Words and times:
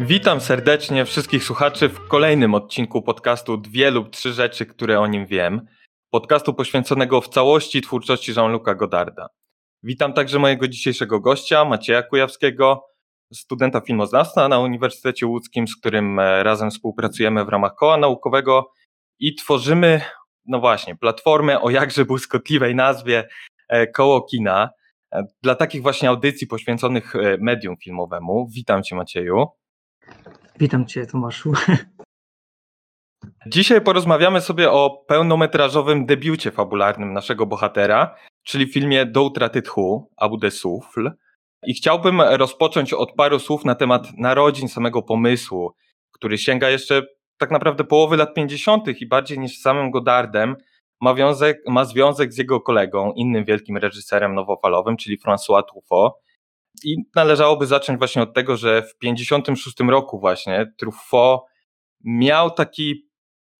Witam 0.00 0.40
serdecznie 0.40 1.04
wszystkich 1.04 1.44
słuchaczy 1.44 1.88
w 1.88 2.08
kolejnym 2.08 2.54
odcinku 2.54 3.02
podcastu 3.02 3.56
Dwie 3.56 3.90
lub 3.90 4.10
Trzy 4.10 4.32
Rzeczy, 4.32 4.66
które 4.66 5.00
o 5.00 5.06
nim 5.06 5.26
wiem. 5.26 5.66
Podcastu 6.10 6.54
poświęconego 6.54 7.20
w 7.20 7.28
całości 7.28 7.82
twórczości 7.82 8.32
Jean-Luca 8.36 8.74
Godarda. 8.74 9.28
Witam 9.82 10.12
także 10.12 10.38
mojego 10.38 10.68
dzisiejszego 10.68 11.20
gościa, 11.20 11.64
Macieja 11.64 12.02
Kujawskiego, 12.02 12.84
studenta 13.34 13.80
filmoznawstwa 13.80 14.48
na 14.48 14.58
Uniwersytecie 14.58 15.26
Łódzkim, 15.26 15.68
z 15.68 15.76
którym 15.76 16.18
e, 16.18 16.42
razem 16.42 16.70
współpracujemy 16.70 17.44
w 17.44 17.48
ramach 17.48 17.74
koła 17.74 17.96
naukowego 17.96 18.70
i 19.18 19.34
tworzymy, 19.34 20.00
no 20.46 20.60
właśnie, 20.60 20.96
platformę 20.96 21.60
o 21.60 21.70
jakże 21.70 22.04
błyskotliwej 22.04 22.74
nazwie 22.74 23.28
e, 23.68 23.86
Koło 23.86 24.22
Kina. 24.22 24.70
E, 25.12 25.22
dla 25.42 25.54
takich 25.54 25.82
właśnie 25.82 26.08
audycji 26.08 26.46
poświęconych 26.46 27.14
medium 27.40 27.76
filmowemu. 27.76 28.48
Witam 28.54 28.82
Cię 28.82 28.96
Macieju. 28.96 29.46
Witam 30.58 30.86
Cię, 30.86 31.06
Tomaszu. 31.06 31.52
Dzisiaj 33.46 33.80
porozmawiamy 33.80 34.40
sobie 34.40 34.70
o 34.70 35.04
pełnometrażowym 35.08 36.06
debiucie 36.06 36.50
fabularnym 36.50 37.12
naszego 37.12 37.46
bohatera, 37.46 38.16
czyli 38.42 38.72
filmie 38.72 39.06
Do 39.06 39.22
utraty 39.22 39.62
tchu, 39.62 40.10
Abu 40.16 40.36
de. 40.36 40.48
I 41.66 41.74
chciałbym 41.74 42.20
rozpocząć 42.20 42.92
od 42.92 43.12
paru 43.12 43.38
słów 43.38 43.64
na 43.64 43.74
temat 43.74 44.06
narodzin 44.18 44.68
samego 44.68 45.02
pomysłu, 45.02 45.72
który 46.12 46.38
sięga 46.38 46.70
jeszcze 46.70 47.02
tak 47.38 47.50
naprawdę 47.50 47.84
połowy 47.84 48.16
lat 48.16 48.34
50. 48.34 49.00
i 49.00 49.06
bardziej 49.06 49.38
niż 49.38 49.58
samym 49.58 49.90
Godardem 49.90 50.56
ma, 51.00 51.14
wiązek, 51.14 51.58
ma 51.68 51.84
związek 51.84 52.32
z 52.32 52.38
jego 52.38 52.60
kolegą, 52.60 53.12
innym 53.12 53.44
wielkim 53.44 53.76
reżyserem 53.76 54.34
nowofalowym, 54.34 54.96
czyli 54.96 55.18
François 55.18 55.62
Truffaut, 55.62 56.12
i 56.84 56.96
należałoby 57.14 57.66
zacząć 57.66 57.98
właśnie 57.98 58.22
od 58.22 58.34
tego, 58.34 58.56
że 58.56 58.82
w 58.82 58.98
56 58.98 59.76
roku 59.88 60.20
właśnie 60.20 60.72
Truffaut 60.78 61.40
miał 62.04 62.50
taki 62.50 63.06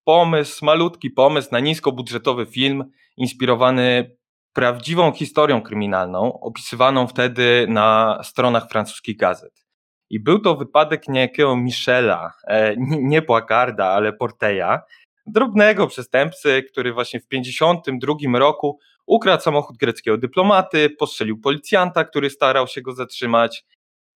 pomysł, 0.04 0.64
malutki 0.64 1.10
pomysł 1.10 1.48
na 1.52 1.60
niskobudżetowy 1.60 2.46
film 2.46 2.84
inspirowany 3.16 4.16
prawdziwą 4.52 5.12
historią 5.12 5.62
kryminalną, 5.62 6.40
opisywaną 6.40 7.06
wtedy 7.06 7.66
na 7.68 8.20
stronach 8.22 8.68
francuskich 8.68 9.16
gazet. 9.16 9.66
I 10.10 10.20
był 10.20 10.38
to 10.38 10.56
wypadek 10.56 11.08
niejakiego 11.08 11.56
Michela, 11.56 12.32
e, 12.48 12.74
nie 12.78 13.22
Płakarda, 13.22 13.86
ale 13.86 14.12
Porteja, 14.12 14.80
drobnego 15.26 15.86
przestępcy, 15.86 16.62
który 16.62 16.92
właśnie 16.92 17.20
w 17.20 17.28
52 17.28 18.38
roku 18.38 18.78
ukradł 19.06 19.42
samochód 19.42 19.76
greckiego 19.76 20.18
dyplomaty, 20.18 20.90
postrzelił 20.90 21.40
policjanta, 21.40 22.04
który 22.04 22.30
starał 22.30 22.66
się 22.66 22.82
go 22.82 22.92
zatrzymać 22.92 23.64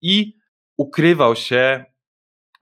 i 0.02 0.34
ukrywał 0.78 1.36
się 1.36 1.86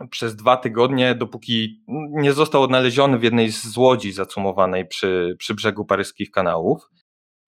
przez 0.10 0.36
dwa 0.36 0.58
tygodnie, 0.58 1.16
dopóki 1.16 1.84
nie 2.12 2.34
został 2.34 2.64
odnaleziony 2.64 3.18
w 3.18 3.24
jednej 3.24 3.52
z 3.52 3.78
łodzi 3.78 4.12
zacumowanej 4.12 4.88
przy, 4.88 5.36
przy 5.40 5.56
brzegu 5.56 5.86
paryskich 5.86 6.32
kanałów. 6.32 6.90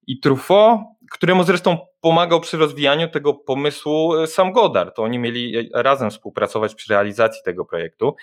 I 0.06 0.20
Truffaut, 0.20 0.80
któremu 1.10 1.44
zresztą 1.44 1.78
pomagał 2.00 2.40
przy 2.40 2.56
rozwijaniu 2.56 3.08
tego 3.08 3.34
pomysłu 3.34 4.16
e, 4.16 4.26
sam 4.26 4.52
Godard, 4.52 4.96
to 4.96 5.02
oni 5.02 5.18
mieli 5.18 5.70
razem 5.74 6.10
współpracować 6.10 6.74
przy 6.74 6.92
realizacji 6.92 7.42
tego 7.44 7.64
projektu. 7.64 8.14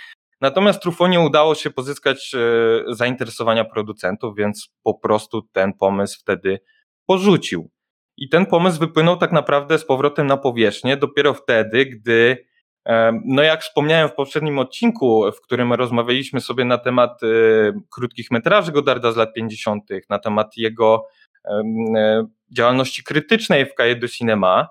Natomiast 0.42 0.82
Truffaut 0.82 1.12
nie 1.12 1.20
udało 1.20 1.56
się 1.56 1.70
pozyskać 1.70 2.36
e, 2.36 2.40
zainteresowania 2.96 3.66
producentów, 3.66 4.36
więc 4.36 4.70
po 4.84 4.94
prostu 4.94 5.42
ten 5.42 5.74
pomysł 5.74 6.20
wtedy 6.20 6.60
porzucił. 7.06 7.72
I 8.18 8.30
ten 8.30 8.46
pomysł 8.46 8.80
wypłynął 8.80 9.18
tak 9.18 9.32
naprawdę 9.32 9.80
z 9.80 9.86
powrotem 9.86 10.28
na 10.28 10.38
powierzchnię 10.38 10.98
dopiero 10.98 11.34
wtedy, 11.34 11.86
gdy, 11.86 12.46
e, 12.88 13.22
no 13.26 13.44
jak 13.44 13.62
wspomniałem 13.62 14.10
w 14.10 14.14
poprzednim 14.14 14.60
odcinku, 14.60 15.32
w 15.32 15.42
którym 15.42 15.74
rozmawialiśmy 15.74 16.42
sobie 16.42 16.66
na 16.66 16.78
temat 16.78 17.24
e, 17.24 17.28
krótkich 17.92 18.32
metraży 18.32 18.72
Godarda 18.72 19.12
z 19.12 19.16
lat 19.16 19.34
50., 19.34 19.84
na 20.10 20.20
temat 20.20 20.58
jego 20.58 21.08
działalności 22.52 23.04
krytycznej 23.04 23.66
w 23.66 23.74
Cahiers 23.76 24.00
du 24.00 24.08
Cinema, 24.08 24.68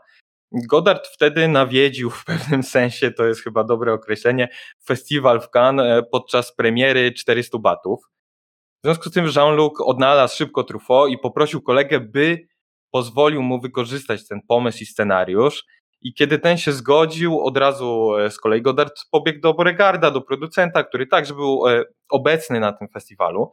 Godard 0.53 1.07
wtedy 1.07 1.49
nawiedził 1.49 2.11
w 2.11 2.25
pewnym 2.25 2.63
sensie, 2.63 3.11
to 3.11 3.27
jest 3.27 3.43
chyba 3.43 3.65
dobre 3.65 3.93
określenie, 3.93 4.49
festiwal 4.85 5.41
w 5.41 5.51
Cannes 5.51 5.87
e, 5.87 6.03
podczas 6.03 6.55
premiery 6.55 7.13
400 7.13 7.59
batów. 7.59 8.01
W 8.83 8.87
związku 8.87 9.09
z 9.09 9.13
tym 9.13 9.27
Jean-Luc 9.37 9.73
odnalazł 9.81 10.37
szybko 10.37 10.65
Truffaut 10.65 11.11
i 11.11 11.19
poprosił 11.19 11.63
kolegę, 11.63 12.01
by 12.01 12.49
pozwolił 12.91 13.43
mu 13.43 13.61
wykorzystać 13.61 14.29
ten 14.29 14.41
pomysł 14.49 14.79
i 14.83 14.87
scenariusz. 14.87 15.65
I 16.03 16.15
kiedy 16.15 16.39
ten 16.39 16.59
się 16.59 16.73
zgodził, 16.73 17.41
od 17.41 17.57
razu 17.57 18.17
e, 18.17 18.31
z 18.31 18.39
kolei 18.39 18.63
Godard 18.63 18.95
pobiegł 19.11 19.41
do 19.41 19.55
Beauregarda, 19.55 20.11
do 20.11 20.21
producenta, 20.21 20.85
który 20.85 21.07
także 21.07 21.35
był 21.35 21.69
e, 21.69 21.85
obecny 22.11 22.61
na 22.61 22.73
tym 22.73 22.89
festiwalu. 22.89 23.51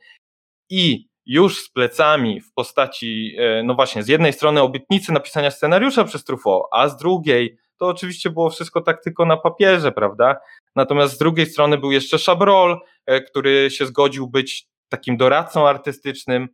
I 0.69 1.12
już 1.25 1.57
z 1.57 1.69
plecami 1.69 2.41
w 2.41 2.53
postaci, 2.53 3.35
e, 3.37 3.63
no 3.63 3.75
właśnie, 3.75 4.03
z 4.03 4.07
jednej 4.07 4.33
strony 4.33 4.61
obietnicy 4.61 5.11
napisania 5.11 5.51
scenariusza 5.51 6.03
przez 6.03 6.23
Truffaut, 6.23 6.65
a 6.71 6.87
z 6.87 6.97
drugiej 6.97 7.57
to 7.77 7.87
oczywiście 7.87 8.29
było 8.29 8.49
wszystko 8.49 8.81
tak 8.81 9.03
tylko 9.03 9.25
na 9.25 9.37
papierze, 9.37 9.91
prawda? 9.91 10.35
Natomiast 10.75 11.13
z 11.13 11.17
drugiej 11.17 11.45
strony 11.45 11.77
był 11.77 11.91
jeszcze 11.91 12.17
Chabrol, 12.17 12.79
e, 13.05 13.21
który 13.21 13.71
się 13.71 13.85
zgodził 13.85 14.27
być 14.27 14.67
takim 14.89 15.17
doradcą 15.17 15.67
artystycznym. 15.67 16.49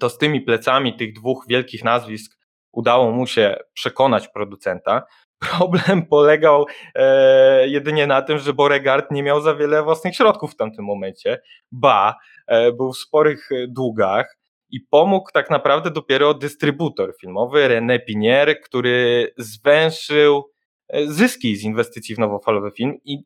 To 0.00 0.10
z 0.10 0.18
tymi 0.18 0.40
plecami 0.40 0.96
tych 0.96 1.12
dwóch 1.12 1.44
wielkich 1.48 1.84
nazwisk 1.84 2.38
udało 2.72 3.10
mu 3.12 3.26
się 3.26 3.56
przekonać 3.72 4.28
producenta. 4.28 5.02
Problem 5.38 6.06
polegał 6.06 6.66
e, 6.94 7.68
jedynie 7.68 8.06
na 8.06 8.22
tym, 8.22 8.38
że 8.38 8.52
Beauregard 8.52 9.10
nie 9.10 9.22
miał 9.22 9.40
za 9.40 9.54
wiele 9.54 9.82
własnych 9.82 10.16
środków 10.16 10.52
w 10.52 10.56
tamtym 10.56 10.84
momencie. 10.84 11.40
Ba, 11.72 12.16
e, 12.46 12.72
był 12.72 12.92
w 12.92 12.98
sporych 12.98 13.52
e, 13.52 13.66
długach 13.68 14.38
i 14.70 14.80
pomógł 14.80 15.30
tak 15.32 15.50
naprawdę 15.50 15.90
dopiero 15.90 16.34
dystrybutor 16.34 17.14
filmowy 17.20 17.68
René 17.68 18.04
Pinier, 18.06 18.60
który 18.60 19.28
zwęszył 19.36 20.50
e, 20.88 21.06
zyski 21.06 21.56
z 21.56 21.62
inwestycji 21.62 22.14
w 22.14 22.18
nowofalowy 22.18 22.70
film 22.70 22.94
i 23.04 23.18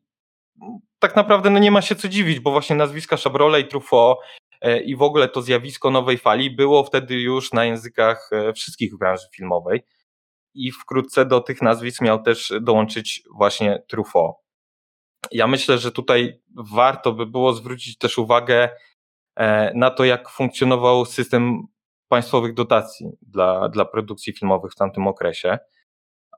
tak 0.99 1.15
naprawdę 1.15 1.49
no 1.49 1.59
nie 1.59 1.71
ma 1.71 1.81
się 1.81 1.95
co 1.95 2.07
dziwić, 2.07 2.39
bo 2.39 2.51
właśnie 2.51 2.75
nazwiska 2.75 3.17
Chabrole 3.17 3.59
i 3.61 3.67
Truffaut 3.67 4.17
e, 4.61 4.79
i 4.79 4.95
w 4.95 5.01
ogóle 5.01 5.29
to 5.29 5.41
zjawisko 5.41 5.91
nowej 5.91 6.17
fali 6.17 6.55
było 6.55 6.83
wtedy 6.83 7.15
już 7.15 7.53
na 7.53 7.65
językach 7.65 8.29
wszystkich 8.55 8.97
branży 8.97 9.27
filmowej 9.35 9.83
i 10.53 10.71
wkrótce 10.71 11.25
do 11.25 11.41
tych 11.41 11.61
nazwisk 11.61 12.01
miał 12.01 12.23
też 12.23 12.53
dołączyć 12.61 13.23
właśnie 13.35 13.83
Truffaut. 13.87 14.35
Ja 15.31 15.47
myślę, 15.47 15.77
że 15.77 15.91
tutaj 15.91 16.41
warto 16.73 17.11
by 17.11 17.25
było 17.25 17.53
zwrócić 17.53 17.97
też 17.97 18.17
uwagę 18.17 18.69
e, 19.35 19.71
na 19.75 19.89
to, 19.89 20.05
jak 20.05 20.29
funkcjonował 20.29 21.05
system 21.05 21.67
państwowych 22.07 22.53
dotacji 22.53 23.11
dla, 23.21 23.69
dla 23.69 23.85
produkcji 23.85 24.33
filmowych 24.33 24.71
w 24.71 24.75
tamtym 24.75 25.07
okresie. 25.07 25.57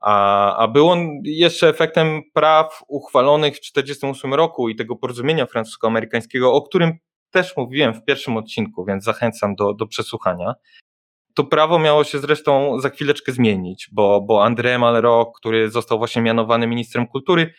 A, 0.02 0.56
a 0.56 0.68
był 0.68 0.88
on 0.88 1.08
jeszcze 1.24 1.68
efektem 1.68 2.22
praw 2.32 2.82
uchwalonych 2.88 3.56
w 3.56 3.60
1948 3.60 4.34
roku 4.34 4.68
i 4.68 4.76
tego 4.76 4.96
porozumienia 4.96 5.46
francusko-amerykańskiego, 5.46 6.52
o 6.52 6.62
którym 6.62 6.98
też 7.30 7.56
mówiłem 7.56 7.94
w 7.94 8.04
pierwszym 8.04 8.36
odcinku, 8.36 8.84
więc 8.84 9.04
zachęcam 9.04 9.54
do, 9.54 9.74
do 9.74 9.86
przesłuchania. 9.86 10.54
To 11.36 11.44
prawo 11.44 11.78
miało 11.78 12.04
się 12.04 12.18
zresztą 12.18 12.80
za 12.80 12.90
chwileczkę 12.90 13.32
zmienić, 13.32 13.88
bo, 13.92 14.20
bo 14.20 14.44
André 14.44 14.78
Malraux, 14.78 15.38
który 15.38 15.70
został 15.70 15.98
właśnie 15.98 16.22
mianowany 16.22 16.66
ministrem 16.66 17.06
kultury, 17.06 17.54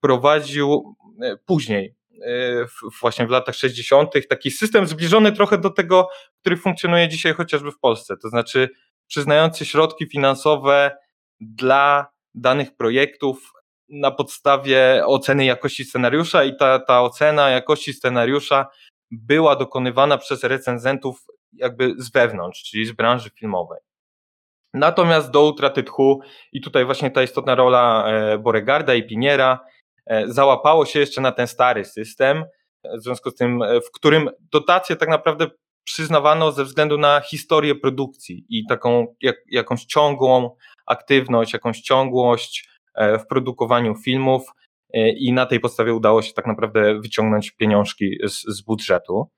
prowadził 0.00 0.96
e, 1.22 1.36
później, 1.46 1.94
e, 2.22 2.66
właśnie 3.00 3.26
w 3.26 3.30
latach 3.30 3.54
60., 3.54 4.28
taki 4.28 4.50
system 4.50 4.86
zbliżony 4.86 5.32
trochę 5.32 5.58
do 5.58 5.70
tego, 5.70 6.08
który 6.40 6.56
funkcjonuje 6.56 7.08
dzisiaj 7.08 7.34
chociażby 7.34 7.72
w 7.72 7.78
Polsce. 7.78 8.16
To 8.16 8.28
znaczy 8.28 8.68
przyznający 9.06 9.66
środki 9.66 10.06
finansowe 10.06 10.96
dla 11.40 12.06
danych 12.34 12.76
projektów 12.76 13.52
na 13.88 14.10
podstawie 14.10 15.02
oceny 15.06 15.44
jakości 15.44 15.84
scenariusza 15.84 16.44
i 16.44 16.56
ta, 16.56 16.78
ta 16.78 17.02
ocena 17.02 17.50
jakości 17.50 17.92
scenariusza 17.92 18.66
była 19.10 19.56
dokonywana 19.56 20.18
przez 20.18 20.44
recenzentów 20.44 21.26
jakby 21.52 21.94
z 21.98 22.10
wewnątrz, 22.10 22.62
czyli 22.62 22.86
z 22.86 22.92
branży 22.92 23.30
filmowej. 23.30 23.80
Natomiast 24.74 25.30
do 25.30 25.46
utraty 25.46 25.82
tchu 25.82 26.20
i 26.52 26.60
tutaj 26.60 26.84
właśnie 26.84 27.10
ta 27.10 27.22
istotna 27.22 27.54
rola 27.54 28.04
e, 28.06 28.38
Boregarda 28.38 28.94
i 28.94 29.06
Piniera 29.06 29.60
e, 30.06 30.28
załapało 30.28 30.86
się 30.86 31.00
jeszcze 31.00 31.20
na 31.20 31.32
ten 31.32 31.46
stary 31.46 31.84
system, 31.84 32.44
w 32.84 33.02
związku 33.02 33.30
z 33.30 33.34
tym, 33.34 33.62
e, 33.62 33.80
w 33.80 33.90
którym 33.92 34.30
dotacje 34.52 34.96
tak 34.96 35.08
naprawdę 35.08 35.46
przyznawano 35.84 36.52
ze 36.52 36.64
względu 36.64 36.98
na 36.98 37.20
historię 37.20 37.74
produkcji 37.74 38.46
i 38.48 38.66
taką 38.66 39.14
jak, 39.20 39.36
jakąś 39.46 39.84
ciągłą 39.84 40.56
aktywność, 40.86 41.52
jakąś 41.52 41.80
ciągłość 41.80 42.70
w 43.20 43.26
produkowaniu 43.26 43.94
filmów 43.94 44.42
i 44.94 45.32
na 45.32 45.46
tej 45.46 45.60
podstawie 45.60 45.94
udało 45.94 46.22
się 46.22 46.32
tak 46.32 46.46
naprawdę 46.46 47.00
wyciągnąć 47.00 47.50
pieniążki 47.50 48.18
z, 48.24 48.42
z 48.42 48.60
budżetu. 48.60 49.30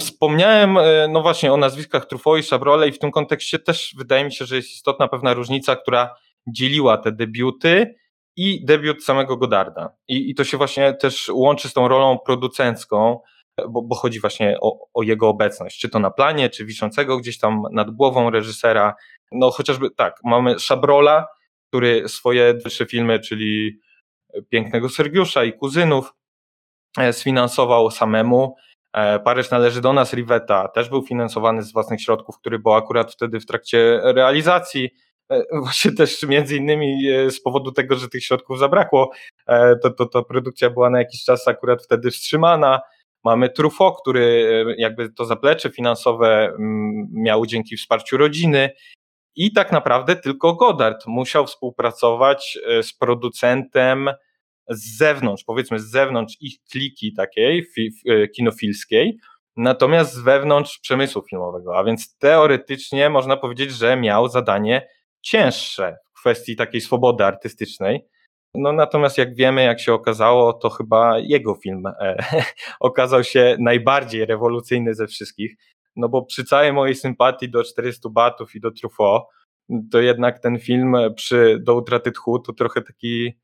Wspomniałem, 0.00 0.78
e, 0.78 1.08
no 1.08 1.22
właśnie, 1.22 1.52
o 1.52 1.56
nazwiskach 1.56 2.06
Truffaut 2.06 2.40
i 2.40 2.42
Chabrole 2.42 2.88
i 2.88 2.92
w 2.92 2.98
tym 2.98 3.10
kontekście 3.10 3.58
też 3.58 3.94
wydaje 3.98 4.24
mi 4.24 4.32
się, 4.32 4.44
że 4.44 4.56
jest 4.56 4.70
istotna 4.70 5.08
pewna 5.08 5.34
różnica, 5.34 5.76
która 5.76 6.14
dzieliła 6.46 6.98
te 6.98 7.12
debiuty 7.12 7.94
i 8.36 8.64
debiut 8.64 9.04
samego 9.04 9.36
Godarda. 9.36 9.96
I, 10.08 10.30
i 10.30 10.34
to 10.34 10.44
się 10.44 10.56
właśnie 10.56 10.94
też 10.94 11.28
łączy 11.32 11.68
z 11.68 11.72
tą 11.72 11.88
rolą 11.88 12.18
producencką, 12.18 13.20
bo, 13.68 13.82
bo 13.82 13.94
chodzi 13.94 14.20
właśnie 14.20 14.56
o, 14.60 14.88
o, 14.94 15.02
jego 15.02 15.28
obecność, 15.28 15.80
czy 15.80 15.88
to 15.88 15.98
na 15.98 16.10
planie, 16.10 16.50
czy 16.50 16.64
wiszącego 16.64 17.18
gdzieś 17.18 17.38
tam 17.38 17.62
nad 17.72 17.90
głową 17.90 18.30
reżysera. 18.30 18.94
No 19.32 19.50
chociażby 19.50 19.90
tak, 19.90 20.20
mamy 20.24 20.58
Szabrola, 20.58 21.26
który 21.68 22.08
swoje 22.08 22.54
trzy 22.54 22.86
filmy, 22.86 23.20
czyli 23.20 23.80
Pięknego 24.48 24.88
Sergiusza 24.88 25.44
i 25.44 25.52
Kuzynów 25.52 26.14
e, 26.98 27.12
sfinansował 27.12 27.90
samemu. 27.90 28.56
E, 28.92 29.18
Paryż 29.18 29.50
należy 29.50 29.80
do 29.80 29.92
nas, 29.92 30.12
Rivetta 30.12 30.68
też 30.68 30.88
był 30.88 31.02
finansowany 31.02 31.62
z 31.62 31.72
własnych 31.72 32.02
środków, 32.02 32.38
który 32.38 32.58
był 32.58 32.72
akurat 32.72 33.12
wtedy 33.12 33.40
w 33.40 33.46
trakcie 33.46 34.00
realizacji. 34.02 34.90
E, 35.30 35.42
właśnie 35.62 35.92
też 35.92 36.22
między 36.22 36.56
innymi 36.56 37.02
z 37.30 37.42
powodu 37.42 37.72
tego, 37.72 37.96
że 37.96 38.08
tych 38.08 38.24
środków 38.24 38.58
zabrakło, 38.58 39.10
to, 39.82 39.90
to, 39.90 40.06
to 40.06 40.22
produkcja 40.24 40.70
była 40.70 40.90
na 40.90 40.98
jakiś 40.98 41.24
czas 41.24 41.48
akurat 41.48 41.84
wtedy 41.84 42.10
wstrzymana. 42.10 42.80
Mamy 43.24 43.50
Truffaut, 43.50 44.00
który 44.00 44.64
jakby 44.78 45.12
to 45.12 45.24
zaplecze 45.24 45.70
finansowe 45.70 46.46
mm, 46.46 47.08
miał 47.12 47.46
dzięki 47.46 47.76
wsparciu 47.76 48.16
rodziny 48.16 48.70
i 49.36 49.52
tak 49.52 49.72
naprawdę 49.72 50.16
tylko 50.16 50.54
Godard 50.54 51.06
musiał 51.06 51.46
współpracować 51.46 52.58
z 52.82 52.92
producentem 52.92 54.10
z 54.70 54.98
zewnątrz, 54.98 55.44
powiedzmy 55.44 55.78
z 55.78 55.90
zewnątrz 55.90 56.36
ich 56.40 56.54
kliki 56.72 57.12
takiej 57.12 57.66
e, 58.08 58.28
kinofilskiej, 58.28 59.18
natomiast 59.56 60.14
z 60.14 60.18
wewnątrz 60.18 60.78
przemysłu 60.78 61.22
filmowego, 61.30 61.78
a 61.78 61.84
więc 61.84 62.16
teoretycznie 62.18 63.10
można 63.10 63.36
powiedzieć, 63.36 63.72
że 63.72 63.96
miał 63.96 64.28
zadanie 64.28 64.88
cięższe 65.22 65.96
w 66.14 66.20
kwestii 66.20 66.56
takiej 66.56 66.80
swobody 66.80 67.24
artystycznej. 67.24 68.06
No 68.54 68.72
natomiast 68.72 69.18
jak 69.18 69.34
wiemy, 69.34 69.64
jak 69.64 69.80
się 69.80 69.94
okazało, 69.94 70.52
to 70.52 70.70
chyba 70.70 71.18
jego 71.18 71.54
film 71.54 71.86
e, 71.86 72.16
okazał 72.80 73.24
się 73.24 73.56
najbardziej 73.60 74.26
rewolucyjny 74.26 74.94
ze 74.94 75.06
wszystkich, 75.06 75.56
no 75.96 76.08
bo 76.08 76.24
przy 76.24 76.44
całej 76.44 76.72
mojej 76.72 76.94
sympatii 76.94 77.50
do 77.50 77.64
400 77.64 78.08
batów 78.08 78.54
i 78.54 78.60
do 78.60 78.70
Truffaut, 78.70 79.22
to 79.90 80.00
jednak 80.00 80.38
ten 80.38 80.58
film 80.58 80.96
przy 81.16 81.58
Do 81.60 81.74
utraty 81.74 82.12
tchu 82.12 82.38
to 82.38 82.52
trochę 82.52 82.82
taki 82.82 83.38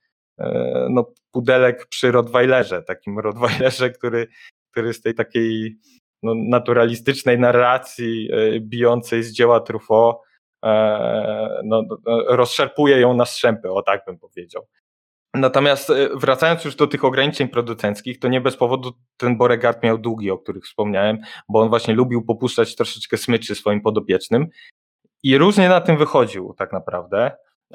no, 0.90 1.12
pudelek 1.32 1.86
przy 1.86 2.12
Rottweilerze, 2.12 2.82
takim 2.82 3.18
Rottweilerze, 3.18 3.90
który, 3.90 4.26
który 4.70 4.92
z 4.92 5.00
tej 5.00 5.14
takiej 5.14 5.76
no, 6.22 6.34
naturalistycznej 6.34 7.38
narracji 7.38 8.28
e, 8.32 8.60
bijącej 8.60 9.22
z 9.22 9.32
dzieła 9.32 9.60
Truffaut 9.60 10.16
e, 10.64 11.60
no, 11.64 11.82
no, 12.06 12.86
ją 12.86 13.14
na 13.14 13.24
strzępy, 13.24 13.70
o 13.70 13.82
tak 13.82 14.02
bym 14.06 14.18
powiedział. 14.18 14.66
Natomiast 15.34 15.92
wracając 16.14 16.64
już 16.64 16.76
do 16.76 16.86
tych 16.86 17.04
ograniczeń 17.04 17.48
producenckich, 17.48 18.18
to 18.18 18.28
nie 18.28 18.40
bez 18.40 18.56
powodu 18.56 18.92
ten 19.16 19.36
Boregard 19.36 19.82
miał 19.82 19.98
długi, 19.98 20.30
o 20.30 20.38
których 20.38 20.64
wspomniałem, 20.64 21.18
bo 21.48 21.60
on 21.60 21.68
właśnie 21.68 21.94
lubił 21.94 22.24
popuszczać 22.24 22.76
troszeczkę 22.76 23.16
smyczy 23.16 23.54
swoim 23.54 23.80
podopiecznym 23.80 24.46
i 25.22 25.38
różnie 25.38 25.68
na 25.68 25.80
tym 25.80 25.96
wychodził 25.96 26.54
tak 26.58 26.72
naprawdę, 26.72 27.32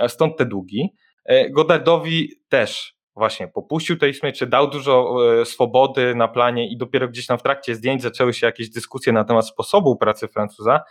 stąd 0.08 0.38
te 0.38 0.46
długi. 0.46 0.90
E, 1.30 1.50
Godardowi 1.50 2.42
też 2.50 2.96
właśnie 3.16 3.48
popuścił 3.48 3.98
tej 3.98 4.14
smyczy, 4.14 4.48
dał 4.48 4.70
dużo 4.70 5.16
e, 5.42 5.46
swobody 5.46 6.16
na 6.16 6.28
planie 6.28 6.72
i 6.72 6.78
dopiero 6.78 7.08
gdzieś 7.08 7.26
tam 7.26 7.38
w 7.38 7.44
trakcie 7.44 7.76
zdjęć 7.76 8.02
zaczęły 8.02 8.34
się 8.34 8.46
jakieś 8.46 8.70
dyskusje 8.70 9.14
na 9.14 9.24
temat 9.24 9.48
sposobu 9.48 9.96
pracy 9.96 10.28
Francuza, 10.28 10.82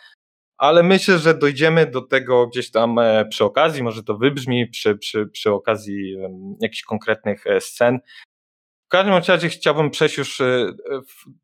ale 0.59 0.83
myślę, 0.83 1.19
że 1.19 1.35
dojdziemy 1.35 1.87
do 1.87 2.03
tego 2.03 2.47
gdzieś 2.47 2.71
tam 2.71 2.99
e, 2.99 3.25
przy 3.25 3.45
okazji, 3.45 3.83
może 3.83 4.03
to 4.03 4.17
wybrzmi 4.17 4.67
przy, 4.67 4.97
przy, 4.97 5.27
przy 5.27 5.53
okazji 5.53 6.17
jakichś 6.61 6.83
konkretnych 6.83 7.45
scen. 7.61 7.99
W 8.87 8.91
każdym 8.91 9.15
razie 9.29 9.49
chciałbym 9.49 9.91
przejść 9.91 10.19
już 10.19 10.43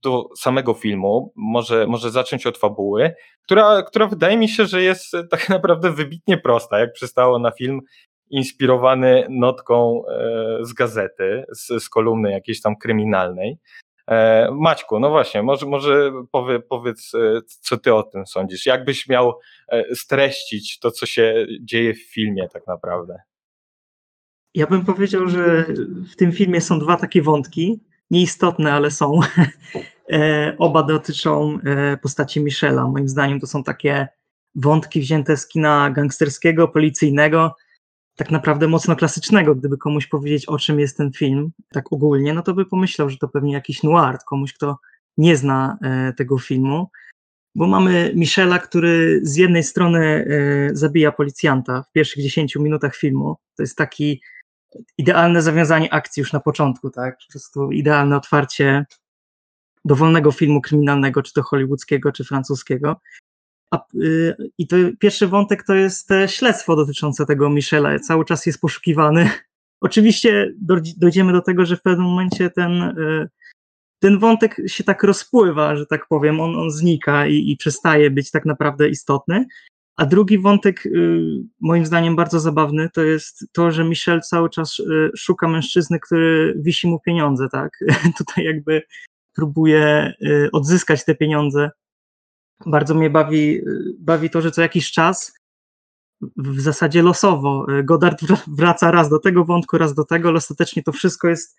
do 0.03 0.29
samego 0.37 0.75
filmu, 0.75 1.33
może, 1.37 1.87
może 1.87 2.11
zacząć 2.11 2.47
od 2.47 2.59
fabuły, 2.59 3.15
która, 3.43 3.83
która 3.83 4.07
wydaje 4.07 4.37
mi 4.37 4.49
się, 4.49 4.67
że 4.67 4.83
jest 4.83 5.13
tak 5.31 5.49
naprawdę 5.57 5.93
wybitnie 5.93 6.39
prosta, 6.39 6.79
jak 6.79 6.93
przystało 6.93 7.39
na 7.39 7.51
film 7.51 7.81
inspirowany 8.31 9.27
notką 9.31 10.03
e, 10.07 10.59
z 10.63 10.73
gazety, 10.73 11.45
z, 11.53 11.83
z 11.83 11.89
kolumny 11.89 12.31
jakiejś 12.31 12.61
tam 12.61 12.77
kryminalnej. 12.77 13.59
E, 14.09 14.49
Maćku, 14.53 15.01
no 15.01 15.11
właśnie, 15.11 15.43
może, 15.43 15.67
może 15.67 16.13
powie, 16.33 16.61
powiedz, 16.61 17.15
e, 17.15 17.41
co 17.47 17.77
ty 17.77 17.95
o 17.95 18.03
tym 18.03 18.27
sądzisz? 18.27 18.67
Jakbyś 18.67 19.09
miał 19.09 19.33
streścić 19.95 20.79
to, 20.79 20.91
co 20.91 21.07
się 21.07 21.47
dzieje 21.61 21.95
w 21.95 22.13
filmie 22.13 22.49
tak 22.53 22.67
naprawdę? 22.67 23.19
Ja 24.55 24.67
bym 24.67 24.85
powiedział, 24.85 25.29
że 25.29 25.65
w 26.13 26.17
tym 26.17 26.33
filmie 26.33 26.61
są 26.61 26.79
dwa 26.79 26.97
takie 26.97 27.23
wątki, 27.23 27.81
nieistotne, 28.11 28.73
ale 28.73 28.91
są. 28.91 29.21
Oba 30.59 30.83
dotyczą 30.83 31.59
postaci 32.03 32.41
Michela. 32.41 32.89
Moim 32.89 33.09
zdaniem 33.09 33.41
to 33.41 33.47
są 33.47 33.65
takie 33.65 34.09
wątki 34.55 35.01
wzięte 35.01 35.37
z 35.37 35.49
kina 35.49 35.91
gangsterskiego, 35.91 36.69
policyjnego, 36.69 37.55
tak 38.17 38.31
naprawdę 38.31 38.69
mocno 38.69 38.97
klasycznego. 38.97 39.55
Gdyby 39.55 39.79
komuś 39.79 40.07
powiedzieć, 40.07 40.47
o 40.47 40.59
czym 40.59 40.81
jest 40.81 40.97
ten 40.97 41.13
film, 41.13 41.53
tak 41.69 41.93
ogólnie, 41.93 42.35
no 42.35 42.43
to 42.43 42.55
by 42.55 42.67
pomyślał, 42.67 43.11
że 43.11 43.19
to 43.19 43.29
pewnie 43.29 43.53
jakiś 43.53 43.83
noir, 43.83 44.19
komuś, 44.27 44.53
kto 44.53 44.79
nie 45.17 45.37
zna 45.37 45.79
e, 45.83 46.13
tego 46.13 46.39
filmu. 46.39 46.91
Bo 47.55 47.67
mamy 47.67 48.13
Michela, 48.15 48.59
który 48.59 49.21
z 49.23 49.37
jednej 49.37 49.63
strony 49.63 50.01
e, 50.01 50.77
zabija 50.77 51.13
policjanta 51.13 51.83
w 51.83 51.93
pierwszych 51.93 52.23
10 52.23 52.57
minutach 52.57 52.97
filmu. 52.97 53.37
To 53.57 53.63
jest 53.63 53.77
taki 53.77 54.21
idealne 54.99 55.43
zawiązanie 55.43 55.93
akcji 55.93 56.21
już 56.21 56.33
na 56.33 56.41
początku, 56.41 56.91
tak? 56.91 57.17
Po 57.27 57.33
prostu 57.33 57.71
idealne 57.71 58.17
otwarcie 58.17 58.85
dowolnego 59.85 60.33
filmu 60.33 60.61
kryminalnego, 60.61 61.23
czy 61.23 61.33
to 61.33 61.43
hollywoodzkiego, 61.43 62.13
czy 62.13 62.25
francuskiego. 62.25 63.01
A, 63.75 63.87
y, 63.95 64.37
I 64.59 64.67
to 64.67 64.77
pierwszy 64.99 65.27
wątek 65.27 65.65
to 65.67 65.75
jest 65.75 66.09
śledztwo 66.27 66.77
dotyczące 66.77 67.27
tego 67.27 67.51
Michela. 67.51 67.99
Cały 67.99 68.25
czas 68.25 68.47
jest 68.47 68.61
poszukiwany. 68.61 69.31
Oczywiście 69.81 70.55
dojdziemy 70.97 71.33
do 71.33 71.41
tego, 71.41 71.67
że 71.67 71.77
w 71.77 71.83
pewnym 71.83 72.07
momencie 72.07 72.51
ten, 72.51 72.83
y, 72.83 73.29
ten 73.99 74.19
wątek 74.19 74.57
się 74.67 74.85
tak 74.85 75.03
rozpływa, 75.03 75.77
że 75.77 75.87
tak 75.87 76.09
powiem, 76.09 76.41
on, 76.41 76.57
on 76.57 76.71
znika 76.71 77.27
i, 77.27 77.51
i 77.51 77.57
przestaje 77.57 78.11
być 78.11 78.31
tak 78.31 78.47
naprawdę 78.47 78.89
istotny. 78.89 79.47
A 79.97 80.07
drugi 80.07 80.39
wątek, 80.39 80.87
y, 80.87 81.21
moim 81.61 81.87
zdaniem 81.87 82.17
bardzo 82.17 82.41
zabawny, 82.41 82.91
to 82.95 83.03
jest 83.03 83.47
to, 83.53 83.73
że 83.73 83.85
Michel 83.85 84.21
cały 84.21 84.51
czas 84.51 84.77
szuka 85.17 85.49
mężczyzny, 85.49 86.01
który 86.01 86.55
wisi 86.59 86.89
mu 86.89 87.01
pieniądze, 87.01 87.49
tak? 87.53 87.79
Tutaj 88.19 88.45
jakby 88.45 88.83
próbuje 89.35 90.15
odzyskać 90.53 91.05
te 91.05 91.15
pieniądze 91.15 91.71
bardzo 92.67 92.95
mnie 92.95 93.11
bawi, 93.11 93.61
bawi 93.99 94.31
to, 94.31 94.41
że 94.41 94.51
co 94.51 94.63
jakiś 94.63 94.93
czas 94.93 95.33
w 96.37 96.61
zasadzie 96.61 97.03
losowo 97.03 97.67
Godard 97.85 98.21
wraca 98.47 98.91
raz 98.91 99.09
do 99.09 99.19
tego 99.19 99.45
wątku, 99.45 99.79
raz 99.79 99.95
do 99.95 100.05
tego, 100.05 100.29
ale 100.29 100.39
ostatecznie 100.39 100.83
to 100.83 100.93
wszystko 100.93 101.29
jest 101.29 101.57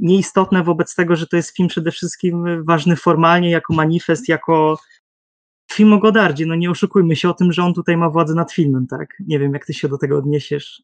nieistotne 0.00 0.62
wobec 0.64 0.94
tego, 0.94 1.16
że 1.16 1.26
to 1.26 1.36
jest 1.36 1.56
film 1.56 1.68
przede 1.68 1.90
wszystkim 1.90 2.64
ważny 2.64 2.96
formalnie, 2.96 3.50
jako 3.50 3.74
manifest, 3.74 4.28
jako 4.28 4.78
film 5.72 5.92
o 5.92 5.98
Godardzie. 5.98 6.46
No 6.46 6.54
nie 6.54 6.70
oszukujmy 6.70 7.16
się 7.16 7.28
o 7.28 7.34
tym, 7.34 7.52
że 7.52 7.62
on 7.62 7.74
tutaj 7.74 7.96
ma 7.96 8.10
władzę 8.10 8.34
nad 8.34 8.52
filmem, 8.52 8.86
tak? 8.86 9.08
Nie 9.20 9.38
wiem, 9.38 9.52
jak 9.52 9.66
ty 9.66 9.74
się 9.74 9.88
do 9.88 9.98
tego 9.98 10.18
odniesiesz. 10.18 10.82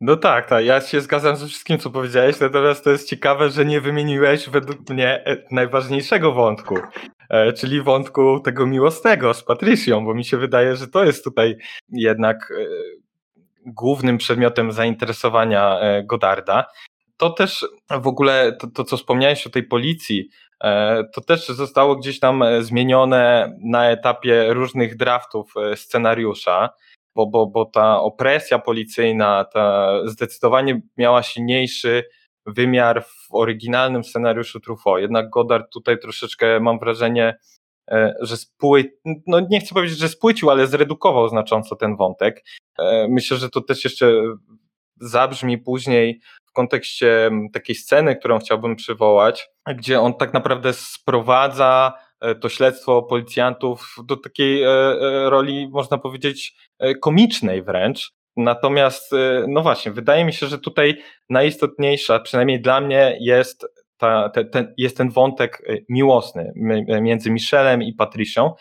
No 0.00 0.16
tak, 0.16 0.48
tak, 0.48 0.64
ja 0.64 0.80
się 0.80 1.00
zgadzam 1.00 1.36
ze 1.36 1.46
wszystkim, 1.46 1.78
co 1.78 1.90
powiedziałeś, 1.90 2.40
natomiast 2.40 2.84
to 2.84 2.90
jest 2.90 3.08
ciekawe, 3.08 3.50
że 3.50 3.64
nie 3.64 3.80
wymieniłeś 3.80 4.48
według 4.48 4.90
mnie 4.90 5.24
e, 5.26 5.36
najważniejszego 5.50 6.32
wątku, 6.32 6.78
e, 7.30 7.52
czyli 7.52 7.82
wątku 7.82 8.40
tego 8.40 8.66
miłosnego 8.66 9.34
z 9.34 9.44
Patrycją, 9.44 10.04
bo 10.04 10.14
mi 10.14 10.24
się 10.24 10.36
wydaje, 10.36 10.76
że 10.76 10.88
to 10.88 11.04
jest 11.04 11.24
tutaj 11.24 11.56
jednak 11.88 12.50
e, 12.50 12.64
głównym 13.66 14.18
przedmiotem 14.18 14.72
zainteresowania 14.72 15.80
Godarda. 16.04 16.64
To 17.16 17.30
też 17.30 17.66
w 17.90 18.06
ogóle, 18.06 18.52
to, 18.52 18.66
to 18.66 18.84
co 18.84 18.96
wspomniałeś 18.96 19.46
o 19.46 19.50
tej 19.50 19.62
policji, 19.62 20.28
to 21.14 21.20
też 21.26 21.48
zostało 21.48 21.96
gdzieś 21.96 22.20
tam 22.20 22.44
zmienione 22.60 23.52
na 23.64 23.90
etapie 23.90 24.46
różnych 24.54 24.96
draftów 24.96 25.54
scenariusza 25.74 26.70
bo, 27.18 27.26
bo, 27.26 27.46
bo 27.46 27.64
ta 27.64 28.00
opresja 28.00 28.58
policyjna 28.58 29.44
ta 29.44 29.92
zdecydowanie 30.04 30.80
miała 30.96 31.22
silniejszy 31.22 32.04
wymiar 32.46 33.04
w 33.04 33.26
oryginalnym 33.30 34.04
scenariuszu 34.04 34.60
Truffaut. 34.60 35.00
Jednak 35.00 35.30
Godard 35.30 35.72
tutaj 35.72 35.98
troszeczkę 35.98 36.60
mam 36.60 36.78
wrażenie, 36.78 37.38
e, 37.90 38.14
że 38.20 38.36
spły, 38.36 38.92
no 39.26 39.40
nie 39.50 39.60
chcę 39.60 39.74
powiedzieć, 39.74 39.98
że 39.98 40.08
spłycił, 40.08 40.50
ale 40.50 40.66
zredukował 40.66 41.28
znacząco 41.28 41.76
ten 41.76 41.96
wątek. 41.96 42.44
E, 42.78 43.08
myślę, 43.08 43.36
że 43.36 43.50
to 43.50 43.60
też 43.60 43.84
jeszcze 43.84 44.12
zabrzmi 45.00 45.58
później 45.58 46.20
w 46.46 46.52
kontekście 46.52 47.30
takiej 47.52 47.76
sceny, 47.76 48.16
którą 48.16 48.38
chciałbym 48.38 48.76
przywołać, 48.76 49.50
gdzie 49.76 50.00
on 50.00 50.14
tak 50.14 50.34
naprawdę 50.34 50.72
sprowadza 50.72 51.92
to 52.40 52.48
śledztwo 52.48 53.02
policjantów 53.02 53.94
do 54.04 54.16
takiej 54.16 54.62
e, 54.62 54.68
e, 54.68 55.30
roli, 55.30 55.68
można 55.68 55.98
powiedzieć, 55.98 56.56
komicznej 57.02 57.62
wręcz. 57.62 58.12
Natomiast, 58.36 59.12
no 59.48 59.62
właśnie, 59.62 59.92
wydaje 59.92 60.24
mi 60.24 60.32
się, 60.32 60.46
że 60.46 60.58
tutaj 60.58 61.02
najistotniejsza, 61.30 62.20
przynajmniej 62.20 62.60
dla 62.60 62.80
mnie, 62.80 63.18
jest, 63.20 63.66
ta, 63.96 64.28
te, 64.28 64.44
ten, 64.44 64.74
jest 64.76 64.96
ten 64.96 65.10
wątek 65.10 65.62
miłosny 65.88 66.52
między 67.02 67.30
Michelem 67.30 67.82
i 67.82 67.92
Patricią. 67.92 68.52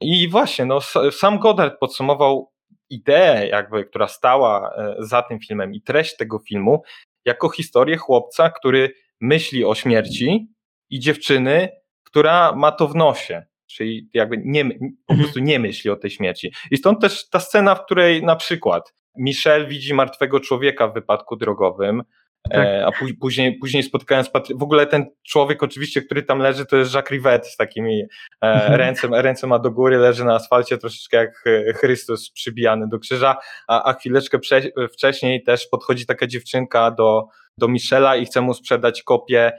I 0.00 0.28
właśnie, 0.28 0.64
no, 0.64 0.80
sam 1.10 1.38
Goddard 1.38 1.78
podsumował 1.80 2.52
ideę, 2.90 3.48
jakby, 3.48 3.84
która 3.84 4.08
stała 4.08 4.74
za 4.98 5.22
tym 5.22 5.38
filmem 5.40 5.74
i 5.74 5.82
treść 5.82 6.16
tego 6.16 6.38
filmu, 6.38 6.82
jako 7.24 7.48
historię 7.48 7.96
chłopca, 7.96 8.50
który 8.50 8.92
myśli 9.20 9.64
o 9.64 9.74
śmierci 9.74 10.46
i 10.90 11.00
dziewczyny, 11.00 11.68
która 12.10 12.52
ma 12.52 12.72
to 12.72 12.88
w 12.88 12.94
nosie. 12.94 13.42
Czyli 13.66 14.08
jakby 14.14 14.36
nie, 14.44 14.64
po 14.64 14.74
mhm. 14.74 15.18
prostu 15.18 15.40
nie 15.40 15.58
myśli 15.58 15.90
o 15.90 15.96
tej 15.96 16.10
śmierci. 16.10 16.52
I 16.70 16.76
stąd 16.76 17.00
też 17.00 17.28
ta 17.28 17.40
scena, 17.40 17.74
w 17.74 17.84
której 17.84 18.22
na 18.22 18.36
przykład 18.36 18.94
Michelle 19.16 19.66
widzi 19.66 19.94
martwego 19.94 20.40
człowieka 20.40 20.88
w 20.88 20.94
wypadku 20.94 21.36
drogowym, 21.36 22.02
tak. 22.42 22.66
E, 22.66 22.86
a 22.86 22.90
później, 23.20 23.58
później 23.58 23.82
spotkając 23.82 24.30
Patry... 24.30 24.54
w 24.54 24.62
ogóle 24.62 24.86
ten 24.86 25.06
człowiek 25.22 25.62
oczywiście, 25.62 26.02
który 26.02 26.22
tam 26.22 26.38
leży, 26.38 26.66
to 26.66 26.76
jest 26.76 26.94
Jacques 26.94 27.10
Rivet 27.10 27.46
z 27.46 27.56
takimi 27.56 28.02
e, 28.02 28.06
mhm. 28.40 28.74
ręce, 28.74 29.08
ręce 29.10 29.46
ma 29.46 29.58
do 29.58 29.70
góry, 29.70 29.98
leży 29.98 30.24
na 30.24 30.34
asfalcie 30.34 30.78
troszeczkę 30.78 31.16
jak 31.16 31.44
e, 31.46 31.72
Chrystus 31.72 32.30
przybijany 32.30 32.88
do 32.88 32.98
krzyża, 32.98 33.36
a, 33.68 33.82
a 33.82 33.92
chwileczkę 33.92 34.38
prze, 34.38 34.62
wcześniej 34.92 35.42
też 35.42 35.66
podchodzi 35.66 36.06
taka 36.06 36.26
dziewczynka 36.26 36.90
do, 36.90 37.24
do 37.58 37.68
Michela 37.68 38.16
i 38.16 38.26
chce 38.26 38.40
mu 38.40 38.54
sprzedać 38.54 39.02
kopię 39.02 39.52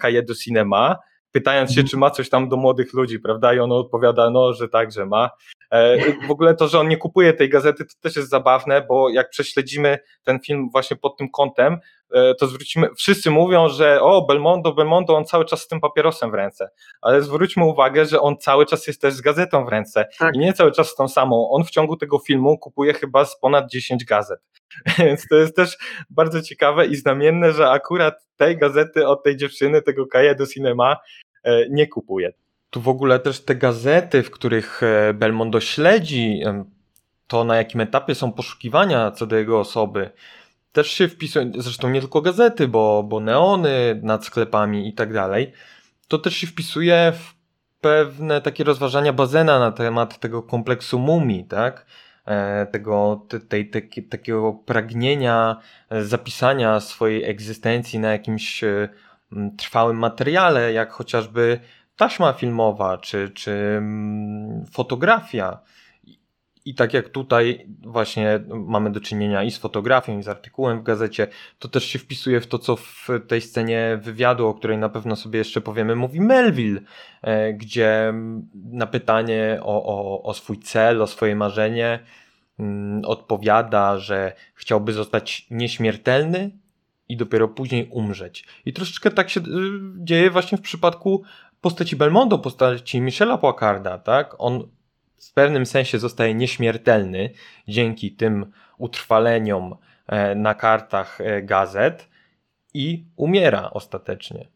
Cahiers 0.00 0.26
du 0.26 0.34
Cinema 0.34 0.96
pytając 1.32 1.70
się, 1.70 1.80
mhm. 1.80 1.88
czy 1.88 1.96
ma 1.96 2.10
coś 2.10 2.28
tam 2.28 2.48
do 2.48 2.56
młodych 2.56 2.92
ludzi, 2.92 3.20
prawda? 3.20 3.54
I 3.54 3.58
on 3.58 3.72
odpowiada, 3.72 4.30
no, 4.30 4.52
że 4.52 4.68
tak, 4.68 4.92
że 4.92 5.06
ma. 5.06 5.30
E, 5.70 6.12
w 6.28 6.30
ogóle 6.30 6.54
to, 6.54 6.68
że 6.68 6.80
on 6.80 6.88
nie 6.88 6.96
kupuje 6.96 7.32
tej 7.32 7.48
gazety, 7.48 7.84
to 7.84 7.92
też 8.00 8.16
jest 8.16 8.28
zabawne, 8.28 8.86
bo 8.88 9.10
jak 9.10 9.30
prześledzimy 9.30 9.98
ten 10.22 10.40
film 10.40 10.68
właśnie 10.72 10.96
pod 10.96 11.16
tym 11.16 11.30
kątem, 11.30 11.78
to 12.38 12.46
zwrócimy, 12.46 12.88
wszyscy 12.96 13.30
mówią, 13.30 13.68
że 13.68 14.00
o, 14.00 14.26
Belmondo, 14.26 14.72
Belmondo, 14.72 15.16
on 15.16 15.24
cały 15.24 15.44
czas 15.44 15.60
z 15.60 15.68
tym 15.68 15.80
papierosem 15.80 16.30
w 16.30 16.34
ręce, 16.34 16.70
ale 17.02 17.22
zwróćmy 17.22 17.64
uwagę, 17.64 18.04
że 18.04 18.20
on 18.20 18.36
cały 18.36 18.66
czas 18.66 18.86
jest 18.86 19.00
też 19.00 19.14
z 19.14 19.20
gazetą 19.20 19.64
w 19.64 19.68
ręce 19.68 20.08
tak. 20.18 20.34
i 20.34 20.38
nie 20.38 20.52
cały 20.52 20.72
czas 20.72 20.88
z 20.88 20.94
tą 20.94 21.08
samą. 21.08 21.50
On 21.50 21.64
w 21.64 21.70
ciągu 21.70 21.96
tego 21.96 22.18
filmu 22.18 22.58
kupuje 22.58 22.94
chyba 22.94 23.24
z 23.24 23.40
ponad 23.40 23.70
10 23.70 24.04
gazet. 24.04 24.40
Więc 24.98 25.28
to 25.28 25.36
jest 25.36 25.56
też 25.56 25.76
bardzo 26.10 26.42
ciekawe 26.42 26.86
i 26.86 26.96
znamienne, 26.96 27.52
że 27.52 27.70
akurat 27.70 28.26
tej 28.36 28.58
gazety 28.58 29.06
od 29.06 29.22
tej 29.22 29.36
dziewczyny, 29.36 29.82
tego 29.82 30.06
Kaja 30.06 30.34
do 30.34 30.46
Cinema 30.46 30.96
e, 31.44 31.68
nie 31.70 31.86
kupuje. 31.86 32.32
Tu 32.70 32.80
w 32.80 32.88
ogóle 32.88 33.18
też 33.18 33.44
te 33.44 33.54
gazety, 33.54 34.22
w 34.22 34.30
których 34.30 34.82
e, 34.82 35.14
Belmondo 35.14 35.60
śledzi 35.60 36.42
to, 37.26 37.44
na 37.44 37.56
jakim 37.56 37.80
etapie 37.80 38.14
są 38.14 38.32
poszukiwania 38.32 39.10
co 39.10 39.26
do 39.26 39.36
jego 39.36 39.60
osoby, 39.60 40.10
też 40.76 40.90
się 40.90 41.08
wpisują, 41.08 41.52
zresztą 41.58 41.90
nie 41.90 42.00
tylko 42.00 42.22
gazety, 42.22 42.68
bo, 42.68 43.02
bo 43.02 43.20
neony 43.20 44.00
nad 44.02 44.24
sklepami 44.24 44.88
i 44.88 44.92
tak 44.92 45.12
dalej, 45.12 45.52
to 46.08 46.18
też 46.18 46.36
się 46.36 46.46
wpisuje 46.46 47.12
w 47.16 47.34
pewne 47.80 48.40
takie 48.40 48.64
rozważania 48.64 49.12
Bazena 49.12 49.58
na 49.58 49.72
temat 49.72 50.20
tego 50.20 50.42
kompleksu 50.42 50.98
mumii, 50.98 51.44
tak? 51.44 51.86
E, 52.26 52.66
tego, 52.66 53.26
tej, 53.48 53.70
takiego 54.10 54.52
pragnienia 54.52 55.56
e, 55.90 56.04
zapisania 56.04 56.80
swojej 56.80 57.24
egzystencji 57.24 57.98
na 57.98 58.12
jakimś 58.12 58.64
trwałym 59.58 59.98
materiale, 59.98 60.72
jak 60.72 60.92
chociażby 60.92 61.60
taśma 61.96 62.32
filmowa 62.32 62.98
czy, 62.98 63.30
czy 63.30 63.82
fotografia. 64.72 65.58
I 66.66 66.74
tak 66.74 66.94
jak 66.94 67.08
tutaj 67.08 67.66
właśnie 67.82 68.40
mamy 68.48 68.90
do 68.92 69.00
czynienia 69.00 69.42
i 69.42 69.50
z 69.50 69.58
fotografią, 69.58 70.18
i 70.18 70.22
z 70.22 70.28
artykułem 70.28 70.80
w 70.80 70.82
gazecie, 70.82 71.28
to 71.58 71.68
też 71.68 71.84
się 71.84 71.98
wpisuje 71.98 72.40
w 72.40 72.46
to, 72.46 72.58
co 72.58 72.76
w 72.76 73.08
tej 73.28 73.40
scenie 73.40 73.98
wywiadu, 74.02 74.46
o 74.46 74.54
której 74.54 74.78
na 74.78 74.88
pewno 74.88 75.16
sobie 75.16 75.38
jeszcze 75.38 75.60
powiemy, 75.60 75.96
mówi 75.96 76.20
Melville, 76.20 76.80
e, 77.22 77.52
gdzie 77.52 78.14
na 78.54 78.86
pytanie 78.86 79.58
o, 79.62 79.84
o, 79.84 80.22
o 80.22 80.34
swój 80.34 80.58
cel, 80.58 81.02
o 81.02 81.06
swoje 81.06 81.36
marzenie, 81.36 81.98
mm, 82.58 83.04
odpowiada, 83.04 83.98
że 83.98 84.32
chciałby 84.54 84.92
zostać 84.92 85.46
nieśmiertelny 85.50 86.50
i 87.08 87.16
dopiero 87.16 87.48
później 87.48 87.88
umrzeć. 87.90 88.44
I 88.64 88.72
troszeczkę 88.72 89.10
tak 89.10 89.30
się 89.30 89.40
y, 89.40 89.44
dzieje 89.96 90.30
właśnie 90.30 90.58
w 90.58 90.62
przypadku 90.62 91.22
postaci 91.60 91.96
Belmondo, 91.96 92.38
postaci 92.38 93.00
Michela 93.00 93.38
Poacarda, 93.38 93.98
tak? 93.98 94.34
On 94.38 94.68
w 95.18 95.32
pewnym 95.32 95.66
sensie 95.66 95.98
zostaje 95.98 96.34
nieśmiertelny 96.34 97.30
dzięki 97.68 98.12
tym 98.12 98.52
utrwaleniom 98.78 99.76
e, 100.06 100.34
na 100.34 100.54
kartach 100.54 101.20
e, 101.20 101.42
gazet 101.42 102.08
i 102.74 103.04
umiera 103.16 103.70
ostatecznie. 103.70 104.48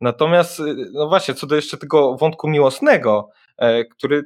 Natomiast, 0.00 0.60
y, 0.60 0.74
no 0.92 1.08
właśnie, 1.08 1.34
co 1.34 1.46
do 1.46 1.56
jeszcze 1.56 1.76
tego 1.76 2.16
wątku 2.16 2.48
miłosnego, 2.48 3.30
e, 3.58 3.84
który 3.84 4.22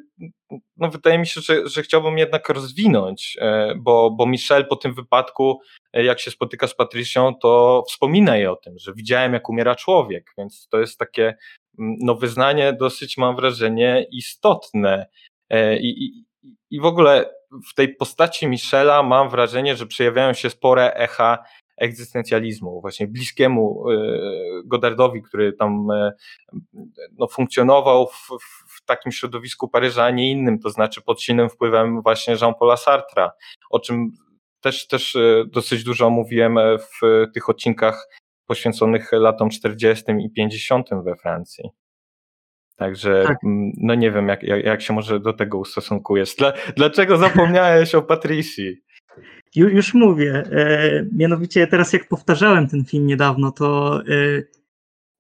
no 0.77 0.91
wydaje 0.91 1.19
mi 1.19 1.27
się, 1.27 1.41
że, 1.41 1.69
że 1.69 1.83
chciałbym 1.83 2.19
jednak 2.19 2.49
rozwinąć, 2.49 3.39
bo, 3.77 4.11
bo 4.11 4.27
Michel 4.27 4.67
po 4.67 4.77
tym 4.77 4.95
wypadku, 4.95 5.61
jak 5.93 6.21
się 6.21 6.31
spotyka 6.31 6.67
z 6.67 6.75
Patrycją, 6.75 7.35
to 7.35 7.83
wspomina 7.89 8.37
jej 8.37 8.47
o 8.47 8.57
tym, 8.57 8.79
że 8.79 8.93
widziałem, 8.95 9.33
jak 9.33 9.49
umiera 9.49 9.75
człowiek, 9.75 10.33
więc 10.39 10.69
to 10.69 10.79
jest 10.79 10.99
takie 10.99 11.35
no, 11.79 12.15
wyznanie 12.15 12.73
dosyć, 12.73 13.17
mam 13.17 13.37
wrażenie, 13.37 14.07
istotne. 14.11 15.07
E, 15.51 15.79
I, 15.79 16.05
i, 16.05 16.25
I 16.71 16.81
w 16.81 16.85
ogóle 16.85 17.31
w 17.71 17.75
tej 17.75 17.95
postaci 17.95 18.47
Michela 18.47 19.03
mam 19.03 19.31
wrażenie, 19.31 19.77
że 19.77 19.87
przejawiają 19.87 20.33
się 20.33 20.51
spore 20.51 20.95
echa 20.95 21.39
egzystencjalizmu, 21.77 22.81
właśnie 22.81 23.07
bliskiemu 23.07 23.91
e, 23.91 23.97
Godardowi, 24.65 25.23
który 25.23 25.53
tam 25.53 25.91
e, 25.91 26.13
no, 27.19 27.29
funkcjonował 27.29 28.07
w, 28.07 28.29
w, 28.69 28.85
takim 28.85 29.13
środowisku 29.13 29.69
Paryża, 29.69 30.05
a 30.05 30.11
nie 30.11 30.31
innym, 30.31 30.59
to 30.59 30.71
znaczy 30.71 31.03
pod 31.03 31.23
silnym 31.23 31.49
wpływem 31.49 32.03
właśnie 32.03 32.37
Jean-Paula 32.41 32.77
Sartra, 32.77 33.33
o 33.71 33.81
czym 33.81 34.11
też, 34.61 34.87
też 34.87 35.17
dosyć 35.47 35.85
dużo 35.85 36.11
mówiłem 36.11 36.59
w 36.79 37.27
tych 37.35 37.49
odcinkach 37.49 38.09
poświęconych 38.47 39.13
latom 39.13 39.51
40. 39.51 40.05
i 40.21 40.31
50. 40.31 40.89
we 41.05 41.17
Francji. 41.17 41.65
Także 42.77 43.25
tak. 43.27 43.39
No 43.77 43.95
nie 43.95 44.11
wiem, 44.11 44.29
jak, 44.29 44.43
jak, 44.43 44.65
jak 44.65 44.83
się 44.83 44.93
może 44.93 45.21
do 45.21 45.33
tego 45.33 45.59
ustosunkujesz. 45.59 46.35
Dla, 46.35 46.53
dlaczego 46.77 47.17
zapomniałeś 47.17 47.95
o 47.95 48.03
Patricji? 48.03 48.77
Ju, 49.57 49.69
już 49.69 49.95
mówię. 49.95 50.43
E, 50.53 51.07
mianowicie 51.13 51.67
teraz 51.67 51.93
jak 51.93 52.09
powtarzałem 52.09 52.69
ten 52.69 52.85
film 52.85 53.07
niedawno, 53.07 53.53
to 53.53 54.01
e, 54.01 54.03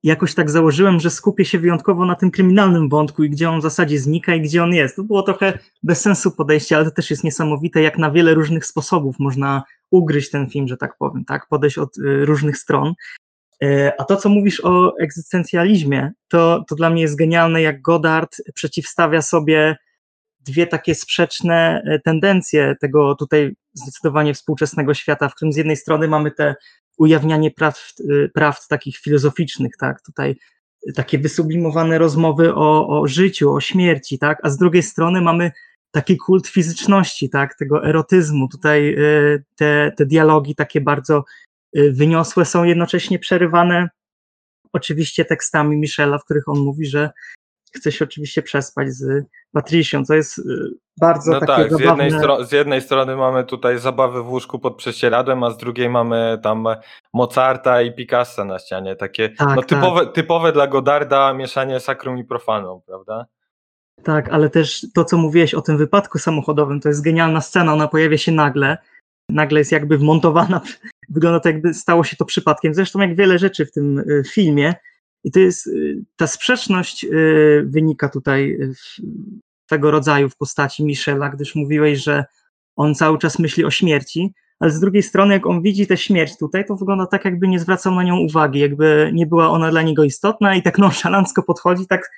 jakoś 0.06 0.34
tak 0.34 0.50
założyłem, 0.50 1.00
że 1.00 1.10
skupię 1.10 1.44
się 1.44 1.58
wyjątkowo 1.58 2.06
na 2.06 2.14
tym 2.14 2.30
kryminalnym 2.30 2.88
wątku 2.88 3.24
i 3.24 3.30
gdzie 3.30 3.50
on 3.50 3.60
w 3.60 3.62
zasadzie 3.62 3.98
znika 3.98 4.34
i 4.34 4.40
gdzie 4.40 4.62
on 4.62 4.74
jest. 4.74 4.96
To 4.96 5.04
było 5.04 5.22
trochę 5.22 5.58
bez 5.82 6.00
sensu 6.00 6.30
podejście, 6.30 6.76
ale 6.76 6.84
to 6.84 6.90
też 6.90 7.10
jest 7.10 7.24
niesamowite, 7.24 7.82
jak 7.82 7.98
na 7.98 8.10
wiele 8.10 8.34
różnych 8.34 8.66
sposobów 8.66 9.18
można 9.18 9.62
ugryźć 9.90 10.30
ten 10.30 10.50
film, 10.50 10.68
że 10.68 10.76
tak 10.76 10.96
powiem, 10.98 11.24
tak? 11.24 11.48
Podejść 11.48 11.78
od 11.78 11.98
y, 11.98 12.24
różnych 12.24 12.58
stron. 12.58 12.94
E, 13.62 13.92
a 13.98 14.04
to, 14.04 14.16
co 14.16 14.28
mówisz 14.28 14.64
o 14.64 14.98
egzystencjalizmie, 15.00 16.12
to, 16.28 16.64
to 16.68 16.74
dla 16.74 16.90
mnie 16.90 17.02
jest 17.02 17.16
genialne, 17.16 17.62
jak 17.62 17.82
Goddard 17.82 18.36
przeciwstawia 18.54 19.22
sobie 19.22 19.76
dwie 20.40 20.66
takie 20.66 20.94
sprzeczne 20.94 21.82
e, 21.86 21.98
tendencje 21.98 22.74
tego 22.80 23.14
tutaj 23.14 23.56
zdecydowanie 23.74 24.34
współczesnego 24.34 24.94
świata, 24.94 25.28
w 25.28 25.34
którym 25.34 25.52
z 25.52 25.56
jednej 25.56 25.76
strony 25.76 26.08
mamy 26.08 26.30
te 26.30 26.54
ujawnianie 26.96 27.50
y, 28.00 28.30
prawd 28.34 28.68
takich 28.68 28.98
filozoficznych, 28.98 29.72
tak, 29.80 30.02
tutaj 30.02 30.36
takie 30.94 31.18
wysublimowane 31.18 31.98
rozmowy 31.98 32.54
o, 32.54 33.00
o 33.00 33.06
życiu, 33.06 33.52
o 33.52 33.60
śmierci, 33.60 34.18
tak, 34.18 34.38
a 34.42 34.50
z 34.50 34.56
drugiej 34.56 34.82
strony 34.82 35.20
mamy 35.20 35.50
taki 35.90 36.16
kult 36.16 36.48
fizyczności, 36.48 37.30
tak, 37.30 37.54
tego 37.58 37.84
erotyzmu. 37.84 38.48
Tutaj 38.48 38.94
y, 38.98 39.44
te, 39.56 39.92
te 39.96 40.06
dialogi 40.06 40.54
takie 40.54 40.80
bardzo 40.80 41.24
y, 41.76 41.92
wyniosłe 41.92 42.44
są 42.44 42.64
jednocześnie 42.64 43.18
przerywane 43.18 43.88
oczywiście 44.72 45.24
tekstami 45.24 45.76
Michela, 45.76 46.18
w 46.18 46.24
których 46.24 46.48
on 46.48 46.58
mówi, 46.58 46.86
że 46.86 47.10
chce 47.76 47.92
się 47.92 48.04
oczywiście 48.04 48.42
przespać 48.42 48.92
z 48.92 49.26
Patricią, 49.52 50.04
co 50.04 50.14
jest 50.14 50.38
y, 50.38 50.42
bardzo 51.00 51.32
no 51.32 51.40
takie 51.40 51.52
tak, 51.52 51.70
zabawne. 51.70 52.10
z 52.10 52.12
jednej, 52.12 52.46
z 52.46 52.52
jednej 52.52 52.80
strony 52.80 53.16
mamy 53.16 53.44
tutaj 53.44 53.78
zabawy 53.78 54.22
w 54.22 54.28
łóżku 54.28 54.58
pod 54.58 54.76
prześcieradłem, 54.76 55.44
a 55.44 55.50
z 55.50 55.56
drugiej 55.56 55.88
mamy 55.88 56.38
tam 56.42 56.66
Mozarta 57.14 57.82
i 57.82 57.92
Picassa 57.92 58.44
na 58.44 58.58
ścianie, 58.58 58.96
takie 58.96 59.28
tak, 59.28 59.56
no, 59.56 59.62
typowe, 59.62 60.04
tak. 60.04 60.14
typowe 60.14 60.52
dla 60.52 60.66
Godarda 60.66 61.32
mieszanie 61.32 61.80
sakrum 61.80 62.18
i 62.18 62.24
profaną, 62.24 62.80
prawda? 62.86 63.26
Tak, 64.02 64.28
ale 64.28 64.50
też 64.50 64.86
to, 64.94 65.04
co 65.04 65.18
mówiłeś 65.18 65.54
o 65.54 65.62
tym 65.62 65.78
wypadku 65.78 66.18
samochodowym, 66.18 66.80
to 66.80 66.88
jest 66.88 67.02
genialna 67.02 67.40
scena, 67.40 67.72
ona 67.72 67.88
pojawia 67.88 68.18
się 68.18 68.32
nagle, 68.32 68.78
nagle 69.30 69.58
jest 69.58 69.72
jakby 69.72 69.98
wmontowana, 69.98 70.60
wygląda 71.08 71.40
to 71.40 71.48
jakby 71.48 71.74
stało 71.74 72.04
się 72.04 72.16
to 72.16 72.24
przypadkiem, 72.24 72.74
zresztą 72.74 73.00
jak 73.00 73.16
wiele 73.16 73.38
rzeczy 73.38 73.66
w 73.66 73.72
tym 73.72 73.98
y, 73.98 74.22
filmie 74.32 74.74
i 75.26 75.30
to 75.30 75.40
jest, 75.40 75.66
y, 75.66 76.04
ta 76.16 76.26
sprzeczność 76.26 77.04
y, 77.04 77.64
wynika 77.66 78.08
tutaj 78.08 78.58
tego 79.68 79.90
rodzaju 79.90 80.28
w 80.28 80.36
postaci 80.36 80.84
Michela, 80.84 81.28
gdyż 81.28 81.54
mówiłeś, 81.54 82.02
że 82.02 82.24
on 82.76 82.94
cały 82.94 83.18
czas 83.18 83.38
myśli 83.38 83.64
o 83.64 83.70
śmierci, 83.70 84.34
ale 84.60 84.70
z 84.70 84.80
drugiej 84.80 85.02
strony, 85.02 85.34
jak 85.34 85.46
on 85.46 85.62
widzi 85.62 85.86
tę 85.86 85.96
śmierć 85.96 86.38
tutaj, 86.38 86.64
to 86.64 86.76
wygląda 86.76 87.06
tak, 87.06 87.24
jakby 87.24 87.48
nie 87.48 87.60
zwracał 87.60 87.94
na 87.94 88.02
nią 88.02 88.18
uwagi, 88.18 88.58
jakby 88.58 89.10
nie 89.14 89.26
była 89.26 89.48
ona 89.48 89.70
dla 89.70 89.82
niego 89.82 90.04
istotna 90.04 90.54
i 90.54 90.62
tak 90.62 90.78
nonszalancko 90.88 91.42
podchodzi, 91.42 91.86
tak 91.86 92.10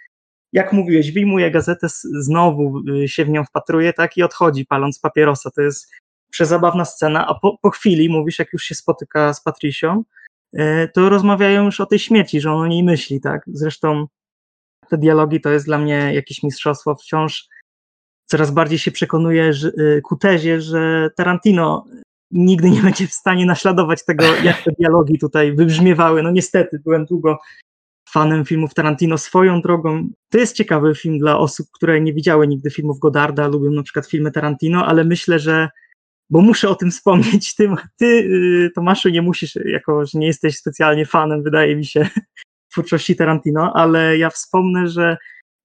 jak 0.52 0.72
mówiłeś, 0.72 1.12
wyjmuje 1.12 1.50
gazetę, 1.50 1.86
znowu 2.20 2.82
y, 2.88 3.08
się 3.08 3.24
w 3.24 3.28
nią 3.28 3.44
wpatruje, 3.44 3.92
tak, 3.92 4.16
i 4.16 4.22
odchodzi, 4.22 4.66
paląc 4.66 4.98
papierosa. 4.98 5.50
To 5.50 5.62
jest 5.62 5.90
przezabawna 6.30 6.84
scena, 6.84 7.26
a 7.26 7.34
po, 7.34 7.58
po 7.62 7.70
chwili, 7.70 8.08
mówisz, 8.08 8.38
jak 8.38 8.52
już 8.52 8.62
się 8.62 8.74
spotyka 8.74 9.34
z 9.34 9.42
Patricią, 9.42 10.00
y, 10.00 10.17
to 10.94 11.08
rozmawiają 11.08 11.64
już 11.64 11.80
o 11.80 11.86
tej 11.86 11.98
śmierci, 11.98 12.40
że 12.40 12.52
on 12.52 12.60
o 12.60 12.66
niej 12.66 12.84
myśli, 12.84 13.20
tak. 13.20 13.42
Zresztą 13.46 14.06
te 14.90 14.98
dialogi 14.98 15.40
to 15.40 15.50
jest 15.50 15.66
dla 15.66 15.78
mnie 15.78 16.10
jakieś 16.14 16.42
mistrzostwo. 16.42 16.94
Wciąż 16.94 17.48
coraz 18.26 18.50
bardziej 18.50 18.78
się 18.78 18.90
przekonuję 18.90 19.52
że, 19.52 19.68
y, 19.68 20.00
ku 20.02 20.16
tezie, 20.16 20.60
że 20.60 21.10
Tarantino 21.16 21.84
nigdy 22.30 22.70
nie 22.70 22.82
będzie 22.82 23.06
w 23.06 23.12
stanie 23.12 23.46
naśladować 23.46 24.04
tego, 24.04 24.24
jak 24.44 24.62
te 24.62 24.70
dialogi 24.78 25.18
tutaj 25.18 25.52
wybrzmiewały. 25.52 26.22
No 26.22 26.30
niestety, 26.30 26.78
byłem 26.84 27.04
długo 27.04 27.38
fanem 28.10 28.44
filmów 28.44 28.74
Tarantino 28.74 29.18
swoją 29.18 29.60
drogą. 29.60 30.08
To 30.30 30.38
jest 30.38 30.56
ciekawy 30.56 30.94
film 30.94 31.18
dla 31.18 31.38
osób, 31.38 31.66
które 31.72 32.00
nie 32.00 32.12
widziały 32.12 32.48
nigdy 32.48 32.70
filmów 32.70 32.98
Godarda, 32.98 33.48
lubią 33.48 33.70
na 33.70 33.82
przykład 33.82 34.06
filmy 34.06 34.30
Tarantino, 34.30 34.86
ale 34.86 35.04
myślę, 35.04 35.38
że 35.38 35.68
bo 36.30 36.40
muszę 36.40 36.68
o 36.68 36.74
tym 36.74 36.90
wspomnieć, 36.90 37.54
ty, 37.54 37.68
ty 37.96 38.06
y, 38.06 38.70
Tomaszu, 38.74 39.08
nie 39.08 39.22
musisz, 39.22 39.58
jako 39.64 40.06
że 40.06 40.18
nie 40.18 40.26
jesteś 40.26 40.56
specjalnie 40.56 41.06
fanem, 41.06 41.42
wydaje 41.42 41.76
mi 41.76 41.86
się, 41.86 42.08
twórczości 42.72 43.16
Tarantino, 43.16 43.72
ale 43.74 44.18
ja 44.18 44.30
wspomnę, 44.30 44.88
że 44.88 45.16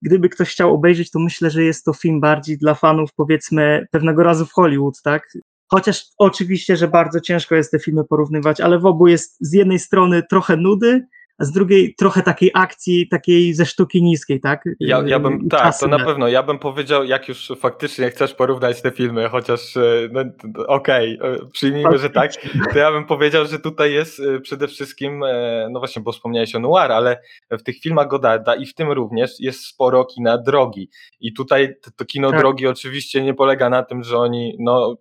gdyby 0.02 0.30
ktoś 0.30 0.50
chciał 0.50 0.74
obejrzeć, 0.74 1.12
to 1.12 1.20
myślę, 1.20 1.50
że 1.50 1.64
jest 1.64 1.86
to 1.86 1.94
film 1.94 2.22
bardziej 2.22 2.58
dla 2.58 2.76
fanów, 2.76 3.10
powiedzmy, 3.16 3.86
pewnego 3.92 4.24
razu 4.24 4.46
w 4.46 4.52
Hollywood, 4.52 5.02
tak? 5.02 5.34
Chociaż 5.72 6.06
oczywiście, 6.18 6.78
że 6.78 6.88
bardzo 6.88 7.20
ciężko 7.20 7.56
jest 7.56 7.72
te 7.72 7.80
filmy 7.80 8.04
porównywać, 8.04 8.62
ale 8.62 8.80
w 8.80 8.86
obu 8.86 9.08
jest 9.08 9.38
z 9.40 9.54
jednej 9.54 9.80
strony 9.80 10.24
trochę 10.30 10.58
nudy, 10.58 11.06
a 11.38 11.46
z 11.46 11.52
drugiej 11.52 11.96
trochę 11.96 12.22
takiej 12.22 12.52
akcji, 12.54 13.08
takiej 13.08 13.54
ze 13.54 13.66
sztuki 13.66 14.04
niskiej, 14.04 14.40
tak? 14.40 14.64
Ja, 14.80 15.04
ja 15.06 15.20
bym, 15.20 15.50
tak, 15.50 15.80
to 15.80 15.88
na 15.88 16.06
pewno, 16.06 16.28
ja 16.28 16.44
bym 16.44 16.60
powiedział, 16.60 17.04
jak 17.04 17.28
już 17.28 17.52
faktycznie 17.60 18.10
chcesz 18.10 18.34
porównać 18.34 18.82
te 18.82 18.92
filmy, 18.92 19.30
chociaż, 19.30 19.78
e, 19.78 20.10
no, 20.12 20.22
okej, 20.68 21.20
okay, 21.20 21.32
e, 21.32 21.46
przyjmijmy, 21.46 21.98
że 21.98 22.10
tak, 22.10 22.32
to 22.74 22.80
ja 22.80 22.92
bym 22.92 23.06
powiedział, 23.06 23.46
że 23.46 23.60
tutaj 23.60 23.94
jest 23.94 24.20
e, 24.20 24.40
przede 24.40 24.68
wszystkim, 24.68 25.24
no 25.72 25.80
właśnie, 25.80 26.02
bo 26.02 26.12
wspomniałeś 26.12 26.56
o 26.56 26.60
noir, 26.60 26.92
ale 26.92 27.22
w 27.52 27.64
tych 27.64 27.80
filmach 27.80 28.08
Godarda 28.08 28.56
i 28.56 28.66
w 28.66 28.74
tym 28.74 28.92
również 28.92 29.40
jest 29.40 29.66
sporo 29.66 30.06
kina 30.06 30.38
drogi 30.38 30.90
i 31.20 31.34
tutaj 31.34 31.76
to 31.96 32.06
kino 32.06 32.32
tak. 32.32 32.40
drogi 32.40 32.68
oczywiście 32.68 33.24
nie 33.24 33.34
polega 33.34 33.70
na 33.70 33.84
tym, 33.84 34.04
że 34.04 34.18
oni, 34.18 34.58
no 34.60 34.96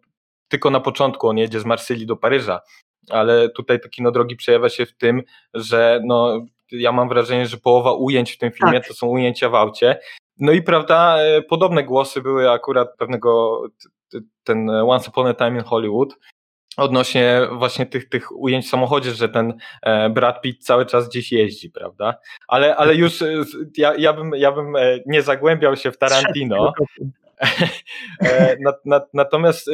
tylko 0.48 0.70
na 0.70 0.80
początku 0.80 1.28
on 1.28 1.38
jedzie 1.38 1.60
z 1.60 1.64
Marsylii 1.64 2.06
do 2.06 2.16
Paryża, 2.16 2.60
ale 3.10 3.48
tutaj 3.48 3.80
to 3.80 3.88
kino 3.88 4.10
drogi 4.10 4.36
przejawia 4.36 4.68
się 4.68 4.86
w 4.86 4.96
tym, 4.96 5.22
że 5.54 6.00
no, 6.04 6.40
ja 6.72 6.92
mam 6.92 7.08
wrażenie, 7.08 7.46
że 7.46 7.56
połowa 7.56 7.92
ujęć 7.92 8.32
w 8.32 8.38
tym 8.38 8.52
filmie 8.52 8.80
tak. 8.80 8.88
to 8.88 8.94
są 8.94 9.06
ujęcia 9.06 9.48
w 9.48 9.54
aucie. 9.54 9.98
No 10.38 10.52
i 10.52 10.62
prawda, 10.62 11.18
e, 11.18 11.42
podobne 11.42 11.84
głosy 11.84 12.22
były 12.22 12.50
akurat 12.50 12.96
pewnego, 12.98 13.62
ten 14.44 14.70
Once 14.70 15.10
Upon 15.10 15.26
a 15.26 15.34
Time 15.34 15.58
in 15.58 15.64
Hollywood, 15.64 16.18
odnośnie 16.76 17.40
właśnie 17.52 17.86
tych, 17.86 18.08
tych 18.08 18.36
ujęć 18.36 18.66
w 18.66 18.70
samochodzie, 18.70 19.10
że 19.10 19.28
ten 19.28 19.54
e, 19.82 20.10
Brad 20.10 20.40
Pitt 20.40 20.64
cały 20.64 20.86
czas 20.86 21.08
gdzieś 21.08 21.32
jeździ, 21.32 21.70
prawda? 21.70 22.14
Ale, 22.48 22.76
ale 22.76 22.94
już 22.94 23.22
e, 23.22 23.44
ja, 23.76 23.94
ja, 23.94 24.12
bym, 24.12 24.32
ja 24.36 24.52
bym 24.52 24.74
nie 25.06 25.22
zagłębiał 25.22 25.76
się 25.76 25.92
w 25.92 25.98
Tarantino, 25.98 26.72
natomiast 29.14 29.68
e, 29.68 29.72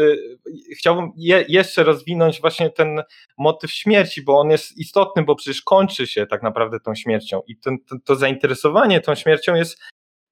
chciałbym 0.79 1.11
jeszcze 1.49 1.85
rozwinąć 1.85 2.41
właśnie 2.41 2.71
ten 2.71 3.03
motyw 3.39 3.73
śmierci, 3.73 4.23
bo 4.23 4.41
on 4.41 4.51
jest 4.51 4.79
istotny, 4.79 5.23
bo 5.23 5.37
przecież 5.37 5.63
kończy 5.63 6.07
się 6.07 6.27
tak 6.27 6.43
naprawdę 6.43 6.81
tą 6.81 6.95
śmiercią 6.95 7.41
i 7.47 7.57
to, 7.57 7.71
to 8.05 8.17
zainteresowanie 8.17 9.01
tą 9.01 9.15
śmiercią 9.15 9.55
jest 9.55 9.83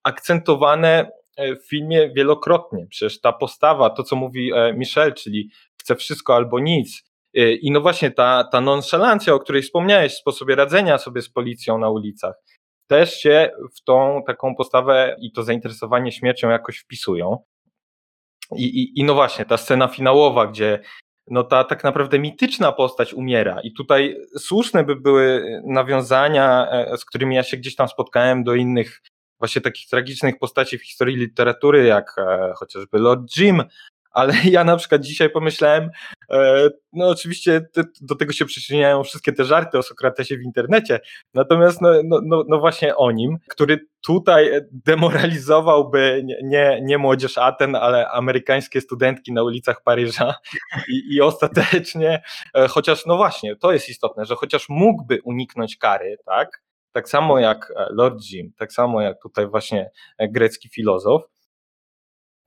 akcentowane 0.03 1.11
e, 1.37 1.55
w 1.55 1.67
filmie 1.67 2.11
wielokrotnie. 2.15 2.87
Przecież 2.89 3.21
ta 3.21 3.33
postawa, 3.33 3.89
to 3.89 4.03
co 4.03 4.15
mówi 4.15 4.51
Michel, 4.75 5.13
czyli 5.13 5.49
chce 5.81 5.95
wszystko 5.95 6.35
albo 6.35 6.59
nic. 6.59 7.07
I 7.33 7.71
no 7.71 7.81
właśnie 7.81 8.11
ta, 8.11 8.43
ta 8.51 8.61
nonszalancja, 8.61 9.33
o 9.33 9.39
której 9.39 9.61
wspomniałeś, 9.61 10.13
sposobie 10.13 10.55
radzenia 10.55 10.97
sobie 10.97 11.21
z 11.21 11.29
policją 11.29 11.77
na 11.77 11.89
ulicach, 11.89 12.35
też 12.87 13.13
się 13.19 13.51
w 13.75 13.83
tą 13.83 14.21
taką 14.27 14.55
postawę 14.55 15.15
i 15.21 15.31
to 15.31 15.43
zainteresowanie 15.43 16.11
śmiercią 16.11 16.49
jakoś 16.49 16.77
wpisują. 16.77 17.37
I, 18.55 18.63
i, 18.63 18.99
i 18.99 19.03
no 19.03 19.13
właśnie, 19.13 19.45
ta 19.45 19.57
scena 19.57 19.87
finałowa, 19.87 20.47
gdzie 20.47 20.79
no 21.29 21.43
ta 21.43 21.63
tak 21.63 21.83
naprawdę 21.83 22.19
mityczna 22.19 22.71
postać 22.71 23.13
umiera 23.13 23.61
i 23.61 23.73
tutaj 23.73 24.17
słuszne 24.37 24.83
by 24.83 24.95
były 24.95 25.43
nawiązania, 25.65 26.67
e, 26.71 26.97
z 26.97 27.05
którymi 27.05 27.35
ja 27.35 27.43
się 27.43 27.57
gdzieś 27.57 27.75
tam 27.75 27.87
spotkałem 27.87 28.43
do 28.43 28.55
innych 28.55 29.01
właśnie 29.39 29.61
takich 29.61 29.89
tragicznych 29.89 30.39
postaci 30.39 30.77
w 30.77 30.85
historii 30.85 31.15
literatury, 31.15 31.85
jak 31.85 32.15
e, 32.17 32.53
chociażby 32.55 32.99
Lord 32.99 33.37
Jim, 33.37 33.63
ale 34.17 34.33
ja 34.55 34.63
na 34.63 34.77
przykład 34.77 35.01
dzisiaj 35.01 35.29
pomyślałem, 35.29 35.89
e, 36.31 36.69
no 36.93 37.09
oczywiście 37.09 37.61
do 38.01 38.15
tego 38.15 38.33
się 38.33 38.45
przyczyniają 38.45 39.03
wszystkie 39.03 39.33
te 39.33 39.45
żarty 39.45 39.77
o 39.77 39.83
Sokratesie 39.83 40.37
w 40.37 40.41
internecie, 40.41 40.99
natomiast 41.33 41.81
no, 41.81 41.89
no, 42.03 42.21
no, 42.25 42.43
no 42.47 42.59
właśnie 42.59 42.95
o 42.95 43.11
nim, 43.11 43.37
który 43.49 43.79
tutaj 44.05 44.51
demoralizowałby 44.71 46.23
nie, 46.43 46.79
nie, 46.83 46.97
młodzież 46.97 47.37
Aten, 47.37 47.75
ale 47.75 48.09
amerykańskie 48.09 48.81
studentki 48.81 49.33
na 49.33 49.43
ulicach 49.43 49.83
Paryża 49.83 50.35
i, 50.89 51.15
i 51.15 51.21
ostatecznie, 51.21 52.21
e, 52.55 52.67
chociaż 52.67 53.05
no 53.05 53.17
właśnie, 53.17 53.55
to 53.55 53.71
jest 53.71 53.89
istotne, 53.89 54.25
że 54.25 54.35
chociaż 54.35 54.69
mógłby 54.69 55.19
uniknąć 55.23 55.77
kary, 55.77 56.17
tak, 56.25 56.63
tak 56.91 57.09
samo 57.09 57.39
jak 57.39 57.73
Lord 57.89 58.23
Jim, 58.31 58.53
tak 58.57 58.73
samo 58.73 59.01
jak 59.01 59.21
tutaj 59.21 59.47
właśnie 59.47 59.91
grecki 60.19 60.69
filozof, 60.69 61.23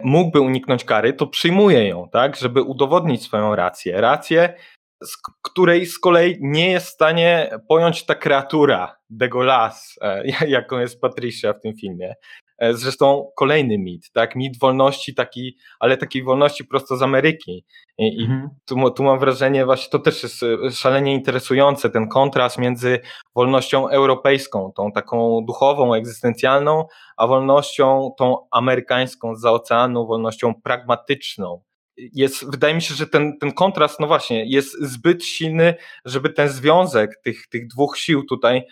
mógłby 0.04 0.40
uniknąć 0.40 0.84
kary, 0.84 1.12
to 1.12 1.26
przyjmuje 1.26 1.88
ją, 1.88 2.08
tak, 2.12 2.36
żeby 2.36 2.62
udowodnić 2.62 3.22
swoją 3.22 3.56
rację. 3.56 4.00
Rację, 4.00 4.54
z 5.02 5.16
której 5.42 5.86
z 5.86 5.98
kolei 5.98 6.38
nie 6.40 6.70
jest 6.70 6.86
w 6.86 6.94
stanie 6.94 7.50
pojąć 7.68 8.06
ta 8.06 8.14
kreatura, 8.14 8.96
Degolas, 9.10 9.98
e, 10.02 10.22
jaką 10.48 10.78
jest 10.78 11.00
Patricia 11.00 11.52
w 11.52 11.60
tym 11.60 11.76
filmie. 11.76 12.14
E, 12.60 12.74
zresztą 12.74 13.30
kolejny 13.36 13.78
mit, 13.78 14.12
tak? 14.12 14.36
Mit 14.36 14.58
wolności 14.58 15.14
taki, 15.14 15.56
ale 15.78 15.96
takiej 15.96 16.22
wolności 16.22 16.64
prosto 16.64 16.96
z 16.96 17.02
Ameryki. 17.02 17.64
I, 17.98 18.22
mhm. 18.22 18.48
tu, 18.66 18.90
tu 18.90 19.02
mam 19.02 19.18
wrażenie, 19.18 19.64
właśnie 19.64 19.90
to 19.90 19.98
też 19.98 20.22
jest 20.22 20.42
e, 20.42 20.70
szalenie 20.70 21.14
interesujące, 21.14 21.90
ten 21.90 22.08
kontrast 22.08 22.58
między 22.58 23.00
wolnością 23.34 23.88
europejską, 23.88 24.72
tą 24.76 24.92
taką 24.92 25.44
duchową, 25.46 25.94
egzystencjalną, 25.94 26.86
a 27.16 27.26
wolnością 27.26 28.10
tą 28.18 28.36
amerykańską 28.50 29.36
z 29.36 29.44
oceanu, 29.44 30.06
wolnością 30.06 30.54
pragmatyczną. 30.62 31.62
Jest, 31.96 32.50
wydaje 32.50 32.74
mi 32.74 32.82
się, 32.82 32.94
że 32.94 33.06
ten, 33.06 33.38
ten 33.38 33.52
kontrast, 33.52 34.00
no 34.00 34.06
właśnie, 34.06 34.44
jest 34.44 34.82
zbyt 34.82 35.24
silny, 35.24 35.74
żeby 36.04 36.30
ten 36.30 36.48
związek 36.48 37.20
tych, 37.24 37.48
tych 37.48 37.66
dwóch 37.66 37.98
sił 37.98 38.24
tutaj 38.28 38.62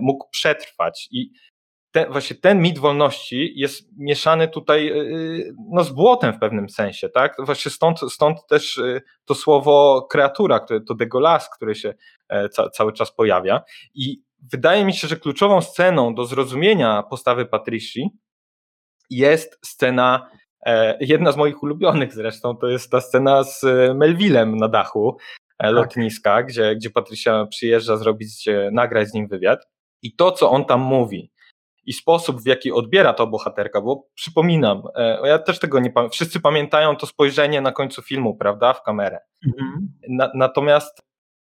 mógł 0.00 0.30
przetrwać. 0.30 1.08
I 1.10 1.30
ten, 1.92 2.12
właśnie 2.12 2.36
ten 2.36 2.60
mit 2.60 2.78
wolności 2.78 3.52
jest 3.56 3.98
mieszany 3.98 4.48
tutaj 4.48 4.88
y, 4.88 4.94
y, 4.94 5.54
no, 5.70 5.84
z 5.84 5.90
błotem 5.90 6.32
w 6.32 6.38
pewnym 6.38 6.68
sensie, 6.68 7.08
tak? 7.08 7.36
Właśnie 7.38 7.70
stąd, 7.70 8.00
stąd 8.12 8.46
też 8.46 8.78
y, 8.78 9.02
to 9.24 9.34
słowo 9.34 10.06
kreatura, 10.10 10.60
które, 10.60 10.80
to 10.80 10.94
degolas, 10.94 11.50
które 11.56 11.74
się 11.74 11.94
e, 12.28 12.48
ca, 12.48 12.70
cały 12.70 12.92
czas 12.92 13.12
pojawia. 13.12 13.62
I 13.94 14.22
wydaje 14.52 14.84
mi 14.84 14.94
się, 14.94 15.08
że 15.08 15.16
kluczową 15.16 15.60
sceną 15.60 16.14
do 16.14 16.24
zrozumienia 16.24 17.02
postawy 17.02 17.46
Patrici 17.46 18.10
jest 19.10 19.58
scena, 19.66 20.30
e, 20.66 20.96
jedna 21.00 21.32
z 21.32 21.36
moich 21.36 21.62
ulubionych 21.62 22.14
zresztą, 22.14 22.56
to 22.56 22.68
jest 22.68 22.90
ta 22.90 23.00
scena 23.00 23.44
z 23.44 23.64
e, 23.64 23.94
Melvillem 23.94 24.56
na 24.56 24.68
dachu 24.68 25.16
tak. 25.58 25.72
lotniska, 25.72 26.42
gdzie, 26.42 26.76
gdzie 26.76 26.90
Patricia 26.90 27.46
przyjeżdża 27.46 27.96
zrobić, 27.96 28.48
nagrać 28.72 29.08
z 29.08 29.14
nim 29.14 29.28
wywiad. 29.28 29.68
I 30.02 30.16
to, 30.16 30.32
co 30.32 30.50
on 30.50 30.64
tam 30.64 30.80
mówi, 30.80 31.30
i 31.90 31.92
sposób, 31.92 32.40
w 32.40 32.46
jaki 32.46 32.72
odbiera 32.72 33.12
to 33.12 33.26
bohaterka, 33.26 33.80
bo 33.80 34.06
przypominam, 34.14 34.82
e, 34.94 35.28
ja 35.28 35.38
też 35.38 35.58
tego 35.58 35.80
nie 35.80 35.90
pamiętam, 35.90 36.12
wszyscy 36.12 36.40
pamiętają 36.40 36.96
to 36.96 37.06
spojrzenie 37.06 37.60
na 37.60 37.72
końcu 37.72 38.02
filmu, 38.02 38.36
prawda, 38.36 38.72
w 38.72 38.82
kamerę. 38.82 39.18
Mhm. 39.46 39.92
Na, 40.08 40.30
natomiast, 40.34 41.02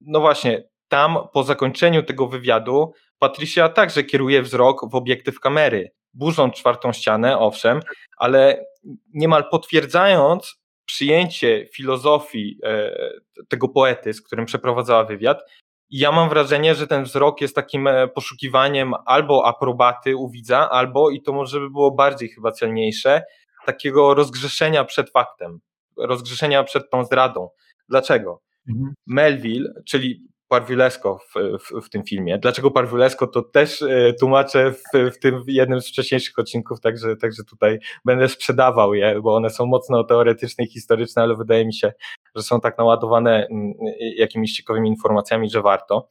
no 0.01 0.21
właśnie, 0.21 0.69
tam 0.89 1.19
po 1.33 1.43
zakończeniu 1.43 2.03
tego 2.03 2.27
wywiadu 2.27 2.93
Patricia 3.19 3.69
także 3.69 4.05
kieruje 4.05 4.43
wzrok 4.43 4.91
w 4.91 4.95
obiektyw 4.95 5.41
kamery, 5.41 5.93
burząc 6.15 6.55
czwartą 6.55 6.93
ścianę, 6.93 7.39
owszem, 7.39 7.81
ale 8.17 8.65
niemal 9.15 9.49
potwierdzając 9.51 10.61
przyjęcie 10.85 11.67
filozofii 11.75 12.59
e, 12.65 12.93
tego 13.49 13.69
poety, 13.69 14.13
z 14.13 14.23
którym 14.23 14.47
przeprowadzała 14.47 15.05
wywiad, 15.05 15.43
ja 15.91 16.13
mam 16.13 16.29
wrażenie, 16.29 16.75
że 16.75 16.87
ten 16.87 17.05
wzrok 17.05 17.41
jest 17.41 17.55
takim 17.55 17.87
e, 17.87 18.09
poszukiwaniem 18.09 18.95
albo 19.07 19.47
aprobaty 19.47 20.17
u 20.17 20.31
widza, 20.31 20.71
albo, 20.71 21.11
i 21.11 21.23
to 21.23 21.33
może 21.33 21.61
by 21.61 21.71
było 21.71 21.91
bardziej 21.91 22.29
chyba 22.29 22.53
celniejsze, 22.53 23.23
takiego 23.67 24.15
rozgrzeszenia 24.15 24.85
przed 24.85 25.11
faktem. 25.11 25.61
rozgrzeszenia 25.97 26.65
przed 26.65 26.91
tą 26.91 27.05
zdradą. 27.05 27.49
Dlaczego? 27.89 28.41
Mhm. 28.69 28.95
Melville, 29.07 29.71
czyli 29.87 30.31
Parvulesco 30.49 31.19
w, 31.19 31.35
w, 31.59 31.87
w, 31.87 31.91
tym 31.91 32.05
filmie. 32.05 32.39
Dlaczego 32.39 32.71
Parvulesco 32.71 33.27
to 33.27 33.43
też 33.43 33.83
e, 33.83 34.13
tłumaczę 34.21 34.73
w, 34.73 35.11
w 35.15 35.19
tym 35.19 35.43
jednym 35.47 35.81
z 35.81 35.89
wcześniejszych 35.89 36.39
odcinków, 36.39 36.81
także, 36.81 37.17
także 37.17 37.45
tutaj 37.45 37.79
będę 38.05 38.29
sprzedawał 38.29 38.95
je, 38.95 39.21
bo 39.23 39.35
one 39.35 39.51
są 39.51 39.67
mocno 39.67 40.05
teoretyczne 40.05 40.65
i 40.65 40.69
historyczne, 40.69 41.23
ale 41.23 41.37
wydaje 41.37 41.67
mi 41.67 41.75
się, 41.75 41.93
że 42.37 42.43
są 42.43 42.61
tak 42.61 42.79
naładowane 42.79 43.47
mm, 43.47 43.73
jakimiś 44.17 44.57
ciekawymi 44.57 44.89
informacjami, 44.89 45.51
że 45.51 45.63
warto. 45.63 46.09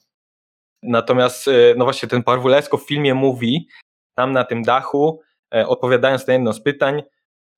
Natomiast, 0.83 1.47
e, 1.47 1.51
no 1.77 1.85
właśnie, 1.85 2.09
ten 2.09 2.23
Parvulesco 2.23 2.77
w 2.77 2.87
filmie 2.87 3.13
mówi, 3.13 3.67
tam 4.15 4.31
na 4.31 4.43
tym 4.43 4.63
dachu, 4.63 5.21
e, 5.55 5.67
odpowiadając 5.67 6.27
na 6.27 6.33
jedno 6.33 6.53
z 6.53 6.61
pytań, 6.61 7.03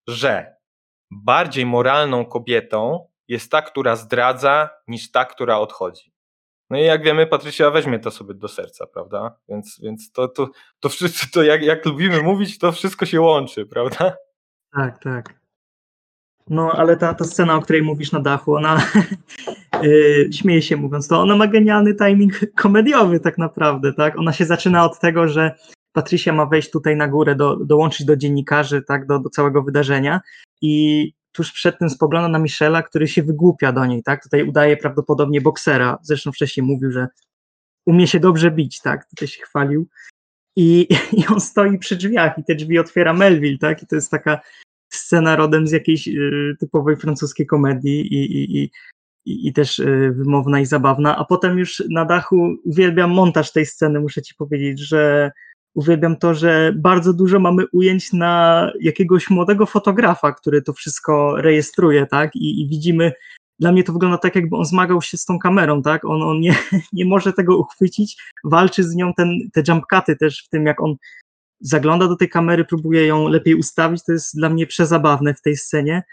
że 0.08 0.56
bardziej 1.12 1.66
moralną 1.66 2.26
kobietą 2.26 3.08
jest 3.28 3.52
ta, 3.52 3.62
która 3.62 3.96
zdradza, 3.96 4.70
niż 4.88 5.12
ta, 5.12 5.26
która 5.26 5.58
odchodzi. 5.58 6.14
No 6.70 6.78
i 6.78 6.84
jak 6.84 7.04
wiemy, 7.04 7.28
Patrycja 7.28 7.70
weźmie 7.72 8.00
to 8.00 8.12
sobie 8.12 8.34
do 8.34 8.48
serca, 8.48 8.88
prawda? 8.88 9.36
Więc, 9.50 9.80
więc 9.84 10.12
to, 10.12 10.28
to, 10.28 10.50
to 10.80 10.90
wszyscy, 10.90 11.32
to 11.32 11.44
jak, 11.44 11.64
jak 11.64 11.86
lubimy 11.86 12.22
mówić, 12.22 12.60
to 12.60 12.72
wszystko 12.72 13.06
się 13.06 13.22
łączy, 13.22 13.66
prawda? 13.66 14.16
Tak, 14.74 15.04
tak. 15.04 15.41
No, 16.52 16.72
ale 16.72 16.98
ta, 16.98 17.14
ta 17.14 17.26
scena, 17.26 17.56
o 17.56 17.62
której 17.62 17.82
mówisz 17.82 18.12
na 18.12 18.20
dachu, 18.20 18.56
ona 18.56 18.82
yy, 19.84 20.30
śmieje 20.34 20.62
się 20.62 20.78
mówiąc 20.78 21.08
to, 21.08 21.22
ona 21.22 21.36
ma 21.36 21.48
genialny 21.48 21.96
timing 21.96 22.34
komediowy 22.56 23.20
tak 23.20 23.38
naprawdę, 23.38 23.94
tak? 23.94 24.20
Ona 24.20 24.34
się 24.34 24.46
zaczyna 24.46 24.86
od 24.86 25.00
tego, 25.00 25.28
że 25.28 25.56
Patricia 25.94 26.34
ma 26.34 26.46
wejść 26.46 26.72
tutaj 26.72 26.96
na 26.96 27.08
górę, 27.08 27.36
do, 27.36 27.56
dołączyć 27.56 28.06
do 28.06 28.16
dziennikarzy, 28.16 28.82
tak, 28.82 29.08
do, 29.08 29.20
do 29.20 29.30
całego 29.30 29.64
wydarzenia 29.64 30.22
i 30.62 31.14
tuż 31.32 31.52
przed 31.52 31.80
tym 31.80 31.90
spogląda 31.90 32.28
na 32.28 32.40
Michela, 32.40 32.84
który 32.84 33.08
się 33.08 33.24
wygłupia 33.24 33.72
do 33.72 33.86
niej, 33.86 34.04
tak? 34.04 34.24
Tutaj 34.24 34.44
udaje 34.44 34.78
prawdopodobnie 34.78 35.42
boksera. 35.42 35.98
Zresztą 36.02 36.32
wcześniej 36.32 36.66
mówił, 36.66 36.92
że 36.92 37.08
umie 37.86 38.08
się 38.08 38.20
dobrze 38.20 38.52
bić, 38.52 38.82
tak? 38.82 39.10
Tutaj 39.10 39.28
się 39.28 39.42
chwalił. 39.42 39.88
I, 40.56 40.88
I 41.18 41.28
on 41.28 41.42
stoi 41.42 41.78
przy 41.78 41.96
drzwiach 41.96 42.38
i 42.38 42.44
te 42.44 42.56
drzwi 42.56 42.80
otwiera 42.80 43.14
Melville, 43.14 43.58
tak? 43.58 43.84
I 43.84 43.88
to 43.88 43.96
jest 43.96 44.12
taka 44.12 44.42
scena 44.96 45.36
rodem 45.36 45.68
z 45.68 45.72
jakiejś 45.72 46.08
y, 46.08 46.56
typowej 46.60 46.98
francuskiej 46.98 47.46
komedii 47.46 48.02
i, 48.02 48.38
i, 48.38 48.64
i, 48.64 49.48
i, 49.48 49.54
też 49.54 49.80
y, 49.80 50.14
wymowna 50.16 50.60
i 50.60 50.66
zabawna. 50.66 51.18
A 51.18 51.26
potem 51.26 51.60
już 51.60 51.84
na 51.90 52.06
dachu 52.06 52.56
uwielbiam 52.64 53.12
montaż 53.12 53.52
tej 53.52 53.66
sceny, 53.66 54.00
muszę 54.00 54.22
ci 54.22 54.36
powiedzieć, 54.36 54.80
że 54.80 55.32
uwielbiam 55.74 56.18
to, 56.18 56.34
że 56.34 56.74
bardzo 56.76 57.14
dużo 57.14 57.40
mamy 57.40 57.64
ujęć 57.74 58.14
na 58.14 58.72
jakiegoś 58.80 59.30
młodego 59.30 59.66
fotografa, 59.66 60.32
który 60.32 60.62
to 60.62 60.74
wszystko 60.74 61.42
rejestruje, 61.42 62.06
tak? 62.06 62.36
I, 62.36 62.62
i 62.62 62.68
widzimy, 62.68 63.12
dla 63.60 63.72
mnie 63.72 63.84
to 63.84 63.94
wygląda 63.94 64.18
tak, 64.18 64.36
jakby 64.36 64.56
on 64.56 64.66
zmagał 64.66 65.02
się 65.02 65.18
z 65.18 65.26
tą 65.26 65.40
kamerą, 65.40 65.82
tak? 65.82 66.06
On, 66.06 66.24
on 66.24 66.40
nie, 66.40 66.56
nie 66.94 67.06
może 67.06 67.34
tego 67.34 67.58
uchwycić, 67.58 68.18
walczy 68.44 68.84
z 68.84 68.96
nią 68.96 69.14
ten, 69.14 69.40
te 69.54 69.64
jump 69.68 69.86
cuty 69.94 70.16
też 70.16 70.44
w 70.46 70.50
tym, 70.50 70.66
jak 70.66 70.82
on 70.82 70.96
zagląda 71.62 72.08
do 72.08 72.16
tej 72.16 72.30
kamery, 72.30 72.66
próbuje 72.66 73.08
ją 73.08 73.28
lepiej 73.28 73.56
ustawić, 73.56 74.04
to 74.06 74.12
jest 74.12 74.36
dla 74.36 74.50
mnie 74.50 74.68
przezabawne 74.68 75.34
w 75.34 75.42
tej 75.42 75.58
scenie. 75.58 76.04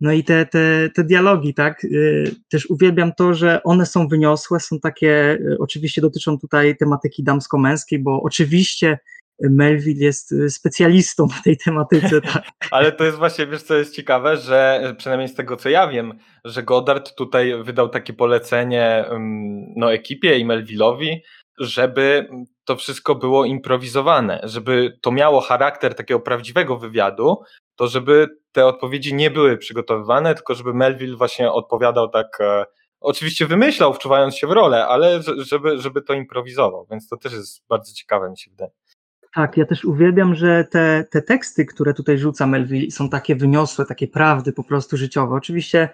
No 0.00 0.12
i 0.12 0.24
te, 0.24 0.46
te, 0.46 0.90
te 0.94 1.04
dialogi, 1.04 1.54
tak, 1.54 1.84
y, 1.84 2.34
też 2.50 2.70
uwielbiam 2.70 3.12
to, 3.12 3.34
że 3.34 3.62
one 3.62 3.86
są 3.86 4.08
wyniosłe, 4.08 4.60
są 4.60 4.80
takie, 4.80 5.32
y, 5.32 5.56
oczywiście 5.60 6.00
dotyczą 6.00 6.38
tutaj 6.38 6.76
tematyki 6.76 7.24
damsko-męskiej, 7.24 7.98
bo 7.98 8.22
oczywiście 8.22 8.98
Melville 9.40 10.04
jest 10.04 10.32
y, 10.32 10.50
specjalistą 10.50 11.28
w 11.28 11.42
tej 11.42 11.56
tematyce. 11.56 12.20
Tak. 12.32 12.42
Ale 12.70 12.92
to 12.92 13.04
jest 13.04 13.18
właśnie, 13.18 13.46
wiesz 13.46 13.62
co 13.62 13.74
jest 13.74 13.94
ciekawe, 13.94 14.36
że 14.36 14.94
przynajmniej 14.98 15.28
z 15.28 15.34
tego 15.34 15.56
co 15.56 15.68
ja 15.68 15.88
wiem, 15.88 16.18
że 16.44 16.62
Goddard 16.62 17.14
tutaj 17.14 17.62
wydał 17.62 17.88
takie 17.88 18.12
polecenie 18.12 19.04
no, 19.76 19.92
ekipie 19.92 20.38
i 20.38 20.46
Melville'owi, 20.46 21.16
żeby 21.60 22.28
to 22.64 22.76
wszystko 22.76 23.14
było 23.14 23.44
improwizowane, 23.44 24.40
żeby 24.42 24.98
to 25.00 25.10
miało 25.10 25.40
charakter 25.40 25.94
takiego 25.94 26.20
prawdziwego 26.20 26.76
wywiadu, 26.76 27.36
to 27.76 27.86
żeby 27.86 28.28
te 28.52 28.66
odpowiedzi 28.66 29.14
nie 29.14 29.30
były 29.30 29.56
przygotowywane, 29.56 30.34
tylko 30.34 30.54
żeby 30.54 30.74
Melville 30.74 31.16
właśnie 31.16 31.52
odpowiadał 31.52 32.08
tak, 32.08 32.40
e, 32.40 32.64
oczywiście 33.00 33.46
wymyślał, 33.46 33.94
wczuwając 33.94 34.36
się 34.36 34.46
w 34.46 34.52
rolę, 34.52 34.86
ale 34.86 35.20
żeby, 35.38 35.78
żeby 35.78 36.02
to 36.02 36.14
improwizował, 36.14 36.86
więc 36.90 37.08
to 37.08 37.16
też 37.16 37.32
jest 37.32 37.62
bardzo 37.68 37.92
ciekawe, 37.92 38.30
mi 38.30 38.38
się 38.38 38.50
wydaje. 38.50 38.70
Tak, 39.34 39.56
ja 39.56 39.66
też 39.66 39.84
uwielbiam, 39.84 40.34
że 40.34 40.64
te, 40.64 41.04
te 41.10 41.22
teksty, 41.22 41.64
które 41.64 41.94
tutaj 41.94 42.18
rzuca 42.18 42.46
Melville, 42.46 42.90
są 42.90 43.08
takie 43.08 43.36
wyniosłe, 43.36 43.86
takie 43.86 44.08
prawdy 44.08 44.52
po 44.52 44.64
prostu 44.64 44.96
życiowe. 44.96 45.34
Oczywiście 45.34 45.88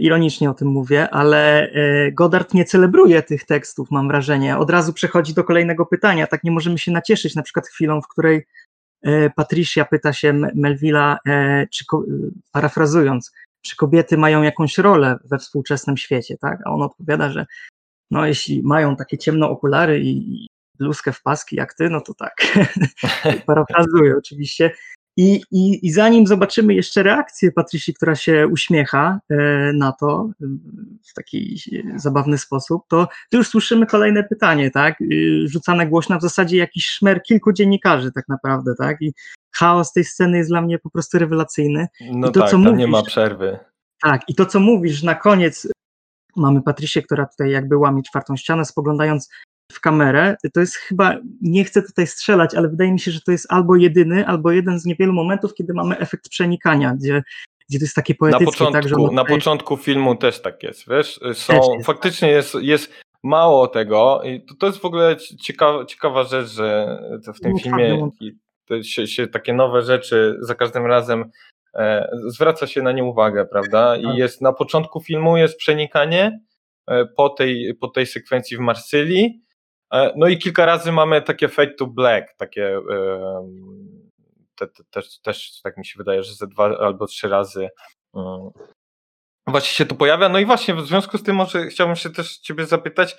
ironicznie 0.00 0.50
o 0.50 0.54
tym 0.54 0.68
mówię, 0.68 1.10
ale 1.10 1.70
e, 1.70 2.12
Goddard 2.12 2.54
nie 2.54 2.64
celebruje 2.64 3.22
tych 3.22 3.44
tekstów, 3.44 3.90
mam 3.90 4.08
wrażenie. 4.08 4.58
Od 4.58 4.70
razu 4.70 4.92
przechodzi 4.92 5.34
do 5.34 5.44
kolejnego 5.44 5.86
pytania. 5.86 6.26
Tak 6.26 6.44
nie 6.44 6.50
możemy 6.50 6.78
się 6.78 6.92
nacieszyć 6.92 7.34
na 7.34 7.42
przykład 7.42 7.66
chwilą, 7.68 8.02
w 8.02 8.08
której 8.08 8.46
E, 9.02 9.30
Patricia 9.30 9.84
pyta 9.84 10.12
się 10.12 10.32
Melvilla, 10.54 11.18
e, 11.26 11.66
czy, 11.66 11.84
parafrazując, 12.52 13.32
czy 13.62 13.76
kobiety 13.76 14.18
mają 14.18 14.42
jakąś 14.42 14.78
rolę 14.78 15.18
we 15.24 15.38
współczesnym 15.38 15.96
świecie, 15.96 16.36
tak? 16.38 16.60
A 16.64 16.70
on 16.70 16.82
odpowiada, 16.82 17.30
że 17.30 17.46
no 18.10 18.26
jeśli 18.26 18.62
mają 18.62 18.96
takie 18.96 19.18
ciemne 19.18 19.48
okulary 19.48 20.00
i 20.02 20.46
bluzkę 20.78 21.12
w 21.12 21.22
paski 21.22 21.56
jak 21.56 21.74
ty, 21.74 21.90
no 21.90 22.00
to 22.00 22.14
tak. 22.14 22.34
Parafrazuję 23.46 24.16
oczywiście. 24.18 24.70
I, 25.16 25.42
i, 25.50 25.86
I 25.86 25.92
zanim 25.92 26.26
zobaczymy 26.26 26.74
jeszcze 26.74 27.02
reakcję 27.02 27.52
Patrycji, 27.52 27.94
która 27.94 28.14
się 28.14 28.48
uśmiecha 28.52 29.20
e, 29.30 29.36
na 29.72 29.92
to 29.92 30.30
w 31.10 31.14
taki 31.14 31.60
zabawny 31.96 32.38
sposób, 32.38 32.82
to, 32.88 33.08
to 33.30 33.36
już 33.36 33.48
słyszymy 33.48 33.86
kolejne 33.86 34.24
pytanie, 34.24 34.70
tak? 34.70 34.98
Rzucane 35.44 35.86
głośno 35.86 36.18
w 36.18 36.22
zasadzie 36.22 36.56
jakiś 36.56 36.86
szmer 36.86 37.22
kilku 37.22 37.52
dziennikarzy 37.52 38.12
tak 38.12 38.28
naprawdę, 38.28 38.74
tak? 38.78 39.02
I 39.02 39.14
chaos 39.54 39.92
tej 39.92 40.04
sceny 40.04 40.38
jest 40.38 40.50
dla 40.50 40.62
mnie 40.62 40.78
po 40.78 40.90
prostu 40.90 41.18
rewelacyjny. 41.18 41.86
No 42.12 42.28
I 42.28 42.32
to, 42.32 42.40
tak, 42.40 42.50
co 42.50 42.58
mówisz, 42.58 42.78
nie 42.78 42.86
ma 42.86 43.02
przerwy. 43.02 43.58
Tak, 44.02 44.22
i 44.28 44.34
to 44.34 44.46
co 44.46 44.60
mówisz, 44.60 45.02
na 45.02 45.14
koniec 45.14 45.68
mamy 46.36 46.62
Patrycję, 46.62 47.02
która 47.02 47.26
tutaj 47.26 47.50
jakby 47.50 47.76
łamie 47.76 48.02
czwartą 48.02 48.36
ścianę, 48.36 48.64
spoglądając 48.64 49.28
w 49.72 49.80
kamerę, 49.80 50.36
to 50.54 50.60
jest 50.60 50.76
chyba, 50.76 51.16
nie 51.42 51.64
chcę 51.64 51.82
tutaj 51.82 52.06
strzelać, 52.06 52.54
ale 52.54 52.68
wydaje 52.68 52.92
mi 52.92 53.00
się, 53.00 53.10
że 53.10 53.20
to 53.20 53.32
jest 53.32 53.46
albo 53.52 53.76
jedyny, 53.76 54.26
albo 54.26 54.52
jeden 54.52 54.78
z 54.78 54.84
niewielu 54.84 55.12
momentów, 55.12 55.54
kiedy 55.54 55.74
mamy 55.74 55.98
efekt 55.98 56.28
przenikania, 56.28 56.94
gdzie, 56.94 57.22
gdzie 57.68 57.78
to 57.78 57.84
jest 57.84 57.94
takie 57.94 58.14
poetyckie. 58.14 58.44
Na 58.44 58.50
początku, 58.50 58.72
tak, 58.72 58.88
że 58.88 59.14
na 59.14 59.24
początku 59.24 59.76
filmu 59.76 60.14
też 60.14 60.42
tak 60.42 60.62
jest, 60.62 60.88
wiesz, 60.88 61.20
są, 61.32 61.54
jest, 61.54 61.86
faktycznie 61.86 62.28
tak. 62.28 62.36
jest, 62.36 62.54
jest 62.54 62.92
mało 63.22 63.68
tego 63.68 64.22
i 64.24 64.40
to, 64.40 64.54
to 64.54 64.66
jest 64.66 64.78
w 64.78 64.84
ogóle 64.84 65.16
ciekawa, 65.40 65.84
ciekawa 65.84 66.24
rzecz, 66.24 66.48
że 66.48 66.98
w 67.36 67.40
tym 67.40 67.52
no, 67.52 67.58
filmie 67.58 68.10
się, 68.82 69.06
się, 69.06 69.26
takie 69.26 69.52
nowe 69.52 69.82
rzeczy 69.82 70.36
za 70.40 70.54
każdym 70.54 70.86
razem 70.86 71.30
e, 71.74 72.10
zwraca 72.26 72.66
się 72.66 72.82
na 72.82 72.92
nie 72.92 73.04
uwagę, 73.04 73.46
prawda? 73.46 73.96
I 73.96 74.04
tak. 74.04 74.16
jest 74.16 74.40
na 74.40 74.52
początku 74.52 75.00
filmu 75.00 75.36
jest 75.36 75.56
przenikanie 75.56 76.40
e, 76.86 77.04
po 77.16 77.28
tej, 77.28 77.74
po 77.80 77.88
tej 77.88 78.06
sekwencji 78.06 78.56
w 78.56 78.60
Marsylii, 78.60 79.45
no 80.16 80.26
i 80.26 80.38
kilka 80.38 80.66
razy 80.66 80.92
mamy 80.92 81.22
takie 81.22 81.48
fade 81.48 81.74
to 81.74 81.86
black, 81.86 82.36
takie 82.36 82.80
te, 84.56 84.66
te, 84.66 84.84
też, 84.90 85.20
też 85.20 85.60
tak 85.62 85.76
mi 85.76 85.86
się 85.86 85.98
wydaje, 85.98 86.22
że 86.22 86.34
ze 86.34 86.46
dwa 86.46 86.78
albo 86.78 87.06
trzy 87.06 87.28
razy 87.28 87.68
mm, 88.14 88.50
właśnie 89.46 89.74
się 89.74 89.86
to 89.86 89.94
pojawia. 89.94 90.28
No 90.28 90.38
i 90.38 90.46
właśnie 90.46 90.74
w 90.74 90.86
związku 90.86 91.18
z 91.18 91.22
tym 91.22 91.36
może 91.36 91.66
chciałbym 91.66 91.96
się 91.96 92.10
też 92.10 92.38
ciebie 92.38 92.66
zapytać, 92.66 93.16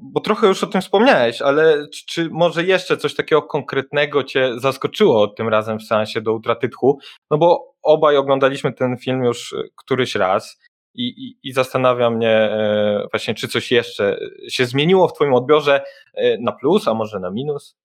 bo 0.00 0.20
trochę 0.20 0.46
już 0.46 0.64
o 0.64 0.66
tym 0.66 0.80
wspomniałeś, 0.80 1.42
ale 1.42 1.88
czy, 1.88 2.06
czy, 2.06 2.28
może 2.30 2.64
jeszcze 2.64 2.96
coś 2.96 3.14
takiego 3.14 3.42
konkretnego 3.42 4.24
cię 4.24 4.60
zaskoczyło 4.60 5.28
tym 5.28 5.48
razem 5.48 5.78
w 5.78 5.82
seansie 5.82 6.20
do 6.20 6.32
utraty 6.32 6.68
tchu? 6.68 6.98
No 7.30 7.38
bo 7.38 7.74
obaj 7.82 8.16
oglądaliśmy 8.16 8.72
ten 8.72 8.96
film 8.96 9.24
już 9.24 9.54
któryś 9.76 10.14
raz 10.14 10.58
i, 10.94 11.08
i, 11.08 11.48
i 11.48 11.52
zastanawia 11.52 12.10
mnie 12.10 12.30
e, 12.30 13.06
właśnie, 13.12 13.34
czy 13.34 13.48
coś 13.48 13.72
jeszcze 13.72 14.18
się 14.48 14.66
zmieniło 14.66 15.08
w 15.08 15.12
Twoim 15.12 15.34
odbiorze 15.34 15.82
e, 16.14 16.38
na 16.38 16.52
plus, 16.52 16.88
a 16.88 16.94
może 16.94 17.20
na 17.20 17.30
minus? 17.30 17.76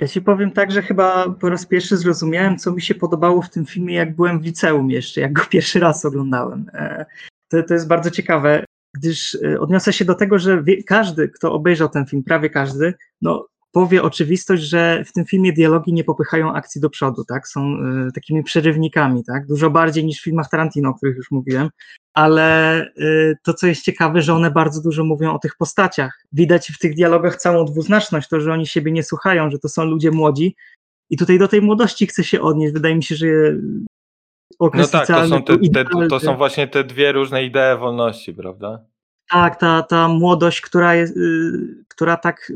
Ja 0.00 0.08
ci 0.08 0.22
powiem 0.22 0.50
tak, 0.52 0.72
że 0.72 0.82
chyba 0.82 1.30
po 1.40 1.48
raz 1.48 1.66
pierwszy 1.66 1.96
zrozumiałem, 1.96 2.58
co 2.58 2.72
mi 2.72 2.82
się 2.82 2.94
podobało 2.94 3.42
w 3.42 3.50
tym 3.50 3.66
filmie, 3.66 3.94
jak 3.94 4.16
byłem 4.16 4.40
w 4.40 4.44
liceum 4.44 4.90
jeszcze, 4.90 5.20
jak 5.20 5.32
go 5.32 5.42
pierwszy 5.50 5.80
raz 5.80 6.04
oglądałem. 6.04 6.70
E, 6.74 7.06
to, 7.48 7.62
to 7.62 7.74
jest 7.74 7.88
bardzo 7.88 8.10
ciekawe, 8.10 8.64
gdyż 8.96 9.38
odniosę 9.60 9.92
się 9.92 10.04
do 10.04 10.14
tego, 10.14 10.38
że 10.38 10.64
każdy, 10.86 11.28
kto 11.28 11.52
obejrzał 11.52 11.88
ten 11.88 12.06
film, 12.06 12.22
prawie 12.22 12.50
każdy, 12.50 12.94
no 13.22 13.46
powie 13.78 14.02
oczywistość, 14.02 14.62
że 14.62 15.04
w 15.04 15.12
tym 15.12 15.24
filmie 15.24 15.52
dialogi 15.52 15.92
nie 15.92 16.04
popychają 16.04 16.54
akcji 16.54 16.80
do 16.80 16.90
przodu, 16.90 17.24
tak? 17.24 17.48
Są 17.48 17.76
y, 18.08 18.12
takimi 18.12 18.42
przerywnikami, 18.42 19.24
tak? 19.24 19.46
Dużo 19.46 19.70
bardziej 19.70 20.04
niż 20.04 20.20
w 20.20 20.24
filmach 20.24 20.50
Tarantino, 20.50 20.88
o 20.88 20.94
których 20.94 21.16
już 21.16 21.30
mówiłem, 21.30 21.70
ale 22.14 22.82
y, 22.98 23.36
to, 23.42 23.54
co 23.54 23.66
jest 23.66 23.84
ciekawe, 23.84 24.22
że 24.22 24.34
one 24.34 24.50
bardzo 24.50 24.82
dużo 24.82 25.04
mówią 25.04 25.34
o 25.34 25.38
tych 25.38 25.56
postaciach. 25.56 26.24
Widać 26.32 26.68
w 26.68 26.78
tych 26.78 26.94
dialogach 26.94 27.36
całą 27.36 27.64
dwuznaczność, 27.64 28.28
to, 28.28 28.40
że 28.40 28.52
oni 28.52 28.66
siebie 28.66 28.92
nie 28.92 29.02
słuchają, 29.02 29.50
że 29.50 29.58
to 29.58 29.68
są 29.68 29.84
ludzie 29.84 30.10
młodzi 30.10 30.56
i 31.10 31.16
tutaj 31.16 31.38
do 31.38 31.48
tej 31.48 31.62
młodości 31.62 32.06
chcę 32.06 32.24
się 32.24 32.40
odnieść. 32.40 32.72
Wydaje 32.72 32.94
mi 32.94 33.02
się, 33.02 33.16
że 33.16 33.26
okres 34.58 34.92
No 34.92 34.98
tak, 34.98 35.08
to 35.08 35.28
są, 35.28 35.42
te, 35.42 35.58
te, 35.58 35.84
to 36.10 36.20
są 36.20 36.36
właśnie 36.36 36.68
te 36.68 36.84
dwie 36.84 37.12
różne 37.12 37.44
idee 37.44 37.78
wolności, 37.78 38.34
prawda? 38.34 38.84
Tak, 39.30 39.56
ta, 39.60 39.82
ta 39.82 40.08
młodość, 40.08 40.60
która, 40.60 40.94
jest, 40.94 41.16
y, 41.16 41.84
która 41.88 42.16
tak 42.16 42.50
y, 42.50 42.54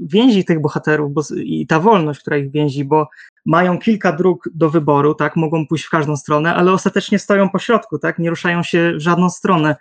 więzi 0.00 0.44
tych 0.44 0.60
bohaterów 0.60 1.12
bo, 1.12 1.22
i 1.36 1.66
ta 1.66 1.80
wolność, 1.80 2.20
która 2.20 2.36
ich 2.36 2.50
więzi, 2.50 2.84
bo 2.84 3.08
mają 3.46 3.78
kilka 3.78 4.12
dróg 4.12 4.48
do 4.54 4.70
wyboru, 4.70 5.14
tak, 5.14 5.36
mogą 5.36 5.66
pójść 5.66 5.84
w 5.84 5.90
każdą 5.90 6.16
stronę, 6.16 6.54
ale 6.54 6.72
ostatecznie 6.72 7.18
stoją 7.18 7.48
po 7.48 7.58
środku, 7.58 7.98
tak, 7.98 8.18
nie 8.18 8.30
ruszają 8.30 8.62
się 8.62 8.92
w 8.96 9.00
żadną 9.00 9.30
stronę. 9.30 9.76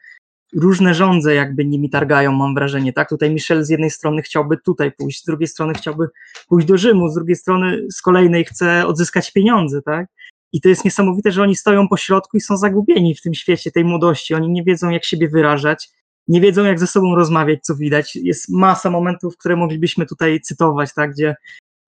Różne 0.56 0.94
rządze 0.94 1.36
jakby 1.36 1.66
nimi 1.66 1.90
targają, 1.90 2.32
mam 2.32 2.56
wrażenie, 2.56 2.94
tak. 2.94 3.10
Tutaj 3.10 3.32
Michel 3.32 3.64
z 3.64 3.70
jednej 3.70 3.92
strony 3.92 4.22
chciałby 4.22 4.58
tutaj 4.58 4.92
pójść, 4.92 5.22
z 5.22 5.26
drugiej 5.26 5.48
strony 5.48 5.74
chciałby 5.74 6.08
pójść 6.48 6.68
do 6.68 6.78
Rzymu, 6.78 7.10
z 7.10 7.16
drugiej 7.16 7.36
strony 7.36 7.88
z 7.92 8.02
kolejnej 8.02 8.46
chce 8.46 8.88
odzyskać 8.88 9.32
pieniądze, 9.34 9.82
tak. 9.82 10.08
I 10.54 10.62
to 10.62 10.70
jest 10.70 10.86
niesamowite, 10.86 11.32
że 11.32 11.44
oni 11.44 11.56
stoją 11.56 11.88
po 11.88 11.98
środku 11.98 12.38
i 12.38 12.42
są 12.42 12.58
zagubieni 12.58 13.16
w 13.16 13.22
tym 13.22 13.34
świecie 13.34 13.72
tej 13.72 13.86
młodości. 13.86 14.34
Oni 14.34 14.50
nie 14.50 14.64
wiedzą, 14.64 14.90
jak 14.90 15.06
siebie 15.06 15.30
wyrażać, 15.30 15.90
nie 16.28 16.42
wiedzą, 16.42 16.64
jak 16.64 16.80
ze 16.80 16.88
sobą 16.88 17.16
rozmawiać, 17.16 17.60
co 17.64 17.76
widać. 17.76 18.16
Jest 18.16 18.50
masa 18.50 18.90
momentów, 18.90 19.38
które 19.38 19.56
moglibyśmy 19.56 20.06
tutaj 20.06 20.42
cytować, 20.42 20.94
tak, 20.94 21.12
gdzie 21.12 21.36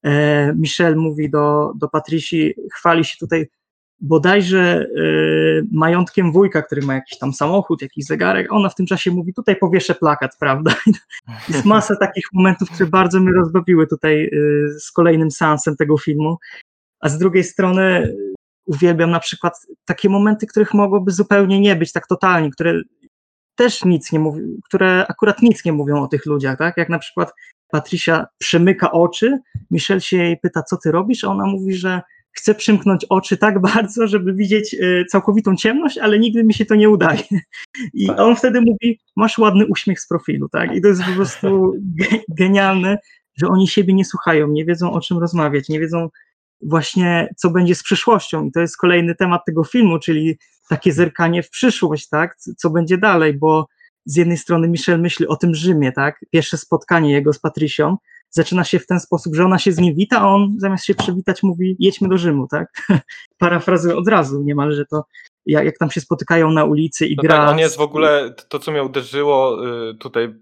e, 0.03 0.53
Michel 0.55 0.95
mówi 0.95 1.29
do, 1.29 1.73
do 1.75 1.89
Patrici, 1.89 2.53
chwali 2.73 3.05
się 3.05 3.17
tutaj 3.19 3.49
bodajże 3.99 4.59
e, 4.59 5.03
majątkiem 5.71 6.31
wujka, 6.31 6.61
który 6.61 6.81
ma 6.81 6.93
jakiś 6.93 7.19
tam 7.19 7.33
samochód, 7.33 7.81
jakiś 7.81 8.05
zegarek, 8.05 8.51
ona 8.51 8.69
w 8.69 8.75
tym 8.75 8.85
czasie 8.85 9.11
mówi, 9.11 9.33
tutaj 9.33 9.55
powieszę 9.55 9.95
plakat, 9.95 10.37
prawda? 10.39 10.75
Jest 11.49 11.65
masa 11.65 11.95
takich 11.95 12.25
momentów, 12.33 12.71
które 12.71 12.89
bardzo 12.89 13.19
mnie 13.19 13.31
rozbawiły 13.31 13.87
tutaj 13.87 14.25
e, 14.25 14.29
z 14.79 14.91
kolejnym 14.91 15.31
seansem 15.31 15.75
tego 15.75 15.97
filmu, 15.97 16.37
a 16.99 17.09
z 17.09 17.17
drugiej 17.17 17.43
strony 17.43 18.13
uwielbiam 18.65 19.11
na 19.11 19.19
przykład 19.19 19.53
takie 19.85 20.09
momenty, 20.09 20.47
których 20.47 20.73
mogłoby 20.73 21.11
zupełnie 21.11 21.59
nie 21.59 21.75
być, 21.75 21.91
tak 21.91 22.07
totalnie, 22.07 22.51
które 22.51 22.81
też 23.55 23.85
nic 23.85 24.11
nie 24.11 24.19
mówią, 24.19 24.43
które 24.65 25.05
akurat 25.07 25.41
nic 25.41 25.65
nie 25.65 25.73
mówią 25.73 26.03
o 26.03 26.07
tych 26.07 26.25
ludziach, 26.25 26.57
tak? 26.57 26.77
Jak 26.77 26.89
na 26.89 26.99
przykład 26.99 27.33
Patricia 27.67 28.25
przemyka 28.37 28.91
oczy, 28.91 29.39
Michelle 29.71 30.01
się 30.01 30.17
jej 30.17 30.37
pyta, 30.37 30.63
co 30.63 30.77
ty 30.77 30.91
robisz, 30.91 31.23
a 31.23 31.27
ona 31.27 31.45
mówi, 31.45 31.75
że 31.75 32.01
chce 32.31 32.55
przymknąć 32.55 33.05
oczy 33.09 33.37
tak 33.37 33.61
bardzo, 33.73 34.07
żeby 34.07 34.33
widzieć 34.33 34.73
e, 34.73 35.05
całkowitą 35.05 35.55
ciemność, 35.55 35.97
ale 35.97 36.19
nigdy 36.19 36.43
mi 36.43 36.53
się 36.53 36.65
to 36.65 36.75
nie 36.75 36.89
udaje. 36.89 37.23
I 37.93 38.07
tak. 38.07 38.19
on 38.19 38.35
wtedy 38.35 38.61
mówi, 38.61 38.99
masz 39.15 39.37
ładny 39.37 39.65
uśmiech 39.65 39.99
z 39.99 40.07
profilu, 40.07 40.49
tak? 40.49 40.75
I 40.75 40.81
to 40.81 40.87
jest 40.87 41.03
po 41.03 41.11
prostu 41.11 41.73
genialne, 42.39 42.97
że 43.35 43.47
oni 43.47 43.67
siebie 43.67 43.93
nie 43.93 44.05
słuchają, 44.05 44.47
nie 44.47 44.65
wiedzą 44.65 44.91
o 44.91 45.01
czym 45.01 45.17
rozmawiać, 45.17 45.69
nie 45.69 45.79
wiedzą 45.79 46.09
właśnie, 46.67 47.29
co 47.37 47.49
będzie 47.49 47.75
z 47.75 47.83
przyszłością. 47.83 48.45
I 48.45 48.51
to 48.51 48.59
jest 48.59 48.77
kolejny 48.77 49.15
temat 49.15 49.41
tego 49.45 49.63
filmu, 49.63 49.99
czyli 49.99 50.37
takie 50.69 50.93
zerkanie 50.93 51.43
w 51.43 51.49
przyszłość, 51.49 52.09
tak? 52.09 52.35
Co 52.57 52.69
będzie 52.69 52.97
dalej, 52.97 53.33
bo 53.33 53.67
z 54.05 54.15
jednej 54.15 54.37
strony 54.37 54.67
Michel 54.67 55.01
myśli 55.01 55.27
o 55.27 55.35
tym 55.35 55.55
Rzymie, 55.55 55.91
tak? 55.91 56.19
Pierwsze 56.31 56.57
spotkanie 56.57 57.11
jego 57.11 57.33
z 57.33 57.39
Patrycją 57.39 57.97
zaczyna 58.29 58.63
się 58.63 58.79
w 58.79 58.87
ten 58.87 58.99
sposób, 58.99 59.35
że 59.35 59.45
ona 59.45 59.59
się 59.59 59.71
z 59.71 59.77
nim 59.77 59.95
wita, 59.95 60.19
a 60.19 60.27
on 60.27 60.55
zamiast 60.57 60.85
się 60.85 60.95
przywitać 60.95 61.43
mówi 61.43 61.75
jedźmy 61.79 62.09
do 62.09 62.17
Rzymu, 62.17 62.47
tak? 62.47 62.67
Parafrazuję 63.37 63.95
od 63.95 64.07
razu 64.07 64.43
niemalże 64.43 64.85
to, 64.85 65.03
jak, 65.45 65.65
jak 65.65 65.77
tam 65.77 65.91
się 65.91 66.01
spotykają 66.01 66.51
na 66.51 66.65
ulicy 66.65 67.07
i 67.07 67.15
no 67.15 67.21
gra. 67.21 67.37
Tak, 67.37 67.49
on 67.49 67.59
jest 67.59 67.77
w 67.77 67.81
ogóle, 67.81 68.33
to 68.49 68.59
co 68.59 68.71
mnie 68.71 68.83
uderzyło 68.83 69.67
y, 69.89 69.95
tutaj 69.95 70.35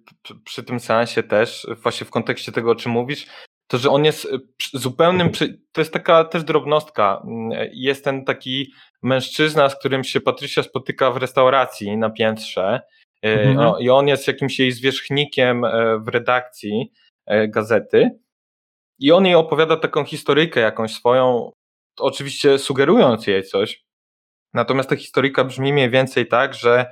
przy 0.43 0.63
tym 0.63 0.79
seansie 0.79 1.23
też, 1.23 1.67
właśnie 1.83 2.07
w 2.07 2.09
kontekście 2.09 2.51
tego, 2.51 2.71
o 2.71 2.75
czym 2.75 2.91
mówisz, 2.91 3.27
to, 3.71 3.77
że 3.77 3.89
on 3.89 4.05
jest 4.05 4.27
zupełnym, 4.73 5.31
to 5.71 5.81
jest 5.81 5.93
taka 5.93 6.23
też 6.23 6.43
drobnostka, 6.43 7.21
mm, 7.25 7.69
jest 7.73 8.03
ten 8.03 8.25
taki 8.25 8.73
mężczyzna, 9.03 9.69
z 9.69 9.79
którym 9.79 10.03
się 10.03 10.21
Patrycja 10.21 10.63
spotyka 10.63 11.11
w 11.11 11.17
restauracji 11.17 11.97
na 11.97 12.09
piętrze 12.09 12.81
e, 13.23 13.33
mhm. 13.33 13.55
no, 13.55 13.79
i 13.79 13.89
on 13.89 14.07
jest 14.07 14.27
jakimś 14.27 14.59
jej 14.59 14.71
zwierzchnikiem 14.71 15.65
e, 15.65 15.99
w 15.99 16.07
redakcji 16.07 16.91
e, 17.25 17.47
gazety. 17.47 18.09
I 18.99 19.11
on 19.11 19.25
jej 19.25 19.35
opowiada 19.35 19.77
taką 19.77 20.05
historyjkę 20.05 20.59
jakąś 20.59 20.93
swoją, 20.93 21.51
oczywiście 21.99 22.59
sugerując 22.59 23.27
jej 23.27 23.43
coś, 23.43 23.83
natomiast 24.53 24.89
ta 24.89 24.95
historyjka 24.95 25.43
brzmi 25.43 25.73
mniej 25.73 25.89
więcej 25.89 26.27
tak, 26.27 26.53
że 26.53 26.85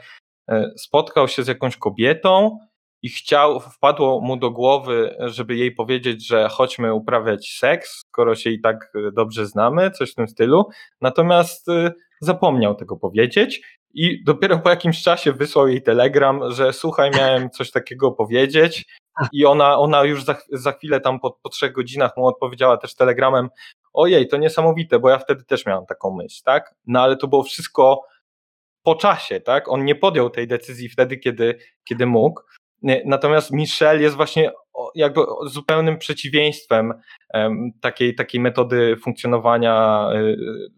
spotkał 0.78 1.28
się 1.28 1.44
z 1.44 1.48
jakąś 1.48 1.78
kobietą, 1.78 2.60
i 3.02 3.10
chciał, 3.10 3.60
wpadło 3.60 4.22
mu 4.22 4.38
do 4.38 4.52
głowy, 4.52 5.16
żeby 5.20 5.56
jej 5.56 5.72
powiedzieć, 5.72 6.28
że 6.28 6.50
chodźmy 6.50 6.94
uprawiać 6.94 7.50
seks, 7.60 8.00
skoro 8.00 8.36
się 8.36 8.50
i 8.50 8.62
tak 8.62 8.92
y, 8.96 9.12
dobrze 9.12 9.46
znamy, 9.46 9.92
coś 9.92 10.12
w 10.12 10.16
tym 10.16 10.28
stylu. 10.28 10.70
Natomiast 11.02 11.70
y, 11.70 11.92
zapomniał 12.22 12.76
tego 12.76 12.98
powiedzieć 12.98 13.62
i 13.94 14.24
dopiero 14.24 14.60
po 14.60 14.70
jakimś 14.70 15.04
czasie 15.04 15.34
wysłał 15.34 15.68
jej 15.68 15.82
telegram, 15.82 16.52
że 16.52 16.74
słuchaj, 16.74 17.12
miałem 17.12 17.50
coś 17.50 17.72
takiego 17.72 18.12
powiedzieć 18.12 18.86
i 19.32 19.46
ona, 19.46 19.78
ona 19.78 20.04
już 20.04 20.24
za, 20.24 20.36
za 20.52 20.72
chwilę 20.72 21.02
tam 21.02 21.20
po, 21.20 21.40
po 21.44 21.50
trzech 21.50 21.72
godzinach 21.72 22.18
mu 22.18 22.28
odpowiedziała 22.28 22.78
też 22.78 22.96
telegramem, 22.96 23.50
ojej, 23.94 24.28
to 24.28 24.38
niesamowite, 24.38 25.00
bo 25.00 25.10
ja 25.10 25.20
wtedy 25.20 25.44
też 25.44 25.66
miałam 25.66 25.86
taką 25.86 26.16
myśl, 26.16 26.42
tak? 26.46 26.76
No 26.88 27.02
ale 27.02 27.18
to 27.18 27.28
było 27.28 27.44
wszystko 27.44 28.02
po 28.84 28.96
czasie, 28.96 29.40
tak? 29.40 29.70
On 29.70 29.86
nie 29.86 29.96
podjął 29.96 30.30
tej 30.30 30.48
decyzji 30.48 30.90
wtedy, 30.90 31.18
kiedy, 31.18 31.60
kiedy 31.84 32.06
mógł. 32.06 32.42
Natomiast 33.06 33.52
Michel 33.52 34.02
jest 34.02 34.16
właśnie 34.16 34.52
jakby 34.96 35.22
zupełnym 35.46 35.98
przeciwieństwem 35.98 36.94
takiej, 37.82 38.16
takiej 38.16 38.42
metody 38.42 38.98
funkcjonowania 39.04 40.06
y, 40.16 40.38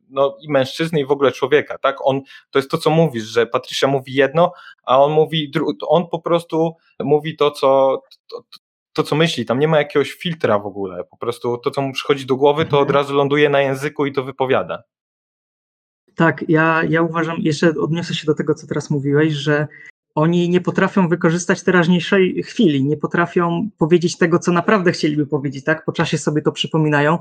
no, 0.09 0.37
i 0.41 0.51
mężczyzny, 0.51 0.99
i 0.99 1.05
w 1.05 1.11
ogóle 1.11 1.31
człowieka. 1.31 1.77
Tak? 1.77 1.95
On, 2.03 2.21
to 2.51 2.59
jest 2.59 2.71
to, 2.71 2.77
co 2.77 2.89
mówisz, 2.89 3.23
że 3.23 3.45
Patricia 3.45 3.87
mówi 3.87 4.13
jedno, 4.13 4.53
a 4.83 5.03
on 5.03 5.11
mówi, 5.11 5.51
on 5.87 6.07
po 6.07 6.19
prostu 6.19 6.75
mówi 6.99 7.35
to, 7.35 7.51
co. 7.51 8.01
To, 8.27 8.43
to, 8.93 9.03
co 9.03 9.15
myśli, 9.15 9.45
tam 9.45 9.59
nie 9.59 9.67
ma 9.67 9.77
jakiegoś 9.77 10.11
filtra 10.11 10.59
w 10.59 10.65
ogóle. 10.65 11.03
Po 11.03 11.17
prostu 11.17 11.57
to, 11.57 11.71
co 11.71 11.81
mu 11.81 11.93
przychodzi 11.93 12.25
do 12.25 12.35
głowy, 12.35 12.65
to 12.65 12.79
od 12.79 12.87
mhm. 12.87 12.95
razu 12.95 13.15
ląduje 13.15 13.49
na 13.49 13.61
języku 13.61 14.05
i 14.05 14.11
to 14.11 14.23
wypowiada. 14.23 14.83
Tak, 16.15 16.45
ja, 16.47 16.83
ja 16.89 17.01
uważam, 17.01 17.37
jeszcze 17.39 17.69
odniosę 17.69 18.13
się 18.13 18.25
do 18.25 18.33
tego, 18.33 18.53
co 18.53 18.67
teraz 18.67 18.89
mówiłeś, 18.89 19.33
że 19.33 19.67
oni 20.15 20.49
nie 20.49 20.61
potrafią 20.61 21.07
wykorzystać 21.07 21.63
teraźniejszej 21.63 22.43
chwili, 22.43 22.83
nie 22.83 22.97
potrafią 22.97 23.69
powiedzieć 23.77 24.17
tego, 24.17 24.39
co 24.39 24.51
naprawdę 24.51 24.91
chcieliby 24.91 25.27
powiedzieć, 25.27 25.65
tak? 25.65 25.85
Po 25.85 25.91
czasie 25.91 26.17
sobie 26.17 26.41
to 26.41 26.51
przypominają. 26.51 27.19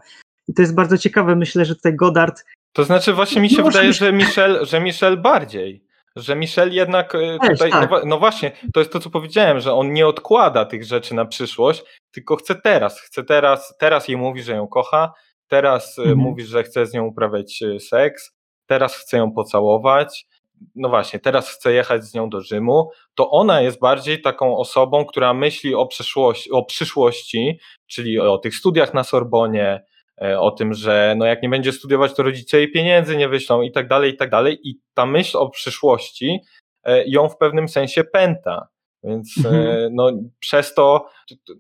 I 0.49 0.55
to 0.55 0.63
jest 0.63 0.75
bardzo 0.75 0.99
ciekawe. 0.99 1.37
Myślę, 1.37 1.65
że 1.65 1.77
tutaj 1.77 1.97
Godard. 1.97 2.45
To 2.73 2.85
znaczy, 2.85 3.13
właśnie 3.13 3.41
mi 3.41 3.51
się 3.51 3.63
no, 3.63 3.65
wydaje, 3.65 3.93
że 3.93 4.13
Michel, 4.13 4.67
że 4.67 4.81
Michel 4.81 5.17
bardziej. 5.17 5.85
Że 6.17 6.37
Michel 6.37 6.73
jednak 6.73 7.15
e, 7.15 7.39
tutaj. 7.49 7.71
tak. 7.71 7.91
no, 7.91 8.01
no, 8.07 8.19
właśnie, 8.19 8.53
to 8.73 8.81
jest 8.81 8.93
to, 8.93 9.01
co 9.01 9.11
powiedziałem, 9.11 9.61
że 9.61 9.73
on 9.75 9.93
nie 9.93 10.07
odkłada 10.07 10.65
tych 10.65 10.85
rzeczy 10.85 11.15
na 11.15 11.25
przyszłość, 11.25 11.83
tylko 12.11 12.37
chce 12.37 12.55
teraz. 12.55 13.01
Chce 13.01 13.25
teraz, 13.25 13.75
teraz 13.79 14.09
jej 14.09 14.17
mówi, 14.17 14.43
że 14.43 14.53
ją 14.53 14.67
kocha, 14.67 15.13
teraz 15.49 15.99
e, 15.99 16.03
mhm. 16.03 16.19
mówi, 16.19 16.45
że 16.45 16.63
chce 16.63 16.87
z 16.87 16.93
nią 16.93 17.05
uprawiać 17.05 17.63
e, 17.63 17.81
seks, 17.81 18.31
teraz 18.67 18.97
chce 18.97 19.17
ją 19.17 19.33
pocałować 19.33 20.27
no 20.75 20.89
właśnie, 20.89 21.19
teraz 21.21 21.51
chcę 21.51 21.73
jechać 21.73 22.05
z 22.05 22.15
nią 22.15 22.31
do 22.31 22.41
Rzymu, 22.41 22.91
to 23.15 23.31
ona 23.31 23.61
jest 23.61 23.81
bardziej 23.81 24.23
taką 24.23 24.57
osobą, 24.57 25.05
która 25.05 25.35
myśli 25.35 25.75
o, 25.75 25.87
przeszłości, 25.87 26.51
o 26.51 26.65
przyszłości, 26.65 27.59
czyli 27.87 28.21
o 28.21 28.39
tych 28.39 28.55
studiach 28.55 28.95
na 28.95 29.05
Sorbonie, 29.05 29.85
e, 30.23 30.41
o 30.41 30.51
tym, 30.51 30.75
że 30.75 31.15
no 31.19 31.27
jak 31.27 31.43
nie 31.43 31.49
będzie 31.49 31.73
studiować, 31.73 32.15
to 32.15 32.23
rodzice 32.23 32.59
jej 32.59 32.73
pieniędzy 32.73 33.17
nie 33.17 33.29
wyślą 33.29 33.63
i 33.63 33.73
tak 33.73 33.89
dalej, 33.89 34.13
i 34.13 34.17
tak 34.17 34.31
dalej. 34.31 34.59
I 34.63 34.81
ta 34.95 35.07
myśl 35.07 35.39
o 35.39 35.51
przyszłości 35.51 36.41
e, 36.85 37.05
ją 37.07 37.29
w 37.29 37.37
pewnym 37.37 37.69
sensie 37.69 38.05
pęta. 38.05 38.69
Więc 39.05 39.35
e, 39.45 39.49
mhm. 39.49 39.95
no, 39.95 40.11
przez 40.39 40.75
to, 40.75 41.07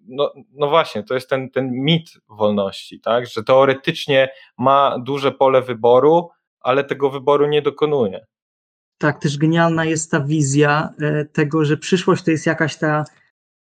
no, 0.08 0.32
no 0.52 0.68
właśnie, 0.68 1.02
to 1.02 1.14
jest 1.14 1.30
ten, 1.30 1.50
ten 1.50 1.70
mit 1.72 2.10
wolności, 2.28 3.00
tak? 3.00 3.26
że 3.26 3.42
teoretycznie 3.42 4.28
ma 4.58 4.98
duże 4.98 5.32
pole 5.32 5.62
wyboru, 5.62 6.28
ale 6.60 6.84
tego 6.84 7.10
wyboru 7.10 7.46
nie 7.46 7.62
dokonuje. 7.62 8.26
Tak, 9.00 9.20
też 9.20 9.38
genialna 9.38 9.84
jest 9.84 10.10
ta 10.10 10.20
wizja 10.20 10.94
e, 11.00 11.24
tego, 11.24 11.64
że 11.64 11.76
przyszłość 11.76 12.24
to 12.24 12.30
jest 12.30 12.46
jakaś 12.46 12.76
ta 12.76 13.04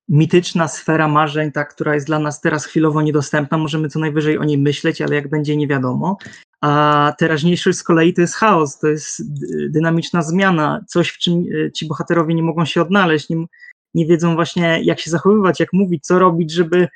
mityczna 0.10 0.68
sfera 0.68 1.08
marzeń, 1.08 1.52
ta, 1.52 1.66
która 1.66 1.94
jest 1.94 2.08
dla 2.08 2.20
nas 2.20 2.42
teraz 2.42 2.66
chwilowo 2.66 3.02
niedostępna. 3.02 3.58
Możemy 3.58 3.90
co 3.90 4.00
najwyżej 4.00 4.38
o 4.38 4.44
niej 4.44 4.58
myśleć, 4.58 5.02
ale 5.02 5.16
jak 5.16 5.30
będzie 5.30 5.58
nie 5.58 5.68
wiadomo. 5.68 6.18
A 6.62 7.14
teraźniejszość 7.18 7.78
z 7.78 7.84
kolei 7.84 8.14
to 8.14 8.22
jest 8.22 8.36
chaos, 8.36 8.80
to 8.80 8.88
jest 8.88 9.22
dynamiczna 9.70 10.22
zmiana, 10.22 10.82
coś, 10.88 11.10
w 11.10 11.18
czym 11.18 11.34
e, 11.66 11.72
ci 11.72 11.88
bohaterowie 11.88 12.36
nie 12.36 12.44
mogą 12.44 12.66
się 12.66 12.82
odnaleźć, 12.82 13.30
nie, 13.30 13.46
nie 13.94 14.06
wiedzą 14.06 14.36
właśnie, 14.36 14.82
jak 14.84 15.00
się 15.00 15.12
zachowywać, 15.12 15.60
jak 15.60 15.74
mówić, 15.74 16.06
co 16.06 16.20
robić, 16.20 16.52
żeby, 16.52 16.88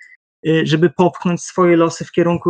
e, 0.48 0.66
żeby 0.66 0.90
popchnąć 0.90 1.42
swoje 1.42 1.78
losy 1.78 2.06
w 2.06 2.12
kierunku, 2.12 2.50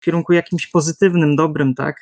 w 0.00 0.04
kierunku 0.04 0.32
jakimś 0.32 0.66
pozytywnym, 0.66 1.36
dobrym, 1.36 1.74
tak? 1.74 2.00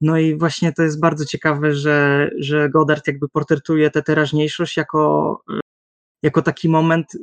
No 0.00 0.18
i 0.18 0.38
właśnie 0.38 0.72
to 0.72 0.82
jest 0.82 1.00
bardzo 1.00 1.24
ciekawe, 1.24 1.74
że, 1.74 2.30
że 2.38 2.68
Godard 2.70 3.06
jakby 3.06 3.28
portretuje 3.28 3.90
tę 3.90 4.02
teraźniejszość 4.02 4.76
jako, 4.76 5.40
jako 6.22 6.42
taki 6.42 6.68
moment 6.68 7.14
y, 7.14 7.18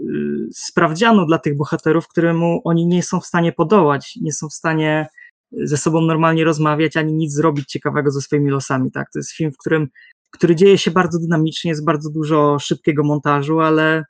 sprawdzianu 0.53 1.25
dla 1.25 1.37
tych 1.37 1.57
bohaterów, 1.57 2.07
któremu 2.07 2.61
oni 2.63 2.87
nie 2.87 3.03
są 3.03 3.19
w 3.19 3.25
stanie 3.25 3.51
podołać, 3.51 4.15
nie 4.21 4.33
są 4.33 4.49
w 4.49 4.53
stanie 4.53 5.07
ze 5.51 5.77
sobą 5.77 6.01
normalnie 6.01 6.43
rozmawiać, 6.43 6.97
ani 6.97 7.13
nic 7.13 7.33
zrobić 7.33 7.69
ciekawego 7.69 8.11
ze 8.11 8.21
swoimi 8.21 8.51
losami, 8.51 8.91
tak? 8.91 9.11
To 9.11 9.19
jest 9.19 9.31
film, 9.31 9.51
w 9.51 9.57
którym, 9.57 9.87
który 10.31 10.55
dzieje 10.55 10.77
się 10.77 10.91
bardzo 10.91 11.19
dynamicznie, 11.19 11.69
jest 11.69 11.85
bardzo 11.85 12.09
dużo 12.09 12.59
szybkiego 12.59 13.03
montażu, 13.03 13.59
ale, 13.59 14.03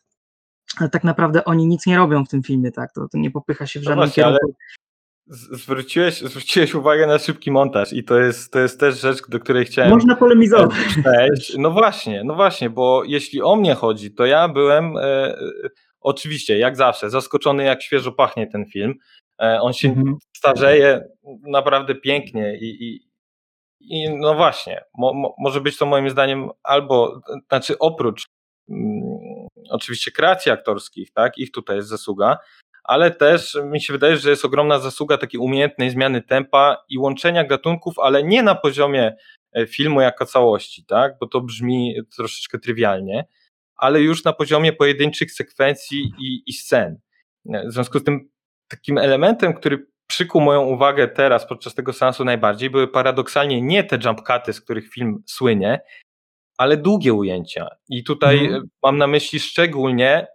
ale 0.77 0.89
tak 0.89 1.03
naprawdę 1.03 1.45
oni 1.45 1.67
nic 1.67 1.85
nie 1.85 1.97
robią 1.97 2.25
w 2.25 2.29
tym 2.29 2.43
filmie, 2.43 2.71
tak? 2.71 2.93
To, 2.93 3.07
to 3.11 3.17
nie 3.17 3.31
popycha 3.31 3.67
się 3.67 3.79
w 3.79 3.83
no 3.83 3.89
żadnym 3.89 3.99
no 3.99 4.05
właśnie, 4.05 4.23
kierunku. 4.23 4.55
Zwróciłeś, 5.27 6.21
zwróciłeś 6.21 6.75
uwagę 6.75 7.07
na 7.07 7.19
szybki 7.19 7.51
montaż 7.51 7.93
i 7.93 8.03
to 8.03 8.19
jest, 8.19 8.53
to 8.53 8.59
jest 8.59 8.79
też 8.79 9.01
rzecz, 9.01 9.29
do 9.29 9.39
której 9.39 9.65
chciałem. 9.65 9.91
Można 9.91 10.15
polemizować. 10.15 10.71
No 11.57 11.71
właśnie, 11.71 12.23
no 12.23 12.35
właśnie, 12.35 12.69
bo 12.69 13.03
jeśli 13.03 13.41
o 13.41 13.55
mnie 13.55 13.75
chodzi, 13.75 14.13
to 14.13 14.25
ja 14.25 14.47
byłem 14.47 14.97
e, 14.97 15.37
oczywiście, 15.99 16.57
jak 16.57 16.75
zawsze, 16.75 17.09
zaskoczony, 17.09 17.63
jak 17.63 17.83
świeżo 17.83 18.11
pachnie 18.11 18.47
ten 18.47 18.65
film. 18.65 18.93
E, 19.41 19.61
on 19.61 19.73
się 19.73 19.89
mhm. 19.89 20.15
starzeje 20.37 21.01
naprawdę 21.47 21.95
pięknie 21.95 22.57
i, 22.57 22.85
i, 22.85 23.09
i 23.79 24.09
no 24.09 24.35
właśnie, 24.35 24.83
mo, 24.97 25.13
mo, 25.13 25.35
może 25.39 25.61
być 25.61 25.77
to 25.77 25.85
moim 25.85 26.09
zdaniem 26.09 26.49
albo, 26.63 27.21
znaczy 27.47 27.79
oprócz 27.79 28.25
mm, 28.69 29.01
oczywiście 29.69 30.11
kreacji 30.11 30.51
aktorskich, 30.51 31.11
tak, 31.11 31.37
ich 31.37 31.51
tutaj 31.51 31.75
jest 31.75 31.89
zasługa, 31.89 32.37
ale 32.83 33.11
też 33.11 33.57
mi 33.63 33.81
się 33.81 33.93
wydaje, 33.93 34.17
że 34.17 34.29
jest 34.29 34.45
ogromna 34.45 34.79
zasługa 34.79 35.17
takiej 35.17 35.39
umiejętnej 35.39 35.89
zmiany 35.89 36.21
tempa 36.21 36.77
i 36.89 36.97
łączenia 36.97 37.43
gatunków, 37.43 37.99
ale 37.99 38.23
nie 38.23 38.43
na 38.43 38.55
poziomie 38.55 39.15
e, 39.53 39.67
filmu 39.67 40.01
jako 40.01 40.25
całości, 40.25 40.85
tak, 40.85 41.13
bo 41.19 41.27
to 41.27 41.41
brzmi 41.41 41.95
troszeczkę 42.15 42.59
trywialnie, 42.59 43.25
ale 43.75 44.01
już 44.01 44.23
na 44.23 44.33
poziomie 44.33 44.73
pojedynczych 44.73 45.31
sekwencji 45.31 46.11
i, 46.19 46.43
i 46.45 46.53
scen. 46.53 46.99
W 47.45 47.71
związku 47.71 47.99
z 47.99 48.03
tym 48.03 48.29
takim 48.67 48.97
elementem, 48.97 49.53
który 49.53 49.87
przykuł 50.07 50.41
moją 50.41 50.61
uwagę 50.61 51.07
teraz 51.07 51.47
podczas 51.47 51.75
tego 51.75 51.93
seansu 51.93 52.25
najbardziej, 52.25 52.69
były 52.69 52.87
paradoksalnie 52.87 53.61
nie 53.61 53.83
te 53.83 53.97
jump 54.05 54.21
cuty, 54.21 54.53
z 54.53 54.61
których 54.61 54.89
film 54.89 55.23
słynie, 55.25 55.81
ale 56.57 56.77
długie 56.77 57.13
ujęcia. 57.13 57.67
I 57.89 58.03
tutaj 58.03 58.45
mm. 58.45 58.69
mam 58.83 58.97
na 58.97 59.07
myśli 59.07 59.39
szczególnie 59.39 60.27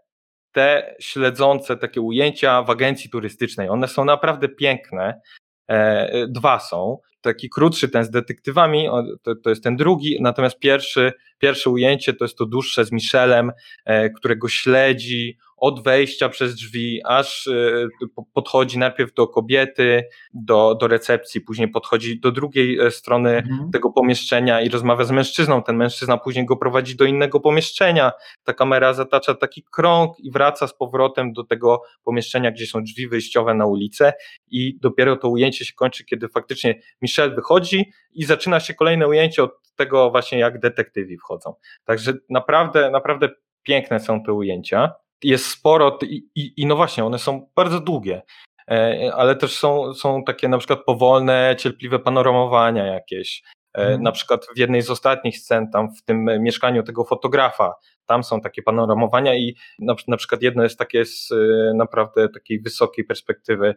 te 0.58 0.94
śledzące 1.00 1.76
takie 1.76 2.00
ujęcia 2.00 2.62
w 2.62 2.70
agencji 2.70 3.10
turystycznej. 3.10 3.68
One 3.68 3.88
są 3.88 4.04
naprawdę 4.04 4.48
piękne. 4.48 5.20
E, 5.68 6.26
dwa 6.28 6.58
są. 6.58 6.98
Taki 7.20 7.50
krótszy 7.50 7.88
ten 7.88 8.04
z 8.04 8.10
detektywami, 8.10 8.88
to, 9.22 9.34
to 9.44 9.50
jest 9.50 9.64
ten 9.64 9.76
drugi, 9.76 10.18
natomiast 10.20 10.58
pierwszy, 10.58 11.12
pierwsze 11.38 11.70
ujęcie 11.70 12.14
to 12.14 12.24
jest 12.24 12.38
to 12.38 12.46
dłuższe 12.46 12.84
z 12.84 12.92
Michelem, 12.92 13.52
e, 13.84 14.10
którego 14.10 14.48
śledzi, 14.48 15.38
od 15.58 15.84
wejścia 15.84 16.28
przez 16.28 16.54
drzwi, 16.54 17.00
aż 17.04 17.46
y, 17.46 17.88
podchodzi 18.34 18.78
najpierw 18.78 19.14
do 19.14 19.26
kobiety, 19.26 20.04
do, 20.34 20.74
do 20.74 20.88
recepcji, 20.88 21.40
później 21.40 21.68
podchodzi 21.68 22.20
do 22.20 22.32
drugiej 22.32 22.78
e, 22.78 22.90
strony 22.90 23.36
mhm. 23.36 23.70
tego 23.70 23.90
pomieszczenia 23.90 24.60
i 24.60 24.68
rozmawia 24.68 25.04
z 25.04 25.10
mężczyzną. 25.10 25.62
Ten 25.62 25.76
mężczyzna 25.76 26.16
później 26.16 26.46
go 26.46 26.56
prowadzi 26.56 26.96
do 26.96 27.04
innego 27.04 27.40
pomieszczenia. 27.40 28.12
Ta 28.44 28.54
kamera 28.54 28.94
zatacza 28.94 29.34
taki 29.34 29.64
krąg 29.72 30.20
i 30.20 30.30
wraca 30.30 30.66
z 30.66 30.74
powrotem 30.74 31.32
do 31.32 31.44
tego 31.44 31.82
pomieszczenia, 32.04 32.50
gdzie 32.50 32.66
są 32.66 32.82
drzwi 32.82 33.08
wyjściowe 33.08 33.54
na 33.54 33.66
ulicę 33.66 34.12
i 34.50 34.78
dopiero 34.80 35.16
to 35.16 35.28
ujęcie 35.28 35.64
się 35.64 35.72
kończy, 35.72 36.04
kiedy 36.04 36.28
faktycznie 36.28 36.80
Michel 37.02 37.34
wychodzi 37.34 37.92
i 38.12 38.24
zaczyna 38.24 38.60
się 38.60 38.74
kolejne 38.74 39.08
ujęcie 39.08 39.42
od 39.42 39.67
tego 39.78 40.10
właśnie 40.10 40.38
jak 40.38 40.60
detektywi 40.60 41.18
wchodzą. 41.18 41.54
Także 41.84 42.12
naprawdę, 42.30 42.90
naprawdę 42.90 43.28
piękne 43.62 44.00
są 44.00 44.22
te 44.22 44.32
ujęcia 44.32 44.92
jest 45.24 45.46
sporo 45.46 45.98
i, 46.02 46.28
i, 46.34 46.52
i 46.56 46.66
no 46.66 46.76
właśnie, 46.76 47.04
one 47.04 47.18
są 47.18 47.50
bardzo 47.56 47.80
długie, 47.80 48.22
e, 48.70 49.10
ale 49.14 49.36
też 49.36 49.58
są, 49.58 49.94
są 49.94 50.24
takie 50.24 50.48
na 50.48 50.58
przykład 50.58 50.84
powolne, 50.86 51.56
cierpliwe 51.58 51.98
panoramowania 51.98 52.86
jakieś. 52.86 53.42
Mm. 53.74 54.02
Na 54.02 54.12
przykład 54.12 54.46
w 54.56 54.58
jednej 54.58 54.82
z 54.82 54.90
ostatnich 54.90 55.38
scen, 55.38 55.70
tam 55.70 55.94
w 55.94 56.02
tym 56.02 56.24
mieszkaniu 56.42 56.82
tego 56.82 57.04
fotografa, 57.04 57.74
tam 58.06 58.24
są 58.24 58.40
takie 58.40 58.62
panoramowania 58.62 59.34
i 59.34 59.56
na, 59.78 59.94
na 60.08 60.16
przykład 60.16 60.42
jedno 60.42 60.62
jest 60.62 60.78
takie 60.78 61.04
z 61.04 61.32
e, 61.32 61.74
naprawdę 61.74 62.28
takiej 62.28 62.60
wysokiej 62.60 63.04
perspektywy 63.04 63.74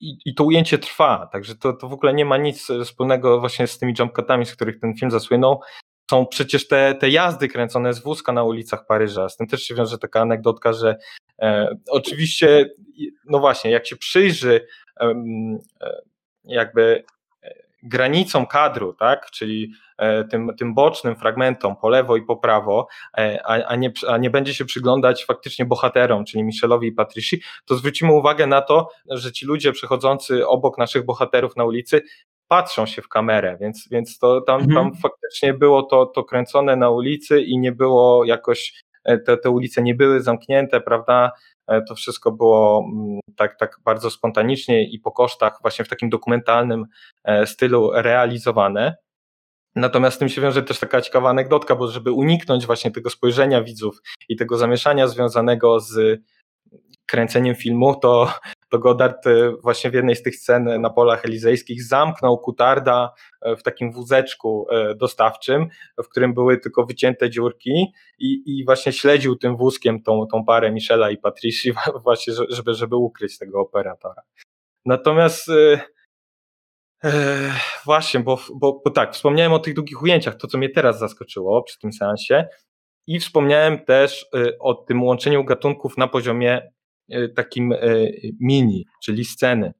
i, 0.00 0.16
i 0.24 0.34
to 0.34 0.44
ujęcie 0.44 0.78
trwa, 0.78 1.28
także 1.32 1.54
to, 1.54 1.72
to 1.72 1.88
w 1.88 1.92
ogóle 1.92 2.14
nie 2.14 2.24
ma 2.24 2.36
nic 2.36 2.68
wspólnego 2.84 3.40
właśnie 3.40 3.66
z 3.66 3.78
tymi 3.78 3.94
jumpcutami, 3.98 4.46
z 4.46 4.54
których 4.54 4.80
ten 4.80 4.94
film 4.94 5.10
zasłynął, 5.10 5.60
są 6.10 6.26
przecież 6.26 6.68
te, 6.68 6.94
te 6.94 7.10
jazdy 7.10 7.48
kręcone 7.48 7.94
z 7.94 8.02
wózka 8.02 8.32
na 8.32 8.44
ulicach 8.44 8.86
Paryża. 8.86 9.28
Z 9.28 9.36
tym 9.36 9.46
też 9.46 9.62
się 9.62 9.74
wiąże 9.74 9.98
taka 9.98 10.20
anegdotka, 10.20 10.72
że 10.72 10.96
e, 11.42 11.76
oczywiście, 11.88 12.70
no 13.26 13.38
właśnie, 13.38 13.70
jak 13.70 13.86
się 13.86 13.96
przyjrzy 13.96 14.66
e, 15.00 15.14
jakby 16.44 17.04
granicą 17.82 18.46
kadru, 18.46 18.92
tak, 18.92 19.30
czyli 19.30 19.72
e, 19.98 20.24
tym, 20.24 20.50
tym 20.58 20.74
bocznym 20.74 21.16
fragmentom 21.16 21.76
po 21.76 21.88
lewo 21.88 22.16
i 22.16 22.22
po 22.22 22.36
prawo, 22.36 22.86
e, 23.18 23.40
a, 23.44 23.66
a, 23.66 23.76
nie, 23.76 23.92
a 24.08 24.16
nie 24.16 24.30
będzie 24.30 24.54
się 24.54 24.64
przyglądać 24.64 25.24
faktycznie 25.24 25.64
bohaterom, 25.64 26.24
czyli 26.24 26.44
Michelowi 26.44 26.88
i 26.88 26.92
Patrici, 26.92 27.42
to 27.64 27.76
zwrócimy 27.76 28.12
uwagę 28.12 28.46
na 28.46 28.62
to, 28.62 28.88
że 29.10 29.32
ci 29.32 29.46
ludzie 29.46 29.72
przechodzący 29.72 30.46
obok 30.46 30.78
naszych 30.78 31.04
bohaterów 31.04 31.56
na 31.56 31.64
ulicy 31.64 32.02
patrzą 32.50 32.86
się 32.86 33.02
w 33.02 33.08
kamerę, 33.08 33.56
więc, 33.60 33.88
więc 33.90 34.18
to 34.18 34.40
tam, 34.40 34.60
mhm. 34.60 34.74
tam 34.74 35.00
faktycznie 35.02 35.54
było 35.54 35.82
to, 35.82 36.06
to 36.06 36.24
kręcone 36.24 36.76
na 36.76 36.90
ulicy 36.90 37.40
i 37.40 37.58
nie 37.58 37.72
było 37.72 38.24
jakoś, 38.24 38.82
te, 39.04 39.36
te 39.36 39.50
ulice 39.50 39.82
nie 39.82 39.94
były 39.94 40.22
zamknięte, 40.22 40.80
prawda? 40.80 41.32
E, 41.66 41.82
to 41.82 41.94
wszystko 41.94 42.32
było 42.32 42.84
mm, 42.92 43.20
tak, 43.36 43.58
tak 43.58 43.76
bardzo 43.84 44.10
spontanicznie 44.10 44.90
i 44.90 44.98
po 44.98 45.12
kosztach, 45.12 45.58
właśnie 45.62 45.84
w 45.84 45.88
takim 45.88 46.10
dokumentalnym 46.10 46.86
e, 47.24 47.46
stylu 47.46 47.90
realizowane. 47.94 48.96
Natomiast 49.76 50.16
z 50.16 50.18
tym 50.18 50.28
się 50.28 50.40
wiąże 50.40 50.62
też 50.62 50.78
taka 50.78 51.00
ciekawa 51.00 51.30
anegdotka, 51.30 51.76
bo 51.76 51.88
żeby 51.88 52.12
uniknąć 52.12 52.66
właśnie 52.66 52.90
tego 52.90 53.10
spojrzenia 53.10 53.62
widzów 53.62 54.02
i 54.28 54.36
tego 54.36 54.56
zamieszania 54.56 55.08
związanego 55.08 55.80
z 55.80 56.20
kręceniem 57.06 57.54
filmu, 57.54 57.94
to 57.94 58.32
to 58.70 58.78
Godard 58.78 59.26
e, 59.26 59.52
właśnie 59.62 59.90
w 59.90 59.94
jednej 59.94 60.16
z 60.16 60.22
tych 60.22 60.36
scen 60.36 60.80
na 60.80 60.90
polach 60.90 61.24
elizejskich 61.24 61.84
zamknął 61.84 62.38
Kutarda 62.38 63.12
e, 63.42 63.56
w 63.56 63.62
takim 63.62 63.92
wózeczku 63.92 64.66
e, 64.70 64.94
dostawczym, 64.94 65.68
w 66.04 66.08
którym 66.08 66.34
były 66.34 66.58
tylko 66.58 66.86
wycięte 66.86 67.30
dziurki 67.30 67.92
i, 68.18 68.42
i 68.46 68.64
właśnie 68.64 68.92
śledził 68.92 69.36
tym 69.36 69.56
wózkiem 69.56 70.02
tą, 70.02 70.26
tą 70.32 70.44
parę 70.44 70.72
Michela 70.72 71.10
i 71.10 71.16
Patrici 71.16 71.72
właśnie, 72.04 72.34
żeby, 72.48 72.74
żeby 72.74 72.96
ukryć 72.96 73.38
tego 73.38 73.60
operatora. 73.60 74.22
Natomiast 74.84 75.48
e, 75.48 75.80
właśnie, 77.84 78.20
bo, 78.20 78.40
bo, 78.54 78.80
bo 78.84 78.90
tak, 78.90 79.14
wspomniałem 79.14 79.52
o 79.52 79.58
tych 79.58 79.74
długich 79.74 80.02
ujęciach, 80.02 80.36
to 80.36 80.46
co 80.46 80.58
mnie 80.58 80.68
teraz 80.68 80.98
zaskoczyło 80.98 81.62
przy 81.62 81.78
tym 81.78 81.92
seansie 81.92 82.48
i 83.06 83.20
wspomniałem 83.20 83.84
też 83.84 84.26
o 84.60 84.74
tym 84.74 85.02
łączeniu 85.02 85.44
gatunków 85.44 85.98
na 85.98 86.08
poziomie 86.08 86.70
takim 87.36 87.72
e, 87.72 87.78
mini, 88.40 88.86
czyli 89.02 89.24
sceny. 89.24 89.72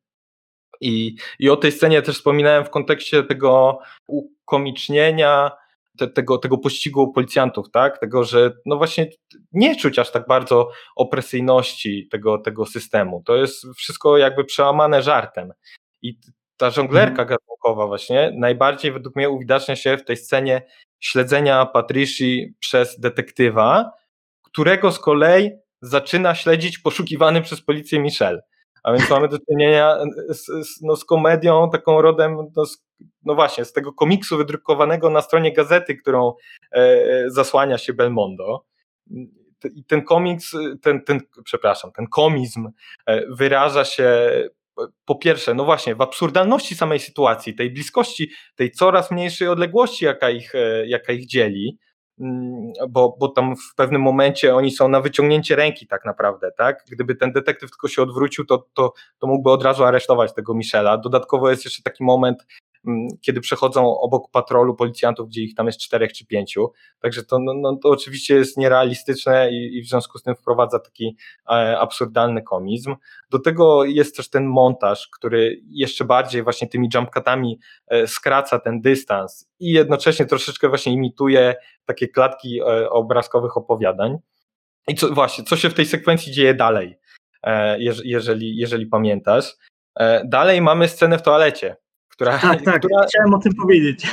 I, 0.81 1.17
I 1.39 1.51
o 1.51 1.57
tej 1.57 1.73
scenie 1.73 2.03
też 2.03 2.17
wspominałem 2.17 2.65
w 2.65 2.71
kontekście 2.71 3.23
tego 3.23 3.79
ukomicznienia, 4.07 5.51
te, 5.99 6.09
tego, 6.09 6.39
tego 6.39 6.59
pościgu 6.59 7.13
policjantów, 7.13 7.71
tak? 7.71 7.99
Tego, 7.99 8.25
że 8.25 8.53
no 8.67 8.77
właśnie 8.77 9.11
nie 9.53 9.77
czuć 9.77 9.99
aż 9.99 10.11
tak 10.11 10.27
bardzo 10.27 10.71
opresyjności 10.97 12.09
tego, 12.11 12.39
tego 12.39 12.67
systemu. 12.67 13.23
To 13.27 13.37
jest 13.37 13.67
wszystko 13.77 14.19
jakby 14.19 14.45
przełamane 14.45 15.03
żartem. 15.03 15.53
I 16.03 16.19
ta 16.57 16.71
żonglerka 16.71 17.23
mhm. 17.23 17.29
gatunkowa 17.29 17.87
właśnie 17.87 18.33
najbardziej 18.37 18.93
według 18.93 19.17
mnie 19.17 19.31
uwidacznia 19.31 19.77
się 19.77 19.97
w 19.97 20.05
tej 20.05 20.17
scenie 20.17 20.63
śledzenia 21.01 21.67
Patrici 21.67 22.55
przez 22.59 23.01
detektywa, 23.01 23.93
którego 24.43 24.93
z 24.93 24.99
kolei 24.99 25.51
zaczyna 25.81 26.35
śledzić 26.35 26.79
poszukiwany 26.79 27.43
przez 27.43 27.63
policję 27.63 28.01
Michel. 28.01 28.41
A 28.83 28.93
więc 28.93 29.11
mamy 29.11 29.29
do 29.29 29.39
czynienia 29.51 29.99
z, 30.29 30.47
z, 30.47 30.81
no, 30.83 30.97
z 30.97 31.05
komedią 31.05 31.71
taką 31.71 32.03
rodem, 32.03 32.37
no, 32.57 32.67
z, 32.67 32.85
no, 33.25 33.35
właśnie, 33.35 33.65
z 33.65 33.73
tego 33.73 33.93
komiksu 33.93 34.37
wydrukowanego 34.37 35.11
na 35.11 35.23
stronie 35.23 35.53
gazety, 35.53 35.97
którą 35.97 36.33
e, 36.73 37.25
zasłania 37.31 37.79
się 37.79 37.93
Belmondo. 37.93 38.65
I 39.75 39.85
ten 39.85 40.03
komiks, 40.03 40.57
ten, 40.83 41.05
ten, 41.05 41.21
przepraszam, 41.45 41.93
ten 41.93 42.07
komizm 42.07 42.69
e, 43.07 43.27
wyraża 43.27 43.85
się 43.85 44.31
po 45.05 45.15
pierwsze, 45.15 45.55
no 45.55 45.65
właśnie, 45.65 45.95
w 45.95 46.01
absurdalności 46.01 46.75
samej 46.75 47.01
sytuacji, 47.01 47.55
tej 47.55 47.71
bliskości, 47.71 48.31
tej 48.55 48.71
coraz 48.71 49.11
mniejszej 49.11 49.49
odległości, 49.49 50.05
jaka 50.05 50.31
ich, 50.31 50.55
e, 50.55 50.87
jaka 50.87 51.13
ich 51.13 51.27
dzieli, 51.27 51.79
bo, 52.89 53.17
bo 53.21 53.29
tam 53.29 53.57
w 53.57 53.75
pewnym 53.75 54.03
momencie 54.03 54.55
oni 54.55 54.71
są 54.71 54.89
na 54.89 55.01
wyciągnięcie 55.01 55.57
ręki 55.57 55.87
tak 55.87 56.05
naprawdę, 56.05 56.53
tak? 56.59 56.85
Gdyby 56.91 57.15
ten 57.15 57.33
detektyw 57.33 57.71
tylko 57.71 57.89
się 57.89 58.03
odwrócił, 58.03 58.45
to, 58.45 58.67
to, 58.75 58.93
to 59.19 59.27
mógłby 59.27 59.51
od 59.51 59.63
razu 59.63 59.85
aresztować 59.85 60.35
tego 60.35 60.55
Michela. 60.55 60.99
Dodatkowo 60.99 61.51
jest 61.51 61.65
jeszcze 61.65 61.83
taki 61.83 62.05
moment, 62.05 62.47
kiedy 63.21 63.41
przechodzą 63.41 63.99
obok 63.99 64.31
patrolu 64.31 64.75
policjantów, 64.75 65.29
gdzie 65.29 65.43
ich 65.43 65.55
tam 65.55 65.67
jest 65.67 65.81
czterech 65.81 66.13
czy 66.13 66.27
pięciu. 66.27 66.73
Także 67.01 67.23
to, 67.23 67.39
no, 67.39 67.55
no, 67.55 67.77
to 67.77 67.89
oczywiście 67.89 68.35
jest 68.35 68.57
nierealistyczne 68.57 69.51
i, 69.53 69.79
i 69.79 69.83
w 69.83 69.89
związku 69.89 70.19
z 70.19 70.23
tym 70.23 70.37
wprowadza 70.37 70.79
taki 70.79 71.17
e, 71.51 71.79
absurdalny 71.79 72.43
komizm. 72.43 72.97
Do 73.31 73.39
tego 73.39 73.85
jest 73.85 74.17
też 74.17 74.31
ten 74.31 74.47
montaż, 74.47 75.09
który 75.09 75.61
jeszcze 75.69 76.05
bardziej 76.05 76.43
właśnie 76.43 76.69
tymi 76.69 76.89
jumpcutami 76.95 77.59
e, 77.89 78.07
skraca 78.07 78.59
ten 78.59 78.81
dystans 78.81 79.49
i 79.61 79.73
jednocześnie 79.73 80.27
troszeczkę 80.27 80.69
właśnie 80.69 80.93
imituje 80.93 81.55
takie 81.85 82.09
klatki 82.09 82.61
e, 82.61 82.91
obrazkowych 82.91 83.57
opowiadań. 83.57 84.19
I 84.89 84.95
co, 84.95 85.09
właśnie, 85.09 85.45
co 85.45 85.57
się 85.57 85.71
w 85.71 85.75
tej 85.75 85.87
sekwencji 85.87 86.33
dzieje 86.33 86.55
dalej, 86.55 86.99
e, 87.43 87.79
jeżeli, 88.05 88.57
jeżeli 88.57 88.87
pamiętasz. 88.87 89.57
E, 89.99 90.25
dalej 90.25 90.61
mamy 90.61 90.89
scenę 90.89 91.19
w 91.19 91.23
toalecie, 91.23 91.77
która, 92.21 92.39
tak, 92.39 92.63
tak, 92.63 92.79
która, 92.79 93.07
chciałem 93.09 93.35
o 93.35 93.39
tym 93.39 93.55
powiedzieć. 93.55 94.07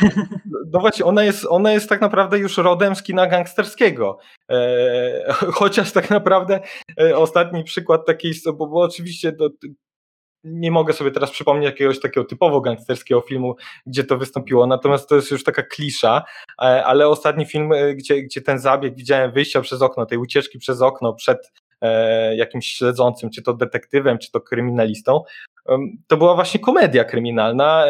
No 0.74 0.80
właśnie, 0.80 1.06
ona 1.06 1.24
jest, 1.24 1.46
ona 1.50 1.72
jest 1.72 1.90
tak 1.90 2.02
naprawdę 2.02 2.40
już 2.40 2.58
rodem 2.58 2.96
z 2.96 3.04
kina 3.04 3.28
gangsterskiego. 3.28 4.18
E, 4.52 5.34
chociaż 5.60 5.92
tak 5.92 6.10
naprawdę 6.10 6.60
e, 7.02 7.18
ostatni 7.18 7.64
przykład 7.64 8.06
takiej, 8.06 8.34
bo, 8.46 8.68
bo 8.68 8.82
oczywiście 8.82 9.32
to, 9.32 9.50
nie 10.44 10.72
mogę 10.72 10.94
sobie 10.94 11.12
teraz 11.12 11.32
przypomnieć 11.32 11.66
jakiegoś 11.66 12.00
takiego 12.00 12.26
typowo 12.26 12.62
gangsterskiego 12.62 13.22
filmu, 13.22 13.56
gdzie 13.86 14.04
to 14.04 14.18
wystąpiło, 14.18 14.68
natomiast 14.68 15.10
to 15.10 15.16
jest 15.16 15.32
już 15.32 15.44
taka 15.44 15.64
klisza, 15.64 16.24
e, 16.62 16.86
ale 16.86 17.08
ostatni 17.08 17.46
film, 17.46 17.72
e, 17.74 17.96
gdzie, 17.96 18.24
gdzie 18.24 18.42
ten 18.42 18.60
zabieg 18.60 18.96
widziałem 18.96 19.32
wyjścia 19.32 19.62
przez 19.62 19.82
okno, 19.82 20.06
tej 20.06 20.18
ucieczki 20.18 20.60
przez 20.60 20.82
okno 20.82 21.14
przed 21.14 21.52
e, 21.82 22.36
jakimś 22.36 22.68
śledzącym, 22.68 23.30
czy 23.30 23.42
to 23.42 23.54
detektywem, 23.54 24.18
czy 24.18 24.32
to 24.32 24.42
kryminalistą, 24.42 25.24
to 26.08 26.18
była 26.18 26.36
właśnie 26.36 26.60
komedia 26.60 27.04
kryminalna, 27.04 27.86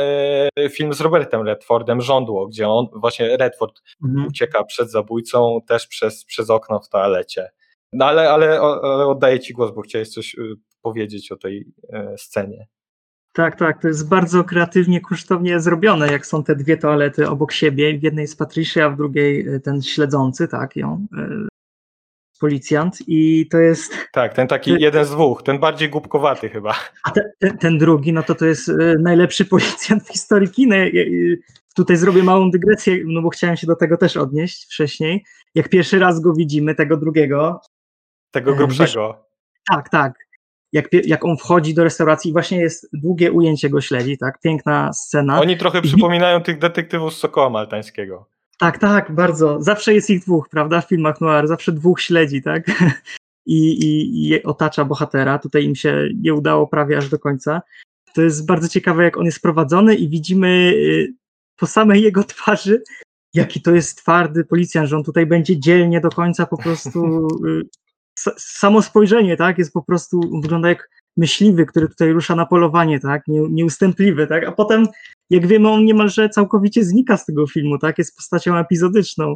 film 0.71 0.93
z 0.93 1.01
Robertem 1.01 1.41
Redfordem, 1.41 2.01
Żądło, 2.01 2.47
gdzie 2.47 2.69
on, 2.69 2.87
właśnie 2.93 3.37
Redford 3.37 3.81
mhm. 4.03 4.27
ucieka 4.27 4.63
przed 4.63 4.91
zabójcą 4.91 5.59
też 5.67 5.87
przez, 5.87 6.25
przez 6.25 6.49
okno 6.49 6.79
w 6.79 6.89
toalecie. 6.89 7.49
No 7.93 8.05
ale, 8.05 8.31
ale, 8.31 8.59
ale 8.59 9.07
oddaję 9.07 9.39
Ci 9.39 9.53
głos, 9.53 9.71
bo 9.75 9.81
chciałeś 9.81 10.09
coś 10.09 10.35
y, 10.35 10.55
powiedzieć 10.81 11.31
o 11.31 11.37
tej 11.37 11.65
e, 11.93 12.17
scenie. 12.17 12.67
Tak, 13.33 13.55
tak, 13.55 13.81
to 13.81 13.87
jest 13.87 14.09
bardzo 14.09 14.43
kreatywnie, 14.43 15.01
kosztownie 15.01 15.59
zrobione, 15.59 16.11
jak 16.11 16.25
są 16.25 16.43
te 16.43 16.55
dwie 16.55 16.77
toalety 16.77 17.29
obok 17.29 17.51
siebie. 17.51 17.99
W 17.99 18.03
jednej 18.03 18.23
jest 18.23 18.39
Patricia, 18.39 18.85
a 18.85 18.89
w 18.89 18.97
drugiej 18.97 19.47
e, 19.47 19.59
ten 19.59 19.81
śledzący, 19.81 20.47
tak, 20.47 20.75
ją, 20.75 21.07
e, 21.17 21.47
policjant 22.37 22.97
i 23.07 23.47
to 23.51 23.57
jest... 23.57 23.93
Tak, 24.13 24.33
ten 24.33 24.47
taki 24.47 24.75
jeden 24.79 25.05
z 25.05 25.11
dwóch, 25.11 25.43
ten 25.43 25.59
bardziej 25.59 25.89
głupkowaty 25.89 26.49
chyba. 26.49 26.75
A 27.03 27.11
ten, 27.11 27.23
ten, 27.39 27.57
ten 27.57 27.77
drugi, 27.77 28.13
no 28.13 28.23
to 28.23 28.35
to 28.35 28.45
jest 28.45 28.71
najlepszy 28.99 29.45
policjant 29.45 30.03
w 30.03 30.11
historii 30.11 30.49
kina. 30.49 30.75
Tutaj 31.75 31.97
zrobię 31.97 32.23
małą 32.23 32.51
dygresję, 32.51 32.97
no 33.05 33.21
bo 33.21 33.29
chciałem 33.29 33.57
się 33.57 33.67
do 33.67 33.75
tego 33.75 33.97
też 33.97 34.17
odnieść 34.17 34.65
wcześniej. 34.65 35.23
Jak 35.55 35.69
pierwszy 35.69 35.99
raz 35.99 36.19
go 36.19 36.33
widzimy, 36.33 36.75
tego 36.75 36.97
drugiego, 36.97 37.61
tego 38.31 38.55
grubszego. 38.55 39.25
Tak, 39.71 39.89
tak. 39.89 40.13
Jak, 40.71 40.85
jak 41.05 41.25
on 41.25 41.37
wchodzi 41.37 41.73
do 41.73 41.83
restauracji, 41.83 42.31
właśnie 42.31 42.59
jest 42.59 42.89
długie 42.93 43.31
ujęcie 43.31 43.69
go 43.69 43.81
śledzi, 43.81 44.17
tak? 44.17 44.39
Piękna 44.39 44.93
scena. 44.93 45.39
Oni 45.39 45.57
trochę 45.57 45.81
przypominają 45.81 46.41
tych 46.41 46.59
detektywów 46.59 47.13
z 47.13 47.17
Sokoła 47.17 47.49
Maltańskiego. 47.49 48.29
Tak, 48.57 48.77
tak, 48.77 49.11
bardzo. 49.11 49.63
Zawsze 49.63 49.93
jest 49.93 50.09
ich 50.09 50.21
dwóch, 50.21 50.49
prawda? 50.49 50.81
W 50.81 50.87
filmach 50.87 51.21
noir, 51.21 51.47
zawsze 51.47 51.71
dwóch 51.71 52.01
śledzi, 52.01 52.41
tak? 52.41 52.63
I, 53.45 53.69
i, 53.69 54.27
i 54.29 54.43
otacza 54.43 54.85
bohatera. 54.85 55.39
Tutaj 55.39 55.63
im 55.65 55.75
się 55.75 56.09
nie 56.21 56.33
udało 56.33 56.67
prawie 56.67 56.97
aż 56.97 57.09
do 57.09 57.19
końca. 57.19 57.61
To 58.13 58.21
jest 58.21 58.45
bardzo 58.45 58.67
ciekawe, 58.67 59.03
jak 59.03 59.17
on 59.17 59.25
jest 59.25 59.41
prowadzony 59.41 59.95
i 59.95 60.09
widzimy 60.09 60.47
y, 60.75 61.13
po 61.57 61.67
samej 61.67 62.01
jego 62.01 62.23
twarzy, 62.23 62.83
jaki 63.33 63.61
to 63.61 63.71
jest 63.71 63.97
twardy 63.97 64.45
policjant, 64.45 64.89
że 64.89 64.97
on 64.97 65.03
tutaj 65.03 65.25
będzie 65.25 65.59
dzielnie 65.59 66.01
do 66.01 66.09
końca 66.09 66.45
po 66.45 66.57
prostu 66.57 67.27
y, 67.47 68.29
samo 68.37 68.81
spojrzenie, 68.81 69.37
tak, 69.37 69.57
jest 69.57 69.73
po 69.73 69.83
prostu, 69.83 70.41
wygląda 70.41 70.69
jak 70.69 70.89
myśliwy, 71.17 71.65
który 71.65 71.87
tutaj 71.87 72.11
rusza 72.11 72.35
na 72.35 72.45
polowanie, 72.45 72.99
tak, 72.99 73.21
nie, 73.27 73.41
nieustępliwy, 73.49 74.27
tak, 74.27 74.47
a 74.47 74.51
potem, 74.51 74.87
jak 75.29 75.47
wiemy, 75.47 75.69
on 75.69 75.85
niemalże 75.85 76.29
całkowicie 76.29 76.83
znika 76.83 77.17
z 77.17 77.25
tego 77.25 77.47
filmu, 77.47 77.77
tak, 77.77 77.97
jest 77.97 78.15
postacią 78.15 78.57
epizodyczną, 78.57 79.35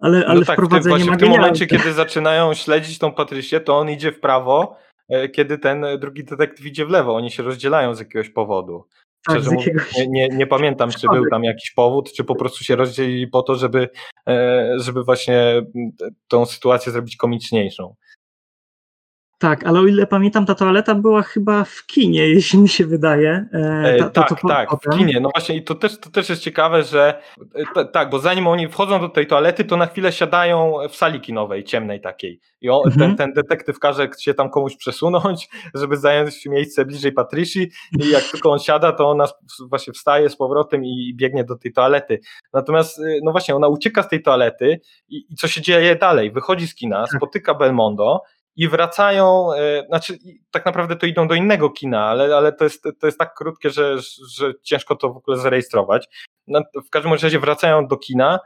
ale, 0.00 0.18
no 0.18 0.26
ale 0.26 0.40
no 0.40 0.46
tak, 0.46 0.56
wprowadzenie 0.56 1.04
ma 1.04 1.16
W 1.16 1.18
tym 1.18 1.28
momencie, 1.28 1.66
kiedy 1.66 1.92
zaczynają 1.92 2.54
śledzić 2.54 2.98
tą 2.98 3.12
Patrycję, 3.12 3.60
to 3.60 3.78
on 3.78 3.90
idzie 3.90 4.12
w 4.12 4.20
prawo, 4.20 4.76
e, 5.08 5.28
kiedy 5.28 5.58
ten 5.58 5.84
drugi 6.00 6.24
detektyw 6.24 6.66
idzie 6.66 6.86
w 6.86 6.90
lewo, 6.90 7.14
oni 7.14 7.30
się 7.30 7.42
rozdzielają 7.42 7.94
z 7.94 7.98
jakiegoś 7.98 8.30
powodu. 8.30 8.84
Tak, 9.26 9.40
Szczerze 9.40 9.56
jakiegoś... 9.56 9.96
nie, 9.96 10.06
nie, 10.08 10.28
nie, 10.28 10.46
pamiętam, 10.46 10.90
czy 10.90 11.06
był 11.08 11.24
tam 11.30 11.44
jakiś 11.44 11.70
powód, 11.70 12.12
czy 12.12 12.24
po 12.24 12.34
prostu 12.34 12.64
się 12.64 12.76
rozdzielili 12.76 13.28
po 13.28 13.42
to, 13.42 13.54
żeby, 13.54 13.88
e, 14.28 14.72
żeby 14.76 15.04
właśnie 15.04 15.62
tą 16.28 16.46
sytuację 16.46 16.92
zrobić 16.92 17.16
komiczniejszą. 17.16 17.94
Tak, 19.42 19.66
ale 19.66 19.80
o 19.80 19.86
ile 19.86 20.06
pamiętam, 20.06 20.46
ta 20.46 20.54
toaleta 20.54 20.94
była 20.94 21.22
chyba 21.22 21.64
w 21.64 21.86
kinie, 21.86 22.28
jeśli 22.34 22.58
mi 22.58 22.68
się 22.68 22.86
wydaje. 22.86 23.46
E, 23.52 23.96
ta, 23.98 24.10
tak, 24.10 24.28
to, 24.28 24.34
to, 24.34 24.48
tak, 24.48 24.68
potem. 24.68 24.92
w 24.92 24.96
kinie. 24.96 25.20
No 25.20 25.28
właśnie 25.34 25.56
i 25.56 25.62
to 25.62 25.74
też, 25.74 26.00
to 26.00 26.10
też 26.10 26.28
jest 26.28 26.42
ciekawe, 26.42 26.82
że 26.82 27.22
e, 27.76 27.84
tak, 27.84 28.10
bo 28.10 28.18
zanim 28.18 28.46
oni 28.46 28.68
wchodzą 28.68 29.00
do 29.00 29.08
tej 29.08 29.26
toalety, 29.26 29.64
to 29.64 29.76
na 29.76 29.86
chwilę 29.86 30.12
siadają 30.12 30.74
w 30.90 30.96
sali 30.96 31.20
kinowej, 31.20 31.64
ciemnej 31.64 32.00
takiej. 32.00 32.40
I 32.60 32.70
on, 32.70 32.82
mhm. 32.86 33.16
ten, 33.16 33.16
ten 33.16 33.32
detektyw 33.32 33.78
każe 33.78 34.08
się 34.18 34.34
tam 34.34 34.50
komuś 34.50 34.76
przesunąć, 34.76 35.48
żeby 35.80 35.96
zająć 35.96 36.46
miejsce 36.46 36.84
bliżej 36.84 37.12
Patrici 37.12 37.70
i 38.00 38.10
jak 38.10 38.24
tylko 38.24 38.50
on 38.50 38.58
siada, 38.58 38.92
to 38.92 39.10
ona 39.10 39.24
właśnie 39.68 39.92
wstaje 39.92 40.28
z 40.28 40.36
powrotem 40.36 40.84
i 40.84 41.14
biegnie 41.16 41.44
do 41.44 41.56
tej 41.56 41.72
toalety. 41.72 42.20
Natomiast, 42.52 42.98
e, 42.98 43.02
no 43.22 43.32
właśnie, 43.32 43.56
ona 43.56 43.68
ucieka 43.68 44.02
z 44.02 44.08
tej 44.08 44.22
toalety 44.22 44.80
i, 45.08 45.26
i 45.30 45.34
co 45.36 45.48
się 45.48 45.60
dzieje 45.60 45.96
dalej? 45.96 46.30
Wychodzi 46.30 46.66
z 46.66 46.74
kina, 46.74 47.06
tak. 47.06 47.16
spotyka 47.16 47.54
Belmondo 47.54 48.20
i 48.56 48.68
wracają, 48.68 49.52
e, 49.52 49.86
znaczy 49.86 50.18
tak 50.50 50.66
naprawdę 50.66 50.96
to 50.96 51.06
idą 51.06 51.28
do 51.28 51.34
innego 51.34 51.70
kina, 51.70 52.04
ale, 52.04 52.36
ale 52.36 52.52
to, 52.52 52.64
jest, 52.64 52.82
to 53.00 53.06
jest 53.06 53.18
tak 53.18 53.34
krótkie, 53.34 53.70
że, 53.70 53.96
że 54.36 54.52
ciężko 54.62 54.96
to 54.96 55.12
w 55.12 55.16
ogóle 55.16 55.36
zarejestrować. 55.36 56.06
No, 56.46 56.60
w 56.86 56.90
każdym 56.90 57.12
razie 57.12 57.38
wracają 57.38 57.86
do 57.86 57.96
kina 57.96 58.38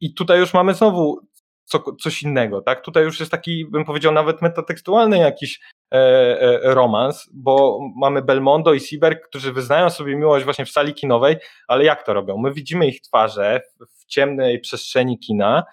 i 0.00 0.14
tutaj 0.14 0.38
już 0.38 0.54
mamy 0.54 0.74
znowu 0.74 1.20
co, 1.64 1.82
coś 2.00 2.22
innego, 2.22 2.62
tak? 2.62 2.80
Tutaj 2.80 3.04
już 3.04 3.20
jest 3.20 3.32
taki, 3.32 3.66
bym 3.66 3.84
powiedział, 3.84 4.12
nawet 4.12 4.42
metatekstualny 4.42 5.18
jakiś 5.18 5.60
e, 5.92 5.96
e, 6.40 6.74
romans, 6.74 7.30
bo 7.32 7.78
mamy 7.96 8.22
Belmondo 8.22 8.72
i 8.72 8.80
Sieberg, 8.80 9.28
którzy 9.28 9.52
wyznają 9.52 9.90
sobie 9.90 10.16
miłość 10.16 10.44
właśnie 10.44 10.64
w 10.66 10.70
sali 10.70 10.94
kinowej, 10.94 11.36
ale 11.68 11.84
jak 11.84 12.06
to 12.06 12.14
robią? 12.14 12.38
My 12.38 12.52
widzimy 12.52 12.86
ich 12.86 13.00
twarze 13.00 13.60
w, 13.80 14.00
w 14.00 14.06
ciemnej 14.06 14.60
przestrzeni 14.60 15.18
kina, 15.18 15.64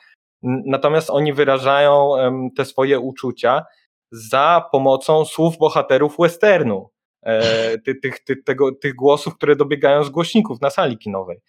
natomiast 0.43 1.09
oni 1.09 1.33
wyrażają 1.33 2.15
te 2.57 2.65
swoje 2.65 2.99
uczucia 2.99 3.65
za 4.11 4.69
pomocą 4.71 5.25
słów 5.25 5.57
bohaterów 5.57 6.15
westernu, 6.19 6.89
e, 7.23 7.77
tych, 7.77 8.19
tych, 8.23 8.43
tego, 8.43 8.71
tych 8.71 8.95
głosów, 8.95 9.35
które 9.35 9.55
dobiegają 9.55 10.03
z 10.03 10.09
głośników 10.09 10.61
na 10.61 10.69
sali 10.69 10.97
kinowej. 10.97 11.39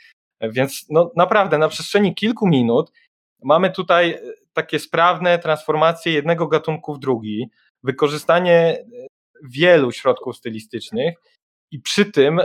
Więc 0.41 0.87
no, 0.91 1.11
naprawdę 1.17 1.59
na 1.59 1.69
przestrzeni 1.69 2.15
kilku 2.15 2.49
minut 2.49 2.93
mamy 3.43 3.71
tutaj 3.71 4.11
e, 4.11 4.21
takie 4.53 4.79
sprawne 4.79 5.39
transformacje 5.39 6.13
jednego 6.13 6.47
gatunku 6.47 6.95
w 6.95 6.99
drugi, 6.99 7.51
wykorzystanie 7.83 8.53
e, 8.53 8.85
wielu 9.51 9.93
środków 9.93 10.37
stylistycznych 10.37 11.15
i 11.71 11.81
przy 11.81 12.05
tym 12.05 12.41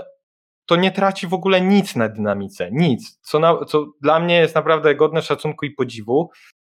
to 0.66 0.76
nie 0.76 0.92
traci 0.92 1.28
w 1.28 1.34
ogóle 1.34 1.62
nic 1.62 1.96
na 1.96 2.10
dynamice, 2.10 2.70
nic, 2.72 3.20
co, 3.22 3.40
na, 3.40 3.66
co 3.66 3.86
dla 4.02 4.20
mnie 4.20 4.36
jest 4.36 4.56
naprawdę 4.56 4.96
godne 4.96 5.22
szacunku 5.22 5.66
i 5.66 5.72
podziwu, 5.72 6.30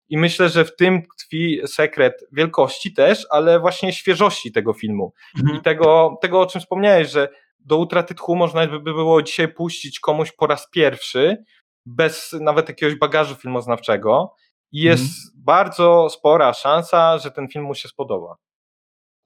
i 0.09 0.17
myślę, 0.17 0.49
że 0.49 0.65
w 0.65 0.75
tym 0.75 1.01
tkwi 1.17 1.61
sekret 1.67 2.23
wielkości 2.31 2.93
też, 2.93 3.27
ale 3.29 3.59
właśnie 3.59 3.93
świeżości 3.93 4.51
tego 4.51 4.73
filmu. 4.73 5.13
Mhm. 5.37 5.57
I 5.57 5.61
tego, 5.61 6.17
tego, 6.21 6.41
o 6.41 6.45
czym 6.45 6.61
wspomniałeś, 6.61 7.11
że 7.11 7.29
do 7.59 7.77
utraty 7.77 8.15
tchu 8.15 8.35
można 8.35 8.67
by 8.67 8.79
było 8.79 9.21
dzisiaj 9.21 9.47
puścić 9.47 9.99
komuś 9.99 10.31
po 10.31 10.47
raz 10.47 10.69
pierwszy, 10.69 11.43
bez 11.85 12.35
nawet 12.41 12.69
jakiegoś 12.69 12.95
bagażu 12.95 13.35
filmoznawczego. 13.35 14.35
I 14.71 14.81
jest 14.81 15.03
mhm. 15.03 15.43
bardzo 15.45 16.09
spora 16.09 16.53
szansa, 16.53 17.17
że 17.17 17.31
ten 17.31 17.47
film 17.47 17.65
mu 17.65 17.75
się 17.75 17.87
spodoba. 17.87 18.35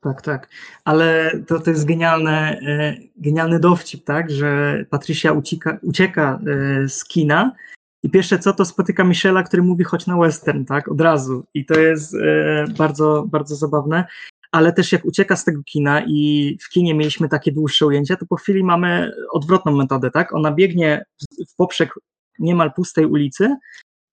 Tak, 0.01 0.21
tak. 0.21 0.49
Ale 0.85 1.31
to, 1.47 1.59
to 1.59 1.69
jest 1.69 1.85
genialne, 1.85 2.59
e, 2.67 2.95
genialny 3.15 3.59
dowcip, 3.59 4.05
tak, 4.05 4.31
że 4.31 4.77
Patricia 4.89 5.31
ucieka, 5.31 5.77
ucieka 5.81 6.39
e, 6.47 6.89
z 6.89 7.05
kina 7.05 7.55
i 8.03 8.09
pierwsze 8.09 8.39
co, 8.39 8.53
to 8.53 8.65
spotyka 8.65 9.03
Michela, 9.03 9.43
który 9.43 9.63
mówi 9.63 9.83
chodź 9.83 10.07
na 10.07 10.17
western, 10.17 10.65
tak, 10.65 10.91
od 10.91 11.01
razu. 11.01 11.45
I 11.53 11.65
to 11.65 11.79
jest 11.79 12.15
e, 12.15 12.65
bardzo, 12.77 13.25
bardzo 13.27 13.55
zabawne. 13.55 14.05
Ale 14.51 14.73
też 14.73 14.91
jak 14.91 15.05
ucieka 15.05 15.35
z 15.35 15.45
tego 15.45 15.63
kina 15.63 16.03
i 16.07 16.57
w 16.61 16.69
kinie 16.69 16.93
mieliśmy 16.95 17.29
takie 17.29 17.51
dłuższe 17.51 17.85
ujęcia, 17.85 18.15
to 18.15 18.25
po 18.25 18.35
chwili 18.35 18.63
mamy 18.63 19.11
odwrotną 19.31 19.75
metodę, 19.75 20.11
tak? 20.11 20.33
Ona 20.33 20.51
biegnie 20.51 21.05
w 21.49 21.55
poprzek 21.55 21.93
niemal 22.39 22.73
pustej 22.73 23.05
ulicy 23.05 23.55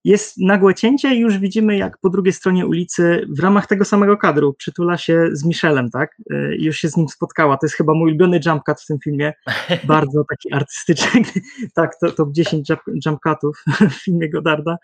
jest 0.04 0.38
nagłe 0.38 0.74
cięcie 0.74 1.14
i 1.14 1.20
już 1.20 1.38
widzimy, 1.38 1.76
jak 1.76 1.98
po 1.98 2.10
drugiej 2.10 2.32
stronie 2.32 2.66
ulicy 2.66 3.26
w 3.28 3.40
ramach 3.40 3.66
tego 3.66 3.84
samego 3.84 4.16
kadru 4.16 4.54
przytula 4.54 4.98
się 4.98 5.28
z 5.32 5.44
Michelem, 5.44 5.90
tak? 5.90 6.16
I 6.58 6.64
już 6.64 6.76
się 6.76 6.88
z 6.88 6.96
nim 6.96 7.08
spotkała. 7.08 7.56
To 7.56 7.66
jest 7.66 7.76
chyba 7.76 7.94
mój 7.94 8.10
ulubiony 8.10 8.40
jump 8.46 8.62
cut 8.64 8.80
w 8.80 8.86
tym 8.86 8.98
filmie. 9.04 9.32
Bardzo 9.84 10.24
taki 10.30 10.52
artystyczny. 10.52 11.22
tak, 11.74 11.98
to 12.00 12.12
top 12.12 12.32
10 12.32 12.68
jump 13.06 13.20
cutów 13.22 13.64
w 13.90 13.94
filmie 13.94 14.30
Godarda. 14.30 14.76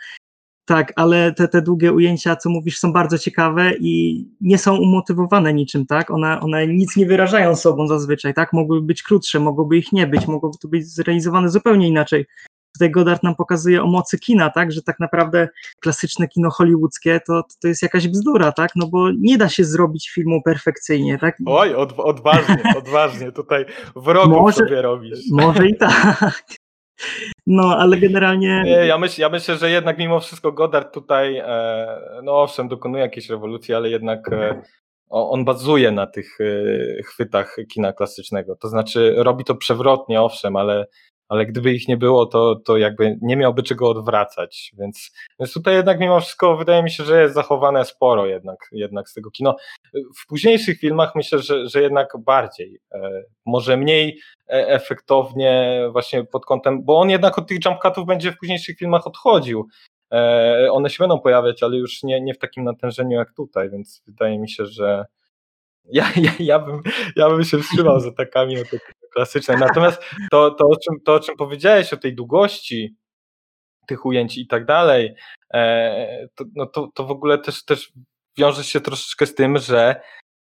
Tak, 0.64 0.92
ale 0.96 1.32
te, 1.32 1.48
te 1.48 1.62
długie 1.62 1.92
ujęcia, 1.92 2.36
co 2.36 2.50
mówisz, 2.50 2.78
są 2.78 2.92
bardzo 2.92 3.18
ciekawe 3.18 3.72
i 3.80 4.24
nie 4.40 4.58
są 4.58 4.76
umotywowane 4.76 5.54
niczym, 5.54 5.86
tak? 5.86 6.10
One, 6.10 6.40
one 6.40 6.66
nic 6.66 6.96
nie 6.96 7.06
wyrażają 7.06 7.56
sobą 7.56 7.86
zazwyczaj, 7.86 8.34
tak? 8.34 8.52
Mogłyby 8.52 8.86
być 8.86 9.02
krótsze, 9.02 9.40
mogłoby 9.40 9.76
ich 9.76 9.92
nie 9.92 10.06
być, 10.06 10.26
mogłoby 10.26 10.58
to 10.62 10.68
być 10.68 10.86
zrealizowane 10.86 11.48
zupełnie 11.48 11.88
inaczej. 11.88 12.26
Tutaj 12.76 12.90
Godard 12.90 13.22
nam 13.22 13.34
pokazuje 13.34 13.82
o 13.82 13.86
mocy 13.86 14.18
kina, 14.18 14.50
tak? 14.50 14.72
Że 14.72 14.82
tak 14.82 15.00
naprawdę 15.00 15.48
klasyczne 15.80 16.28
kino 16.28 16.50
hollywoodzkie 16.50 17.20
to, 17.26 17.42
to 17.62 17.68
jest 17.68 17.82
jakaś 17.82 18.08
bzdura, 18.08 18.52
tak? 18.52 18.70
No 18.76 18.86
bo 18.86 19.10
nie 19.18 19.38
da 19.38 19.48
się 19.48 19.64
zrobić 19.64 20.10
filmu 20.10 20.42
perfekcyjnie, 20.42 21.18
tak? 21.18 21.36
Oj, 21.46 21.74
od, 21.74 21.92
odważnie, 21.98 22.62
odważnie, 22.78 23.32
tutaj 23.32 23.64
wrogów 23.96 24.40
może, 24.40 24.56
sobie 24.56 24.82
robisz. 24.82 25.18
Może 25.32 25.66
i 25.66 25.76
tak. 25.76 26.44
No, 27.46 27.76
ale 27.78 27.96
generalnie. 27.96 28.62
Nie, 28.64 28.86
ja, 28.86 28.98
myśl, 28.98 29.20
ja 29.20 29.28
myślę, 29.28 29.56
że 29.56 29.70
jednak 29.70 29.98
mimo 29.98 30.20
wszystko 30.20 30.52
Godard 30.52 30.94
tutaj, 30.94 31.36
e, 31.36 32.00
no 32.22 32.42
owszem, 32.42 32.68
dokonuje 32.68 33.02
jakiejś 33.02 33.30
rewolucji, 33.30 33.74
ale 33.74 33.90
jednak 33.90 34.32
e, 34.32 34.62
on 35.08 35.44
bazuje 35.44 35.92
na 35.92 36.06
tych 36.06 36.38
e, 36.40 37.02
chwytach 37.02 37.56
kina 37.72 37.92
klasycznego. 37.92 38.56
To 38.56 38.68
znaczy, 38.68 39.14
robi 39.16 39.44
to 39.44 39.54
przewrotnie, 39.54 40.22
owszem, 40.22 40.56
ale, 40.56 40.86
ale 41.28 41.46
gdyby 41.46 41.72
ich 41.72 41.88
nie 41.88 41.96
było, 41.96 42.26
to, 42.26 42.56
to 42.64 42.76
jakby 42.76 43.18
nie 43.22 43.36
miałby 43.36 43.62
czego 43.62 43.90
odwracać. 43.90 44.72
Więc, 44.78 45.12
więc 45.40 45.52
tutaj 45.52 45.74
jednak 45.74 46.00
mimo 46.00 46.20
wszystko 46.20 46.56
wydaje 46.56 46.82
mi 46.82 46.90
się, 46.90 47.04
że 47.04 47.22
jest 47.22 47.34
zachowane 47.34 47.84
sporo 47.84 48.26
jednak, 48.26 48.58
jednak 48.72 49.08
z 49.08 49.14
tego 49.14 49.30
kino. 49.30 49.56
W 49.94 50.26
późniejszych 50.28 50.78
filmach 50.78 51.14
myślę, 51.14 51.38
że, 51.38 51.68
że 51.68 51.82
jednak 51.82 52.08
bardziej. 52.24 52.78
Może 53.46 53.76
mniej 53.76 54.20
E, 54.48 54.68
efektownie 54.68 55.82
właśnie 55.92 56.24
pod 56.24 56.46
kątem, 56.46 56.84
bo 56.84 57.00
on 57.00 57.10
jednak 57.10 57.38
od 57.38 57.48
tych 57.48 57.58
jump 57.64 58.06
będzie 58.06 58.32
w 58.32 58.38
późniejszych 58.38 58.78
filmach 58.78 59.06
odchodził. 59.06 59.68
E, 60.12 60.68
one 60.72 60.90
się 60.90 60.96
będą 60.98 61.20
pojawiać, 61.20 61.62
ale 61.62 61.76
już 61.76 62.02
nie, 62.02 62.20
nie 62.20 62.34
w 62.34 62.38
takim 62.38 62.64
natężeniu 62.64 63.16
jak 63.16 63.32
tutaj, 63.32 63.70
więc 63.70 64.02
wydaje 64.06 64.38
mi 64.38 64.50
się, 64.50 64.66
że 64.66 65.04
ja, 65.92 66.12
ja, 66.16 66.32
ja, 66.38 66.58
bym, 66.58 66.82
ja 67.16 67.30
bym 67.30 67.44
się 67.44 67.58
wstrzymał 67.58 68.00
z 68.00 68.06
atakami 68.06 68.60
o 68.60 68.64
te 68.64 68.78
klasyczne. 69.16 69.56
Natomiast 69.56 70.02
to, 70.30 70.50
to, 70.50 70.64
o 70.68 70.76
czym, 70.76 71.00
to, 71.04 71.14
o 71.14 71.20
czym 71.20 71.36
powiedziałeś, 71.36 71.92
o 71.92 71.96
tej 71.96 72.14
długości 72.14 72.96
tych 73.86 74.06
ujęć 74.06 74.38
i 74.38 74.46
tak 74.46 74.64
dalej, 74.64 75.14
e, 75.54 76.28
to, 76.34 76.44
no 76.54 76.66
to, 76.66 76.88
to 76.94 77.04
w 77.04 77.10
ogóle 77.10 77.38
też, 77.38 77.64
też 77.64 77.92
wiąże 78.38 78.64
się 78.64 78.80
troszeczkę 78.80 79.26
z 79.26 79.34
tym, 79.34 79.58
że 79.58 80.00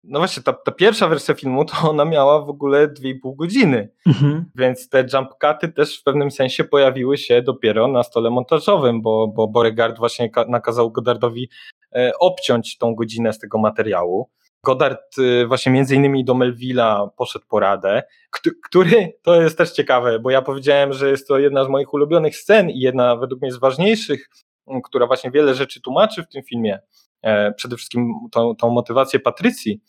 no 0.03 0.19
właśnie, 0.19 0.43
ta, 0.43 0.53
ta, 0.53 0.71
pierwsza 0.71 1.07
wersja 1.07 1.35
filmu 1.35 1.65
to 1.65 1.89
ona 1.89 2.05
miała 2.05 2.41
w 2.45 2.49
ogóle 2.49 2.87
2,5 2.87 3.35
godziny, 3.35 3.89
mhm. 4.07 4.45
więc 4.55 4.89
te 4.89 5.05
jump 5.13 5.29
cuty 5.41 5.73
też 5.73 5.99
w 5.99 6.03
pewnym 6.03 6.31
sensie 6.31 6.63
pojawiły 6.63 7.17
się 7.17 7.41
dopiero 7.41 7.87
na 7.87 8.03
stole 8.03 8.29
montażowym, 8.29 9.01
bo, 9.01 9.27
bo 9.27 9.47
Beauregard 9.47 9.97
właśnie 9.97 10.29
nakazał 10.47 10.91
Godardowi 10.91 11.49
e, 11.95 12.11
obciąć 12.19 12.77
tą 12.77 12.95
godzinę 12.95 13.33
z 13.33 13.39
tego 13.39 13.57
materiału. 13.57 14.29
Godard 14.63 15.19
e, 15.19 15.47
właśnie 15.47 15.71
między 15.71 15.95
innymi 15.95 16.25
do 16.25 16.33
Melvilla 16.33 17.09
poszedł 17.17 17.45
po 17.49 17.59
radę, 17.59 18.03
który, 18.65 19.13
to 19.23 19.41
jest 19.41 19.57
też 19.57 19.71
ciekawe, 19.71 20.19
bo 20.19 20.29
ja 20.29 20.41
powiedziałem, 20.41 20.93
że 20.93 21.09
jest 21.09 21.27
to 21.27 21.39
jedna 21.39 21.65
z 21.65 21.69
moich 21.69 21.93
ulubionych 21.93 22.35
scen 22.35 22.69
i 22.69 22.79
jedna 22.79 23.15
według 23.15 23.41
mnie 23.41 23.51
z 23.51 23.57
ważniejszych, 23.57 24.29
która 24.83 25.07
właśnie 25.07 25.31
wiele 25.31 25.55
rzeczy 25.55 25.81
tłumaczy 25.81 26.23
w 26.23 26.27
tym 26.27 26.43
filmie, 26.43 26.79
e, 27.21 27.51
przede 27.51 27.75
wszystkim 27.75 28.13
tą, 28.31 28.55
tą 28.55 28.69
motywację 28.69 29.19
Patrycji, 29.19 29.81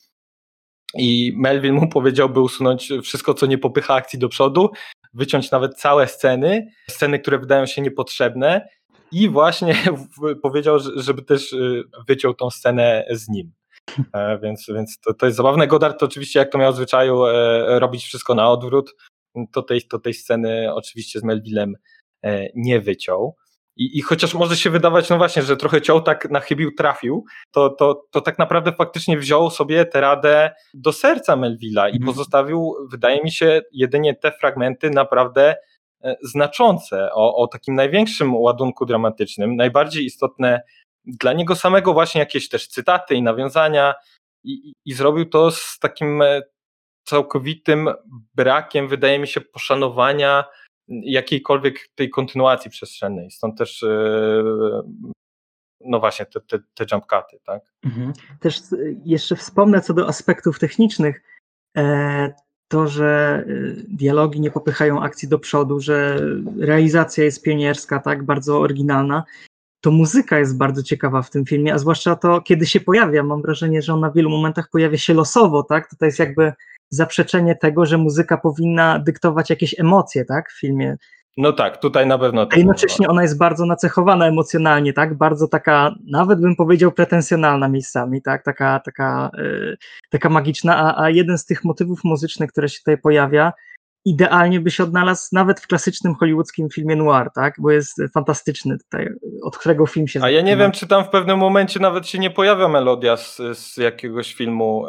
i 0.95 1.33
Melvin 1.37 1.75
mu 1.75 1.89
powiedział, 1.89 2.29
by 2.29 2.41
usunąć 2.41 2.93
wszystko, 3.03 3.35
co 3.35 3.47
nie 3.47 3.59
popycha 3.59 3.95
akcji 3.95 4.19
do 4.19 4.29
przodu, 4.29 4.71
wyciąć 5.15 5.51
nawet 5.51 5.75
całe 5.75 6.09
sceny, 6.09 6.69
sceny, 6.91 7.19
które 7.19 7.39
wydają 7.39 7.67
się 7.67 7.83
niepotrzebne 7.83 8.69
i 9.13 9.29
właśnie 9.29 9.75
powiedział, 10.43 10.79
żeby 10.97 11.23
też 11.23 11.53
y, 11.53 11.85
wyciął 12.09 12.35
tą 12.35 12.51
scenę 12.51 13.05
z 13.11 13.29
nim. 13.29 13.53
E, 14.13 14.39
więc, 14.39 14.67
więc 14.75 14.99
to, 15.01 15.15
to 15.15 15.27
jest 15.27 15.37
zabawne. 15.37 15.67
Godard 15.67 16.01
to 16.01 16.07
oczywiście, 16.07 16.39
jak 16.39 16.53
to 16.53 16.59
miał 16.59 16.73
w 16.73 16.77
zwyczaju 16.77 17.25
e, 17.25 17.79
robić 17.79 18.05
wszystko 18.05 18.35
na 18.35 18.51
odwrót, 18.51 18.95
to 19.53 19.63
tej, 19.63 19.83
to 19.83 19.99
tej 19.99 20.15
sceny 20.15 20.75
oczywiście 20.75 21.21
z 21.21 21.25
Melvillem 21.25 21.75
e, 22.23 22.49
nie 22.55 22.81
wyciął. 22.81 23.37
I, 23.77 23.99
I 23.99 24.03
chociaż 24.03 24.35
może 24.35 24.57
się 24.57 24.71
wydawać, 24.71 25.11
no 25.11 25.17
właśnie, 25.17 25.43
że 25.43 25.57
trochę 25.57 25.83
ciął 25.83 26.01
tak 26.01 26.31
na 26.31 26.41
chybił 26.41 26.71
trafił, 26.75 27.25
to, 27.51 27.71
to, 27.71 28.07
to 28.11 28.21
tak 28.21 28.39
naprawdę 28.39 28.73
faktycznie 28.73 29.19
wziął 29.19 29.51
sobie 29.51 29.85
tę 29.85 30.01
radę 30.01 30.51
do 30.75 30.93
serca 30.93 31.37
Melvilla 31.37 31.89
i 31.89 31.97
mm. 31.97 32.07
pozostawił, 32.07 32.75
wydaje 32.91 33.23
mi 33.23 33.33
się, 33.33 33.63
jedynie 33.73 34.15
te 34.15 34.33
fragmenty 34.33 34.91
naprawdę 34.91 35.57
znaczące 36.23 37.13
o, 37.13 37.37
o 37.37 37.47
takim 37.47 37.75
największym 37.75 38.37
ładunku 38.37 38.87
dramatycznym, 38.87 39.57
najbardziej 39.57 40.05
istotne 40.05 40.63
dla 41.07 41.33
niego 41.33 41.57
samego 41.57 41.93
właśnie 41.93 42.19
jakieś 42.19 42.49
też 42.49 42.69
cytaty 42.69 43.15
i 43.15 43.23
nawiązania 43.23 43.95
i, 44.45 44.73
i 44.85 44.93
zrobił 44.93 45.25
to 45.25 45.51
z 45.51 45.79
takim 45.79 46.23
e, 46.23 46.43
całkowitym 47.05 47.89
brakiem, 48.35 48.89
wydaje 48.89 49.19
mi 49.19 49.29
się, 49.29 49.41
poszanowania 49.41 50.45
jakiejkolwiek 50.89 51.89
tej 51.95 52.11
kontynuacji 52.11 52.71
przestrzennej. 52.71 53.31
Stąd 53.31 53.59
też 53.59 53.83
e, 53.83 54.43
no 55.81 56.01
właśnie 56.01 56.27
te, 56.27 56.41
te, 56.41 56.59
te 56.75 56.87
jump 56.93 57.05
cuty, 57.07 57.43
tak? 57.45 57.63
Mhm. 57.85 58.13
Też 58.41 58.61
jeszcze 59.05 59.37
wspomnę 59.37 59.81
co 59.81 59.95
do 59.95 60.09
aspektów 60.09 60.59
technicznych, 60.59 61.23
e, 61.77 62.33
to, 62.69 62.89
że 62.89 63.45
e, 63.47 63.53
dialogi 63.89 64.41
nie 64.41 64.51
popychają 64.51 65.03
akcji 65.03 65.29
do 65.29 65.39
przodu, 65.39 65.81
że 65.81 66.21
realizacja 66.59 67.25
jest 67.25 67.43
pionierska, 67.43 67.99
tak, 67.99 68.25
bardzo 68.25 68.61
oryginalna, 68.61 69.25
to 69.85 69.91
muzyka 69.91 70.39
jest 70.39 70.59
bardzo 70.59 70.83
ciekawa 70.83 71.23
w 71.23 71.31
tym 71.31 71.45
filmie, 71.45 71.75
a 71.75 71.79
zwłaszcza 71.79 72.17
to, 72.17 72.41
kiedy 72.41 72.67
się 72.67 72.81
pojawia. 72.81 73.23
Mam 73.23 73.43
wrażenie, 73.43 73.83
że 73.83 73.95
on 73.95 74.01
na 74.01 74.11
wielu 74.11 74.31
momentach 74.31 74.69
pojawia 74.71 74.99
się 74.99 75.15
losowo, 75.15 75.63
tak? 75.63 75.89
To 75.99 76.05
jest 76.07 76.19
jakby 76.19 76.53
zaprzeczenie 76.91 77.57
tego, 77.57 77.87
że 77.87 77.99
muzyka 77.99 78.37
powinna 78.37 78.99
dyktować 78.99 79.51
jakieś 79.51 79.81
emocje, 79.81 80.25
tak, 80.25 80.51
w 80.51 80.61
filmie. 80.61 80.97
No 81.37 81.53
tak, 81.53 81.81
tutaj 81.81 82.07
na 82.07 82.19
pewno. 82.19 82.47
A 82.51 82.57
jednocześnie 82.57 83.09
ona 83.09 83.23
jest 83.23 83.39
bardzo 83.39 83.67
nacechowana 83.67 84.27
emocjonalnie, 84.27 84.93
tak, 84.93 85.15
bardzo 85.15 85.49
taka, 85.49 85.95
nawet 86.11 86.41
bym 86.41 86.57
powiedział 86.57 86.93
pretensjonalna 86.93 87.69
miejscami, 87.69 88.23
tak, 88.23 88.45
taka, 88.45 88.81
taka, 88.81 89.31
yy, 89.39 89.77
taka 90.11 90.29
magiczna, 90.29 90.77
a, 90.77 91.05
a 91.05 91.11
jeden 91.11 91.39
z 91.39 91.45
tych 91.45 91.65
motywów 91.65 92.05
muzycznych, 92.05 92.51
które 92.51 92.69
się 92.69 92.79
tutaj 92.79 92.99
pojawia, 92.99 93.53
idealnie 94.05 94.61
by 94.61 94.71
się 94.71 94.85
odnalazł 94.85 95.29
nawet 95.33 95.61
w 95.61 95.67
klasycznym 95.67 96.15
hollywoodzkim 96.15 96.69
filmie 96.71 96.97
noir, 96.97 97.31
tak? 97.35 97.55
Bo 97.59 97.71
jest 97.71 98.03
fantastyczny 98.15 98.79
tutaj, 98.79 99.09
od 99.43 99.59
którego 99.59 99.87
film 99.87 100.09
się 100.09 100.21
A 100.23 100.31
ja 100.31 100.41
nie 100.41 100.57
wiem, 100.57 100.73
czy 100.73 100.87
tam 100.87 101.05
w 101.05 101.09
pewnym 101.09 101.39
momencie 101.39 101.81
nawet 101.81 102.09
się 102.09 102.19
nie 102.19 102.31
pojawia 102.31 102.69
melodia 102.69 103.17
z, 103.17 103.41
z 103.53 103.77
jakiegoś 103.77 104.35
filmu. 104.35 104.87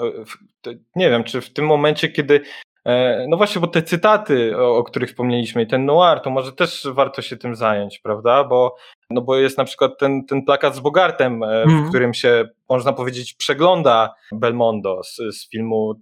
E, 0.68 0.72
nie 0.95 1.09
wiem, 1.09 1.24
czy 1.24 1.41
w 1.41 1.53
tym 1.53 1.66
momencie, 1.66 2.09
kiedy 2.09 2.41
e, 2.86 3.26
no 3.30 3.38
właśnie, 3.38 3.61
bo 3.61 3.68
te 3.68 3.82
cytaty, 3.82 4.57
o, 4.57 4.78
o, 4.78 4.84
których 4.84 5.09
wspomnieliśmy, 5.09 5.61
i 5.61 5.68
ten 5.68 5.86
noir, 5.86 6.20
to 6.20 6.30
może 6.30 6.53
też 6.53 6.88
warto 6.93 7.22
się 7.22 7.38
tym 7.38 7.55
zająć, 7.55 7.99
prawda? 7.99 8.43
Bo, 8.43 8.76
no 9.09 9.22
bo 9.22 9.38
jest 9.38 9.57
na 9.57 9.66
przykład 9.66 9.91
ten, 9.99 10.26
ten 10.26 10.45
plakat 10.45 10.76
z 10.76 10.80
Bogartem, 10.80 11.43
mm. 11.43 11.68
w 11.68 11.72
mhm. 11.72 11.89
którym 11.89 12.13
się, 12.13 12.47
można 12.70 12.93
powiedzieć, 12.93 13.34
przegląda 13.34 14.16
Belmondo 14.32 15.03
z, 15.03 15.16
z 15.16 15.49
filmu 15.49 15.93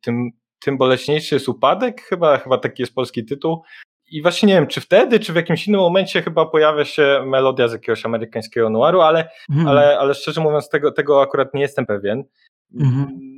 tym 0.00 0.30
tym 0.64 0.78
boleśniejszy 0.78 1.34
jest 1.34 1.48
upadek, 1.48 2.02
chyba, 2.02 2.38
chyba 2.38 2.58
taki 2.58 2.82
jest 2.82 2.94
polski 2.94 3.24
tytuł. 3.24 3.62
I 4.10 4.22
właśnie 4.22 4.46
nie 4.46 4.54
wiem, 4.54 4.66
czy 4.66 4.80
wtedy, 4.80 5.20
czy 5.20 5.32
w 5.32 5.36
jakimś 5.36 5.68
innym 5.68 5.80
momencie 5.80 6.22
chyba 6.22 6.46
pojawia 6.46 6.84
się 6.84 7.22
melodia 7.26 7.68
z 7.68 7.72
jakiegoś 7.72 8.06
amerykańskiego 8.06 8.70
noiru, 8.70 9.00
ale, 9.00 9.28
mm. 9.50 9.68
ale, 9.68 9.98
ale 9.98 10.14
szczerze 10.14 10.40
mówiąc, 10.40 10.68
tego, 10.68 10.92
tego 10.92 11.22
akurat 11.22 11.54
nie 11.54 11.60
jestem 11.60 11.86
pewien. 11.86 12.24
Mm. 12.80 13.32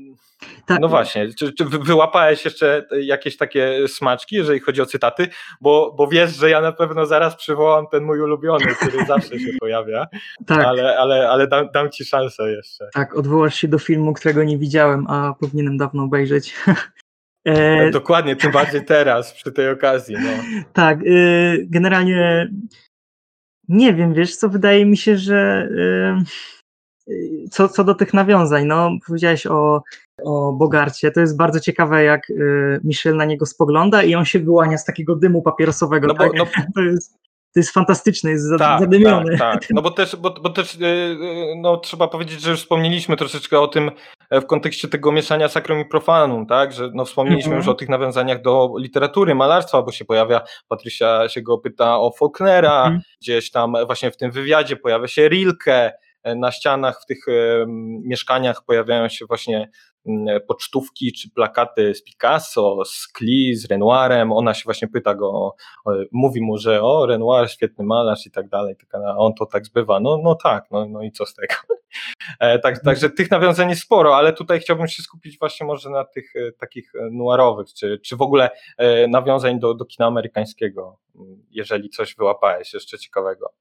Tak. 0.66 0.80
No 0.80 0.88
właśnie, 0.88 1.34
czy, 1.34 1.52
czy 1.52 1.64
wyłapałeś 1.64 2.44
jeszcze 2.44 2.86
jakieś 3.00 3.36
takie 3.36 3.88
smaczki, 3.88 4.36
jeżeli 4.36 4.60
chodzi 4.60 4.82
o 4.82 4.86
cytaty, 4.86 5.28
bo, 5.60 5.94
bo 5.98 6.06
wiesz, 6.08 6.36
że 6.36 6.50
ja 6.50 6.60
na 6.60 6.72
pewno 6.72 7.06
zaraz 7.06 7.36
przywołam 7.36 7.86
ten 7.86 8.04
mój 8.04 8.20
ulubiony, 8.20 8.66
który 8.66 9.06
zawsze 9.06 9.38
się 9.38 9.50
pojawia, 9.60 10.06
tak. 10.46 10.64
ale, 10.64 10.98
ale, 10.98 11.28
ale 11.28 11.46
dam, 11.46 11.68
dam 11.74 11.90
ci 11.90 12.04
szansę 12.04 12.50
jeszcze. 12.50 12.88
Tak, 12.92 13.16
odwołasz 13.16 13.54
się 13.54 13.68
do 13.68 13.78
filmu, 13.78 14.12
którego 14.12 14.44
nie 14.44 14.58
widziałem, 14.58 15.06
a 15.06 15.34
powinienem 15.40 15.76
dawno 15.76 16.02
obejrzeć. 16.02 16.54
E, 17.44 17.90
Dokładnie, 17.90 18.36
tym 18.36 18.52
bardziej 18.52 18.84
teraz, 18.84 19.32
przy 19.32 19.52
tej 19.52 19.70
okazji. 19.70 20.16
No. 20.20 20.62
Tak, 20.72 21.02
y, 21.02 21.66
generalnie 21.70 22.50
nie 23.68 23.94
wiem, 23.94 24.14
wiesz 24.14 24.36
co, 24.36 24.48
wydaje 24.48 24.86
mi 24.86 24.96
się, 24.96 25.16
że 25.16 25.68
y, 27.08 27.12
y, 27.12 27.48
co, 27.50 27.68
co 27.68 27.84
do 27.84 27.94
tych 27.94 28.14
nawiązań, 28.14 28.66
no 28.66 28.90
powiedziałeś 29.06 29.46
o, 29.46 29.82
o 30.24 30.52
Bogarcie, 30.52 31.10
to 31.10 31.20
jest 31.20 31.36
bardzo 31.36 31.60
ciekawe, 31.60 32.04
jak 32.04 32.22
Michel 32.84 33.16
na 33.16 33.24
niego 33.24 33.46
spogląda 33.46 34.02
i 34.02 34.14
on 34.14 34.24
się 34.24 34.38
wyłania 34.38 34.78
z 34.78 34.84
takiego 34.84 35.16
dymu 35.16 35.42
papierosowego. 35.42 36.06
No 36.06 36.14
bo, 36.14 36.24
tak? 36.24 36.32
no, 36.36 36.46
to 36.74 36.80
jest... 36.80 37.23
to 37.54 37.60
jest 37.60 37.70
fantastyczne, 37.70 38.30
jest 38.30 38.44
tak, 38.58 38.80
zadymiony. 38.80 39.38
Tak, 39.38 39.60
tak. 39.60 39.70
No 39.70 39.82
bo 39.82 39.90
też, 39.90 40.16
bo, 40.16 40.30
bo 40.30 40.50
też 40.50 40.78
no, 41.56 41.76
trzeba 41.76 42.08
powiedzieć, 42.08 42.40
że 42.40 42.50
już 42.50 42.60
wspomnieliśmy 42.60 43.16
troszeczkę 43.16 43.60
o 43.60 43.68
tym 43.68 43.90
w 44.30 44.46
kontekście 44.46 44.88
tego 44.88 45.12
mieszania 45.12 45.48
sakrum 45.48 45.80
i 45.80 45.84
profanum, 45.84 46.46
tak, 46.46 46.72
że 46.72 46.90
no, 46.94 47.04
wspomnieliśmy 47.04 47.48
mm 47.48 47.58
-hmm. 47.58 47.62
już 47.62 47.68
o 47.68 47.74
tych 47.74 47.88
nawiązaniach 47.88 48.42
do 48.42 48.74
literatury, 48.78 49.34
malarstwa, 49.34 49.82
bo 49.82 49.92
się 49.92 50.04
pojawia, 50.04 50.40
Patrycja 50.68 51.28
się 51.28 51.42
go 51.42 51.58
pyta 51.58 52.00
o 52.00 52.12
Faulknera, 52.18 52.86
mm 52.86 52.98
-hmm. 52.98 53.02
gdzieś 53.20 53.50
tam 53.50 53.72
właśnie 53.86 54.10
w 54.10 54.16
tym 54.16 54.30
wywiadzie 54.30 54.76
pojawia 54.76 55.08
się 55.08 55.28
Rilke, 55.28 55.92
na 56.24 56.52
ścianach 56.52 57.02
w 57.02 57.06
tych 57.06 57.18
mieszkaniach 58.04 58.64
pojawiają 58.64 59.08
się 59.08 59.26
właśnie 59.26 59.70
pocztówki 60.48 61.12
czy 61.12 61.30
plakaty 61.30 61.94
z 61.94 62.04
Picasso, 62.04 62.84
z 62.84 63.08
Klee, 63.08 63.54
z 63.54 63.70
Renoirem. 63.70 64.32
Ona 64.32 64.54
się 64.54 64.64
właśnie 64.64 64.88
pyta 64.88 65.14
go, 65.14 65.54
mówi 66.12 66.42
mu, 66.42 66.58
że 66.58 66.82
o, 66.82 67.06
Renoir, 67.06 67.50
świetny 67.50 67.84
malarz 67.84 68.26
i 68.26 68.30
tak 68.30 68.48
dalej. 68.48 68.74
A 69.06 69.16
on 69.16 69.34
to 69.34 69.46
tak 69.46 69.66
zbywa. 69.66 70.00
No, 70.00 70.18
no 70.24 70.34
tak, 70.34 70.70
no, 70.70 70.86
no 70.86 71.02
i 71.02 71.12
co 71.12 71.26
z 71.26 71.34
tego? 71.34 71.54
E, 72.40 72.58
tak, 72.58 72.82
także 72.82 73.10
tych 73.10 73.30
nawiązań 73.30 73.70
jest 73.70 73.82
sporo, 73.82 74.16
ale 74.16 74.32
tutaj 74.32 74.60
chciałbym 74.60 74.88
się 74.88 75.02
skupić 75.02 75.38
właśnie 75.38 75.66
może 75.66 75.90
na 75.90 76.04
tych 76.04 76.36
e, 76.36 76.52
takich 76.52 76.94
e, 76.94 77.10
noirowych, 77.12 77.74
czy, 77.74 77.98
czy 77.98 78.16
w 78.16 78.22
ogóle 78.22 78.50
nawiązań 79.08 79.60
do, 79.60 79.74
do 79.74 79.84
kina 79.84 80.06
amerykańskiego, 80.06 80.98
jeżeli 81.50 81.90
coś 81.90 82.14
wyłapałeś 82.14 82.74
jeszcze 82.74 82.98
ciekawego. 82.98 83.52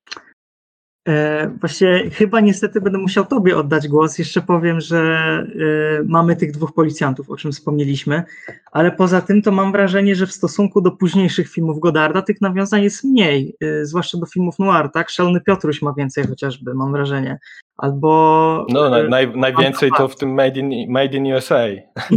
E, 1.08 1.48
właśnie 1.60 2.10
chyba 2.10 2.40
niestety 2.40 2.82
będę 2.82 3.00
musiał 3.00 3.26
Tobie 3.26 3.58
oddać 3.58 3.88
głos. 3.88 4.18
Jeszcze 4.18 4.42
powiem, 4.42 4.82
że 4.82 4.98
e, 5.00 6.04
mamy 6.06 6.36
tych 6.36 6.52
dwóch 6.52 6.74
policjantów, 6.74 7.30
o 7.30 7.38
czym 7.38 7.52
wspomnieliśmy, 7.52 8.24
ale 8.72 8.92
poza 8.92 9.22
tym 9.22 9.42
to 9.42 9.52
mam 9.52 9.72
wrażenie, 9.72 10.16
że 10.16 10.28
w 10.28 10.32
stosunku 10.32 10.82
do 10.82 10.92
późniejszych 10.92 11.50
filmów 11.50 11.80
Godarda 11.80 12.22
tych 12.22 12.42
nawiązań 12.42 12.84
jest 12.84 13.04
mniej, 13.04 13.56
e, 13.62 13.86
zwłaszcza 13.86 14.18
do 14.18 14.26
filmów 14.26 14.60
noir, 14.60 14.90
tak? 14.94 15.10
Szalony 15.10 15.42
Piotruś 15.42 15.82
ma 15.82 15.94
więcej 15.94 16.28
chociażby, 16.28 16.74
mam 16.74 16.92
wrażenie. 16.92 17.40
Albo... 17.78 18.66
No, 18.70 18.90
naj, 19.10 19.38
najwięcej 19.38 19.92
to 19.98 20.08
w 20.08 20.16
tym 20.16 20.34
Made 20.34 20.60
in, 20.60 20.92
made 20.92 21.18
in 21.18 21.34
USA. 21.34 21.64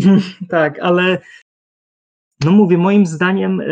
tak, 0.49 0.79
ale 0.79 1.19
no 2.45 2.53
mówię, 2.53 2.79
moim 2.79 3.07
zdaniem 3.07 3.61
e, 3.61 3.67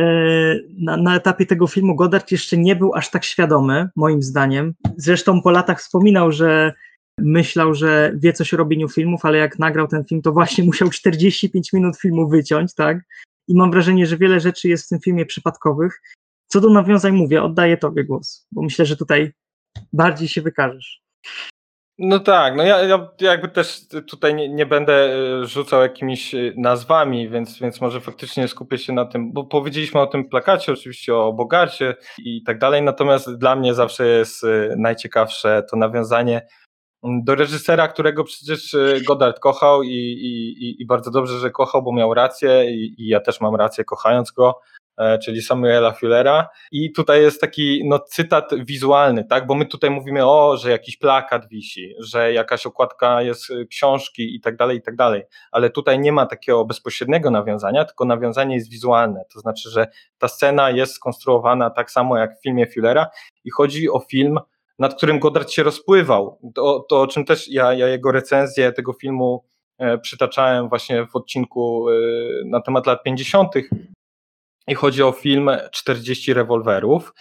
na, 0.78 0.96
na, 0.96 1.16
etapie 1.16 1.46
tego 1.46 1.66
filmu 1.66 1.96
Goddard 1.96 2.30
jeszcze 2.30 2.56
nie 2.56 2.76
był 2.76 2.94
aż 2.94 3.10
tak 3.10 3.24
świadomy, 3.24 3.88
moim 3.96 4.22
zdaniem. 4.22 4.74
Zresztą 4.96 5.42
po 5.42 5.50
latach 5.50 5.80
wspominał, 5.80 6.32
że 6.32 6.72
myślał, 7.18 7.74
że 7.74 8.12
wie 8.16 8.32
coś 8.32 8.54
o 8.54 8.56
robieniu 8.56 8.88
filmów, 8.88 9.24
ale 9.24 9.38
jak 9.38 9.58
nagrał 9.58 9.88
ten 9.88 10.04
film, 10.04 10.22
to 10.22 10.32
właśnie 10.32 10.64
musiał 10.70 10.90
45 10.90 11.72
minut 11.72 11.96
filmu 11.96 12.28
wyciąć, 12.28 12.74
tak? 12.74 12.98
I 13.48 13.56
mam 13.56 13.70
wrażenie, 13.70 14.06
że 14.06 14.16
wiele 14.16 14.40
rzeczy 14.40 14.68
jest 14.68 14.86
w 14.86 14.88
tym 14.88 15.00
filmie 15.00 15.26
przypadkowych. 15.26 16.00
Co 16.46 16.60
do 16.60 16.70
nawiązań 16.70 17.12
mówię, 17.12 17.42
oddaję 17.42 17.76
tobie 17.76 18.04
głos, 18.04 18.46
bo 18.52 18.62
myślę, 18.62 18.86
że 18.86 18.96
tutaj 18.96 19.32
bardziej 19.92 20.28
się 20.28 20.42
wykażesz. 20.42 21.02
No 21.98 22.18
tak, 22.20 22.56
no 22.56 22.62
ja, 22.62 22.82
ja 22.82 23.08
jakby 23.20 23.48
też 23.48 23.88
tutaj 24.10 24.34
nie, 24.34 24.48
nie, 24.48 24.66
będę 24.66 24.92
e, 24.92 25.46
rzucał 25.46 25.82
jakimiś 25.82 26.34
e, 26.34 26.38
nazwami, 26.56 27.28
więc, 27.28 27.58
więc 27.58 27.80
może 27.80 28.00
faktycznie 28.00 28.48
skupię 28.48 28.78
się 28.78 28.92
na 28.92 29.04
tym, 29.04 29.32
bo 29.32 29.44
powiedzieliśmy 29.44 30.00
o 30.00 30.06
tym 30.06 30.28
plakacie, 30.28 30.72
oczywiście 30.72 31.16
o 31.16 31.32
Bogarcie 31.32 31.94
i 32.18 32.42
tak 32.42 32.58
dalej, 32.58 32.82
natomiast 32.82 33.38
dla 33.38 33.56
mnie 33.56 33.74
zawsze 33.74 34.06
jest 34.06 34.44
e, 34.44 34.74
najciekawsze 34.78 35.62
to 35.70 35.76
nawiązanie 35.76 36.46
do 37.24 37.34
reżysera, 37.34 37.88
którego 37.88 38.24
przecież 38.24 38.76
Godard 39.06 39.40
kochał 39.40 39.82
i, 39.82 39.88
i, 39.88 40.82
i 40.82 40.86
bardzo 40.86 41.10
dobrze, 41.10 41.38
że 41.38 41.50
kochał, 41.50 41.82
bo 41.82 41.92
miał 41.92 42.14
rację 42.14 42.70
i, 42.70 43.02
i 43.02 43.08
ja 43.08 43.20
też 43.20 43.40
mam 43.40 43.54
rację 43.54 43.84
kochając 43.84 44.30
go, 44.30 44.60
czyli 45.22 45.42
Samuela 45.42 45.92
Fullera. 45.92 46.48
I 46.72 46.92
tutaj 46.92 47.22
jest 47.22 47.40
taki 47.40 47.82
no, 47.84 47.98
cytat 47.98 48.50
wizualny, 48.64 49.24
tak? 49.24 49.46
Bo 49.46 49.54
my 49.54 49.66
tutaj 49.66 49.90
mówimy 49.90 50.26
o, 50.26 50.56
że 50.56 50.70
jakiś 50.70 50.96
plakat 50.96 51.48
wisi, 51.48 51.94
że 51.98 52.32
jakaś 52.32 52.66
okładka 52.66 53.22
jest 53.22 53.50
y, 53.50 53.66
książki 53.66 54.36
i 54.36 54.40
tak 54.40 54.56
dalej, 54.56 54.78
i 54.78 54.82
tak 54.82 54.96
dalej. 54.96 55.22
Ale 55.52 55.70
tutaj 55.70 55.98
nie 55.98 56.12
ma 56.12 56.26
takiego 56.26 56.64
bezpośredniego 56.64 57.30
nawiązania, 57.30 57.84
tylko 57.84 58.04
nawiązanie 58.04 58.54
jest 58.54 58.70
wizualne. 58.70 59.24
To 59.32 59.40
znaczy, 59.40 59.70
że 59.70 59.86
ta 60.18 60.28
scena 60.28 60.70
jest 60.70 60.92
skonstruowana 60.92 61.70
tak 61.70 61.90
samo 61.90 62.18
jak 62.18 62.38
w 62.38 62.42
filmie 62.42 62.66
Fullera 62.66 63.06
i 63.44 63.50
chodzi 63.50 63.90
o 63.90 64.00
film, 64.00 64.38
nad 64.78 64.94
którym 64.94 65.18
Godard 65.18 65.50
się 65.50 65.62
rozpływał. 65.62 66.38
To, 66.54 66.86
to 66.88 67.00
o 67.00 67.06
czym 67.06 67.24
też 67.24 67.48
ja, 67.48 67.72
ja 67.72 67.88
jego 67.88 68.12
recenzję 68.12 68.72
tego 68.72 68.92
filmu 68.92 69.44
e, 69.78 69.98
przytaczałem 69.98 70.68
właśnie 70.68 71.06
w 71.06 71.16
odcinku 71.16 71.90
y, 71.90 72.42
na 72.46 72.60
temat 72.60 72.86
lat 72.86 73.02
50 73.02 73.52
i 74.68 74.74
chodzi 74.74 75.02
o 75.02 75.12
film 75.12 75.50
40 75.72 76.34
rewolwerów. 76.34 77.12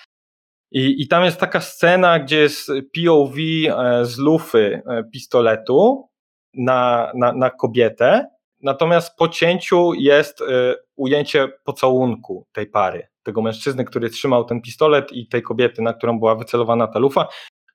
I, 0.72 1.02
I 1.02 1.08
tam 1.08 1.24
jest 1.24 1.40
taka 1.40 1.62
scena, 1.62 2.20
gdzie 2.20 2.40
jest 2.40 2.68
POV 2.68 3.36
e, 3.38 4.06
z 4.06 4.18
lufy 4.18 4.82
e, 4.88 5.04
pistoletu 5.14 6.10
na, 6.54 7.12
na, 7.16 7.34
na 7.34 7.50
kobietę, 7.50 8.26
natomiast 8.62 9.18
po 9.18 9.28
cięciu 9.28 9.94
jest 9.94 10.42
e, 10.42 10.76
ujęcie 10.96 11.48
pocałunku 11.64 12.48
tej 12.54 12.68
pary, 12.68 13.08
tego 13.24 13.42
mężczyzny, 13.42 13.86
który 13.86 14.10
trzymał 14.10 14.46
ten 14.46 14.62
pistolet 14.62 15.12
i 15.12 15.28
tej 15.28 15.42
kobiety, 15.42 15.82
na 15.82 15.94
którą 15.94 16.20
była 16.20 16.36
wycelowana 16.36 16.88
ta 16.88 17.00
lufa. 17.00 17.28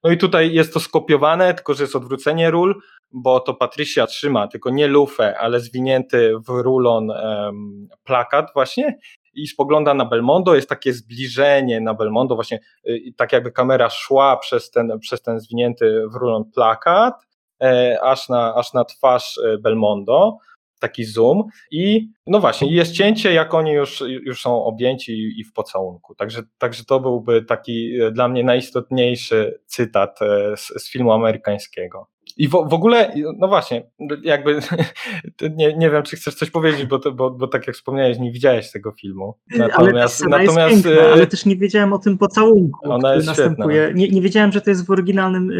No 0.04 0.10
i 0.10 0.18
tutaj 0.18 0.52
jest 0.52 0.74
to 0.74 0.80
skopiowane, 0.80 1.54
tylko 1.54 1.74
że 1.74 1.82
jest 1.84 1.96
odwrócenie 1.96 2.50
ról, 2.50 2.80
bo 3.10 3.40
to 3.40 3.54
Patricia 3.54 4.06
trzyma 4.06 4.48
tylko 4.48 4.70
nie 4.70 4.86
lufę, 4.86 5.38
ale 5.38 5.60
zwinięty 5.60 6.32
w 6.48 6.48
rulon 6.48 7.10
um, 7.10 7.88
plakat 8.04 8.50
właśnie 8.54 8.98
i 9.42 9.46
spogląda 9.46 9.94
na 9.94 10.04
Belmondo, 10.04 10.54
jest 10.54 10.68
takie 10.68 10.92
zbliżenie 10.92 11.80
na 11.80 11.94
Belmondo, 11.94 12.34
właśnie 12.34 12.60
y, 12.88 13.12
tak 13.16 13.32
jakby 13.32 13.52
kamera 13.52 13.90
szła 13.90 14.36
przez 14.36 14.70
ten, 14.70 14.98
przez 15.00 15.22
ten 15.22 15.40
zwinięty 15.40 16.02
w 16.12 16.14
rulon 16.14 16.44
plakat, 16.54 17.14
e, 17.62 17.98
aż 18.02 18.28
na, 18.28 18.54
aż 18.54 18.72
na 18.72 18.84
twarz 18.84 19.38
e, 19.38 19.58
Belmondo, 19.58 20.38
taki 20.78 21.04
zoom 21.04 21.44
i 21.70 22.08
no 22.26 22.40
właśnie, 22.40 22.72
jest 22.72 22.92
cięcie, 22.92 23.32
jak 23.32 23.54
oni 23.54 23.72
już, 23.72 24.00
już 24.00 24.40
są 24.40 24.64
objęci 24.64 25.40
i 25.40 25.44
w 25.44 25.52
pocałunku. 25.52 26.14
Także, 26.14 26.42
także 26.58 26.84
to 26.84 27.00
byłby 27.00 27.42
taki 27.42 28.00
e, 28.00 28.10
dla 28.10 28.28
mnie 28.28 28.44
najistotniejszy 28.44 29.60
cytat 29.66 30.18
z, 30.56 30.82
z 30.82 30.90
filmu 30.90 31.12
amerykańskiego. 31.12 32.08
I 32.38 32.48
w, 32.48 32.50
w 32.50 32.74
ogóle, 32.74 33.14
no 33.38 33.48
właśnie, 33.48 33.90
jakby 34.22 34.60
nie, 35.56 35.76
nie 35.76 35.90
wiem, 35.90 36.02
czy 36.02 36.16
chcesz 36.16 36.34
coś 36.34 36.50
powiedzieć, 36.50 36.86
bo, 36.86 36.98
to, 36.98 37.12
bo, 37.12 37.30
bo 37.30 37.48
tak 37.48 37.66
jak 37.66 37.76
wspomniałeś, 37.76 38.18
nie 38.18 38.32
widziałeś 38.32 38.72
tego 38.72 38.92
filmu. 38.92 39.34
Natomiast, 39.56 40.22
ale 40.22 40.38
natomiast 40.38 40.84
piękna, 40.84 41.02
e, 41.02 41.12
ale 41.12 41.26
też 41.26 41.46
nie 41.46 41.56
wiedziałem 41.56 41.92
o 41.92 41.98
tym 41.98 42.18
pocałunku, 42.18 42.92
Ona 42.92 43.10
który 43.10 43.26
następuje. 43.26 43.92
Nie, 43.94 44.08
nie 44.08 44.22
wiedziałem, 44.22 44.52
że 44.52 44.60
to 44.60 44.70
jest 44.70 44.86
w 44.86 44.90
oryginalnym 44.90 45.50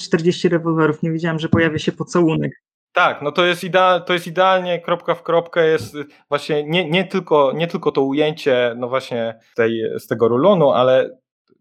40 0.00 0.46
e, 0.46 0.50
rewolwerów, 0.50 1.02
nie 1.02 1.12
wiedziałem, 1.12 1.38
że 1.38 1.48
pojawia 1.48 1.78
się 1.78 1.92
pocałunek. 1.92 2.52
Tak, 2.94 3.22
no 3.22 3.32
to 3.32 3.44
jest, 3.44 3.64
idea, 3.64 4.00
to 4.00 4.12
jest 4.12 4.26
idealnie 4.26 4.80
kropka 4.80 5.14
w 5.14 5.22
kropkę, 5.22 5.66
jest 5.66 5.96
właśnie 6.28 6.64
nie, 6.64 6.90
nie, 6.90 7.04
tylko, 7.04 7.52
nie 7.54 7.66
tylko 7.66 7.92
to 7.92 8.02
ujęcie, 8.02 8.74
no 8.76 8.88
właśnie 8.88 9.38
tej, 9.56 9.82
z 9.98 10.06
tego 10.06 10.28
rulonu, 10.28 10.70
ale 10.70 11.10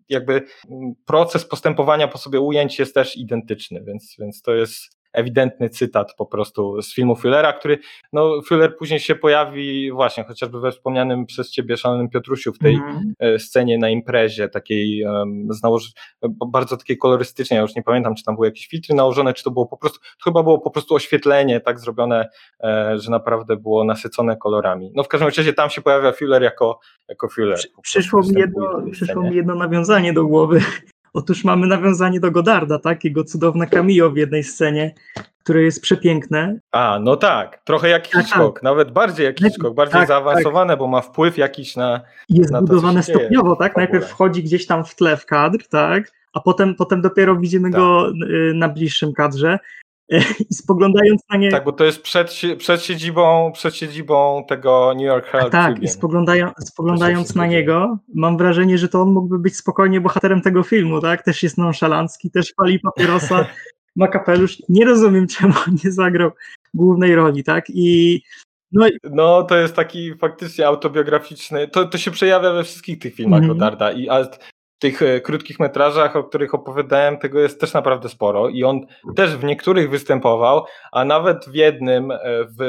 jakby 0.10 0.34
mm, 0.34 0.94
proces 1.06 1.46
postępowania 1.46 2.08
po 2.08 2.18
sobie 2.18 2.40
ujęć 2.40 2.80
jest 2.80 2.94
też 2.94 3.18
identyczny, 3.18 3.84
więc, 3.84 4.16
więc 4.20 4.42
to 4.42 4.54
jest 4.54 4.93
ewidentny 5.14 5.70
cytat 5.70 6.14
po 6.18 6.26
prostu 6.26 6.82
z 6.82 6.94
filmu 6.94 7.16
Fullera, 7.16 7.54
który, 7.54 7.80
no 8.14 8.42
Fuller 8.48 8.78
później 8.78 9.00
się 9.00 9.16
pojawi 9.16 9.92
właśnie, 9.92 10.24
chociażby 10.24 10.60
we 10.60 10.72
wspomnianym 10.72 11.26
przez 11.26 11.52
ciebie 11.52 11.78
Szalonym 11.78 12.10
Piotrusiu 12.10 12.54
w 12.54 12.60
tej 12.60 12.76
mm. 12.76 13.40
scenie 13.40 13.78
na 13.78 13.90
imprezie, 13.90 14.50
takiej 14.50 15.06
um, 15.06 15.48
bardzo 16.48 16.78
takiej 16.78 16.98
kolorystycznej, 16.98 17.56
ja 17.58 17.62
już 17.62 17.76
nie 17.76 17.84
pamiętam, 17.84 18.16
czy 18.16 18.24
tam 18.24 18.36
były 18.36 18.48
jakieś 18.48 18.68
filtry 18.68 18.96
nałożone, 18.96 19.34
czy 19.34 19.44
to 19.44 19.52
było 19.52 19.66
po 19.66 19.78
prostu, 19.78 20.00
to 20.00 20.24
chyba 20.24 20.44
było 20.44 20.60
po 20.60 20.72
prostu 20.72 20.96
oświetlenie 20.96 21.60
tak 21.60 21.80
zrobione, 21.80 22.30
e, 22.64 22.94
że 23.00 23.12
naprawdę 23.12 23.58
było 23.58 23.84
nasycone 23.84 24.38
kolorami. 24.38 24.92
No 24.96 25.04
w 25.04 25.08
każdym 25.08 25.30
razie 25.30 25.54
tam 25.54 25.70
się 25.70 25.82
pojawia 25.82 26.12
Fuller 26.12 26.44
jako, 26.44 26.80
jako 27.10 27.30
Fuller. 27.30 27.60
Przyszło 27.82 28.22
mi, 28.22 28.40
jedno, 28.40 28.84
przyszło 28.92 29.24
mi 29.24 29.36
jedno 29.36 29.56
nawiązanie 29.56 30.14
do 30.14 30.26
głowy, 30.26 30.62
Otóż 31.14 31.44
mamy 31.44 31.68
nawiązanie 31.68 32.20
do 32.20 32.32
Godarda, 32.32 32.80
tak? 32.80 33.04
Jego 33.04 33.24
cudowne 33.24 33.68
cameo 33.68 34.10
w 34.10 34.18
jednej 34.18 34.44
scenie, 34.44 34.96
które 35.44 35.62
jest 35.64 35.82
przepiękne. 35.82 36.60
A, 36.72 37.00
no 37.02 37.16
tak, 37.16 37.62
trochę 37.64 37.90
jak 37.90 38.08
tak, 38.08 38.22
Hitchcock, 38.22 38.56
tak. 38.56 38.64
nawet 38.64 38.92
bardziej 38.92 39.26
jak 39.26 39.40
Hitchcock, 39.40 39.76
bardziej 39.76 40.00
tak, 40.00 40.08
zaawansowane, 40.08 40.74
tak. 40.74 40.80
bo 40.80 40.88
ma 40.88 41.02
wpływ 41.02 41.38
jakiś 41.38 41.76
na. 41.76 42.02
Jest 42.30 42.52
na 42.52 42.62
budowane 42.62 43.04
stopniowo, 43.04 43.56
tak? 43.56 43.78
Najpierw 43.78 44.10
wchodzi 44.10 44.44
gdzieś 44.44 44.66
tam 44.66 44.86
w 44.86 44.96
tle 44.96 45.18
w 45.18 45.26
kadr, 45.26 45.68
tak? 45.70 46.12
A 46.34 46.40
potem, 46.40 46.76
potem 46.76 47.02
dopiero 47.02 47.36
widzimy 47.36 47.72
tak. 47.72 47.82
go 47.82 48.10
y, 48.10 48.54
na 48.56 48.70
bliższym 48.70 49.14
kadrze. 49.14 49.60
i 50.50 50.54
spoglądając 50.54 51.22
na 51.30 51.38
nie. 51.38 51.52
Tak, 51.52 51.64
bo 51.64 51.72
to 51.72 51.84
jest 51.84 52.02
przed, 52.02 52.42
przed, 52.58 52.84
siedzibą, 52.84 53.52
przed 53.54 53.76
siedzibą 53.76 54.46
tego 54.48 54.94
New 54.96 55.06
York 55.06 55.26
Herald. 55.26 55.52
Tak, 55.52 55.66
Tribune. 55.66 55.86
i 55.86 55.88
spoglądają, 55.88 56.52
spoglądając 56.60 57.36
na 57.36 57.48
niego, 57.48 57.98
mam 58.16 58.38
wrażenie, 58.38 58.78
że 58.78 58.90
to 58.90 59.02
on 59.02 59.12
mógłby 59.12 59.40
być 59.40 59.56
spokojnie 59.56 60.02
bohaterem 60.02 60.42
tego 60.42 60.64
filmu, 60.64 61.02
tak? 61.02 61.24
Też 61.24 61.44
jest 61.44 61.58
nonszalancki, 61.58 62.32
też 62.32 62.54
pali 62.58 62.80
papierosa, 62.80 63.46
ma 63.96 64.08
kapelusz. 64.08 64.58
Nie 64.70 64.86
rozumiem, 64.86 65.28
czemu 65.28 65.54
nie 65.84 65.92
zagrał 65.92 66.32
głównej 66.74 67.16
roli, 67.16 67.44
tak? 67.44 67.66
I 67.70 68.22
no, 68.72 68.86
no, 69.12 69.44
to 69.44 69.58
jest 69.58 69.76
taki 69.76 70.16
faktycznie 70.16 70.68
autobiograficzny. 70.68 71.68
To, 71.68 71.86
to 71.86 71.98
się 71.98 72.12
przejawia 72.12 72.54
we 72.54 72.64
wszystkich 72.64 73.00
tych 73.00 73.16
filmach 73.16 73.38
mm 73.38 73.50
-hmm. 73.50 73.54
Godarda. 73.54 73.92
I, 73.92 74.10
a 74.10 74.28
tych 74.84 75.02
e, 75.02 75.22
krótkich 75.22 75.60
metrażach, 75.60 76.16
o 76.16 76.24
których 76.24 76.54
opowiadałem, 76.54 77.18
tego 77.18 77.40
jest 77.40 77.62
też 77.62 77.74
naprawdę 77.74 78.10
sporo 78.10 78.50
i 78.50 78.64
on 78.64 78.82
też 79.16 79.38
w 79.38 79.44
niektórych 79.44 79.90
występował, 79.90 80.66
a 80.92 81.06
nawet 81.06 81.46
w 81.46 81.56
jednym, 81.56 82.12
e, 82.12 82.18
w 82.60 82.62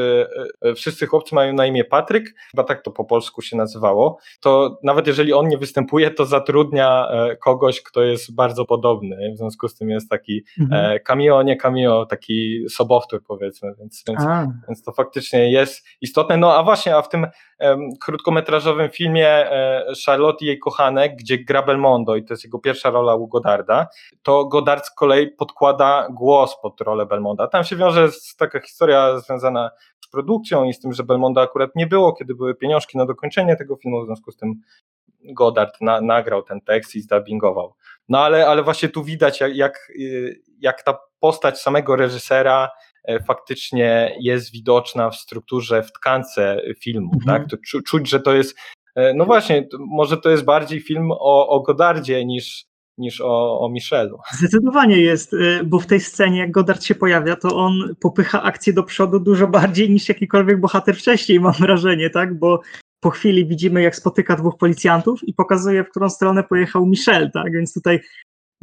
e, 0.63 0.75
Wszyscy 0.75 1.07
chłopcy 1.07 1.35
mają 1.35 1.53
na 1.53 1.67
imię 1.67 1.85
Patryk, 1.85 2.35
chyba 2.51 2.65
tak 2.65 2.83
to 2.83 2.91
po 2.91 3.05
polsku 3.05 3.43
się 3.43 3.57
nazywało, 3.57 4.19
to 4.41 4.79
nawet 4.83 5.07
jeżeli 5.07 5.33
on 5.33 5.49
nie 5.49 5.59
występuje, 5.59 6.11
to 6.11 6.27
zatrudnia 6.27 7.09
kogoś, 7.43 7.83
kto 7.83 8.03
jest 8.03 8.35
bardzo 8.35 8.65
podobny, 8.65 9.33
w 9.35 9.39
związku 9.39 9.69
z 9.69 9.75
tym 9.75 9.91
jest 9.91 10.11
taki 10.11 10.45
mhm. 10.61 10.99
cameo, 11.05 11.43
nie 11.43 11.57
cameo, 11.57 12.07
taki 12.07 12.65
sobowtór 12.69 13.23
powiedzmy, 13.25 13.75
więc, 13.79 14.05
więc, 14.09 14.23
więc 14.69 14.83
to 14.83 14.93
faktycznie 14.93 15.53
jest 15.53 15.87
istotne. 16.01 16.37
No 16.37 16.55
a 16.55 16.63
właśnie, 16.63 16.97
a 16.97 17.03
w 17.03 17.09
tym 17.09 17.27
krótkometrażowym 18.01 18.91
filmie 18.91 19.51
Charlotte 20.07 20.45
i 20.45 20.49
jej 20.49 20.59
kochanek, 20.59 21.17
gdzie 21.17 21.39
gra 21.39 21.63
Belmondo 21.63 22.17
i 22.17 22.25
to 22.25 22.35
jest 22.35 22.45
jego 22.45 22.59
pierwsza 22.59 22.91
rola 22.91 23.15
u 23.15 23.29
Godarda, 23.29 23.87
to 24.23 24.45
Godard 24.45 24.87
z 24.87 24.91
kolei 24.91 25.31
podkłada 25.31 26.09
głos 26.11 26.57
pod 26.63 26.81
rolę 26.81 27.07
Belmonda. 27.07 27.47
Tam 27.47 27.65
się 27.65 27.77
wiąże 27.77 28.09
taka 28.39 28.61
historia 28.61 29.19
związana 29.19 29.71
z 30.01 30.09
produkcją 30.09 30.65
i 30.65 30.73
z 30.75 30.81
tym, 30.81 30.93
że 30.93 31.03
Belmonda 31.03 31.43
akurat 31.43 31.71
nie 31.77 31.87
było, 31.87 32.13
kiedy 32.13 32.35
były 32.35 32.55
pieniążki 32.55 32.99
na 32.99 33.07
dokończenie 33.07 33.57
tego 33.57 33.77
filmu, 33.77 34.03
w 34.03 34.07
związku 34.07 34.31
z 34.31 34.37
tym 34.37 34.55
Godard 35.25 35.81
na, 35.81 36.01
nagrał 36.01 36.43
ten 36.43 36.61
tekst 36.61 36.95
i 36.95 37.01
zdubbingował. 37.01 37.75
No 38.09 38.19
ale, 38.19 38.47
ale 38.47 38.63
właśnie 38.63 38.89
tu 38.89 39.05
widać, 39.05 39.41
jak, 39.41 39.57
jak, 39.57 39.93
jak 40.59 40.83
ta 40.83 40.99
postać 41.21 41.61
samego 41.61 41.97
reżysera 41.97 42.65
e, 42.65 42.94
faktycznie 43.27 44.17
jest 44.21 44.53
widoczna 44.53 45.11
w 45.11 45.17
strukturze, 45.17 45.83
w 45.83 45.93
tkance 45.93 46.61
filmu. 46.81 47.11
Mhm. 47.15 47.41
Tak? 47.41 47.51
To 47.51 47.57
czuć, 47.87 48.09
że 48.09 48.21
to 48.21 48.35
jest 48.35 48.57
E, 48.95 49.15
no 49.15 49.25
właśnie, 49.25 49.69
może 49.79 50.17
to 50.17 50.31
jest 50.31 50.45
bardziej 50.45 50.81
film 50.81 51.11
o, 51.11 51.49
o 51.49 51.61
Godardzie 51.61 52.25
niż, 52.25 52.65
niż 52.99 53.21
o, 53.21 53.61
o 53.61 53.69
Michelu. 53.69 54.19
Zdecydowanie 54.33 55.01
jest, 55.01 55.35
e, 55.35 55.65
bo 55.65 55.79
w 55.79 55.87
tej 55.87 56.01
scenie, 56.01 56.39
jak 56.39 56.51
Godard 56.51 56.85
się 56.85 56.95
pojawia, 56.95 57.37
to 57.37 57.57
on 57.57 57.95
popycha 58.01 58.43
akcję 58.43 58.73
do 58.73 58.83
przodu 58.83 59.21
dużo 59.21 59.49
bardziej 59.49 59.91
niż 59.91 60.09
jakikolwiek 60.09 60.61
bohater 60.61 60.97
wcześniej, 60.97 61.41
mam 61.41 61.53
wrażenie, 61.53 62.11
tak? 62.11 62.39
Bo 62.39 62.61
po 63.01 63.11
chwili 63.11 63.47
widzimy, 63.47 63.83
jak 63.83 63.97
spotyka 63.97 64.37
dwóch 64.37 64.59
policjantów 64.59 65.29
i 65.29 65.35
pokazuje, 65.35 65.85
w 65.85 65.91
którą 65.91 66.11
stronę 66.11 66.45
pojechał 66.45 66.87
Michel, 66.87 67.31
tak? 67.31 67.53
Więc 67.53 67.75
tutaj 67.75 68.01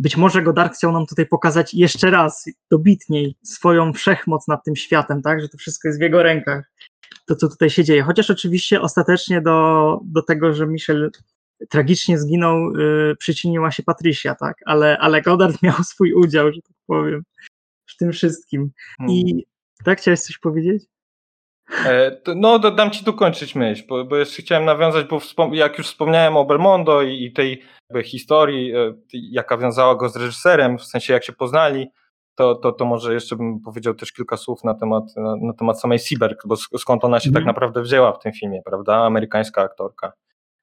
być 0.01 0.17
może 0.17 0.41
Godard 0.41 0.75
chciał 0.75 0.91
nam 0.91 1.05
tutaj 1.05 1.25
pokazać 1.25 1.73
jeszcze 1.73 2.11
raz, 2.11 2.45
dobitniej, 2.71 3.35
swoją 3.43 3.93
wszechmoc 3.93 4.47
nad 4.47 4.63
tym 4.63 4.75
światem, 4.75 5.21
tak? 5.21 5.41
Że 5.41 5.49
to 5.49 5.57
wszystko 5.57 5.87
jest 5.87 5.99
w 5.99 6.01
jego 6.01 6.23
rękach 6.23 6.71
to, 7.25 7.35
co 7.35 7.47
tutaj 7.47 7.69
się 7.69 7.83
dzieje. 7.83 8.03
Chociaż 8.03 8.29
oczywiście 8.29 8.81
ostatecznie 8.81 9.41
do, 9.41 9.99
do 10.03 10.21
tego, 10.21 10.53
że 10.53 10.67
Michel 10.67 11.11
tragicznie 11.69 12.19
zginął, 12.19 12.71
yy, 12.71 13.15
przyczyniła 13.19 13.71
się 13.71 13.83
Patricia, 13.83 14.35
tak? 14.35 14.57
Ale, 14.65 14.97
ale 14.97 15.21
Godard 15.21 15.61
miał 15.63 15.83
swój 15.83 16.13
udział, 16.13 16.53
że 16.53 16.61
tak 16.61 16.77
powiem, 16.87 17.23
w 17.85 17.97
tym 17.97 18.11
wszystkim. 18.11 18.71
I 19.09 19.21
hmm. 19.23 19.41
tak 19.85 19.99
chciałeś 19.99 20.21
coś 20.21 20.37
powiedzieć? 20.37 20.83
E, 21.85 22.17
no, 22.35 22.59
dam 22.59 22.91
ci 22.91 23.05
tu 23.05 23.13
kończyć 23.13 23.55
myśl, 23.55 23.83
bo, 23.89 24.05
bo 24.05 24.17
jeszcze 24.17 24.41
chciałem 24.41 24.65
nawiązać, 24.65 25.05
bo 25.07 25.19
jak 25.53 25.77
już 25.77 25.87
wspomniałem 25.87 26.37
o 26.37 26.45
Belmondo 26.45 27.01
i, 27.01 27.23
i 27.23 27.33
tej 27.33 27.61
historii, 28.03 28.75
e, 28.75 28.93
jaka 29.13 29.57
wiązała 29.57 29.95
go 29.95 30.09
z 30.09 30.15
reżyserem, 30.15 30.77
w 30.77 30.83
sensie 30.83 31.13
jak 31.13 31.23
się 31.23 31.33
poznali, 31.33 31.87
to, 32.35 32.55
to, 32.55 32.71
to 32.71 32.85
może 32.85 33.13
jeszcze 33.13 33.35
bym 33.35 33.59
powiedział 33.59 33.93
też 33.93 34.13
kilka 34.13 34.37
słów 34.37 34.63
na 34.63 34.73
temat, 34.73 35.03
na, 35.15 35.35
na 35.35 35.53
temat 35.53 35.81
samej 35.81 35.99
Seberg, 35.99 36.47
bo 36.47 36.55
skąd 36.55 37.03
ona 37.03 37.19
się 37.19 37.29
mm. 37.29 37.33
tak 37.33 37.41
mhm. 37.41 37.55
naprawdę 37.55 37.81
wzięła 37.81 38.11
w 38.11 38.19
tym 38.19 38.33
filmie, 38.33 38.61
prawda? 38.65 38.95
Amerykańska 38.95 39.61
aktorka. 39.61 40.13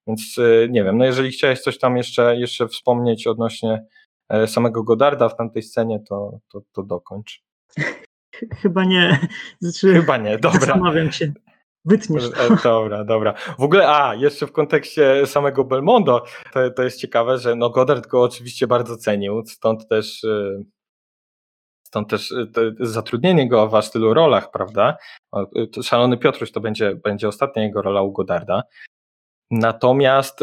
Więc 0.07 0.39
y, 0.39 0.69
nie 0.71 0.85
wiem, 0.85 0.99
no 0.99 1.05
jeżeli 1.05 1.31
chciałeś 1.31 1.61
coś 1.61 1.79
tam 1.79 1.97
jeszcze, 1.97 2.37
jeszcze 2.37 2.69
wspomnieć 2.69 3.27
odnośnie 3.27 3.85
e, 4.29 4.47
samego 4.47 4.83
Godarda 4.83 5.29
w 5.29 5.37
tamtej 5.37 5.63
scenie, 5.63 6.01
to, 6.09 6.39
to, 6.53 6.61
to 6.73 6.83
dokończ. 6.83 7.43
Chyba 8.63 8.85
nie. 8.85 9.19
Znaczy, 9.61 9.93
Chyba 9.93 10.17
nie, 10.17 10.39
dobra. 10.39 10.61
Zastanawiam 10.61 11.13
się. 11.13 11.33
Wytniesz 11.85 12.25
e, 12.25 12.31
to. 12.31 12.57
Dobra, 12.63 13.05
dobra. 13.05 13.35
W 13.59 13.63
ogóle, 13.63 13.89
a, 13.89 14.15
jeszcze 14.15 14.47
w 14.47 14.53
kontekście 14.53 15.27
samego 15.27 15.65
Belmondo, 15.65 16.25
to, 16.53 16.71
to 16.71 16.83
jest 16.83 17.01
ciekawe, 17.01 17.39
że 17.39 17.57
no 17.57 17.71
Godard 17.71 18.07
go 18.07 18.23
oczywiście 18.23 18.67
bardzo 18.67 18.97
cenił, 18.97 19.43
stąd 19.47 19.89
też 19.89 20.25
y, 20.25 20.65
Stąd 21.89 22.11
też 22.11 22.35
zatrudnienie 22.81 23.49
go 23.49 23.69
w 23.69 23.75
aż 23.75 23.91
tylu 23.91 24.15
rolach, 24.15 24.51
prawda? 24.51 24.97
Szalony 25.83 26.17
Piotruś 26.17 26.53
to 26.53 26.61
będzie, 26.61 26.95
będzie 26.95 27.29
ostatnia 27.29 27.63
jego 27.63 27.83
rola 27.83 28.03
u 28.03 28.13
Godarda. 28.13 28.63
Natomiast, 29.51 30.41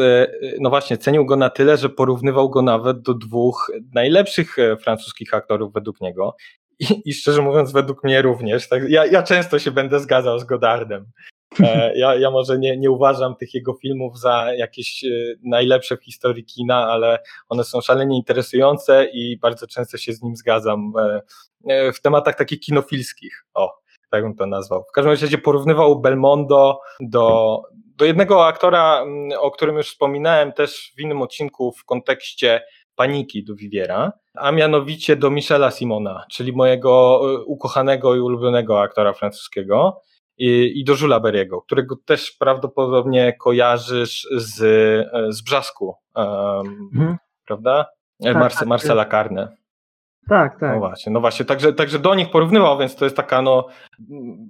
no 0.60 0.70
właśnie, 0.70 0.98
cenił 0.98 1.26
go 1.26 1.36
na 1.36 1.50
tyle, 1.50 1.76
że 1.76 1.88
porównywał 1.88 2.50
go 2.50 2.62
nawet 2.62 3.00
do 3.02 3.14
dwóch 3.14 3.72
najlepszych 3.94 4.56
francuskich 4.82 5.34
aktorów 5.34 5.72
według 5.72 6.00
niego. 6.00 6.36
I, 6.80 7.02
i 7.04 7.14
szczerze 7.14 7.42
mówiąc, 7.42 7.72
według 7.72 8.04
mnie 8.04 8.22
również. 8.22 8.68
Tak, 8.68 8.82
ja, 8.88 9.06
ja 9.06 9.22
często 9.22 9.58
się 9.58 9.70
będę 9.70 10.00
zgadzał 10.00 10.38
z 10.38 10.44
Godardem. 10.44 11.06
E, 11.60 11.98
ja, 11.98 12.14
ja 12.14 12.30
może 12.30 12.58
nie, 12.58 12.76
nie 12.76 12.90
uważam 12.90 13.36
tych 13.36 13.54
jego 13.54 13.74
filmów 13.74 14.18
za 14.18 14.54
jakieś 14.54 15.04
e, 15.04 15.08
najlepsze 15.44 15.96
w 15.96 16.04
historii 16.04 16.44
kina, 16.44 16.88
ale 16.88 17.18
one 17.48 17.64
są 17.64 17.80
szalenie 17.80 18.16
interesujące 18.16 19.06
i 19.12 19.38
bardzo 19.38 19.66
często 19.66 19.98
się 19.98 20.12
z 20.12 20.22
nim 20.22 20.36
zgadzam 20.36 20.92
e, 21.68 21.92
w 21.92 22.00
tematach 22.00 22.36
takich 22.36 22.60
kinofilskich. 22.60 23.44
O, 23.54 23.78
tak 24.10 24.22
bym 24.22 24.34
to 24.34 24.46
nazwał. 24.46 24.84
W 24.88 24.92
każdym 24.92 25.10
razie 25.10 25.38
porównywał 25.38 26.00
Belmondo 26.00 26.80
do, 27.00 27.56
do 27.96 28.04
jednego 28.04 28.46
aktora, 28.46 29.04
o 29.38 29.50
którym 29.50 29.76
już 29.76 29.88
wspominałem 29.88 30.52
też 30.52 30.92
w 30.96 31.00
innym 31.00 31.22
odcinku 31.22 31.72
w 31.72 31.84
kontekście 31.84 32.62
paniki 32.96 33.44
do 33.44 33.54
Viviera, 33.54 34.12
a 34.34 34.52
mianowicie 34.52 35.16
do 35.16 35.30
Michela 35.30 35.70
Simona, 35.70 36.24
czyli 36.30 36.52
mojego 36.52 37.20
ukochanego 37.46 38.16
i 38.16 38.20
ulubionego 38.20 38.80
aktora 38.80 39.12
francuskiego 39.12 40.00
i, 40.38 40.80
i 40.80 40.84
do 40.84 40.94
Żula 40.94 41.20
Beriego, 41.20 41.62
którego 41.62 41.96
też 42.04 42.32
prawdopodobnie 42.32 43.32
kojarzysz 43.32 44.28
z, 44.36 44.62
e, 44.62 45.32
z 45.32 45.42
Brzasku, 45.42 45.94
um, 46.14 46.90
mhm. 46.94 47.16
prawda? 47.46 47.86
E, 48.20 48.24
tak, 48.24 48.36
Marce, 48.36 48.58
tak, 48.58 48.68
Marcela 48.68 49.04
Carne. 49.04 49.56
Tak, 50.28 50.60
tak. 50.60 50.74
No 50.74 50.78
właśnie, 50.78 51.12
no 51.12 51.20
właśnie, 51.20 51.44
także, 51.44 51.72
także 51.72 51.98
do 51.98 52.14
nich 52.14 52.30
porównywał, 52.30 52.78
więc 52.78 52.96
to 52.96 53.04
jest 53.04 53.16
taka 53.16 53.42
no, 53.42 53.66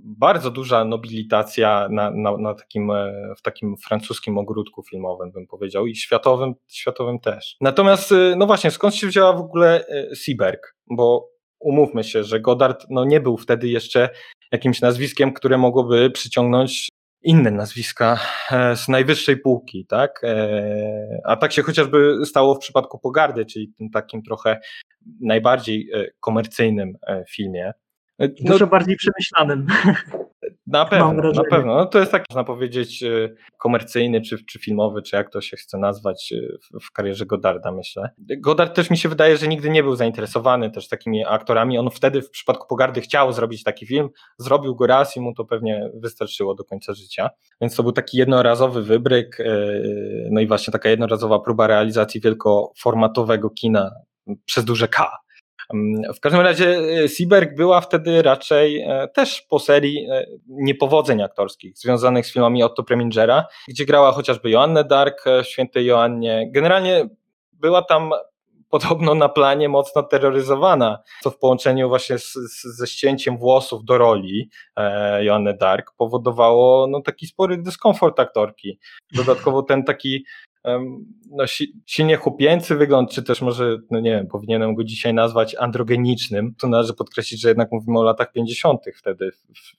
bardzo 0.04 0.50
duża 0.50 0.84
nobilitacja 0.84 1.88
na, 1.90 2.10
na, 2.10 2.36
na 2.36 2.54
takim, 2.54 2.90
e, 2.90 3.34
w 3.38 3.42
takim 3.42 3.76
francuskim 3.76 4.38
ogródku 4.38 4.82
filmowym, 4.82 5.32
bym 5.32 5.46
powiedział, 5.46 5.86
i 5.86 5.96
światowym, 5.96 6.54
światowym 6.68 7.18
też. 7.18 7.56
Natomiast, 7.60 8.14
no 8.36 8.46
właśnie, 8.46 8.70
skąd 8.70 8.94
się 8.94 9.06
wzięła 9.06 9.32
w 9.32 9.40
ogóle 9.40 9.84
Seaberg? 10.14 10.74
Bo 10.90 11.28
umówmy 11.60 12.04
się, 12.04 12.24
że 12.24 12.40
Godard 12.40 12.86
no, 12.90 13.04
nie 13.04 13.20
był 13.20 13.36
wtedy 13.36 13.68
jeszcze 13.68 14.08
jakimś 14.52 14.80
nazwiskiem, 14.80 15.32
które 15.32 15.58
mogłoby 15.58 16.10
przyciągnąć 16.10 16.88
inne 17.26 17.50
nazwiska 17.50 18.18
e, 18.50 18.76
z 18.76 18.88
najwyższej 18.88 19.36
półki, 19.36 19.86
tak? 19.86 20.20
E, 20.24 21.20
a 21.24 21.36
tak 21.36 21.52
się 21.52 21.62
chociażby 21.62 22.16
stało 22.24 22.54
w 22.54 22.58
przypadku 22.58 22.98
Pogardy, 22.98 23.46
czyli 23.46 23.72
tym 23.78 23.90
takim 23.90 24.22
trochę 24.22 24.60
najbardziej 25.20 25.90
e, 25.94 26.06
komercyjnym 26.20 26.92
filmie. 27.30 27.72
No, 28.18 28.28
Dużo 28.40 28.66
bardziej 28.66 28.96
przemyślanym. 28.96 29.66
Na 30.66 30.84
pewno, 30.84 31.12
na 31.12 31.44
pewno. 31.50 31.76
No 31.76 31.86
to 31.86 31.98
jest 31.98 32.12
tak, 32.12 32.24
można 32.30 32.44
powiedzieć, 32.44 33.02
y, 33.02 33.34
komercyjny, 33.58 34.20
czy, 34.20 34.44
czy 34.44 34.58
filmowy, 34.58 35.02
czy 35.02 35.16
jak 35.16 35.30
to 35.30 35.40
się 35.40 35.56
chce 35.56 35.78
nazwać 35.78 36.32
y, 36.32 36.58
w, 36.82 36.92
karierze 36.92 37.26
Godarda, 37.26 37.72
myślę. 37.72 38.10
Godard 38.38 38.76
też 38.76 38.90
mi 38.90 38.98
się 38.98 39.08
wydaje, 39.08 39.36
że 39.36 39.48
nigdy 39.48 39.70
nie 39.70 39.82
był 39.82 39.96
zainteresowany 39.96 40.70
też 40.70 40.88
takimi 40.88 41.24
aktorami. 41.24 41.78
On 41.78 41.90
wtedy 41.90 42.22
w 42.22 42.30
przypadku 42.30 42.66
Pogardy 42.68 43.00
chciał 43.00 43.32
zrobić 43.32 43.62
taki 43.62 43.86
film, 43.86 44.08
zrobił 44.38 44.76
go 44.76 44.86
raz 44.86 45.16
i 45.16 45.20
mu 45.20 45.34
to 45.34 45.44
pewnie 45.44 45.90
wystarczyło 45.94 46.54
do 46.54 46.64
końca 46.64 46.94
życia. 46.94 47.30
Więc 47.60 47.76
to 47.76 47.82
był 47.82 47.92
taki 47.92 48.18
jednorazowy 48.18 48.82
wybryk, 48.82 49.40
y, 49.40 50.28
no 50.30 50.40
i 50.40 50.46
właśnie 50.46 50.72
taka 50.72 50.88
jednorazowa 50.88 51.38
próba 51.38 51.66
realizacji 51.66 52.20
wielkoformatowego 52.20 53.50
kina 53.50 53.90
przez 54.44 54.64
duże 54.64 54.88
K. 54.88 55.25
W 56.16 56.20
każdym 56.20 56.40
razie 56.40 56.78
e, 56.78 57.08
Seaberg 57.08 57.54
była 57.54 57.80
wtedy 57.80 58.22
raczej 58.22 58.80
e, 58.80 59.08
też 59.08 59.42
po 59.42 59.58
serii 59.58 60.06
e, 60.10 60.26
niepowodzeń 60.48 61.22
aktorskich 61.22 61.78
związanych 61.78 62.26
z 62.26 62.32
filmami 62.32 62.62
Otto 62.62 62.82
Premingera, 62.82 63.46
gdzie 63.68 63.86
grała 63.86 64.12
chociażby 64.12 64.50
Joannę 64.50 64.84
Dark 64.84 65.24
Świętej 65.42 65.86
Joannie. 65.86 66.50
Generalnie 66.52 67.08
była 67.52 67.82
tam 67.82 68.10
podobno 68.70 69.14
na 69.14 69.28
planie 69.28 69.68
mocno 69.68 70.02
terroryzowana, 70.02 70.98
co 71.22 71.30
w 71.30 71.38
połączeniu 71.38 71.88
właśnie 71.88 72.18
z, 72.18 72.32
z, 72.32 72.62
ze 72.78 72.86
ścięciem 72.86 73.38
włosów 73.38 73.84
do 73.84 73.98
roli 73.98 74.50
e, 74.76 75.24
Joanny 75.24 75.54
Dark 75.54 75.92
powodowało 75.96 76.86
no, 76.86 77.00
taki 77.00 77.26
spory 77.26 77.56
dyskomfort 77.56 78.20
aktorki. 78.20 78.78
Dodatkowo 79.12 79.62
ten 79.62 79.84
taki 79.84 80.24
no, 81.30 81.44
silnie 81.86 82.16
chłopięcy 82.16 82.76
wygląd, 82.76 83.10
czy 83.10 83.22
też 83.22 83.42
może, 83.42 83.78
no 83.90 84.00
nie 84.00 84.10
wiem, 84.10 84.26
powinienem 84.26 84.74
go 84.74 84.84
dzisiaj 84.84 85.14
nazwać 85.14 85.54
androgenicznym. 85.54 86.54
Tu 86.54 86.68
należy 86.68 86.94
podkreślić, 86.94 87.40
że 87.40 87.48
jednak 87.48 87.72
mówimy 87.72 87.98
o 87.98 88.02
latach 88.02 88.32
50. 88.32 88.80
wtedy 88.96 89.30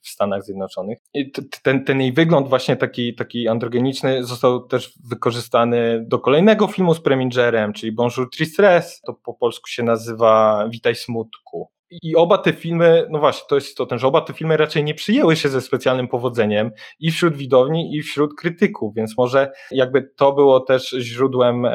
w 0.02 0.10
Stanach 0.10 0.44
Zjednoczonych. 0.44 0.98
I 1.14 1.32
ten, 1.64 1.86
ten 1.86 2.02
jej 2.02 2.14
wygląd 2.14 2.50
właśnie 2.50 2.76
taki, 2.76 3.16
taki 3.16 3.48
androgeniczny 3.48 4.24
został 4.24 4.68
też 4.68 4.94
wykorzystany 5.10 6.06
do 6.08 6.20
kolejnego 6.20 6.68
filmu 6.68 6.94
z 6.94 7.02
Premingerem, 7.02 7.74
czyli 7.74 7.92
Bonjour 7.92 8.30
Tristesse, 8.30 9.00
to 9.06 9.14
po 9.14 9.34
polsku 9.34 9.68
się 9.68 9.84
nazywa 9.84 10.66
Witaj 10.70 10.96
Smutku. 10.96 11.70
I 11.92 12.16
oba 12.16 12.38
te 12.38 12.54
filmy, 12.54 13.08
no 13.10 13.20
właśnie, 13.20 13.46
to 13.50 13.56
jest 13.56 13.78
to 13.78 13.86
ten, 13.86 14.00
że 14.00 14.08
oba 14.08 14.22
te 14.22 14.34
filmy 14.34 14.58
raczej 14.58 14.84
nie 14.84 14.94
przyjęły 14.94 15.36
się 15.36 15.50
ze 15.50 15.62
specjalnym 15.62 16.08
powodzeniem 16.08 16.72
i 17.00 17.12
wśród 17.12 17.36
widowni, 17.36 17.96
i 17.96 18.02
wśród 18.02 18.36
krytyków, 18.36 18.96
więc 18.96 19.18
może 19.18 19.52
jakby 19.72 20.02
to 20.16 20.34
było 20.34 20.60
też 20.60 20.90
źródłem 21.00 21.68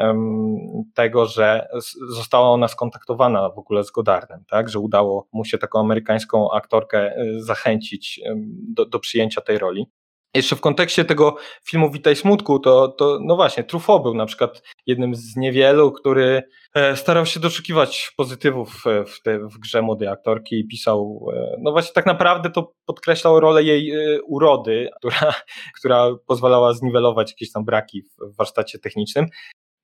tego, 0.93 1.25
że 1.25 1.67
została 2.09 2.49
ona 2.49 2.67
skontaktowana 2.67 3.49
w 3.49 3.59
ogóle 3.59 3.83
z 3.83 3.91
Godardem, 3.91 4.43
tak, 4.49 4.69
że 4.69 4.79
udało 4.79 5.27
mu 5.33 5.45
się 5.45 5.57
taką 5.57 5.79
amerykańską 5.79 6.51
aktorkę 6.51 7.21
y, 7.21 7.43
zachęcić 7.43 8.21
do, 8.69 8.85
do 8.85 8.99
przyjęcia 8.99 9.41
tej 9.41 9.57
roli. 9.57 9.87
Jeszcze 10.35 10.55
w 10.55 10.61
kontekście 10.61 11.05
tego 11.05 11.35
filmu 11.63 11.91
Witaj 11.91 12.15
Smutku, 12.15 12.59
to, 12.59 12.87
to 12.87 13.19
no 13.21 13.35
właśnie, 13.35 13.63
Truffaut 13.63 14.03
był 14.03 14.13
na 14.13 14.25
przykład 14.25 14.63
jednym 14.85 15.15
z 15.15 15.35
niewielu, 15.35 15.91
który 15.91 16.43
e, 16.73 16.95
starał 16.95 17.25
się 17.25 17.39
doszukiwać 17.39 18.11
pozytywów 18.17 18.87
e, 18.87 19.05
w, 19.05 19.21
te, 19.21 19.39
w 19.39 19.59
grze 19.59 19.81
młodej 19.81 20.07
aktorki 20.07 20.59
i 20.59 20.67
pisał, 20.67 21.27
e, 21.33 21.55
no 21.61 21.71
właśnie 21.71 21.93
tak 21.93 22.05
naprawdę 22.05 22.49
to 22.49 22.73
podkreślał 22.85 23.39
rolę 23.39 23.63
jej 23.63 23.93
urody, 24.27 24.89
która, 24.97 25.33
która 25.79 26.15
pozwalała 26.27 26.73
zniwelować 26.73 27.31
jakieś 27.31 27.51
tam 27.51 27.65
braki 27.65 28.01
w 28.01 28.35
warsztacie 28.37 28.79
technicznym. 28.79 29.25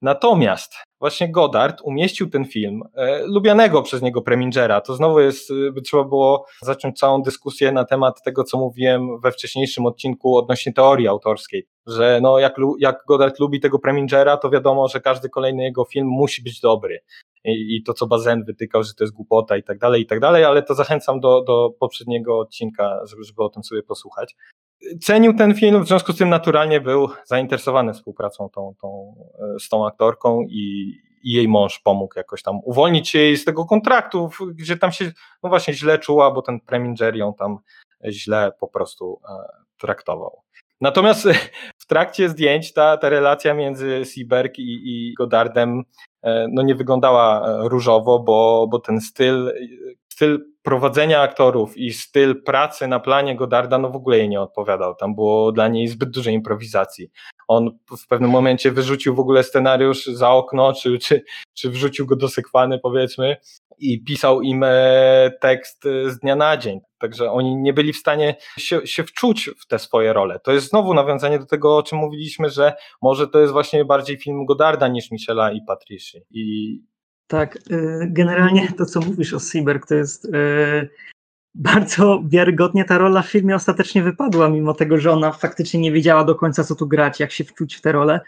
Natomiast 0.02 0.74
właśnie 1.00 1.32
Godard 1.32 1.82
umieścił 1.84 2.30
ten 2.30 2.46
film, 2.46 2.82
e, 2.96 3.22
lubianego 3.26 3.82
przez 3.82 4.02
niego 4.02 4.22
Premingera. 4.22 4.82
To 4.82 4.96
znowu 4.96 5.20
jest, 5.20 5.52
e, 5.52 5.72
by 5.72 5.82
trzeba 5.82 6.04
było 6.04 6.46
zacząć 6.62 7.00
całą 7.00 7.22
dyskusję 7.22 7.72
na 7.72 7.86
temat 7.86 8.24
tego, 8.24 8.44
co 8.44 8.58
mówiłem 8.58 9.20
we 9.20 9.32
wcześniejszym 9.32 9.86
odcinku 9.86 10.38
odnośnie 10.38 10.74
teorii 10.74 11.08
autorskiej, 11.08 11.68
że 11.88 12.20
no 12.22 12.40
jak, 12.40 12.56
jak 12.80 13.04
Godard 13.08 13.40
lubi 13.40 13.60
tego 13.60 13.80
Premingera, 13.80 14.38
to 14.38 14.50
wiadomo, 14.50 14.88
że 14.88 15.00
każdy 15.00 15.30
kolejny 15.30 15.64
jego 15.64 15.86
film 15.86 16.08
musi 16.08 16.44
być 16.44 16.60
dobry. 16.60 17.00
I, 17.44 17.76
i 17.76 17.84
to, 17.84 17.94
co 17.94 18.08
Bazen 18.08 18.44
wytykał, 18.44 18.84
że 18.84 18.94
to 18.94 19.04
jest 19.04 19.14
głupota 19.14 19.58
i 19.58 19.64
tak 19.64 19.78
dalej, 19.78 20.02
i 20.02 20.06
tak 20.06 20.20
dalej, 20.20 20.44
ale 20.44 20.64
to 20.64 20.74
zachęcam 20.74 21.20
do, 21.20 21.42
do 21.42 21.70
poprzedniego 21.80 22.40
odcinka, 22.40 23.00
żeby, 23.06 23.24
żeby 23.24 23.44
o 23.44 23.50
tym 23.50 23.64
sobie 23.64 23.84
posłuchać 23.84 24.36
cenił 25.02 25.34
ten 25.34 25.56
film, 25.56 25.84
w 25.84 25.88
związku 25.88 26.14
z 26.14 26.18
tym 26.18 26.30
naturalnie 26.30 26.82
był 26.82 27.10
zainteresowany 27.26 27.94
współpracą 27.94 28.50
tą, 28.50 28.74
tą, 28.82 29.16
e, 29.56 29.60
z 29.60 29.70
tą 29.70 29.88
aktorką 29.88 30.42
i, 30.42 30.94
i 31.24 31.34
jej 31.34 31.48
mąż 31.48 31.80
pomógł 31.80 32.14
jakoś 32.18 32.44
tam 32.44 32.60
uwolnić 32.64 33.10
się 33.10 33.20
jej 33.20 33.38
z 33.38 33.46
tego 33.46 33.66
kontraktu, 33.66 34.30
gdzie 34.54 34.78
tam 34.78 34.92
się 34.92 35.12
no 35.44 35.50
właśnie 35.50 35.74
źle 35.74 36.00
czuła, 36.00 36.32
bo 36.32 36.42
ten 36.42 36.60
Preminger 36.60 37.16
ją 37.16 37.34
tam 37.34 37.58
źle 38.10 38.52
po 38.60 38.68
prostu 38.68 39.20
e, 39.30 39.34
traktował. 39.78 40.42
Natomiast 40.82 41.28
w 41.84 41.86
trakcie 41.86 42.30
zdjęć 42.30 42.74
ta, 42.74 42.98
ta 42.98 43.10
relacja 43.10 43.54
między 43.54 44.06
Seaberg 44.06 44.60
i, 44.60 44.82
i 44.84 45.14
Godardem 45.14 45.84
e, 46.24 46.48
no 46.52 46.62
nie 46.62 46.76
wyglądała 46.76 47.56
różowo, 47.68 48.20
bo, 48.20 48.68
bo 48.72 48.80
ten 48.80 49.02
styl, 49.02 49.52
styl 50.20 50.46
prowadzenia 50.64 51.22
aktorów 51.22 51.78
i 51.78 51.94
styl 51.94 52.44
pracy 52.44 52.88
na 52.88 53.00
planie 53.00 53.36
Godarda 53.36 53.78
no 53.78 53.90
w 53.90 53.96
ogóle 53.96 54.18
jej 54.18 54.30
nie 54.30 54.42
odpowiadał. 54.42 54.96
Tam 54.96 55.16
było 55.16 55.52
dla 55.52 55.68
niej 55.68 55.88
zbyt 55.88 56.10
dużo 56.10 56.30
improwizacji. 56.30 57.10
On 57.48 57.78
w 58.04 58.08
pewnym 58.08 58.30
momencie 58.30 58.72
wyrzucił 58.72 59.16
w 59.16 59.20
ogóle 59.20 59.44
scenariusz 59.44 60.06
za 60.06 60.30
okno, 60.30 60.74
czy, 60.74 61.00
czy, 61.00 61.24
czy 61.54 61.70
wrzucił 61.70 62.06
go 62.06 62.16
do 62.16 62.30
sekwany 62.30 62.80
powiedzmy 62.80 63.38
i 63.78 64.04
pisał 64.04 64.42
im 64.42 64.64
e, 64.64 65.32
tekst 65.42 65.84
z 65.84 66.20
dnia 66.20 66.36
na 66.36 66.58
dzień. 66.58 66.80
Także 66.98 67.32
oni 67.32 67.56
nie 67.56 67.74
byli 67.74 67.94
w 67.94 67.98
stanie 67.98 68.36
się, 68.58 68.88
się 68.88 69.04
wczuć 69.04 69.50
w 69.60 69.68
te 69.68 69.80
swoje 69.80 70.14
role. 70.14 70.40
To 70.40 70.52
jest 70.52 70.70
znowu 70.70 70.94
nawiązanie 70.94 71.40
do 71.40 71.46
tego, 71.46 71.78
o 71.78 71.84
czym 71.84 71.98
mówiliśmy, 71.98 72.50
że 72.50 72.74
może 73.02 73.28
to 73.28 73.40
jest 73.40 73.54
właśnie 73.54 73.86
bardziej 73.86 74.18
film 74.18 74.46
Godarda 74.46 74.88
niż 74.88 75.12
Michela 75.12 75.52
i 75.52 75.62
Patricia. 75.68 76.20
I, 76.32 76.80
tak, 77.30 77.56
y, 77.56 78.08
generalnie 78.08 78.72
to, 78.78 78.86
co 78.86 79.02
mówisz 79.02 79.34
o 79.34 79.40
Seaberg, 79.40 79.88
to 79.88 79.96
jest 79.96 80.26
y, 80.26 80.90
bardzo 81.56 82.24
wiarygodnie 82.26 82.86
ta 82.86 82.98
rola 82.98 83.22
w 83.22 83.30
filmie 83.30 83.56
ostatecznie 83.56 84.04
wypadła, 84.04 84.50
mimo 84.50 84.74
tego, 84.74 84.98
że 84.98 85.12
ona 85.12 85.32
faktycznie 85.32 85.80
nie 85.80 85.92
wiedziała 85.92 86.24
do 86.24 86.36
końca, 86.36 86.64
co 86.64 86.76
tu 86.76 86.88
grać, 86.88 87.20
jak 87.20 87.32
się 87.32 87.44
wczuć 87.44 87.76
w 87.76 87.82
tę 87.82 87.92
rolę. 87.92 88.22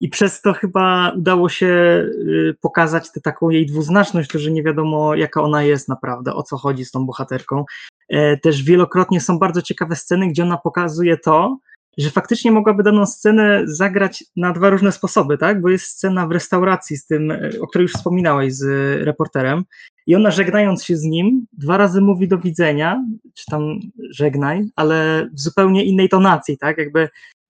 I 0.00 0.08
przez 0.08 0.40
to 0.40 0.52
chyba 0.52 1.12
udało 1.16 1.48
się 1.48 1.66
y, 1.66 2.56
pokazać 2.60 3.12
tę 3.12 3.20
taką 3.20 3.50
jej 3.50 3.66
dwuznaczność, 3.66 4.30
to, 4.30 4.38
że 4.38 4.50
nie 4.50 4.62
wiadomo, 4.62 5.14
jaka 5.14 5.42
ona 5.42 5.62
jest 5.62 5.88
naprawdę, 5.88 6.34
o 6.34 6.42
co 6.42 6.56
chodzi 6.56 6.84
z 6.84 6.90
tą 6.90 7.06
bohaterką. 7.06 7.64
E, 8.08 8.36
też 8.36 8.62
wielokrotnie 8.62 9.20
są 9.20 9.38
bardzo 9.38 9.62
ciekawe 9.62 9.96
sceny, 9.96 10.28
gdzie 10.28 10.42
ona 10.42 10.56
pokazuje 10.56 11.16
to, 11.16 11.58
że 11.98 12.10
faktycznie 12.10 12.52
mogłaby 12.52 12.82
daną 12.82 13.06
scenę 13.06 13.62
zagrać 13.64 14.24
na 14.36 14.52
dwa 14.52 14.70
różne 14.70 14.92
sposoby, 14.92 15.38
tak? 15.38 15.60
Bo 15.60 15.68
jest 15.68 15.86
scena 15.86 16.26
w 16.26 16.32
restauracji 16.32 16.96
z 16.96 17.06
tym, 17.06 17.32
o 17.60 17.66
której 17.66 17.82
już 17.82 17.92
wspominałeś 17.92 18.54
z 18.54 18.64
reporterem 19.02 19.64
i 20.06 20.14
ona 20.14 20.30
żegnając 20.30 20.84
się 20.84 20.96
z 20.96 21.02
nim 21.02 21.46
dwa 21.52 21.76
razy 21.76 22.00
mówi 22.00 22.28
do 22.28 22.38
widzenia, 22.38 23.04
czy 23.34 23.44
tam 23.50 23.78
żegnaj, 24.10 24.68
ale 24.76 25.28
w 25.32 25.40
zupełnie 25.40 25.84
innej 25.84 26.08
tonacji, 26.08 26.58
tak? 26.58 26.78
Jakby 26.78 27.08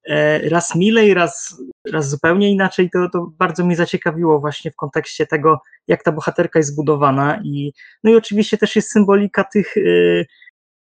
e, 0.09 0.49
raz 0.49 0.75
milej, 0.75 1.13
raz, 1.13 1.61
raz 1.91 2.09
zupełnie 2.09 2.51
inaczej, 2.51 2.89
to, 2.89 3.09
to 3.13 3.31
bardzo 3.37 3.65
mnie 3.65 3.75
zaciekawiło 3.75 4.39
właśnie 4.39 4.71
w 4.71 4.75
kontekście 4.75 5.27
tego, 5.27 5.61
jak 5.87 6.03
ta 6.03 6.11
bohaterka 6.11 6.59
jest 6.59 6.69
zbudowana 6.69 7.41
i 7.43 7.73
no 8.03 8.11
i 8.11 8.15
oczywiście 8.15 8.57
też 8.57 8.75
jest 8.75 8.91
symbolika 8.91 9.43
tych 9.43 9.77
e, 9.77 9.81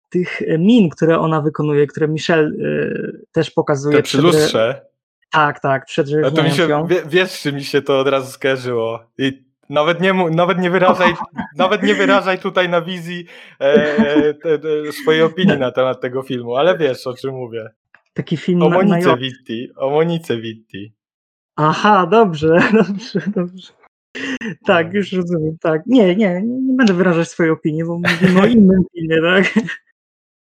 tych 0.09 0.43
min, 0.59 0.89
które 0.91 1.19
ona 1.19 1.41
wykonuje, 1.41 1.87
które 1.87 2.09
Michelle 2.09 2.49
y, 2.49 3.27
też 3.33 3.51
pokazuje. 3.51 3.97
Te 3.97 4.03
przy 4.03 4.23
lustrze. 4.23 4.87
Tak, 5.31 5.61
tak, 5.61 5.87
przed 5.87 6.11
no 6.23 6.31
to 6.31 6.43
mi 6.43 6.51
się, 6.51 6.69
wie, 6.89 7.03
Wiesz, 7.07 7.41
czy 7.41 7.53
mi 7.53 7.65
się 7.65 7.83
to 7.83 8.01
od 8.01 8.09
razu 8.09 8.33
skojarzyło. 8.33 9.01
I 9.19 9.47
nawet 9.71 10.01
nie, 10.01 10.15
nawet 10.15 10.59
nie 10.59 10.71
wyrażaj, 10.71 11.15
nawet 11.57 11.83
nie 11.83 11.95
wyrażaj 11.95 12.39
tutaj 12.39 12.69
na 12.69 12.83
wizji 12.83 13.27
e, 13.59 14.35
te, 14.35 14.59
te, 14.59 14.93
swojej 14.93 15.23
opinii 15.23 15.59
na 15.59 15.73
temat 15.73 16.01
tego 16.01 16.23
filmu, 16.23 16.57
ale 16.57 16.79
wiesz, 16.79 17.07
o 17.07 17.15
czym 17.15 17.35
mówię. 17.35 17.71
Taki 18.15 18.37
film 18.37 18.63
o 18.63 18.71
Monice 18.71 19.09
na... 19.09 19.17
Witti, 19.17 19.71
o 19.77 19.91
Monice 19.91 20.37
Witti. 20.37 20.93
Aha, 21.57 22.07
dobrze, 22.11 22.49
dobrze, 22.87 23.21
dobrze. 23.27 23.73
Tak, 24.65 24.95
już 24.95 25.13
rozumiem, 25.13 25.57
tak. 25.61 25.83
Nie, 25.87 26.17
nie, 26.17 26.43
nie 26.43 26.75
będę 26.77 26.95
wyrażać 26.95 27.29
swojej 27.29 27.53
opinii, 27.53 27.85
bo 27.85 27.99
mówimy 27.99 28.41
o 28.41 28.47
innym 28.47 28.83
filmie, 28.95 29.17
tak? 29.23 29.65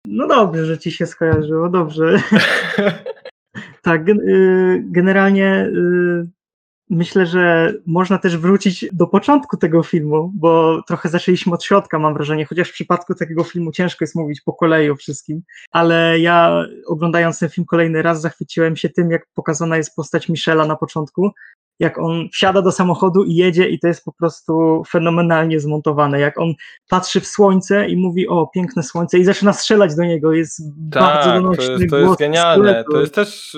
No 0.06 0.26
dobrze, 0.28 0.66
że 0.66 0.78
ci 0.78 0.92
się 0.92 1.06
skojarzyło, 1.06 1.68
dobrze. 1.68 2.22
tak, 3.82 4.08
y, 4.08 4.82
generalnie 4.86 5.66
y, 5.66 6.28
myślę, 6.90 7.26
że 7.26 7.74
można 7.86 8.18
też 8.18 8.36
wrócić 8.36 8.86
do 8.92 9.06
początku 9.06 9.56
tego 9.56 9.82
filmu, 9.82 10.32
bo 10.34 10.82
trochę 10.86 11.08
zaczęliśmy 11.08 11.52
od 11.54 11.64
środka, 11.64 11.98
mam 11.98 12.14
wrażenie, 12.14 12.44
chociaż 12.44 12.68
w 12.68 12.72
przypadku 12.72 13.14
takiego 13.14 13.44
filmu 13.44 13.72
ciężko 13.72 14.04
jest 14.04 14.14
mówić 14.14 14.40
po 14.40 14.52
kolei 14.52 14.90
o 14.90 14.96
wszystkim, 14.96 15.42
ale 15.70 16.18
ja 16.20 16.64
oglądając 16.86 17.38
ten 17.38 17.48
film 17.48 17.64
kolejny 17.66 18.02
raz 18.02 18.20
zachwyciłem 18.20 18.76
się 18.76 18.88
tym, 18.88 19.10
jak 19.10 19.26
pokazana 19.34 19.76
jest 19.76 19.96
postać 19.96 20.28
Michela 20.28 20.66
na 20.66 20.76
początku, 20.76 21.30
jak 21.78 21.98
on 21.98 22.28
wsiada 22.32 22.62
do 22.62 22.72
samochodu 22.72 23.24
i 23.24 23.34
jedzie 23.34 23.68
i 23.68 23.78
to 23.78 23.88
jest 23.88 24.04
po 24.04 24.12
prostu 24.12 24.82
fenomenalnie 24.88 25.60
zmontowane, 25.60 26.20
jak 26.20 26.38
on 26.38 26.54
patrzy 26.88 27.20
w 27.20 27.26
słońce 27.26 27.88
i 27.88 27.96
mówi 27.96 28.28
o 28.28 28.46
piękne 28.46 28.82
słońce 28.82 29.18
i 29.18 29.24
zaczyna 29.24 29.52
strzelać 29.52 29.94
do 29.94 30.02
niego, 30.04 30.32
jest 30.32 30.62
tak, 30.92 31.02
bardzo 31.02 31.32
donośny 31.32 31.66
to 31.66 31.72
jest, 31.72 31.90
to 31.90 31.98
jest 31.98 32.18
genialne, 32.18 32.84
to 32.92 33.00
jest 33.00 33.14
też 33.14 33.56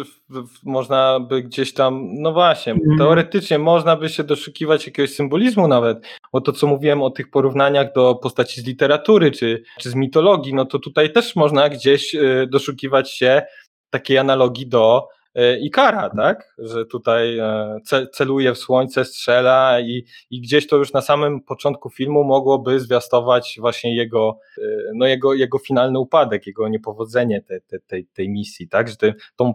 można 0.65 1.21
by 1.21 1.43
gdzieś 1.43 1.75
tam, 1.75 2.09
no 2.13 2.33
właśnie, 2.33 2.73
mm. 2.73 2.99
teoretycznie 2.99 3.59
można 3.59 3.97
by 3.97 4.09
się 4.09 4.25
doszukiwać 4.25 4.87
jakiegoś 4.87 5.15
symbolizmu 5.15 5.69
nawet, 5.69 6.07
bo 6.33 6.41
to 6.41 6.53
co 6.53 6.67
mówiłem 6.67 7.03
o 7.03 7.11
tych 7.11 7.31
porównaniach 7.31 7.93
do 7.93 8.15
postaci 8.15 8.61
z 8.61 8.67
literatury 8.67 9.31
czy, 9.31 9.63
czy 9.81 9.91
z 9.91 9.95
mitologii, 9.95 10.55
no 10.55 10.65
to 10.65 10.79
tutaj 10.79 11.13
też 11.13 11.37
można 11.37 11.69
gdzieś 11.69 12.15
y, 12.15 12.47
doszukiwać 12.51 13.13
się 13.13 13.43
takiej 13.91 14.19
analogii 14.19 14.67
do 14.67 15.09
E, 15.35 15.59
Ikara, 15.59 16.11
tak? 16.11 16.55
Że 16.59 16.87
tutaj 16.87 17.39
e, 17.39 17.81
celuje 18.13 18.55
w 18.55 18.59
słońce, 18.59 19.05
strzela 19.05 19.81
i, 19.81 20.05
i 20.31 20.41
gdzieś 20.41 20.67
to 20.67 20.77
już 20.77 20.93
na 20.93 21.01
samym 21.01 21.41
początku 21.41 21.91
filmu 21.91 22.25
mogłoby 22.25 22.81
zwiastować 22.81 23.57
właśnie 23.61 23.97
jego, 23.97 24.39
e, 24.59 24.63
no 24.95 25.07
jego, 25.07 25.35
jego 25.35 25.59
finalny 25.59 25.99
upadek, 25.99 26.47
jego 26.47 26.69
niepowodzenie 26.69 27.43
te, 27.43 27.61
te, 27.61 27.79
tej, 27.81 28.07
tej 28.07 28.29
misji, 28.29 28.69
tak? 28.69 28.89
Że 28.89 28.95
tą 29.37 29.55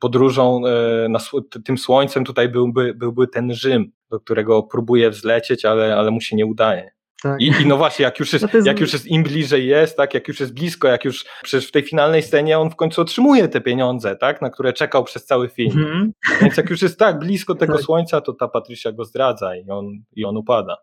podróżą 0.00 0.60
na, 1.08 1.18
tym 1.64 1.78
słońcem 1.78 2.24
tutaj 2.24 2.48
byłby, 2.48 2.94
byłby 2.94 3.28
ten 3.28 3.54
Rzym, 3.54 3.92
do 4.10 4.20
którego 4.20 4.62
próbuje 4.62 5.10
wzlecieć, 5.10 5.64
ale, 5.64 5.96
ale 5.96 6.10
mu 6.10 6.20
się 6.20 6.36
nie 6.36 6.46
udaje. 6.46 6.95
Tak. 7.26 7.40
I, 7.40 7.62
I, 7.62 7.66
no 7.66 7.76
właśnie, 7.76 8.02
jak 8.02 8.20
już, 8.20 8.32
jest, 8.32 8.44
no 8.44 8.50
jest... 8.54 8.66
jak 8.66 8.80
już 8.80 8.92
jest 8.92 9.06
im 9.06 9.22
bliżej 9.22 9.66
jest, 9.66 9.96
tak, 9.96 10.14
jak 10.14 10.28
już 10.28 10.40
jest 10.40 10.54
blisko, 10.54 10.88
jak 10.88 11.04
już 11.04 11.24
przecież 11.42 11.68
w 11.68 11.72
tej 11.72 11.82
finalnej 11.82 12.22
scenie 12.22 12.58
on 12.58 12.70
w 12.70 12.76
końcu 12.76 13.00
otrzymuje 13.00 13.48
te 13.48 13.60
pieniądze, 13.60 14.16
tak, 14.16 14.42
na 14.42 14.50
które 14.50 14.72
czekał 14.72 15.04
przez 15.04 15.24
cały 15.24 15.48
film. 15.48 15.78
Mm. 15.78 16.12
Więc 16.40 16.56
jak 16.56 16.70
już 16.70 16.82
jest 16.82 16.98
tak 16.98 17.18
blisko 17.18 17.54
tego 17.64 17.72
tak. 17.72 17.82
słońca, 17.82 18.20
to 18.20 18.32
ta 18.32 18.48
Patrycja 18.48 18.92
go 18.92 19.04
zdradza 19.04 19.56
i 19.56 19.70
on, 19.70 19.86
i 20.12 20.24
on 20.24 20.36
upada. 20.36 20.76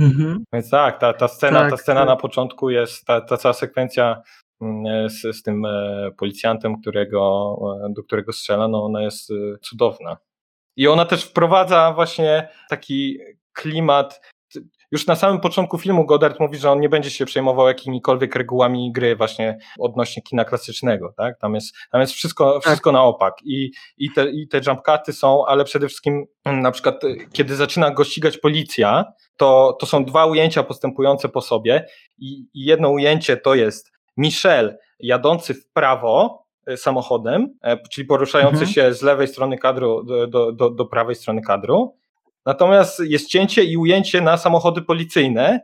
Mm-hmm. 0.00 0.38
Więc 0.52 0.70
tak, 0.70 1.00
ta, 1.00 1.12
ta 1.12 1.28
scena, 1.28 1.60
tak, 1.60 1.70
ta 1.70 1.76
scena 1.76 2.00
tak. 2.00 2.08
na 2.08 2.16
początku 2.16 2.70
jest, 2.70 3.04
ta, 3.04 3.20
ta 3.20 3.36
cała 3.36 3.52
sekwencja 3.52 4.22
mm, 4.60 5.10
z, 5.10 5.36
z 5.36 5.42
tym 5.42 5.64
e, 5.64 6.10
policjantem, 6.18 6.80
którego, 6.80 7.54
e, 7.86 7.92
do 7.92 8.02
którego 8.02 8.32
strzela, 8.32 8.68
no 8.68 8.84
ona 8.84 9.02
jest 9.02 9.30
e, 9.30 9.34
cudowna. 9.62 10.16
I 10.76 10.88
ona 10.88 11.04
też 11.04 11.24
wprowadza 11.24 11.92
właśnie 11.92 12.48
taki 12.68 13.18
klimat 13.52 14.20
już 14.92 15.06
na 15.06 15.16
samym 15.16 15.40
początku 15.40 15.78
filmu 15.78 16.06
Goddard 16.06 16.40
mówi, 16.40 16.58
że 16.58 16.70
on 16.70 16.80
nie 16.80 16.88
będzie 16.88 17.10
się 17.10 17.26
przejmował 17.26 17.68
jakimikolwiek 17.68 18.36
regułami 18.36 18.92
gry 18.92 19.16
właśnie 19.16 19.58
odnośnie 19.78 20.22
kina 20.22 20.44
klasycznego, 20.44 21.14
tak? 21.16 21.38
Tam 21.38 21.54
jest, 21.54 21.74
tam 21.92 22.00
jest 22.00 22.12
wszystko, 22.12 22.52
tak. 22.52 22.62
wszystko 22.62 22.92
na 22.92 23.02
opak 23.02 23.34
I, 23.44 23.70
i, 23.98 24.10
te, 24.10 24.30
i 24.30 24.48
te 24.48 24.60
jump 24.66 24.80
cuty 24.82 25.12
są, 25.12 25.46
ale 25.46 25.64
przede 25.64 25.88
wszystkim 25.88 26.26
mm, 26.44 26.60
na 26.60 26.70
przykład 26.70 27.02
kiedy 27.32 27.56
zaczyna 27.56 27.90
go 27.90 28.04
ścigać 28.04 28.38
policja, 28.38 29.04
to, 29.36 29.76
to 29.80 29.86
są 29.86 30.04
dwa 30.04 30.26
ujęcia 30.26 30.62
postępujące 30.62 31.28
po 31.28 31.40
sobie 31.40 31.86
i, 32.18 32.48
i 32.54 32.64
jedno 32.64 32.90
ujęcie 32.90 33.36
to 33.36 33.54
jest 33.54 33.92
Michel 34.16 34.78
jadący 34.98 35.54
w 35.54 35.68
prawo 35.72 36.44
e, 36.66 36.76
samochodem, 36.76 37.58
e, 37.62 37.88
czyli 37.88 38.06
poruszający 38.06 38.64
mhm. 38.64 38.72
się 38.72 38.94
z 38.94 39.02
lewej 39.02 39.28
strony 39.28 39.58
kadru 39.58 40.04
do, 40.04 40.52
do, 40.52 40.70
do 40.70 40.84
prawej 40.84 41.14
strony 41.14 41.42
kadru 41.42 41.96
Natomiast 42.46 43.00
jest 43.00 43.28
cięcie 43.28 43.64
i 43.64 43.76
ujęcie 43.76 44.20
na 44.20 44.36
samochody 44.36 44.82
policyjne 44.82 45.60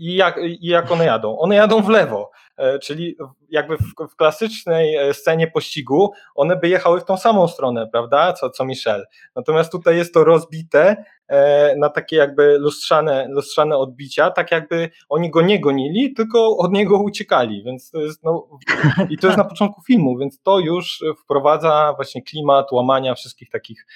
i 0.00 0.14
jak, 0.14 0.40
i 0.44 0.66
jak 0.66 0.90
one 0.90 1.04
jadą. 1.04 1.38
One 1.38 1.54
jadą 1.54 1.82
w 1.82 1.88
lewo, 1.88 2.30
e, 2.56 2.78
czyli 2.78 3.16
jakby 3.48 3.76
w, 3.76 4.12
w, 4.12 4.16
klasycznej 4.16 4.96
e, 4.96 5.14
scenie 5.14 5.46
pościgu 5.46 6.12
one 6.34 6.56
by 6.56 6.68
jechały 6.68 7.00
w 7.00 7.04
tą 7.04 7.16
samą 7.16 7.48
stronę, 7.48 7.88
prawda, 7.92 8.32
co, 8.32 8.50
co 8.50 8.64
Michel. 8.64 9.04
Natomiast 9.36 9.72
tutaj 9.72 9.96
jest 9.96 10.14
to 10.14 10.24
rozbite 10.24 11.04
e, 11.28 11.76
na 11.76 11.88
takie 11.88 12.16
jakby 12.16 12.58
lustrzane, 12.58 13.28
lustrzane 13.30 13.76
odbicia, 13.76 14.30
tak 14.30 14.50
jakby 14.50 14.90
oni 15.08 15.30
go 15.30 15.42
nie 15.42 15.60
gonili, 15.60 16.14
tylko 16.14 16.56
od 16.56 16.72
niego 16.72 17.02
uciekali, 17.02 17.62
więc 17.64 17.90
to 17.90 18.00
jest, 18.00 18.22
no, 18.24 18.48
i 19.10 19.18
to 19.18 19.26
jest 19.26 19.38
na 19.38 19.44
początku 19.54 19.82
filmu, 19.82 20.18
więc 20.18 20.42
to 20.42 20.58
już 20.58 21.04
wprowadza 21.24 21.92
właśnie 21.96 22.22
klimat 22.22 22.72
łamania 22.72 23.14
wszystkich 23.14 23.50
takich 23.50 23.86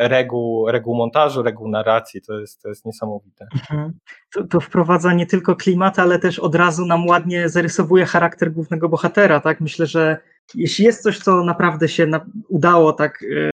reguł, 0.00 0.70
reguł 0.70 0.94
montażu, 0.94 1.42
reguł 1.42 1.68
narracji, 1.68 2.22
to 2.22 2.40
jest, 2.40 2.62
to 2.62 2.68
jest 2.68 2.84
niesamowite. 2.84 3.46
Mhm. 3.54 3.92
To, 4.34 4.44
to, 4.44 4.60
wprowadza 4.60 5.12
nie 5.12 5.26
tylko 5.26 5.56
klimat, 5.56 5.98
ale 5.98 6.18
też 6.18 6.38
od 6.38 6.54
razu 6.54 6.86
nam 6.86 7.06
ładnie 7.06 7.48
zarysowuje 7.48 8.06
charakter 8.06 8.52
głównego 8.52 8.88
bohatera, 8.88 9.40
tak? 9.40 9.60
Myślę, 9.60 9.86
że 9.86 10.18
jeśli 10.54 10.84
jest 10.84 11.02
coś, 11.02 11.18
co 11.18 11.44
naprawdę 11.44 11.88
się 11.88 12.06
na, 12.06 12.26
udało 12.48 12.92
tak 12.92 13.22
e, 13.22 13.50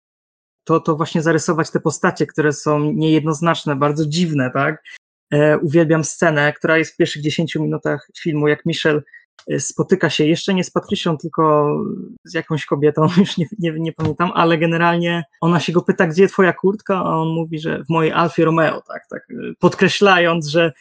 to, 0.65 0.81
to 0.81 0.97
właśnie 0.97 1.23
zarysować 1.23 1.71
te 1.71 1.81
postacie, 1.81 2.27
które 2.27 2.53
są 2.53 2.79
niejednoznaczne, 2.79 3.77
bardzo 3.77 4.07
dziwne, 4.07 4.51
tak? 4.51 4.83
E, 5.33 5.59
uwielbiam 5.59 6.05
scenę, 6.05 6.53
która 6.53 6.79
jest 6.79 6.95
w 6.95 6.97
pierwszych 6.97 7.23
10 7.23 7.55
minutach 7.55 8.09
filmu, 8.19 8.49
jak 8.49 8.67
Michel 8.67 9.03
spotyka 9.59 10.11
się 10.11 10.25
jeszcze 10.25 10.55
nie 10.55 10.65
z 10.65 10.71
Patrycją, 10.71 11.19
tylko 11.19 11.77
z 12.25 12.35
jakąś 12.35 12.67
kobietą, 12.67 13.07
już 13.17 13.37
nie, 13.37 13.47
nie, 13.59 13.73
nie, 13.73 13.93
pamiętam, 13.93 14.31
ale 14.35 14.59
generalnie 14.59 15.25
ona 15.41 15.61
się 15.61 15.73
go 15.73 15.83
pyta, 15.83 16.07
gdzie 16.07 16.29
twoja 16.29 16.53
kurtka, 16.53 16.97
a 16.97 17.17
on 17.17 17.29
mówi, 17.29 17.59
że 17.59 17.85
w 17.85 17.89
mojej 17.89 18.13
Alfie 18.13 18.45
Romeo, 18.45 18.83
tak, 18.83 19.07
tak, 19.11 19.31
y, 19.31 19.55
podkreślając, 19.59 20.47
że 20.47 20.73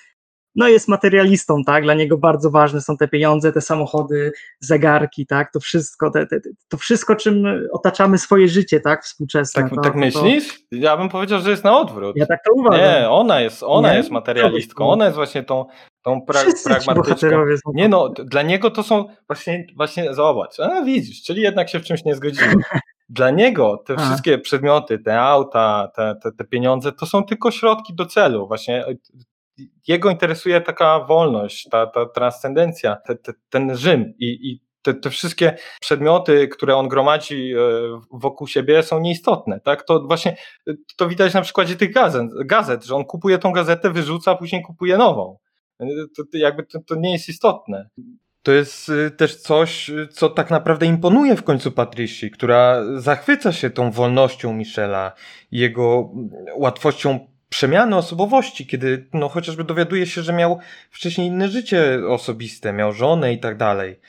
no 0.55 0.68
jest 0.68 0.88
materialistą, 0.88 1.64
tak, 1.64 1.84
dla 1.84 1.93
niego 1.93 2.18
bardzo 2.18 2.51
ważne 2.51 2.82
są 2.82 2.97
te 2.97 3.07
pieniądze, 3.07 3.51
te 3.51 3.62
samochody, 3.62 4.32
zegarki, 4.59 5.26
tak, 5.26 5.51
to 5.51 5.59
wszystko, 5.59 6.12
te, 6.12 6.28
te, 6.28 6.39
to 6.70 6.78
wszystko, 6.78 7.16
czym 7.16 7.45
otaczamy 7.72 8.18
swoje 8.18 8.47
życie, 8.47 8.80
tak, 8.80 9.03
współczesne. 9.03 9.64
Tak, 9.64 9.76
to, 9.76 9.82
tak 9.82 9.95
myślisz? 9.95 10.47
To... 10.53 10.59
Ja 10.72 10.97
bym 10.97 11.09
powiedział, 11.09 11.41
że 11.41 11.51
jest 11.51 11.64
na 11.64 11.78
odwrót. 11.78 12.16
Ja 12.16 12.26
tak 12.26 12.39
to 12.45 12.53
uważam. 12.53 12.80
Nie, 12.80 13.09
ona 13.09 13.41
jest, 13.41 13.64
ona 13.64 13.91
nie? 13.91 13.97
jest 13.97 14.12
materialistką, 14.12 14.89
ona 14.89 15.05
jest 15.05 15.16
właśnie 15.16 15.43
tą, 15.43 15.66
tą 16.02 16.22
pra 16.22 16.41
pragmatyczką. 16.64 17.28
Nie 17.74 17.89
no, 17.89 18.10
dla 18.10 18.41
niego 18.41 18.72
to 18.72 18.84
są 18.84 19.06
właśnie, 19.28 19.66
właśnie 19.76 20.14
zobacz, 20.14 20.60
a 20.60 20.82
widzisz, 20.82 21.24
czyli 21.24 21.41
jednak 21.41 21.70
się 21.70 21.80
w 21.80 21.84
czymś 21.84 22.04
nie 22.04 22.16
zgodzimy. 22.16 22.54
Dla 23.10 23.30
niego 23.30 23.84
te 23.86 23.93
a. 23.93 24.06
wszystkie 24.06 24.38
przedmioty, 24.38 24.99
te 24.99 25.22
auta, 25.22 25.91
te, 25.95 26.16
te, 26.24 26.32
te 26.32 26.43
pieniądze, 26.43 26.91
to 26.91 27.06
są 27.06 27.24
tylko 27.24 27.52
środki 27.52 27.95
do 27.95 28.06
celu. 28.06 28.47
Właśnie 28.47 28.86
jego 29.88 30.10
interesuje 30.10 30.62
taka 30.62 30.99
wolność, 30.99 31.68
ta, 31.72 31.88
ta 31.88 32.06
transcendencja, 32.06 32.95
te, 32.95 33.16
te, 33.16 33.34
ten 33.49 33.78
Rzym 33.78 34.14
i, 34.20 34.52
i 34.52 34.62
te, 34.82 34.93
te, 34.93 35.10
wszystkie 35.10 35.56
przedmioty, 35.82 36.47
które 36.47 36.76
on 36.76 36.88
gromadzi 36.88 37.54
e, 37.54 37.60
wokół 38.12 38.47
siebie 38.47 38.84
są 38.84 38.99
nieistotne. 38.99 39.60
Tak? 39.60 39.84
To 39.84 39.99
właśnie 40.08 40.38
to 40.97 41.08
widać 41.08 41.34
na 41.34 41.41
przykładzie 41.41 41.76
tych 41.76 41.93
gazet, 41.93 42.28
gazet 42.45 42.86
że 42.86 42.95
on 42.95 43.06
kupuje 43.06 43.38
tą 43.38 43.52
gazetę, 43.52 43.89
wyrzuca, 43.89 44.32
a 44.32 44.36
później 44.36 44.62
kupuje 44.62 44.97
nową. 44.97 45.38
To, 46.17 46.23
to 46.32 46.38
jakby 46.38 46.63
to, 46.63 46.79
to 46.79 46.95
nie 46.95 47.11
jest 47.11 47.29
istotne. 47.29 47.89
To 48.43 48.51
jest 48.51 48.89
e, 48.89 49.11
też 49.11 49.36
coś, 49.36 49.91
co 50.11 50.29
tak 50.29 50.49
naprawdę 50.49 50.86
imponuje 50.86 51.36
w 51.36 51.43
końcu 51.43 51.71
Patrici, 51.71 52.32
która 52.32 52.84
zachwyca 52.97 53.51
się 53.51 53.69
tą 53.69 53.91
wolnością 53.91 54.53
Michela, 54.53 55.11
jego 55.51 56.11
łatwością 56.55 57.32
przemiany 57.49 57.95
osobowości, 57.95 58.67
kiedy 58.67 59.07
no 59.13 59.29
chociażby 59.29 59.63
dowiaduje 59.63 60.05
się, 60.05 60.21
że 60.21 60.34
miał 60.34 60.59
wcześniej 60.91 61.27
inne 61.27 61.47
życie 61.47 62.01
osobiste, 62.07 62.73
miał 62.73 62.93
żonę 62.93 63.34
i 63.34 63.39
tak 63.39 63.57
dalej, 63.57 63.99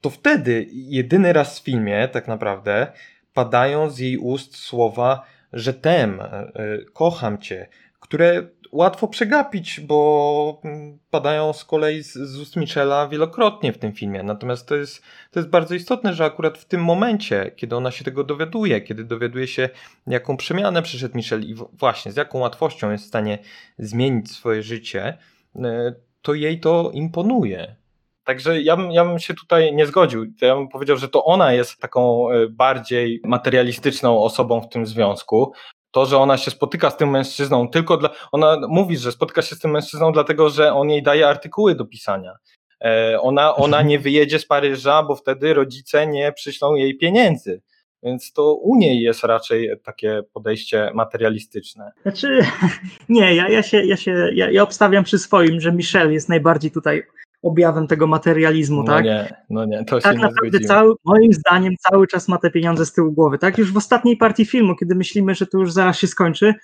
to 0.00 0.10
wtedy 0.10 0.66
jedyny 0.72 1.32
raz 1.32 1.60
w 1.60 1.64
filmie 1.64 2.08
tak 2.08 2.28
naprawdę 2.28 2.92
padają 3.32 3.90
z 3.90 3.98
jej 3.98 4.18
ust 4.18 4.56
słowa, 4.56 5.26
że 5.52 5.74
tem, 5.74 6.20
e, 6.20 6.48
kocham 6.92 7.38
cię, 7.38 7.68
które 8.00 8.48
łatwo 8.74 9.08
przegapić, 9.08 9.80
bo 9.80 10.60
mm, 10.64 10.98
padają 11.10 11.52
z 11.52 11.64
kolei 11.64 12.02
z, 12.02 12.12
z 12.12 12.40
ust 12.40 12.56
Michela 12.56 13.08
wielokrotnie 13.08 13.72
w 13.72 13.78
tym 13.78 13.92
filmie. 13.92 14.22
Natomiast 14.22 14.68
to 14.68 14.74
jest, 14.74 15.02
to 15.30 15.40
jest 15.40 15.50
bardzo 15.50 15.74
istotne, 15.74 16.14
że 16.14 16.24
akurat 16.24 16.58
w 16.58 16.64
tym 16.64 16.84
momencie, 16.84 17.52
kiedy 17.56 17.76
ona 17.76 17.90
się 17.90 18.04
tego 18.04 18.24
dowiaduje, 18.24 18.80
kiedy 18.80 19.04
dowiaduje 19.04 19.46
się, 19.46 19.68
jaką 20.06 20.36
przemianę 20.36 20.82
przyszedł 20.82 21.16
Michel 21.16 21.42
i 21.42 21.54
właśnie 21.72 22.12
z 22.12 22.16
jaką 22.16 22.38
łatwością 22.38 22.90
jest 22.90 23.04
w 23.04 23.08
stanie 23.08 23.38
zmienić 23.78 24.30
swoje 24.30 24.62
życie, 24.62 25.18
e, 25.56 25.94
to 26.22 26.34
jej 26.34 26.60
to 26.60 26.90
imponuje. 26.94 27.76
Także 28.24 28.62
ja 28.62 28.76
bym, 28.76 28.92
ja 28.92 29.04
bym 29.04 29.18
się 29.18 29.34
tutaj 29.34 29.74
nie 29.74 29.86
zgodził. 29.86 30.26
Ja 30.40 30.54
bym 30.54 30.68
powiedział, 30.68 30.96
że 30.96 31.08
to 31.08 31.24
ona 31.24 31.52
jest 31.52 31.80
taką 31.80 32.30
e, 32.30 32.48
bardziej 32.48 33.20
materialistyczną 33.24 34.22
osobą 34.22 34.60
w 34.60 34.68
tym 34.68 34.86
związku, 34.86 35.52
to, 35.94 36.06
że 36.06 36.18
ona 36.18 36.36
się 36.36 36.50
spotyka 36.50 36.90
z 36.90 36.96
tym 36.96 37.10
mężczyzną 37.10 37.68
tylko 37.68 37.96
dla. 37.96 38.10
Ona 38.32 38.56
mówi, 38.68 38.96
że 38.96 39.12
spotyka 39.12 39.42
się 39.42 39.56
z 39.56 39.58
tym 39.58 39.70
mężczyzną, 39.70 40.12
dlatego 40.12 40.50
że 40.50 40.72
on 40.72 40.90
jej 40.90 41.02
daje 41.02 41.28
artykuły 41.28 41.74
do 41.74 41.84
pisania. 41.84 42.36
E, 42.84 43.20
ona, 43.20 43.54
ona 43.54 43.82
nie 43.82 43.98
wyjedzie 43.98 44.38
z 44.38 44.46
Paryża, 44.46 45.02
bo 45.02 45.16
wtedy 45.16 45.54
rodzice 45.54 46.06
nie 46.06 46.32
przyślą 46.32 46.74
jej 46.74 46.96
pieniędzy. 46.96 47.62
Więc 48.02 48.32
to 48.32 48.54
u 48.54 48.76
niej 48.76 49.00
jest 49.00 49.24
raczej 49.24 49.70
takie 49.84 50.22
podejście 50.32 50.90
materialistyczne. 50.94 51.92
Znaczy, 52.02 52.40
nie, 53.08 53.34
ja, 53.34 53.48
ja 53.48 53.62
się, 53.62 53.84
ja 53.84 53.96
się 53.96 54.30
ja, 54.34 54.50
ja 54.50 54.62
obstawiam 54.62 55.04
przy 55.04 55.18
swoim, 55.18 55.60
że 55.60 55.72
Michelle 55.72 56.12
jest 56.12 56.28
najbardziej 56.28 56.70
tutaj 56.70 57.02
objawem 57.44 57.86
tego 57.86 58.06
materializmu, 58.06 58.82
no 58.82 58.92
tak? 58.92 59.04
Nie, 59.04 59.34
no 59.50 59.64
nie, 59.64 59.84
to 59.84 60.00
się 60.00 60.02
tak 60.02 60.16
nie 60.16 60.22
naprawdę 60.22 60.60
cały, 60.60 60.94
moim 61.04 61.32
zdaniem 61.32 61.74
cały 61.90 62.06
czas 62.06 62.28
ma 62.28 62.38
te 62.38 62.50
pieniądze 62.50 62.86
z 62.86 62.92
tyłu 62.92 63.12
głowy, 63.12 63.38
tak? 63.38 63.58
Już 63.58 63.72
w 63.72 63.76
ostatniej 63.76 64.16
partii 64.16 64.44
filmu, 64.44 64.76
kiedy 64.76 64.94
myślimy, 64.94 65.34
że 65.34 65.46
to 65.46 65.58
już 65.58 65.72
zaraz 65.72 65.98
się 65.98 66.06
skończy, 66.06 66.54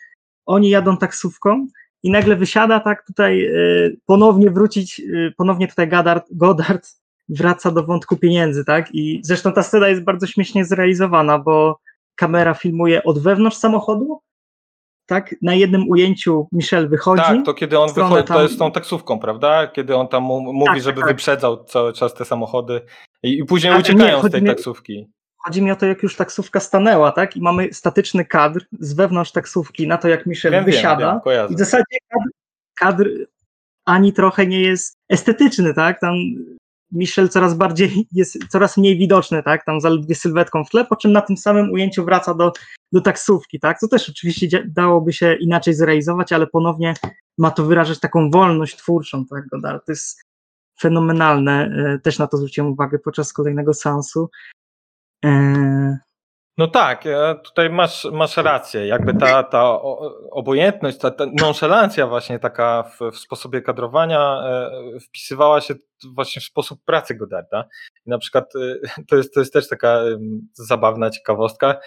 oni 0.47 0.71
jadą 0.71 0.97
taksówką 0.97 1.67
i 2.03 2.11
nagle 2.11 2.37
wysiada 2.37 2.81
tak 2.81 3.07
tutaj 3.07 3.47
y, 3.47 3.97
ponownie 4.07 4.51
wrócić, 4.51 5.01
y, 5.01 5.33
ponownie 5.37 5.69
tutaj 5.69 5.89
Goddard, 5.89 6.27
Goddard 6.31 6.89
wraca 7.29 7.71
do 7.71 7.85
wątku 7.85 8.17
pieniędzy, 8.17 8.65
tak? 8.65 8.95
I 8.95 9.21
zresztą 9.25 9.53
ta 9.53 9.63
scena 9.63 9.89
jest 9.89 10.05
bardzo 10.05 10.27
śmiesznie 10.27 10.65
zrealizowana, 10.65 11.39
bo 11.39 11.81
kamera 12.15 12.55
filmuje 12.55 13.03
od 13.03 13.19
wewnątrz 13.19 13.57
samochodu, 13.57 14.21
tak? 15.11 15.35
Na 15.43 15.55
jednym 15.55 15.89
ujęciu 15.89 16.49
Michel 16.53 16.89
wychodzi. 16.89 17.23
Tak, 17.23 17.45
to 17.45 17.55
kiedy 17.55 17.79
on 17.79 17.93
wychodzi, 17.93 18.25
tam... 18.25 18.37
to 18.37 18.43
jest 18.43 18.59
tą 18.59 18.73
taksówką, 18.73 19.19
prawda? 19.19 19.67
Kiedy 19.67 19.97
on 19.97 20.09
tam 20.09 20.23
mówi, 20.23 20.67
tak, 20.67 20.83
żeby 20.83 21.01
tak. 21.01 21.09
wyprzedzał 21.09 21.65
cały 21.65 21.93
czas 21.93 22.15
te 22.15 22.25
samochody 22.25 22.81
i, 23.23 23.39
i 23.39 23.45
później 23.45 23.73
tak, 23.73 23.81
uciekają 23.81 24.23
nie, 24.23 24.29
z 24.29 24.33
tej 24.33 24.43
mi, 24.43 24.49
taksówki. 24.49 25.11
Chodzi 25.37 25.63
mi 25.63 25.71
o 25.71 25.77
to, 25.77 25.87
jak 25.87 26.03
już 26.03 26.17
taksówka 26.17 26.61
stanęła, 26.61 27.13
tak? 27.13 27.37
I 27.37 27.41
mamy 27.41 27.73
statyczny 27.73 28.25
kadr 28.25 28.65
z 28.81 28.93
wewnątrz 28.93 29.33
taksówki 29.33 29.87
na 29.87 29.99
to, 29.99 30.09
jak 30.09 30.27
Michel 30.27 30.53
wiem, 30.53 30.65
wysiada. 30.65 31.21
Wiem, 31.27 31.35
wiem, 31.35 31.51
I 31.51 31.55
w 31.55 31.59
zasadzie 31.59 31.85
kadr, 32.09 32.31
kadr 32.79 33.11
ani 33.85 34.13
trochę 34.13 34.47
nie 34.47 34.61
jest 34.61 34.97
estetyczny, 35.09 35.75
tak? 35.75 36.01
Tam 36.01 36.15
Michel 36.93 37.29
coraz 37.29 37.55
bardziej 37.55 38.07
jest 38.13 38.39
coraz 38.49 38.77
mniej 38.77 38.99
widoczny, 38.99 39.43
tak? 39.43 39.65
Tam 39.65 39.81
zaledwie 39.81 40.15
sylwetką 40.15 40.65
w 40.65 40.71
tle, 40.71 40.85
po 40.85 40.97
czym 40.97 41.13
na 41.13 41.21
tym 41.21 41.37
samym 41.37 41.73
ujęciu 41.73 42.05
wraca 42.05 42.35
do, 42.35 42.53
do 42.93 43.01
taksówki, 43.01 43.61
tak? 43.61 43.79
Co 43.79 43.89
też 43.89 44.09
oczywiście 44.09 44.65
dałoby 44.69 45.13
się 45.13 45.35
inaczej 45.35 45.75
zrealizować, 45.75 46.33
ale 46.33 46.47
ponownie 46.47 46.95
ma 47.39 47.51
to 47.51 47.65
wyrażać 47.65 48.01
taką 48.01 48.31
wolność 48.31 48.77
twórczą, 48.77 49.27
tak? 49.27 49.49
Godard. 49.49 49.87
To 49.87 49.93
jest 49.93 50.23
fenomenalne. 50.81 51.71
E, 51.95 51.99
też 51.99 52.19
na 52.19 52.27
to 52.27 52.37
zwróciłem 52.37 52.73
uwagę 52.73 52.99
podczas 52.99 53.33
kolejnego 53.33 53.75
seansu. 53.75 54.31
E, 56.59 56.63
no 56.63 56.67
tak, 56.67 57.07
e, 57.07 57.35
tutaj 57.45 57.71
masz, 57.71 58.05
masz 58.13 58.37
rację. 58.37 58.87
Jakby 58.87 59.15
ta, 59.15 59.43
ta 59.43 59.81
obojętność, 60.31 60.99
ta, 60.99 61.11
ta 61.11 61.27
nonszalancja 61.41 62.07
właśnie 62.07 62.39
taka 62.39 62.83
w, 62.83 63.13
w 63.13 63.19
sposobie 63.19 63.63
kadrowania 63.63 64.43
wpisywała 65.09 65.61
się 65.61 65.75
właśnie 66.15 66.43
w 66.43 66.45
sposób 66.45 66.85
pracy 66.85 67.15
Godarda. 67.15 67.65
Na 68.07 68.19
przykład 68.19 68.53
to 69.09 69.17
jest, 69.17 69.35
to 69.35 69.41
jest 69.41 69.53
też 69.53 69.69
taka 69.69 70.01
zabawna 70.53 71.11
ciekawostka. 71.11 71.81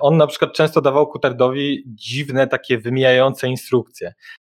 On 0.00 0.16
na 0.16 0.26
przykład 0.26 0.52
często 0.52 0.80
dawał 0.80 1.06
Kutardowi 1.06 1.82
dziwne 1.86 2.46
takie 2.46 2.78
wymijające 2.78 3.48
instrukcje. 3.48 4.12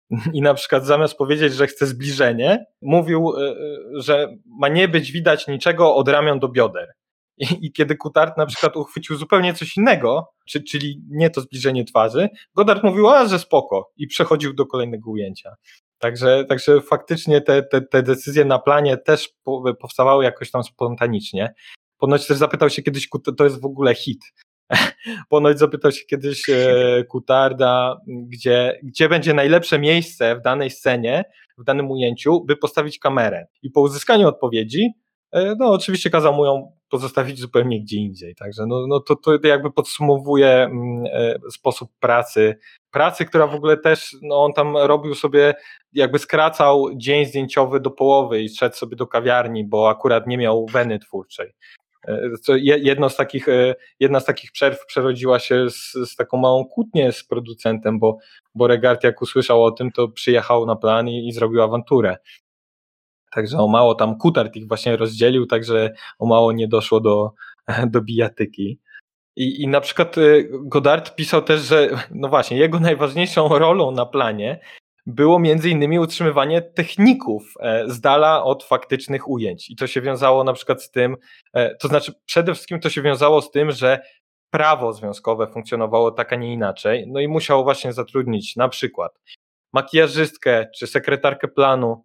i 0.34 0.41
na 0.41 0.53
przykład 0.53 0.86
zamiast 0.86 1.18
powiedzieć, 1.18 1.53
że 1.53 1.68
chce 1.68 1.86
zbliżenie, 1.86 2.66
mówił, 2.82 3.34
e, 3.38 3.49
e, 3.49 3.55
że 3.93 4.28
ma 4.45 4.68
nie 4.68 4.88
być 4.88 5.12
widać 5.12 5.47
niczego 5.47 5.95
od 5.95 6.07
ramion 6.10 6.39
do 6.39 6.47
bioder. 6.47 6.93
I, 7.40 7.66
i 7.66 7.72
kiedy 7.72 7.96
Kutart 7.96 8.38
na 8.38 8.46
przykład 8.46 8.78
uchwycił 8.78 9.16
zupełnie 9.16 9.54
coś 9.54 9.78
innego, 9.78 10.30
czy, 10.46 10.64
czyli 10.64 11.02
nie 11.10 11.30
to 11.30 11.42
zbliżenie 11.42 11.86
twarzy, 11.86 12.30
Godard 12.56 12.84
mówił, 12.84 13.10
a 13.10 13.28
że 13.28 13.40
spoko 13.40 13.92
i 13.98 14.08
przechodził 14.08 14.54
do 14.54 14.66
kolejnego 14.66 15.12
ujęcia. 15.12 15.56
Także, 16.00 16.46
także 16.46 16.82
faktycznie 16.82 17.42
te, 17.42 17.64
te, 17.64 17.82
te 17.82 18.04
decyzje 18.04 18.46
na 18.46 18.60
planie 18.60 18.98
też 18.98 19.30
powstawały 19.82 20.24
jakoś 20.24 20.52
tam 20.52 20.64
spontanicznie. 20.64 21.54
Ponoć 21.98 22.28
też 22.28 22.38
zapytał 22.38 22.70
się 22.70 22.82
kiedyś, 22.82 23.10
to 23.38 23.44
jest 23.44 23.62
w 23.62 23.66
ogóle 23.66 23.96
hit, 23.96 24.20
Ponoć 25.30 25.60
zapytał 25.60 25.92
się 25.92 26.06
kiedyś 26.06 26.50
e, 26.50 27.04
Kutarda, 27.10 27.98
gdzie, 28.08 28.80
gdzie 28.84 29.10
będzie 29.10 29.34
najlepsze 29.34 29.80
miejsce 29.80 30.36
w 30.36 30.42
danej 30.42 30.70
scenie, 30.70 31.24
w 31.58 31.64
danym 31.64 31.92
ujęciu, 31.92 32.44
by 32.46 32.56
postawić 32.56 33.00
kamerę. 33.00 33.48
I 33.62 33.70
po 33.70 33.82
uzyskaniu 33.82 34.28
odpowiedzi, 34.28 34.90
e, 35.32 35.56
no 35.60 35.72
oczywiście 35.72 36.10
kazał 36.10 36.34
mu 36.34 36.46
ją 36.46 36.79
pozostawić 36.90 37.40
zupełnie 37.40 37.82
gdzie 37.82 37.98
indziej. 37.98 38.36
Także 38.36 38.66
no, 38.68 38.88
no 38.88 39.00
to, 39.00 39.16
to 39.16 39.40
jakby 39.44 39.72
podsumowuje 39.72 40.48
mm, 40.48 41.06
e, 41.14 41.36
sposób 41.52 41.92
pracy. 42.00 42.60
Pracy, 42.92 43.26
która 43.26 43.48
w 43.48 43.56
ogóle 43.56 43.78
też, 43.78 44.16
no 44.22 44.44
on 44.44 44.54
tam 44.54 44.78
robił 44.78 45.16
sobie, 45.16 45.54
jakby 45.94 46.20
skracał 46.20 46.90
dzień 46.96 47.26
zdjęciowy 47.26 47.80
do 47.80 47.92
połowy 47.92 48.42
i 48.42 48.50
szedł 48.50 48.76
sobie 48.76 48.96
do 48.96 49.08
kawiarni, 49.08 49.66
bo 49.66 49.90
akurat 49.90 50.28
nie 50.28 50.38
miał 50.38 50.66
weny 50.66 51.00
twórczej. 51.00 51.52
E, 52.08 52.30
jedno 52.60 53.10
z 53.10 53.16
takich, 53.16 53.50
e, 53.50 53.76
jedna 54.00 54.20
z 54.20 54.26
takich 54.26 54.52
przerw 54.52 54.86
przerodziła 54.86 55.40
się 55.40 55.70
z, 55.70 55.94
z 55.94 56.16
taką 56.16 56.38
małą 56.38 56.66
kłótnię 56.66 57.12
z 57.12 57.24
producentem, 57.24 58.00
bo, 58.00 58.18
bo 58.56 58.68
Regard 58.68 59.04
jak 59.04 59.22
usłyszał 59.22 59.64
o 59.64 59.72
tym, 59.72 59.92
to 59.92 60.08
przyjechał 60.08 60.66
na 60.66 60.76
plan 60.76 61.08
i, 61.08 61.28
i 61.28 61.32
zrobił 61.32 61.62
awanturę. 61.62 62.18
Także 63.32 63.58
o 63.58 63.68
mało 63.68 63.96
tam 63.96 64.18
Kutart 64.18 64.56
ich 64.56 64.68
właśnie 64.68 64.98
rozdzielił, 64.98 65.46
także 65.46 65.94
o 66.20 66.26
mało 66.26 66.52
nie 66.52 66.68
doszło 66.68 67.00
do, 67.00 67.32
do 67.94 68.02
bijatyki. 68.02 68.80
I, 69.36 69.62
I 69.62 69.68
na 69.68 69.82
przykład 69.82 70.18
e, 70.18 70.22
Godard 70.50 71.16
pisał 71.16 71.42
też, 71.42 71.62
że 71.62 71.90
no 72.12 72.30
właśnie, 72.30 72.58
jego 72.58 72.80
najważniejszą 72.80 73.48
rolą 73.48 73.92
na 73.92 74.06
planie 74.06 74.60
było 75.06 75.40
między 75.40 75.70
innymi 75.70 76.00
utrzymywanie 76.00 76.62
techników 76.62 77.54
e, 77.60 77.90
z 77.90 78.02
dala 78.02 78.44
od 78.44 78.64
faktycznych 78.64 79.30
ujęć. 79.30 79.70
I 79.70 79.76
to 79.76 79.88
się 79.88 80.02
wiązało 80.02 80.44
na 80.44 80.54
przykład 80.54 80.84
z 80.84 80.92
tym, 80.92 81.18
e, 81.54 81.76
to 81.76 81.88
znaczy 81.88 82.14
przede 82.26 82.54
wszystkim 82.54 82.80
to 82.80 82.90
się 82.90 83.02
wiązało 83.02 83.42
z 83.42 83.52
tym, 83.52 83.72
że 83.72 84.00
prawo 84.50 84.94
związkowe 84.94 85.48
funkcjonowało 85.48 86.12
tak, 86.12 86.34
a 86.34 86.36
nie 86.36 86.54
inaczej, 86.54 87.06
no 87.08 87.20
i 87.20 87.28
musiało 87.28 87.64
właśnie 87.64 87.94
zatrudnić 87.94 88.56
na 88.56 88.70
przykład 88.70 89.20
makijażystkę 89.74 90.68
czy 90.76 90.88
sekretarkę 90.88 91.48
planu, 91.48 92.04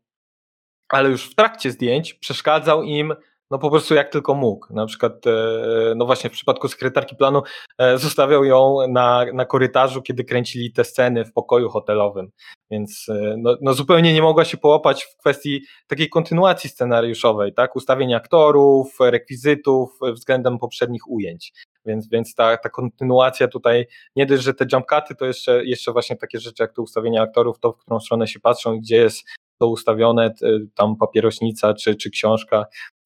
ale 0.89 1.09
już 1.09 1.31
w 1.31 1.35
trakcie 1.35 1.71
zdjęć 1.71 2.15
przeszkadzał 2.15 2.83
im 2.83 3.15
no 3.51 3.59
po 3.59 3.71
prostu 3.71 3.95
jak 3.95 4.09
tylko 4.09 4.35
mógł. 4.35 4.75
Na 4.75 4.87
przykład, 4.87 5.27
e, 5.27 5.95
no 5.97 6.07
właśnie 6.07 6.31
w 6.31 6.33
przypadku 6.33 6.69
sekretarki 6.69 7.17
planu 7.17 7.43
e, 7.79 7.99
zostawiał 7.99 8.45
ją 8.45 8.77
na, 8.89 9.25
na 9.35 9.45
korytarzu, 9.45 10.03
kiedy 10.03 10.25
kręcili 10.25 10.73
te 10.73 10.85
sceny 10.85 11.25
w 11.25 11.33
pokoju 11.33 11.69
hotelowym, 11.69 12.31
więc 12.71 13.07
e, 13.09 13.35
no, 13.39 13.57
no 13.61 13.73
zupełnie 13.73 14.15
nie 14.15 14.23
mogła 14.23 14.45
się 14.45 14.57
połapać 14.57 15.05
w 15.05 15.17
kwestii 15.17 15.63
takiej 15.87 16.09
kontynuacji 16.09 16.71
scenariuszowej, 16.71 17.55
tak, 17.55 17.77
ustawień 17.77 18.15
aktorów, 18.15 18.97
rekwizytów 19.01 19.99
względem 20.13 20.59
poprzednich 20.59 21.11
ujęć. 21.11 21.53
Więc, 21.87 22.09
więc 22.09 22.35
ta, 22.35 22.57
ta 22.57 22.69
kontynuacja 22.69 23.49
tutaj, 23.49 23.87
nie 24.17 24.27
dość, 24.27 24.43
że 24.43 24.55
te 24.55 24.67
jump 24.73 24.87
cuty, 24.87 25.15
to 25.15 25.27
jeszcze, 25.27 25.65
jeszcze 25.65 25.93
właśnie 25.93 26.17
takie 26.17 26.41
rzeczy 26.41 26.63
jak 26.63 26.73
to 26.73 26.83
ustawienie 26.83 27.23
aktorów, 27.23 27.59
to 27.59 27.73
w 27.73 27.77
którą 27.77 28.01
stronę 28.01 28.27
się 28.27 28.41
patrzą 28.41 28.75
i 28.75 28.81
gdzie 28.81 28.97
jest 28.97 29.25
to 29.59 29.69
ustawione, 29.69 30.35
tam 30.75 30.97
papierośnica 30.97 31.75
czy, 31.75 31.97
czy 31.97 32.11
książka, 32.11 32.65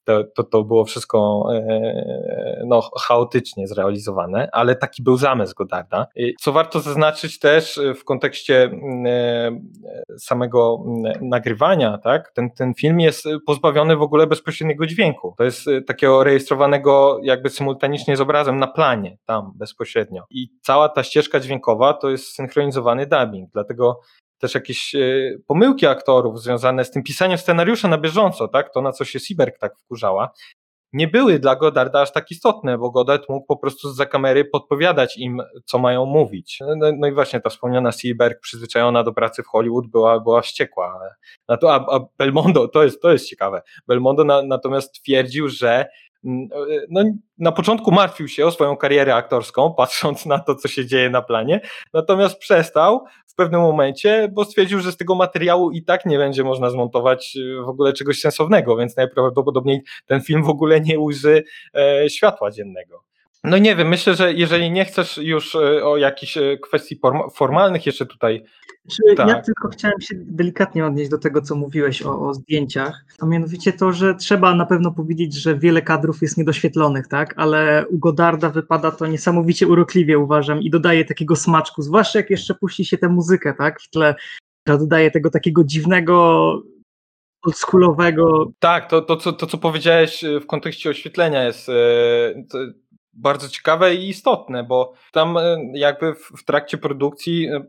to, 0.08 0.24
to, 0.24 0.44
to 0.44 0.64
było 0.64 0.84
wszystko 0.84 1.48
e, 1.54 2.62
no, 2.66 2.90
chaotycznie 3.00 3.66
zrealizowane, 3.66 4.48
ale 4.52 4.76
taki 4.76 5.02
był 5.02 5.16
zamysł 5.16 5.54
Godarda. 5.54 6.06
Co 6.40 6.52
warto 6.52 6.80
zaznaczyć 6.80 7.38
też 7.38 7.80
w 7.96 8.04
kontekście 8.04 8.70
e, 9.06 9.50
samego 10.18 10.84
nagrywania, 11.20 11.98
tak? 11.98 12.32
ten, 12.34 12.50
ten 12.50 12.74
film 12.74 13.00
jest 13.00 13.24
pozbawiony 13.46 13.96
w 13.96 14.02
ogóle 14.02 14.26
bezpośredniego 14.26 14.86
dźwięku. 14.86 15.34
To 15.38 15.44
jest 15.44 15.68
e, 15.68 15.82
takiego 15.82 16.24
rejestrowanego 16.24 17.18
jakby 17.22 17.50
symultanicznie 17.50 18.16
z 18.16 18.20
obrazem 18.20 18.58
na 18.58 18.66
planie, 18.66 19.16
tam 19.26 19.52
bezpośrednio. 19.54 20.24
I 20.30 20.48
cała 20.62 20.88
ta 20.88 21.02
ścieżka 21.02 21.40
dźwiękowa 21.40 21.94
to 21.94 22.10
jest 22.10 22.34
synchronizowany 22.34 23.06
dubbing, 23.06 23.50
dlatego 23.52 24.00
też 24.38 24.54
jakieś 24.54 24.94
e, 24.94 24.98
pomyłki 25.46 25.86
aktorów 25.86 26.42
związane 26.42 26.84
z 26.84 26.90
tym 26.90 27.02
pisaniem 27.02 27.38
scenariusza 27.38 27.88
na 27.88 27.98
bieżąco, 27.98 28.48
tak, 28.48 28.72
to 28.72 28.82
na 28.82 28.92
co 28.92 29.04
się 29.04 29.20
Sieberg 29.20 29.58
tak 29.58 29.78
wkurzała, 29.78 30.30
nie 30.92 31.08
były 31.08 31.38
dla 31.38 31.56
Godarda 31.56 32.00
aż 32.00 32.12
tak 32.12 32.30
istotne, 32.30 32.78
bo 32.78 32.90
Godard 32.90 33.28
mógł 33.28 33.46
po 33.46 33.56
prostu 33.56 33.92
za 33.92 34.06
kamery 34.06 34.44
podpowiadać 34.44 35.16
im, 35.16 35.42
co 35.64 35.78
mają 35.78 36.06
mówić. 36.06 36.58
No, 36.60 36.76
no, 36.76 36.86
no 36.98 37.06
i 37.06 37.12
właśnie 37.12 37.40
ta 37.40 37.50
wspomniana 37.50 37.92
Seaberg, 37.92 38.40
przyzwyczajona 38.40 39.04
do 39.04 39.12
pracy 39.12 39.42
w 39.42 39.46
Hollywood, 39.46 39.86
była, 39.86 40.20
była 40.20 40.40
wściekła. 40.40 41.00
Na 41.48 41.56
to, 41.56 41.74
a, 41.74 41.96
a 41.96 42.00
Belmondo, 42.18 42.68
to 42.68 42.84
jest, 42.84 43.02
to 43.02 43.12
jest 43.12 43.28
ciekawe, 43.28 43.62
Belmondo 43.86 44.24
na, 44.24 44.42
natomiast 44.42 44.92
twierdził, 44.92 45.48
że 45.48 45.86
no, 46.90 47.04
na 47.38 47.52
początku 47.52 47.92
martwił 47.92 48.28
się 48.28 48.46
o 48.46 48.50
swoją 48.50 48.76
karierę 48.76 49.14
aktorską, 49.14 49.74
patrząc 49.76 50.26
na 50.26 50.38
to, 50.38 50.54
co 50.54 50.68
się 50.68 50.86
dzieje 50.86 51.10
na 51.10 51.22
planie, 51.22 51.60
natomiast 51.94 52.38
przestał 52.38 53.04
pewnym 53.38 53.60
momencie, 53.60 54.28
bo 54.32 54.44
stwierdził, 54.44 54.80
że 54.80 54.92
z 54.92 54.96
tego 54.96 55.14
materiału 55.14 55.70
i 55.70 55.84
tak 55.84 56.06
nie 56.06 56.18
będzie 56.18 56.44
można 56.44 56.70
zmontować 56.70 57.36
y, 57.36 57.62
w 57.62 57.68
ogóle 57.68 57.92
czegoś 57.92 58.20
sensownego, 58.20 58.76
więc 58.76 58.96
najprawdopodobniej 58.96 59.82
ten 60.06 60.20
film 60.20 60.44
w 60.44 60.48
ogóle 60.48 60.80
nie 60.80 60.98
ujrzy 60.98 61.44
e, 61.74 62.10
światła 62.10 62.50
dziennego. 62.50 63.07
No 63.44 63.58
nie 63.58 63.76
wiem, 63.76 63.88
myślę, 63.88 64.14
że 64.14 64.32
jeżeli 64.32 64.70
nie 64.70 64.84
chcesz 64.84 65.18
już 65.18 65.54
e, 65.54 65.84
o 65.84 65.96
jakichś 65.96 66.36
e, 66.36 66.58
kwestii 66.58 67.00
formalnych 67.34 67.86
jeszcze 67.86 68.06
tutaj. 68.06 68.44
Czy 68.90 69.14
tak. 69.16 69.28
Ja 69.28 69.42
tylko 69.42 69.68
chciałem 69.68 70.00
się 70.00 70.14
delikatnie 70.16 70.86
odnieść 70.86 71.10
do 71.10 71.18
tego, 71.18 71.42
co 71.42 71.54
mówiłeś 71.54 72.02
o, 72.02 72.20
o, 72.20 72.34
zdjęciach, 72.34 73.04
a 73.20 73.26
mianowicie 73.26 73.72
to, 73.72 73.92
że 73.92 74.14
trzeba 74.14 74.54
na 74.54 74.66
pewno 74.66 74.92
powiedzieć, 74.92 75.34
że 75.34 75.58
wiele 75.58 75.82
kadrów 75.82 76.22
jest 76.22 76.36
niedoświetlonych, 76.36 77.08
tak, 77.08 77.34
ale 77.36 77.86
u 77.90 77.98
Godarda 77.98 78.50
wypada 78.50 78.90
to 78.90 79.06
niesamowicie 79.06 79.66
urokliwie, 79.66 80.18
uważam, 80.18 80.62
i 80.62 80.70
dodaje 80.70 81.04
takiego 81.04 81.36
smaczku, 81.36 81.82
zwłaszcza 81.82 82.18
jak 82.18 82.30
jeszcze 82.30 82.54
puści 82.54 82.84
się 82.84 82.98
tę 82.98 83.08
muzykę, 83.08 83.54
tak, 83.58 83.80
w 83.80 83.90
tle, 83.90 84.14
która 84.62 84.78
dodaje 84.78 85.10
tego 85.10 85.30
takiego 85.30 85.64
dziwnego 85.64 86.52
oldschoolowego. 87.42 88.52
Tak, 88.58 88.90
to, 88.90 89.02
to, 89.02 89.16
co, 89.16 89.32
to 89.32 89.46
co 89.46 89.58
powiedziałeś 89.58 90.24
w 90.42 90.46
kontekście 90.46 90.90
oświetlenia 90.90 91.44
jest 91.44 91.66
to 92.50 92.58
bardzo 93.18 93.48
ciekawe 93.48 93.94
i 93.94 94.08
istotne, 94.08 94.64
bo 94.64 94.92
tam 95.12 95.36
e, 95.36 95.56
jakby 95.74 96.14
w, 96.14 96.44
trakcie 96.44 96.78
produkcji 96.78 97.48
e, 97.48 97.64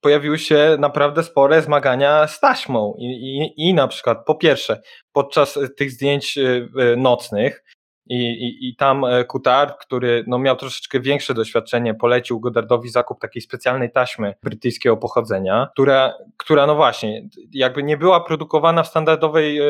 pojawiły 0.00 0.38
się 0.38 0.76
naprawdę 0.78 1.22
spore 1.22 1.62
zmagania 1.62 2.26
z 2.26 2.40
taśmą 2.40 2.94
i, 2.98 3.04
i, 3.04 3.68
i 3.68 3.74
na 3.74 3.88
przykład 3.88 4.24
po 4.26 4.34
pierwsze 4.34 4.82
podczas 5.12 5.58
tych 5.76 5.90
zdjęć 5.90 6.38
e, 6.38 6.96
nocnych 6.96 7.63
i, 8.06 8.16
i, 8.16 8.68
I 8.68 8.76
tam 8.76 9.04
Kutar, 9.28 9.78
który 9.78 10.24
no, 10.26 10.38
miał 10.38 10.56
troszeczkę 10.56 11.00
większe 11.00 11.34
doświadczenie, 11.34 11.94
polecił 11.94 12.40
Godardowi 12.40 12.88
zakup 12.88 13.20
takiej 13.20 13.42
specjalnej 13.42 13.92
taśmy 13.92 14.34
brytyjskiego 14.42 14.96
pochodzenia, 14.96 15.68
która, 15.72 16.14
która 16.36 16.66
no 16.66 16.74
właśnie, 16.74 17.28
jakby 17.52 17.82
nie 17.82 17.96
była 17.96 18.20
produkowana 18.20 18.82
w 18.82 18.88
standardowej 18.88 19.58
e, 19.58 19.64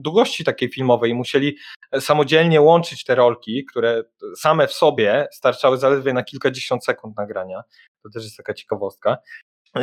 długości 0.00 0.44
takiej 0.44 0.68
filmowej. 0.68 1.14
Musieli 1.14 1.56
samodzielnie 2.00 2.60
łączyć 2.60 3.04
te 3.04 3.14
rolki, 3.14 3.64
które 3.64 4.02
same 4.36 4.66
w 4.66 4.72
sobie 4.72 5.28
starczały 5.32 5.78
zaledwie 5.78 6.12
na 6.12 6.22
kilkadziesiąt 6.22 6.84
sekund 6.84 7.16
nagrania. 7.16 7.62
To 8.02 8.10
też 8.10 8.24
jest 8.24 8.36
taka 8.36 8.54
ciekawostka. 8.54 9.16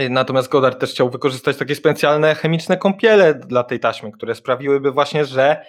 Natomiast 0.09 0.49
Godard 0.49 0.79
też 0.79 0.91
chciał 0.91 1.09
wykorzystać 1.09 1.57
takie 1.57 1.75
specjalne 1.75 2.35
chemiczne 2.35 2.77
kąpiele 2.77 3.33
dla 3.33 3.63
tej 3.63 3.79
taśmy, 3.79 4.11
które 4.11 4.35
sprawiłyby 4.35 4.91
właśnie, 4.91 5.25
że 5.25 5.65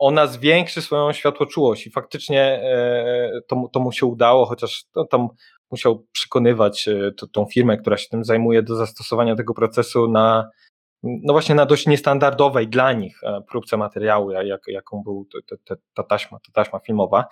ona 0.00 0.26
zwiększy 0.26 0.82
swoją 0.82 1.12
światłoczułość 1.12 1.86
i 1.86 1.90
faktycznie 1.90 2.42
e, 2.42 3.40
to, 3.48 3.68
to 3.72 3.80
mu 3.80 3.92
się 3.92 4.06
udało, 4.06 4.46
chociaż 4.46 4.84
to, 4.92 5.04
tam 5.04 5.28
musiał 5.70 6.06
przekonywać 6.12 6.88
e, 6.88 7.12
to, 7.12 7.26
tą 7.26 7.46
firmę, 7.46 7.76
która 7.76 7.96
się 7.96 8.08
tym 8.08 8.24
zajmuje 8.24 8.62
do 8.62 8.76
zastosowania 8.76 9.36
tego 9.36 9.54
procesu 9.54 10.08
na 10.08 10.50
no 11.02 11.32
właśnie 11.32 11.54
na 11.54 11.66
dość 11.66 11.86
niestandardowej 11.86 12.68
dla 12.68 12.92
nich 12.92 13.24
e, 13.24 13.40
próbce 13.50 13.76
materiału, 13.76 14.30
jak, 14.30 14.60
jaką 14.66 15.02
był 15.02 15.26
ta 15.94 16.02
taśma, 16.02 16.38
ta 16.38 16.52
taśma 16.52 16.78
filmowa. 16.78 17.24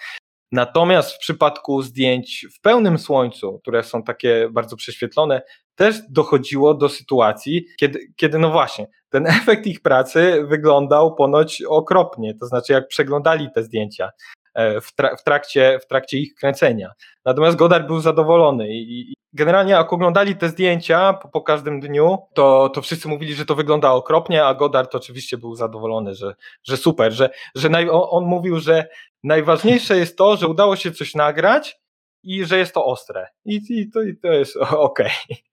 Natomiast 0.53 1.13
w 1.13 1.19
przypadku 1.19 1.83
zdjęć 1.83 2.47
w 2.57 2.61
pełnym 2.61 2.99
słońcu, 2.99 3.59
które 3.59 3.83
są 3.83 4.03
takie 4.03 4.49
bardzo 4.51 4.77
prześwietlone, 4.77 5.43
też 5.75 6.01
dochodziło 6.11 6.75
do 6.75 6.89
sytuacji, 6.89 7.67
kiedy, 7.81 8.13
kiedy 8.17 8.39
no 8.39 8.51
właśnie, 8.51 8.87
ten 9.09 9.27
efekt 9.41 9.67
ich 9.67 9.83
pracy 9.83 10.45
wyglądał 10.49 11.15
ponoć 11.15 11.63
okropnie. 11.63 12.35
To 12.35 12.47
znaczy, 12.47 12.73
jak 12.73 12.89
przeglądali 12.89 13.49
te 13.55 13.63
zdjęcia 13.63 14.11
e, 14.55 14.81
w, 14.81 14.95
tra 14.95 15.17
w, 15.17 15.25
trakcie, 15.25 15.79
w 15.83 15.87
trakcie 15.87 16.19
ich 16.19 16.35
kręcenia. 16.35 16.93
Natomiast 17.25 17.57
Godard 17.57 17.87
był 17.87 18.01
zadowolony 18.01 18.69
i 18.71 19.18
generalnie 19.33 19.73
jak 19.73 19.93
oglądali 19.93 20.37
te 20.37 20.49
zdjęcia 20.49 21.13
po, 21.13 21.29
po, 21.29 21.43
każdym 21.43 21.81
dniu, 21.81 22.19
to, 22.35 22.69
to 22.69 22.83
wszyscy 22.83 23.09
mówili, 23.09 23.35
że 23.35 23.47
to 23.47 23.55
wygląda 23.55 23.93
okropnie, 23.93 24.45
a 24.45 24.55
Godard 24.55 24.95
oczywiście 24.95 25.39
był 25.39 25.55
zadowolony, 25.55 26.15
że, 26.15 26.35
że 26.65 26.77
super, 26.77 27.13
że, 27.13 27.31
że 27.55 27.69
naj, 27.69 27.89
on, 27.91 28.25
mówił, 28.25 28.61
że 28.61 28.89
najważniejsze 29.25 29.97
jest 29.97 30.19
to, 30.19 30.37
że 30.37 30.49
udało 30.49 30.77
się 30.77 30.93
coś 30.93 31.15
nagrać 31.15 31.81
i 32.23 32.45
że 32.45 32.59
jest 32.59 32.75
to 32.75 32.85
ostre. 32.85 33.29
I, 33.45 33.61
i, 33.69 33.91
to, 33.91 34.03
i 34.03 34.17
to 34.17 34.29
jest 34.29 34.57
okej. 34.91 35.11
Okay. 35.27 35.49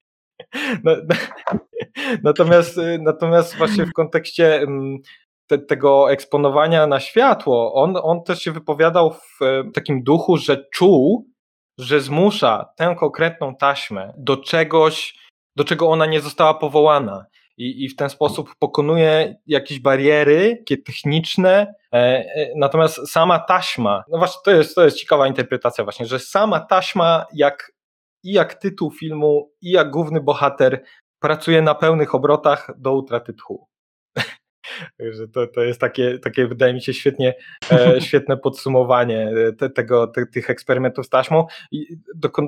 No, 0.84 0.92
natomiast, 2.24 2.80
natomiast 3.00 3.56
właśnie 3.58 3.86
w 3.86 3.94
kontekście 3.94 4.56
mm, 4.56 4.98
te, 5.48 5.58
tego 5.58 6.12
eksponowania 6.12 6.88
na 6.88 7.00
światło, 7.00 7.74
on, 7.74 7.98
on 8.04 8.24
też 8.24 8.40
się 8.40 8.52
wypowiadał 8.52 9.14
w 9.14 9.40
takim 9.74 10.04
duchu, 10.04 10.38
że 10.38 10.66
czuł, 10.74 11.35
że 11.78 12.02
zmusza 12.02 12.70
tę 12.76 12.96
konkretną 13.00 13.56
taśmę 13.56 14.14
do 14.18 14.38
czegoś, 14.38 15.18
do 15.56 15.64
czego 15.64 15.90
ona 15.90 16.06
nie 16.06 16.22
została 16.22 16.54
powołana. 16.54 17.26
I, 17.58 17.84
i 17.84 17.90
w 17.90 17.96
ten 17.96 18.10
sposób 18.10 18.56
pokonuje 18.60 19.36
jakieś 19.48 19.80
bariery 19.80 20.58
takie 20.58 20.82
techniczne, 20.82 21.74
e, 21.94 21.98
e, 21.98 22.52
natomiast 22.56 23.12
sama 23.12 23.40
taśma, 23.40 24.04
no 24.12 24.18
właśnie 24.18 24.42
to 24.46 24.52
jest, 24.52 24.76
to 24.76 24.86
jest 24.86 24.98
ciekawa 24.98 25.28
interpretacja 25.28 25.84
właśnie, 25.84 26.06
że 26.06 26.20
sama 26.20 26.60
taśma 26.60 27.26
jak, 27.34 27.72
i 28.24 28.34
jak 28.34 28.54
tytuł 28.54 28.92
filmu, 28.92 29.52
i 29.62 29.72
jak 29.72 29.92
główny 29.92 30.22
bohater 30.22 30.84
pracuje 31.20 31.62
na 31.62 31.76
pełnych 31.76 32.16
obrotach 32.16 32.72
do 32.78 32.94
utraty 32.94 33.34
tchu. 33.34 33.68
Także 34.98 35.28
to, 35.28 35.48
to 35.48 35.64
jest 35.64 35.82
takie, 35.82 36.20
takie, 36.20 36.48
wydaje 36.48 36.74
mi 36.74 36.82
się, 36.82 36.94
świetnie, 36.94 37.34
e, 37.72 38.02
świetne 38.08 38.38
podsumowanie 38.38 39.32
e, 39.48 39.54
te, 39.54 39.70
tego, 39.70 40.08
te, 40.08 40.26
tych 40.26 40.50
eksperymentów 40.50 41.06
z 41.06 41.10
taśmą. 41.10 41.46
I 41.72 41.98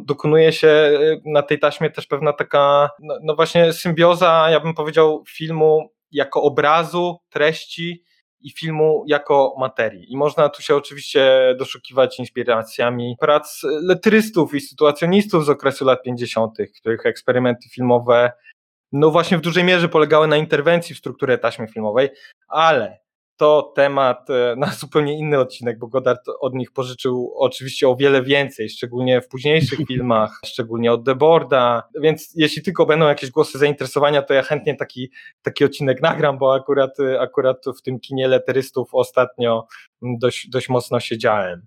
dokonuje 0.06 0.52
się 0.52 0.68
e, 0.68 1.18
na 1.26 1.42
tej 1.42 1.60
taśmie 1.60 1.90
też 1.90 2.08
pewna 2.08 2.34
taka, 2.34 2.90
no, 3.00 3.18
no 3.24 3.36
właśnie 3.36 3.74
symbioza, 3.74 4.48
ja 4.50 4.60
bym 4.60 4.74
powiedział, 4.74 5.24
filmu 5.28 5.92
jako 6.12 6.42
obrazu, 6.42 7.18
treści 7.30 8.04
i 8.42 8.52
filmu 8.52 9.04
jako 9.08 9.56
materii. 9.60 10.14
I 10.14 10.18
można 10.18 10.50
tu 10.50 10.62
się 10.62 10.76
oczywiście 10.76 11.56
doszukiwać 11.60 12.20
inspiracjami 12.20 13.16
prac 13.20 13.62
letrystów 13.64 14.54
i 14.54 14.62
sytuacjonistów 14.62 15.46
z 15.46 15.50
okresu 15.50 15.86
lat 15.86 16.04
50., 16.04 16.58
których 16.80 17.06
eksperymenty 17.06 17.70
filmowe 17.70 18.32
no 18.92 19.12
właśnie 19.12 19.38
w 19.38 19.42
dużej 19.42 19.64
mierze 19.64 19.90
polegały 19.90 20.28
na 20.28 20.38
interwencji 20.38 20.96
w 20.96 20.98
strukturę 20.98 21.38
taśmy 21.38 21.68
filmowej, 21.68 22.10
ale 22.48 23.00
to 23.38 23.74
temat 23.76 24.30
e, 24.30 24.56
na 24.58 24.68
zupełnie 24.68 25.20
inny 25.20 25.40
odcinek, 25.40 25.80
bo 25.80 25.88
Godard 25.88 26.22
od 26.40 26.54
nich 26.54 26.72
pożyczył 26.72 27.34
oczywiście 27.36 27.90
o 27.90 27.96
wiele 27.96 28.24
więcej, 28.24 28.70
szczególnie 28.70 29.22
w 29.22 29.28
późniejszych 29.28 29.80
filmach, 29.88 30.40
szczególnie 30.46 30.92
od 30.92 31.04
Deborda, 31.04 31.84
więc 32.02 32.34
jeśli 32.36 32.64
tylko 32.64 32.86
będą 32.86 33.08
jakieś 33.08 33.32
głosy 33.32 33.58
zainteresowania, 33.58 34.22
to 34.22 34.34
ja 34.34 34.44
chętnie 34.44 34.76
taki, 34.76 35.12
taki 35.42 35.66
odcinek 35.66 36.02
nagram, 36.02 36.38
bo 36.38 36.54
akurat, 36.54 36.98
akurat 37.20 37.66
w 37.78 37.82
tym 37.82 38.00
kinie 38.00 38.28
leterystów 38.28 38.90
ostatnio 38.92 39.68
dość, 40.02 40.50
dość 40.50 40.70
mocno 40.70 41.00
siedziałem. 41.00 41.66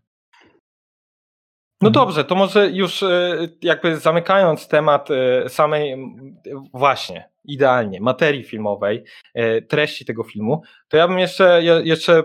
No 1.82 1.90
dobrze, 1.90 2.24
to 2.24 2.35
może 2.35 2.70
już 2.70 3.02
e, 3.02 3.48
jakby 3.62 3.97
zamykając 3.97 4.69
temat 4.69 5.09
e, 5.11 5.48
samej 5.48 6.15
właśnie, 6.74 7.31
idealnie, 7.44 8.01
materii 8.01 8.44
filmowej, 8.44 9.05
e, 9.35 9.62
treści 9.62 10.05
tego 10.05 10.24
filmu, 10.24 10.62
to 10.89 10.97
ja 10.97 11.09
bym 11.09 11.19
jeszcze, 11.19 11.62
jeszcze 11.85 12.23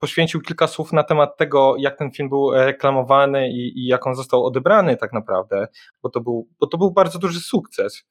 poświęcił 0.00 0.40
kilka 0.40 0.66
słów 0.66 0.92
na 0.92 1.02
temat 1.04 1.36
tego, 1.36 1.74
jak 1.78 1.98
ten 1.98 2.10
film 2.10 2.28
był 2.28 2.50
reklamowany 2.52 3.50
i, 3.50 3.78
i 3.78 3.86
jak 3.86 4.06
on 4.06 4.14
został 4.14 4.46
odebrany 4.46 4.96
tak 4.96 5.12
naprawdę, 5.12 5.68
bo 6.02 6.08
to 6.08 6.20
był, 6.20 6.48
bo 6.60 6.66
to 6.66 6.78
był 6.78 6.90
bardzo 6.90 7.18
duży 7.18 7.40
sukces. 7.40 8.04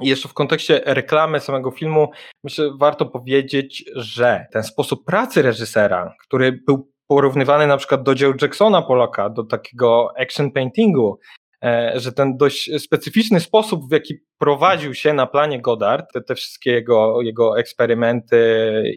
I 0.00 0.08
jeszcze 0.08 0.28
w 0.28 0.34
kontekście 0.34 0.80
reklamy 0.84 1.40
samego 1.40 1.70
filmu, 1.70 2.10
myślę, 2.44 2.70
warto 2.78 3.06
powiedzieć, 3.06 3.84
że 3.94 4.46
ten 4.52 4.62
sposób 4.62 5.04
pracy 5.04 5.42
reżysera, 5.42 6.14
który 6.26 6.52
był 6.52 6.91
porównywany 7.14 7.66
na 7.66 7.76
przykład 7.76 8.02
do 8.02 8.14
dzieł 8.14 8.32
Jacksona 8.42 8.82
Polaka, 8.82 9.30
do 9.30 9.44
takiego 9.44 10.12
action 10.18 10.50
paintingu, 10.50 11.18
e, 11.64 11.92
że 11.96 12.12
ten 12.12 12.36
dość 12.36 12.70
specyficzny 12.78 13.40
sposób, 13.40 13.88
w 13.88 13.92
jaki 13.92 14.14
prowadził 14.38 14.94
się 14.94 15.12
na 15.12 15.26
planie 15.26 15.60
Godard, 15.60 16.12
te, 16.12 16.20
te 16.20 16.34
wszystkie 16.34 16.70
jego, 16.72 17.22
jego 17.22 17.58
eksperymenty 17.58 18.36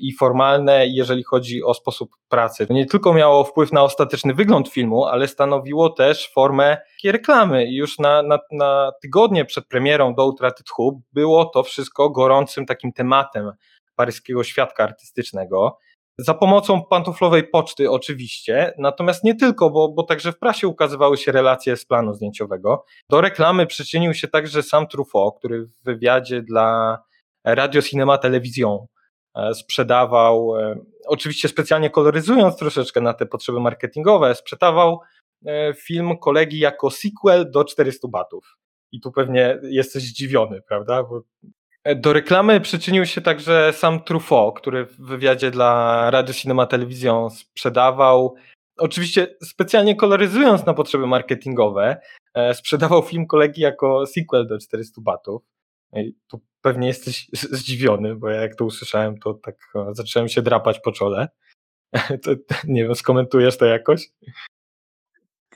i 0.02 0.14
formalne, 0.14 0.88
jeżeli 0.88 1.24
chodzi 1.24 1.64
o 1.64 1.74
sposób 1.74 2.12
pracy, 2.30 2.68
nie 2.70 2.86
tylko 2.86 3.14
miało 3.14 3.44
wpływ 3.44 3.72
na 3.72 3.84
ostateczny 3.84 4.34
wygląd 4.34 4.70
filmu, 4.70 5.06
ale 5.06 5.28
stanowiło 5.28 5.90
też 5.90 6.32
formę 6.34 6.78
reklamy. 7.06 7.66
I 7.66 7.76
już 7.76 8.00
na, 8.00 8.24
na, 8.24 8.40
na 8.52 8.92
tygodnie 9.02 9.46
przed 9.46 9.68
premierą 9.68 10.16
do 10.16 10.26
utraty 10.26 10.64
tchu 10.64 11.02
było 11.14 11.46
to 11.46 11.64
wszystko 11.64 12.10
gorącym 12.10 12.66
takim 12.66 12.94
tematem 12.94 13.52
paryskiego 13.96 14.44
świadka 14.44 14.84
artystycznego. 14.84 15.78
Za 16.18 16.34
pomocą 16.34 16.84
pantoflowej 16.84 17.48
poczty 17.48 17.92
oczywiście, 17.92 18.74
natomiast 18.78 19.24
nie 19.24 19.36
tylko, 19.36 19.70
bo, 19.70 19.90
bo 19.90 20.04
także 20.04 20.32
w 20.32 20.40
prasie 20.40 20.68
ukazywały 20.68 21.18
się 21.18 21.32
relacje 21.32 21.78
z 21.78 21.86
planu 21.86 22.14
zdjęciowego. 22.14 22.86
Do 23.10 23.22
reklamy 23.22 23.68
przyczynił 23.68 24.14
się 24.14 24.28
także 24.28 24.64
sam 24.64 24.88
Truffaut, 24.88 25.38
który 25.40 25.66
w 25.66 25.84
wywiadzie 25.84 26.42
dla 26.42 26.98
Radio 27.46 27.82
Cinema 27.82 28.18
Television 28.18 28.78
e, 29.36 29.54
sprzedawał, 29.54 30.58
e, 30.58 30.80
oczywiście 31.08 31.48
specjalnie 31.48 31.90
koloryzując 31.90 32.58
troszeczkę 32.58 33.02
na 33.02 33.14
te 33.14 33.26
potrzeby 33.26 33.60
marketingowe, 33.60 34.36
sprzedawał 34.36 35.00
e, 35.46 35.74
film 35.74 36.18
kolegi 36.18 36.60
jako 36.60 36.92
sequel 36.92 37.52
do 37.52 37.64
400 37.64 38.08
batów. 38.08 38.58
I 38.92 39.02
tu 39.02 39.12
pewnie 39.12 39.60
jesteś 39.64 40.04
zdziwiony, 40.04 40.62
prawda? 40.68 41.04
Bo 41.04 41.22
do 41.96 42.14
reklamy 42.14 42.62
przyczynił 42.62 43.06
się 43.06 43.22
także 43.22 43.74
sam 43.74 44.04
Truffaut, 44.04 44.60
który 44.60 44.86
w 44.86 45.02
wywiadzie 45.02 45.52
dla 45.52 46.12
Radio 46.12 46.34
Cinema 46.34 46.66
Telewizją 46.66 47.30
sprzedawał, 47.30 48.36
oczywiście 48.78 49.36
specjalnie 49.44 49.96
koloryzując 49.96 50.66
na 50.66 50.74
potrzeby 50.74 51.08
marketingowe, 51.08 51.98
e, 52.34 52.54
sprzedawał 52.54 53.02
film 53.02 53.28
kolegi 53.28 53.62
jako 53.62 54.06
sequel 54.06 54.48
do 54.48 54.60
400 54.60 55.02
batów. 55.02 55.42
I 55.94 56.16
tu 56.28 56.42
pewnie 56.62 56.88
jesteś 56.88 57.28
zdziwiony, 57.34 58.16
bo 58.16 58.30
ja 58.30 58.42
jak 58.42 58.56
to 58.56 58.66
usłyszałem, 58.66 59.20
to 59.20 59.34
tak 59.34 59.56
zacząłem 59.92 60.30
się 60.30 60.42
drapać 60.42 60.80
po 60.80 60.92
czole. 60.92 61.28
To, 62.24 62.32
nie 62.68 62.84
wiem, 62.84 62.96
skomentujesz 62.96 63.58
to 63.58 63.66
jakoś? 63.66 64.10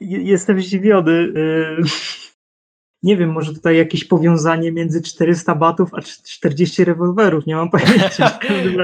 Jestem 0.01 0.61
zdziwiony. 0.61 1.33
Y, 3.03 3.07
nie 3.07 3.17
wiem, 3.17 3.31
może 3.31 3.53
tutaj 3.53 3.77
jakieś 3.77 4.05
powiązanie 4.05 4.71
między 4.71 5.01
400 5.01 5.55
batów 5.55 5.93
a 5.93 6.01
40 6.01 6.85
rewolwerów, 6.85 7.45
nie 7.45 7.55
mam 7.55 7.69
pojęcia. 7.71 8.39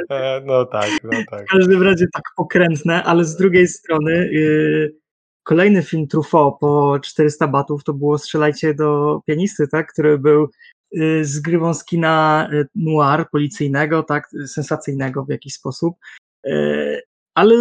E, 0.09 0.41
no 0.45 0.65
tak, 0.65 0.89
no 1.03 1.11
tak. 1.31 1.45
W 1.45 1.51
każdym 1.51 1.83
razie 1.83 2.05
tak 2.13 2.23
pokrętne, 2.37 3.03
ale 3.03 3.25
z 3.25 3.35
drugiej 3.35 3.67
strony 3.67 4.29
yy, 4.31 4.95
kolejny 5.43 5.83
film 5.83 6.07
Truffaut 6.07 6.59
po 6.59 6.99
400 7.03 7.47
batów 7.47 7.83
to 7.83 7.93
było 7.93 8.17
Strzelajcie 8.17 8.73
do 8.73 9.21
pianisty, 9.27 9.67
tak, 9.67 9.93
który 9.93 10.17
był 10.19 10.49
yy, 10.91 11.25
z 11.25 11.39
grywą 11.39 11.73
z 11.73 11.85
kina 11.85 12.47
y, 12.53 12.67
noir, 12.75 13.25
policyjnego, 13.31 14.03
tak, 14.03 14.29
sensacyjnego 14.47 15.25
w 15.25 15.29
jakiś 15.29 15.53
sposób. 15.53 15.95
Yy, 16.45 17.01
ale 17.35 17.55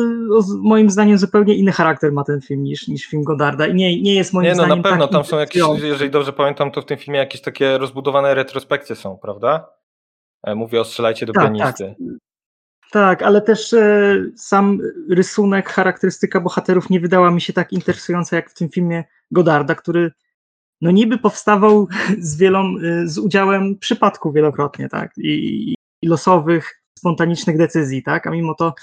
moim 0.62 0.90
zdaniem 0.90 1.18
zupełnie 1.18 1.54
inny 1.54 1.72
charakter 1.72 2.12
ma 2.12 2.24
ten 2.24 2.40
film 2.40 2.62
niż, 2.62 2.88
niż 2.88 3.06
film 3.06 3.24
Godarda 3.24 3.66
i 3.66 3.74
nie, 3.74 4.02
nie 4.02 4.14
jest 4.14 4.32
moim 4.32 4.44
nie, 4.44 4.50
no, 4.50 4.54
zdaniem 4.54 4.76
na 4.78 4.82
pewno, 4.82 5.08
tam 5.08 5.24
są 5.24 5.38
jakieś, 5.38 5.62
jeżeli 5.82 6.10
dobrze 6.10 6.32
pamiętam, 6.32 6.70
to 6.70 6.82
w 6.82 6.84
tym 6.84 6.98
filmie 6.98 7.18
jakieś 7.18 7.40
takie 7.40 7.78
rozbudowane 7.78 8.34
retrospekcje 8.34 8.96
są, 8.96 9.18
prawda? 9.18 9.68
E, 10.42 10.54
mówię 10.54 10.80
o 10.80 10.84
strzelajcie 10.84 11.26
do 11.26 11.32
tak, 11.32 11.44
pianisty. 11.44 11.94
Tak. 11.98 12.18
tak, 12.92 13.22
ale 13.22 13.40
też 13.40 13.72
e, 13.72 14.16
sam 14.36 14.78
rysunek, 15.10 15.68
charakterystyka 15.68 16.40
bohaterów 16.40 16.90
nie 16.90 17.00
wydała 17.00 17.30
mi 17.30 17.40
się 17.40 17.52
tak 17.52 17.72
interesująca 17.72 18.36
jak 18.36 18.50
w 18.50 18.54
tym 18.54 18.68
filmie 18.68 19.04
Godarda, 19.30 19.74
który 19.74 20.12
no 20.80 20.90
niby 20.90 21.18
powstawał 21.18 21.88
z 22.18 22.36
wielą, 22.36 22.74
e, 22.84 23.08
z 23.08 23.18
udziałem 23.18 23.78
przypadków 23.78 24.34
wielokrotnie, 24.34 24.88
tak, 24.88 25.12
i, 25.18 25.74
i 26.02 26.08
losowych, 26.08 26.82
spontanicznych 26.98 27.58
decyzji, 27.58 28.02
tak, 28.02 28.26
a 28.26 28.30
mimo 28.30 28.54
to 28.54 28.74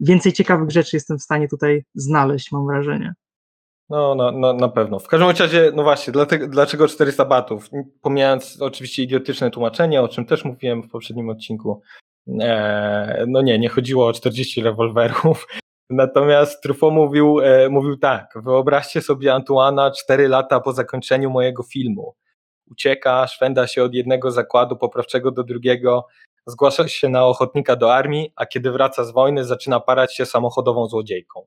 więcej 0.00 0.32
ciekawych 0.32 0.70
rzeczy 0.70 0.96
jestem 0.96 1.18
w 1.18 1.22
stanie 1.22 1.48
tutaj 1.48 1.84
znaleźć, 1.94 2.52
mam 2.52 2.66
wrażenie. 2.66 3.14
No, 3.90 4.14
no, 4.14 4.32
no, 4.32 4.52
na 4.52 4.68
pewno. 4.68 4.98
W 4.98 5.08
każdym 5.08 5.28
razie, 5.28 5.72
no 5.74 5.82
właśnie, 5.82 6.12
dlatego, 6.12 6.48
dlaczego 6.48 6.88
400 6.88 7.24
batów? 7.24 7.70
Pomijając 8.02 8.62
oczywiście 8.62 9.02
idiotyczne 9.02 9.50
tłumaczenie, 9.50 10.02
o 10.02 10.08
czym 10.08 10.26
też 10.26 10.44
mówiłem 10.44 10.82
w 10.82 10.90
poprzednim 10.90 11.28
odcinku. 11.28 11.82
E, 12.40 13.24
no 13.28 13.42
nie, 13.42 13.58
nie 13.58 13.68
chodziło 13.68 14.06
o 14.06 14.12
40 14.12 14.62
rewolwerów. 14.62 15.46
Natomiast 15.90 16.62
Truffaut 16.62 16.94
mówił, 16.94 17.40
e, 17.40 17.68
mówił 17.68 17.96
tak, 17.96 18.32
wyobraźcie 18.36 19.02
sobie 19.02 19.34
Antuana 19.34 19.90
4 19.90 20.28
lata 20.28 20.60
po 20.60 20.72
zakończeniu 20.72 21.30
mojego 21.30 21.62
filmu. 21.62 22.14
Ucieka, 22.70 23.26
szwenda 23.26 23.66
się 23.66 23.82
od 23.82 23.94
jednego 23.94 24.30
zakładu 24.30 24.76
poprawczego 24.76 25.30
do 25.30 25.44
drugiego, 25.44 26.06
zgłasza 26.48 26.88
się 26.88 27.08
na 27.08 27.26
ochotnika 27.26 27.76
do 27.76 27.94
armii, 27.94 28.32
a 28.36 28.46
kiedy 28.46 28.70
wraca 28.70 29.04
z 29.04 29.10
wojny, 29.10 29.44
zaczyna 29.44 29.80
parać 29.80 30.16
się 30.16 30.26
samochodową 30.26 30.86
złodziejką. 30.86 31.46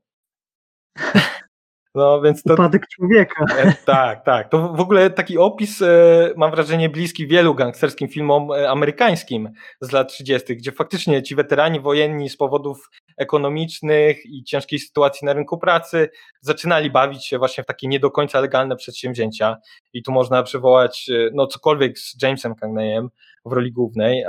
No, 1.95 2.21
więc 2.21 2.43
to, 2.43 2.53
Upadek 2.53 2.87
człowieka. 2.87 3.45
E, 3.57 3.73
tak, 3.85 4.25
tak. 4.25 4.49
To 4.49 4.73
w 4.73 4.79
ogóle 4.79 5.09
taki 5.09 5.37
opis, 5.37 5.81
e, 5.81 6.33
mam 6.37 6.51
wrażenie, 6.51 6.89
bliski 6.89 7.27
wielu 7.27 7.55
gangsterskim 7.55 8.07
filmom 8.07 8.51
e, 8.51 8.69
amerykańskim 8.69 9.49
z 9.81 9.91
lat 9.91 10.11
30., 10.11 10.55
gdzie 10.55 10.71
faktycznie 10.71 11.23
ci 11.23 11.35
weterani 11.35 11.79
wojenni 11.79 12.29
z 12.29 12.37
powodów 12.37 12.89
ekonomicznych 13.17 14.25
i 14.25 14.43
ciężkiej 14.43 14.79
sytuacji 14.79 15.25
na 15.25 15.33
rynku 15.33 15.57
pracy 15.57 16.09
zaczynali 16.41 16.91
bawić 16.91 17.25
się 17.25 17.37
właśnie 17.37 17.63
w 17.63 17.67
takie 17.67 17.87
nie 17.87 17.99
do 17.99 18.11
końca 18.11 18.39
legalne 18.39 18.75
przedsięwzięcia. 18.75 19.57
I 19.93 20.03
tu 20.03 20.11
można 20.11 20.43
przywołać 20.43 21.09
no 21.33 21.47
cokolwiek 21.47 21.99
z 21.99 22.23
Jamesem 22.23 22.55
Cagneyem 22.55 23.09
w 23.45 23.51
roli 23.51 23.71
głównej. 23.71 24.23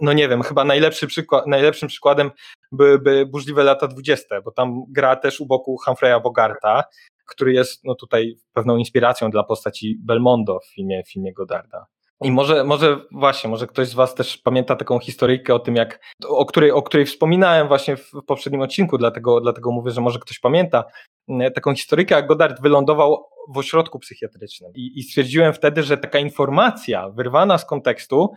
No 0.00 0.12
nie 0.12 0.28
wiem, 0.28 0.42
chyba 0.42 0.64
najlepszy 0.64 1.06
przykład, 1.06 1.46
najlepszym 1.46 1.88
przykładem 1.88 2.30
byłyby 2.72 3.26
burzliwe 3.26 3.64
lata 3.64 3.88
20, 3.88 4.40
bo 4.44 4.50
tam 4.50 4.82
gra 4.88 5.16
też 5.16 5.40
u 5.40 5.46
boku 5.46 5.76
Humphreya 5.84 6.20
Bogarta, 6.22 6.82
który 7.26 7.52
jest 7.52 7.84
no 7.84 7.94
tutaj 7.94 8.36
pewną 8.52 8.76
inspiracją 8.76 9.30
dla 9.30 9.44
postaci 9.44 9.98
Belmondo 10.00 10.60
w 10.60 10.74
filmie, 10.74 11.02
w 11.02 11.12
filmie 11.12 11.32
Godarda. 11.32 11.86
I 12.22 12.32
może, 12.32 12.64
może 12.64 13.00
właśnie, 13.12 13.50
może 13.50 13.66
ktoś 13.66 13.88
z 13.88 13.94
Was 13.94 14.14
też 14.14 14.38
pamięta 14.38 14.76
taką 14.76 14.98
historyjkę 14.98 15.54
o 15.54 15.58
tym, 15.58 15.76
jak, 15.76 16.00
o 16.28 16.46
której, 16.46 16.70
o 16.72 16.82
której 16.82 17.06
wspominałem 17.06 17.68
właśnie 17.68 17.96
w 17.96 18.10
poprzednim 18.26 18.60
odcinku, 18.60 18.98
dlatego, 18.98 19.40
dlatego 19.40 19.70
mówię, 19.70 19.90
że 19.90 20.00
może 20.00 20.18
ktoś 20.18 20.38
pamięta 20.38 20.84
taką 21.54 21.74
historyjkę, 21.74 22.14
jak 22.14 22.26
Godard 22.26 22.62
wylądował 22.62 23.24
w 23.54 23.58
ośrodku 23.58 23.98
psychiatrycznym. 23.98 24.72
I, 24.74 24.98
I 24.98 25.02
stwierdziłem 25.02 25.52
wtedy, 25.52 25.82
że 25.82 25.98
taka 25.98 26.18
informacja 26.18 27.08
wyrwana 27.08 27.58
z 27.58 27.64
kontekstu 27.64 28.32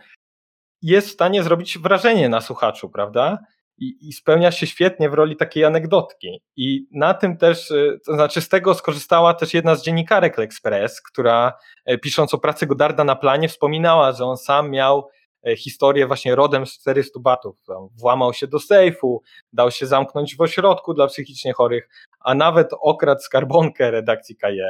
jest 0.82 1.08
w 1.08 1.12
stanie 1.12 1.42
zrobić 1.42 1.78
wrażenie 1.78 2.28
na 2.28 2.40
słuchaczu, 2.40 2.90
prawda? 2.90 3.38
i, 3.78 4.08
i, 4.08 4.12
spełnia 4.12 4.52
się 4.52 4.66
świetnie 4.66 5.10
w 5.10 5.14
roli 5.14 5.36
takiej 5.36 5.64
anegdotki. 5.64 6.40
I 6.56 6.86
na 6.92 7.14
tym 7.14 7.36
też, 7.36 7.70
y, 7.70 8.00
to 8.06 8.14
znaczy 8.14 8.40
z 8.40 8.48
tego 8.48 8.74
skorzystała 8.74 9.34
też 9.34 9.54
jedna 9.54 9.74
z 9.74 9.82
dziennikarek 9.82 10.38
L'Express, 10.38 10.90
która 11.10 11.52
e, 11.84 11.98
pisząc 11.98 12.34
o 12.34 12.38
pracy 12.38 12.66
Godarda 12.66 13.04
na 13.04 13.16
planie 13.16 13.48
wspominała, 13.48 14.12
że 14.12 14.24
on 14.24 14.36
sam 14.36 14.70
miał 14.70 14.98
e, 14.98 15.04
historię 15.56 16.06
właśnie 16.06 16.34
rodem 16.34 16.66
z 16.66 16.78
400 16.78 17.20
batów. 17.20 17.56
Włamał 17.96 18.32
się 18.32 18.46
do 18.46 18.58
sejfu, 18.58 19.22
dał 19.52 19.70
się 19.70 19.86
zamknąć 19.86 20.36
w 20.36 20.40
ośrodku 20.40 20.94
dla 20.94 21.06
psychicznie 21.06 21.52
chorych, 21.52 21.88
a 22.20 22.34
nawet 22.34 22.68
okradł 22.80 23.20
skarbonkę 23.20 23.90
redakcji 23.90 24.36
KJ. 24.36 24.60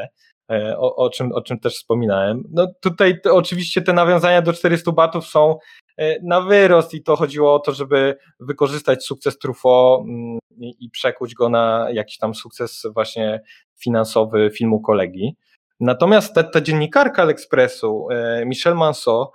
E, 0.50 0.78
o, 0.78 0.96
o, 0.96 1.10
czym, 1.10 1.32
o 1.32 1.42
czym 1.42 1.58
też 1.58 1.74
wspominałem. 1.74 2.42
No 2.50 2.66
tutaj 2.80 3.20
to, 3.20 3.34
oczywiście 3.34 3.82
te 3.82 3.92
nawiązania 3.92 4.42
do 4.42 4.52
400 4.52 4.92
batów 4.92 5.26
są 5.26 5.58
e, 5.96 6.16
na 6.22 6.40
wyrost 6.40 6.94
i 6.94 7.02
to 7.02 7.16
chodziło 7.16 7.54
o 7.54 7.58
to, 7.58 7.72
żeby 7.72 8.16
wykorzystać 8.40 9.04
sukces 9.04 9.38
Truffaut 9.38 10.00
mm, 10.00 10.38
i, 10.60 10.74
i 10.80 10.90
przekuć 10.90 11.34
go 11.34 11.48
na 11.48 11.88
jakiś 11.92 12.18
tam 12.18 12.34
sukces 12.34 12.86
właśnie 12.94 13.40
finansowy 13.76 14.50
filmu 14.50 14.80
kolegi. 14.80 15.36
Natomiast 15.80 16.34
ta, 16.34 16.42
ta 16.42 16.60
dziennikarka 16.60 17.26
L'Expressu, 17.26 18.06
e, 18.10 18.44
Michelle 18.46 18.76
Manso, 18.76 19.32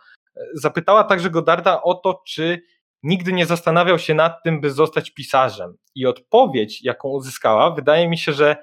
zapytała 0.53 1.03
także 1.03 1.29
Godarda 1.29 1.81
o 1.81 1.93
to, 1.93 2.21
czy 2.27 2.61
nigdy 3.03 3.33
nie 3.33 3.45
zastanawiał 3.45 3.99
się 3.99 4.13
nad 4.13 4.43
tym, 4.43 4.61
by 4.61 4.71
zostać 4.71 5.11
pisarzem. 5.11 5.73
I 5.95 6.05
odpowiedź, 6.05 6.83
jaką 6.83 7.09
uzyskała, 7.09 7.71
wydaje 7.71 8.09
mi 8.09 8.17
się, 8.17 8.33
że 8.33 8.57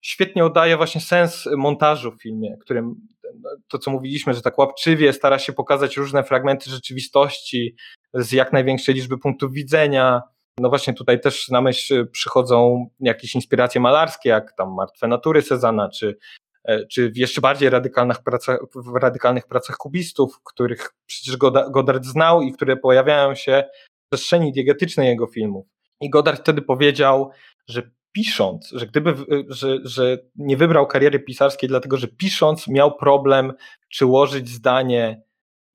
świetnie 0.00 0.44
oddaje 0.44 0.76
właśnie 0.76 1.00
sens 1.00 1.48
montażu 1.56 2.12
w 2.12 2.22
filmie, 2.22 2.56
którym 2.60 2.94
to, 3.68 3.78
co 3.78 3.90
mówiliśmy, 3.90 4.34
że 4.34 4.42
tak 4.42 4.58
łapczywie 4.58 5.12
stara 5.12 5.38
się 5.38 5.52
pokazać 5.52 5.96
różne 5.96 6.24
fragmenty 6.24 6.70
rzeczywistości 6.70 7.76
z 8.14 8.32
jak 8.32 8.52
największej 8.52 8.94
liczby 8.94 9.18
punktów 9.18 9.52
widzenia. 9.52 10.22
No 10.60 10.68
właśnie 10.68 10.94
tutaj 10.94 11.20
też 11.20 11.48
na 11.48 11.60
myśl 11.60 12.10
przychodzą 12.10 12.86
jakieś 13.00 13.34
inspiracje 13.34 13.80
malarskie, 13.80 14.28
jak 14.28 14.52
tam 14.52 14.74
Martwe 14.74 15.08
Natury 15.08 15.42
Cezana, 15.42 15.88
czy, 15.88 16.18
czy 16.90 17.10
w 17.10 17.16
jeszcze 17.16 17.40
bardziej 17.40 17.70
radykalnych 17.70 18.22
pracach, 18.22 18.58
w 18.74 18.96
radykalnych 18.96 19.46
pracach 19.46 19.76
kubistów, 19.76 20.40
których 20.44 20.94
przecież 21.06 21.36
Godard 21.70 22.04
znał 22.04 22.42
i 22.42 22.52
które 22.52 22.76
pojawiają 22.76 23.34
się 23.34 23.64
w 24.06 24.10
przestrzeni 24.10 24.52
diegetycznej 24.52 25.08
jego 25.08 25.26
filmów. 25.26 25.66
I 26.00 26.10
Godard 26.10 26.40
wtedy 26.40 26.62
powiedział, 26.62 27.30
że 27.68 27.90
pisząc, 28.12 28.70
że 28.70 28.86
gdyby, 28.86 29.14
że, 29.48 29.78
że 29.84 30.18
nie 30.36 30.56
wybrał 30.56 30.86
kariery 30.86 31.20
pisarskiej, 31.20 31.68
dlatego 31.68 31.96
że 31.96 32.08
pisząc 32.08 32.68
miał 32.68 32.96
problem, 32.96 33.52
czy 33.88 34.06
łożyć 34.06 34.48
zdanie 34.48 35.22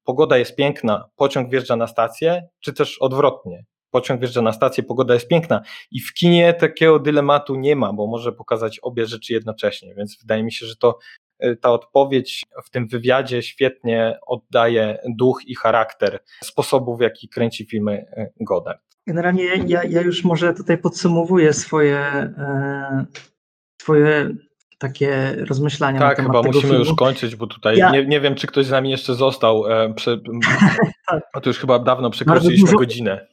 pogoda 0.04 0.38
jest 0.38 0.56
piękna, 0.56 1.10
pociąg 1.16 1.52
wjeżdża 1.52 1.76
na 1.76 1.88
stację, 1.88 2.48
czy 2.60 2.74
też 2.74 2.98
odwrotnie. 3.00 3.64
Pociąg 3.94 4.20
wjeżdża 4.20 4.42
na 4.42 4.54
stację, 4.54 4.84
pogoda 4.84 5.14
jest 5.14 5.28
piękna. 5.28 5.62
I 5.92 6.00
w 6.00 6.14
kinie 6.14 6.54
takiego 6.54 7.00
dylematu 7.00 7.56
nie 7.56 7.76
ma, 7.76 7.94
bo 7.94 8.08
może 8.08 8.32
pokazać 8.32 8.80
obie 8.80 9.06
rzeczy 9.06 9.34
jednocześnie. 9.34 9.96
Więc 9.96 10.18
wydaje 10.22 10.44
mi 10.44 10.52
się, 10.52 10.66
że 10.66 10.76
to 10.76 11.00
y, 11.46 11.58
ta 11.62 11.72
odpowiedź 11.72 12.46
w 12.66 12.70
tym 12.70 12.88
wywiadzie 12.88 13.42
świetnie 13.42 14.20
oddaje 14.28 14.98
duch 15.18 15.42
i 15.46 15.56
charakter 15.56 16.20
sposobu, 16.44 16.98
w 16.98 17.02
jaki 17.02 17.30
kręci 17.30 17.66
filmy 17.66 18.06
y, 18.18 18.46
Godard. 18.46 18.82
Generalnie 19.08 19.44
ja, 19.68 19.84
ja 19.84 20.02
już 20.02 20.24
może 20.24 20.54
tutaj 20.54 20.78
podsumowuję 20.78 21.54
swoje, 21.54 21.98
e, 21.98 23.06
swoje 23.82 24.30
takie 24.78 25.36
rozmyślania. 25.50 26.00
Tak, 26.00 26.22
chyba 26.22 26.42
musimy 26.42 26.62
filmu. 26.62 26.80
już 26.80 26.94
kończyć, 26.94 27.36
bo 27.36 27.48
tutaj 27.48 27.78
ja... 27.78 27.92
nie, 27.92 28.06
nie 28.06 28.22
wiem, 28.22 28.36
czy 28.36 28.48
ktoś 28.48 28.66
z 28.66 28.72
nami 28.72 28.90
jeszcze 28.92 29.16
został. 29.16 29.72
E, 29.72 29.94
prze... 29.94 30.18
tak. 31.08 31.44
to 31.44 31.50
już 31.50 31.60
chyba 31.60 31.80
dawno 31.80 32.10
przekroczyliśmy 32.10 32.72
godzinę. 32.72 33.28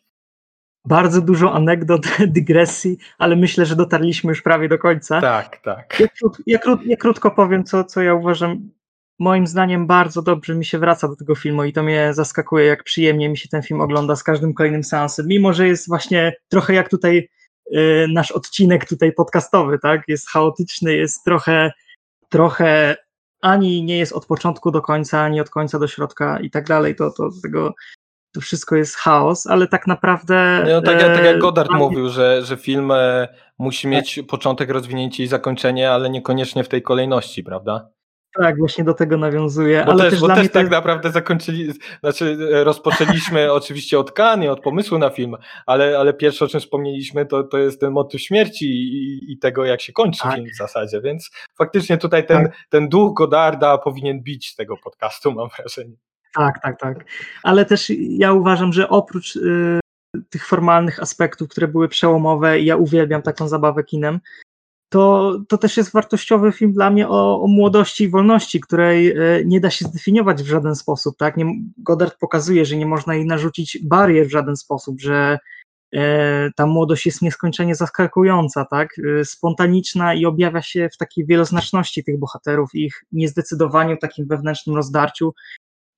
Bardzo 0.85 1.21
dużo 1.21 1.53
anegdot, 1.53 2.03
dygresji, 2.27 2.99
ale 3.19 3.37
myślę, 3.37 3.67
że 3.67 3.77
dotarliśmy 3.77 4.29
już 4.29 4.43
prawie 4.43 4.69
do 4.69 4.79
końca. 4.79 5.21
Tak, 5.21 5.57
tak. 5.57 6.01
Ja, 6.01 6.07
ja, 6.47 6.59
krót, 6.59 6.87
ja 6.87 6.97
krótko 6.97 7.31
powiem, 7.31 7.65
co, 7.65 7.85
co 7.85 8.03
ja 8.03 8.15
uważam 8.15 8.71
moim 9.21 9.47
zdaniem 9.47 9.87
bardzo 9.87 10.23
dobrze 10.23 10.55
mi 10.55 10.65
się 10.65 10.79
wraca 10.79 11.09
do 11.09 11.17
tego 11.17 11.35
filmu 11.35 11.65
i 11.65 11.73
to 11.73 11.83
mnie 11.83 12.15
zaskakuje, 12.15 12.67
jak 12.67 12.85
przyjemnie 12.85 13.29
mi 13.29 13.37
się 13.37 13.49
ten 13.49 13.63
film 13.63 13.81
ogląda 13.81 14.17
z 14.17 14.23
każdym 14.23 14.55
kolejnym 14.55 14.85
seansem, 14.85 15.27
mimo 15.27 15.53
że 15.53 15.69
jest 15.69 15.89
właśnie 15.89 16.37
trochę 16.49 16.75
jak 16.75 16.89
tutaj 16.89 17.29
y, 17.75 18.07
nasz 18.13 18.33
odcinek 18.33 18.89
tutaj 18.89 19.13
podcastowy, 19.13 19.79
tak, 19.79 20.03
jest 20.09 20.29
chaotyczny, 20.29 20.97
jest 20.97 21.25
trochę, 21.25 21.73
trochę 22.29 22.97
ani 23.43 23.85
nie 23.85 23.99
jest 23.99 24.13
od 24.13 24.27
początku 24.27 24.71
do 24.71 24.83
końca, 24.83 25.21
ani 25.21 25.41
od 25.41 25.51
końca 25.51 25.79
do 25.79 25.89
środka 25.89 26.41
i 26.41 26.51
tak 26.51 26.67
dalej, 26.67 26.97
to, 26.97 27.11
to 27.11 27.31
tego 27.43 27.75
to 28.33 28.41
wszystko 28.41 28.77
jest 28.77 28.97
chaos, 28.97 29.47
ale 29.47 29.69
tak 29.69 29.87
naprawdę. 29.87 30.65
No, 30.69 30.83
tak, 30.83 31.01
tak 31.01 31.25
jak 31.25 31.37
e, 31.37 31.39
Godard 31.39 31.71
mówił, 31.71 32.09
że, 32.09 32.43
że 32.43 32.57
film 32.57 32.91
e, 32.91 33.29
musi 33.59 33.89
mieć 33.89 34.15
tak. 34.15 34.27
początek, 34.27 34.71
rozwinięcie 34.71 35.25
i 35.25 35.27
zakończenie, 35.27 35.91
ale 35.91 36.11
niekoniecznie 36.11 36.65
w 36.65 36.69
tej 36.69 36.83
kolejności, 36.83 37.45
prawda? 37.45 37.91
Tak, 38.35 38.59
właśnie 38.59 38.85
do 38.85 38.95
tego 38.95 39.17
nawiązuje. 39.17 39.85
Bo 39.87 39.93
ale 39.93 40.05
też, 40.05 40.11
też, 40.11 40.21
bo 40.21 40.29
też 40.29 40.51
tak 40.51 40.71
naprawdę 40.71 41.11
zakończyli, 41.11 41.73
znaczy 42.01 42.37
e, 42.53 42.65
rozpoczęliśmy 42.65 43.53
oczywiście 43.53 43.99
od 43.99 44.13
Kany, 44.13 44.51
od 44.51 44.61
pomysłu 44.61 44.99
na 44.99 45.11
film, 45.11 45.37
ale, 45.67 45.99
ale 45.99 46.15
pierwsze 46.15 46.45
o 46.45 46.49
czym 46.49 46.61
wspomnieliśmy 46.61 47.27
to, 47.27 47.43
to 47.43 47.59
jest 47.59 47.81
ten 47.81 47.93
motyw 47.93 48.21
śmierci 48.21 48.67
i, 48.67 49.33
i 49.33 49.39
tego 49.39 49.65
jak 49.65 49.81
się 49.81 49.93
kończy 49.93 50.23
tak. 50.23 50.35
film 50.35 50.47
w 50.55 50.57
zasadzie, 50.57 51.01
więc 51.01 51.31
faktycznie 51.59 51.99
tutaj 51.99 52.27
ten, 52.27 52.45
tak. 52.45 52.57
ten 52.69 52.89
duch 52.89 53.15
Godarda 53.15 53.79
powinien 53.79 54.23
bić 54.23 54.55
tego 54.55 54.77
podcastu, 54.77 55.33
mam 55.33 55.49
wrażenie. 55.59 55.97
Tak, 56.35 56.63
tak, 56.63 56.81
tak. 56.81 57.05
Ale 57.43 57.65
też 57.65 57.93
ja 57.99 58.33
uważam, 58.33 58.73
że 58.73 58.89
oprócz 58.89 59.37
y, 59.37 59.81
tych 60.31 60.47
formalnych 60.47 61.01
aspektów, 61.01 61.49
które 61.49 61.69
były 61.69 61.89
przełomowe, 61.89 62.61
ja 62.61 62.77
uwielbiam 62.77 63.23
taką 63.23 63.49
zabawę 63.49 63.85
kinem, 63.85 64.21
to, 64.93 65.39
to 65.49 65.59
też 65.59 65.77
jest 65.77 65.93
wartościowy 65.93 66.53
film 66.53 66.73
dla 66.73 66.91
mnie 66.91 67.09
o, 67.09 67.43
o 67.43 67.47
młodości 67.47 68.05
i 68.05 68.09
wolności, 68.09 68.61
której 68.61 69.11
e, 69.11 69.45
nie 69.45 69.61
da 69.61 69.71
się 69.71 69.85
zdefiniować 69.85 70.43
w 70.43 70.47
żaden 70.47 70.77
sposób. 70.77 71.17
Tak? 71.17 71.37
Nie, 71.37 71.47
Godard 71.79 72.19
pokazuje, 72.19 72.65
że 72.65 72.77
nie 72.77 72.87
można 72.87 73.15
jej 73.15 73.27
narzucić 73.27 73.79
barier 73.83 74.27
w 74.27 74.31
żaden 74.31 74.57
sposób, 74.57 75.01
że 75.01 75.39
e, 75.95 76.51
ta 76.57 76.67
młodość 76.67 77.07
jest 77.07 77.23
nieskończenie 77.23 77.75
zaskakująca, 77.75 78.65
tak? 78.65 78.89
E, 79.21 79.25
spontaniczna 79.25 80.15
i 80.15 80.27
objawia 80.27 80.63
się 80.63 80.89
w 80.93 80.97
takiej 80.97 81.27
wieloznaczności 81.27 82.05
tych 82.05 82.19
bohaterów, 82.19 82.75
ich 82.75 83.05
niezdecydowaniu, 83.13 83.97
takim 83.97 84.27
wewnętrznym 84.27 84.77
rozdarciu. 84.77 85.35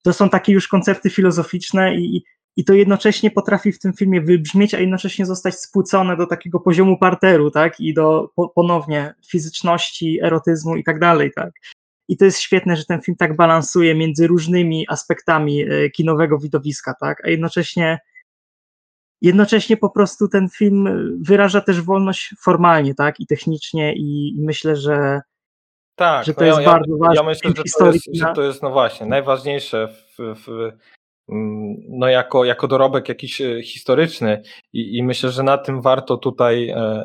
To 0.02 0.12
są 0.12 0.30
takie 0.30 0.52
już 0.52 0.68
koncepty 0.68 1.10
filozoficzne 1.10 1.94
i, 1.94 2.24
i 2.56 2.64
to 2.64 2.74
jednocześnie 2.74 3.30
potrafi 3.30 3.72
w 3.72 3.78
tym 3.78 3.92
filmie 3.92 4.20
wybrzmieć, 4.20 4.74
a 4.74 4.80
jednocześnie 4.80 5.26
zostać 5.26 5.54
spłucone 5.54 6.16
do 6.16 6.26
takiego 6.26 6.60
poziomu 6.60 6.98
parteru, 6.98 7.50
tak, 7.50 7.80
i 7.80 7.94
do 7.94 8.30
ponownie 8.54 9.14
fizyczności, 9.30 10.18
erotyzmu 10.22 10.76
i 10.76 10.84
tak 10.84 10.98
dalej, 10.98 11.30
tak. 11.36 11.52
I 12.08 12.16
to 12.16 12.24
jest 12.24 12.40
świetne, 12.40 12.76
że 12.76 12.84
ten 12.84 13.00
film 13.00 13.16
tak 13.16 13.36
balansuje 13.36 13.94
między 13.94 14.26
różnymi 14.26 14.86
aspektami 14.88 15.62
e, 15.62 15.90
kinowego 15.90 16.38
widowiska, 16.38 16.94
tak, 17.00 17.24
a 17.24 17.28
jednocześnie 17.28 17.98
jednocześnie 19.22 19.76
po 19.76 19.90
prostu 19.90 20.28
ten 20.28 20.48
film 20.48 20.88
wyraża 21.20 21.60
też 21.60 21.82
wolność 21.82 22.34
formalnie, 22.40 22.94
tak, 22.94 23.20
i 23.20 23.26
technicznie 23.26 23.94
i, 23.94 24.36
i 24.36 24.42
myślę, 24.42 24.76
że 24.76 25.20
tak, 25.94 26.24
że 26.24 26.34
to 26.34 26.40
no 26.40 26.46
jest 26.46 26.60
ja, 26.60 26.66
bardzo 26.66 26.96
ważne. 26.96 27.14
Ja 27.16 27.22
myślę, 27.22 27.50
że 27.50 27.62
to, 27.78 27.86
jest, 27.86 28.08
że 28.12 28.32
to 28.34 28.42
jest, 28.42 28.62
no 28.62 28.70
właśnie, 28.70 29.06
najważniejsze 29.06 29.88
w, 29.88 30.16
w, 30.18 30.48
mm, 31.28 31.76
no 31.88 32.08
jako, 32.08 32.44
jako 32.44 32.68
dorobek 32.68 33.08
jakiś 33.08 33.40
e, 33.40 33.62
historyczny 33.62 34.42
i, 34.72 34.96
i 34.96 35.02
myślę, 35.02 35.30
że 35.30 35.42
na 35.42 35.58
tym 35.58 35.82
warto 35.82 36.16
tutaj 36.16 36.68
e, 36.68 37.04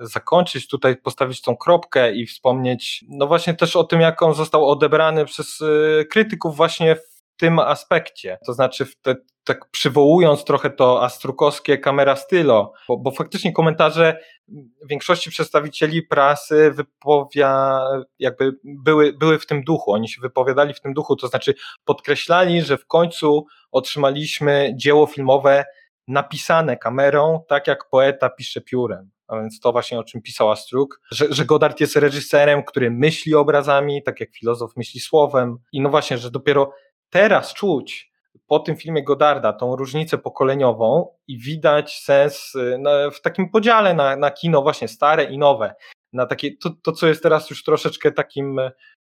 zakończyć, 0.00 0.68
tutaj 0.68 0.96
postawić 0.96 1.42
tą 1.42 1.56
kropkę 1.56 2.14
i 2.14 2.26
wspomnieć, 2.26 3.04
no 3.08 3.26
właśnie 3.26 3.54
też 3.54 3.76
o 3.76 3.84
tym, 3.84 4.00
jak 4.00 4.22
on 4.22 4.34
został 4.34 4.68
odebrany 4.70 5.24
przez 5.24 5.62
e, 5.62 6.04
krytyków 6.04 6.56
właśnie 6.56 6.96
w 6.96 7.15
tym 7.36 7.58
aspekcie. 7.58 8.38
To 8.46 8.52
znaczy, 8.52 8.86
te, 9.02 9.16
tak 9.44 9.70
przywołując 9.70 10.44
trochę 10.44 10.70
to 10.70 11.02
astrukowskie 11.02 11.78
kamera 11.78 12.16
stylo, 12.16 12.72
bo, 12.88 12.96
bo 12.96 13.10
faktycznie 13.10 13.52
komentarze 13.52 14.20
większości 14.88 15.30
przedstawicieli 15.30 16.02
prasy 16.02 16.70
wypowia, 16.70 17.80
jakby 18.18 18.52
były, 18.64 19.12
były 19.12 19.38
w 19.38 19.46
tym 19.46 19.64
duchu, 19.64 19.92
oni 19.92 20.08
się 20.08 20.20
wypowiadali 20.20 20.74
w 20.74 20.80
tym 20.80 20.94
duchu, 20.94 21.16
to 21.16 21.28
znaczy 21.28 21.54
podkreślali, 21.84 22.62
że 22.62 22.78
w 22.78 22.86
końcu 22.86 23.46
otrzymaliśmy 23.70 24.72
dzieło 24.76 25.06
filmowe 25.06 25.64
napisane 26.08 26.76
kamerą, 26.76 27.40
tak 27.48 27.66
jak 27.66 27.88
poeta 27.90 28.30
pisze 28.30 28.60
piórem. 28.60 29.10
A 29.28 29.40
więc 29.40 29.60
to 29.60 29.72
właśnie 29.72 29.98
o 29.98 30.04
czym 30.04 30.22
pisał 30.22 30.50
Astruk, 30.50 31.00
że, 31.10 31.26
że 31.30 31.44
Godard 31.44 31.80
jest 31.80 31.96
reżyserem, 31.96 32.64
który 32.64 32.90
myśli 32.90 33.34
obrazami, 33.34 34.02
tak 34.02 34.20
jak 34.20 34.30
filozof 34.32 34.76
myśli 34.76 35.00
słowem. 35.00 35.58
I 35.72 35.80
no 35.80 35.88
właśnie, 35.88 36.18
że 36.18 36.30
dopiero 36.30 36.72
teraz 37.16 37.54
czuć 37.54 38.12
po 38.46 38.58
tym 38.58 38.76
filmie 38.76 39.04
Godarda 39.04 39.52
tą 39.52 39.76
różnicę 39.76 40.18
pokoleniową 40.18 41.08
i 41.28 41.38
widać 41.38 41.98
sens 41.98 42.54
y, 42.54 42.78
w 43.12 43.20
takim 43.20 43.50
podziale 43.50 43.94
na, 43.94 44.16
na 44.16 44.30
kino 44.30 44.62
właśnie 44.62 44.88
stare 44.88 45.24
i 45.24 45.38
nowe. 45.38 45.74
Na 46.12 46.26
takie, 46.26 46.56
to, 46.56 46.70
to, 46.82 46.92
co 46.92 47.06
jest 47.06 47.22
teraz 47.22 47.50
już 47.50 47.64
troszeczkę 47.64 48.12
takim 48.12 48.58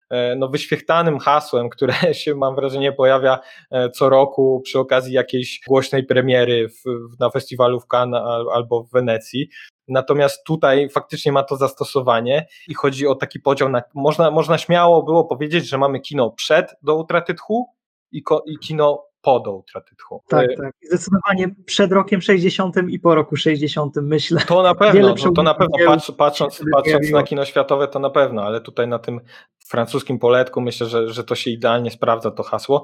e, 0.09 0.35
no, 0.35 0.47
wyświechtanym 0.47 1.19
hasłem, 1.19 1.69
które 1.69 1.93
się 2.21 2.35
mam 2.35 2.55
wrażenie 2.55 2.91
pojawia 2.91 3.39
e, 3.71 3.89
co 3.89 4.09
roku 4.09 4.61
przy 4.63 4.79
okazji 4.79 5.13
jakiejś 5.13 5.59
głośnej 5.67 6.03
premiery 6.03 6.67
w, 6.69 6.83
na 7.19 7.29
festiwalu 7.29 7.79
w 7.79 7.87
Cannes 7.87 8.21
albo 8.53 8.83
w 8.83 8.91
Wenecji. 8.91 9.49
Natomiast 9.87 10.43
tutaj 10.45 10.89
faktycznie 10.89 11.31
ma 11.31 11.43
to 11.43 11.57
zastosowanie 11.57 12.47
i 12.67 12.73
chodzi 12.73 13.07
o 13.07 13.15
taki 13.15 13.39
podział 13.39 13.69
na, 13.69 13.81
można, 13.93 14.31
można 14.31 14.57
śmiało 14.57 15.03
było 15.03 15.25
powiedzieć, 15.25 15.69
że 15.69 15.77
mamy 15.77 15.99
kino 15.99 16.31
przed 16.31 16.75
do 16.83 16.95
utraty 16.95 17.33
tchu 17.33 17.74
i, 18.11 18.23
ko, 18.23 18.43
i 18.47 18.57
kino 18.57 19.05
po 19.21 19.39
do 19.39 19.53
utraty 19.53 19.95
tchu. 19.95 20.23
Tak, 20.27 20.47
tak. 20.57 20.73
Zdecydowanie 20.81 21.55
przed 21.65 21.91
rokiem 21.91 22.21
60 22.21 22.75
i 22.89 22.99
po 22.99 23.15
roku 23.15 23.35
60 23.35 23.95
myślę. 23.95 24.41
To 24.47 24.63
na 24.63 24.75
pewno, 24.75 25.15
no, 25.25 25.31
to 25.31 25.43
na 25.43 25.53
pewno 25.53 25.77
patrz, 25.85 26.11
patrząc, 26.11 26.61
patrząc 26.71 27.11
na 27.11 27.23
kino 27.23 27.45
światowe 27.45 27.87
to 27.87 27.99
na 27.99 28.09
pewno, 28.09 28.43
ale 28.43 28.61
tutaj 28.61 28.87
na 28.87 28.99
tym 28.99 29.21
francuskim 29.67 30.19
poletku 30.19 30.61
myślę, 30.61 30.87
że, 30.87 31.09
że 31.09 31.23
to 31.23 31.35
się 31.35 31.51
idealnie 31.51 31.91
sprawdza 31.91 32.31
to 32.31 32.43
hasło. 32.43 32.83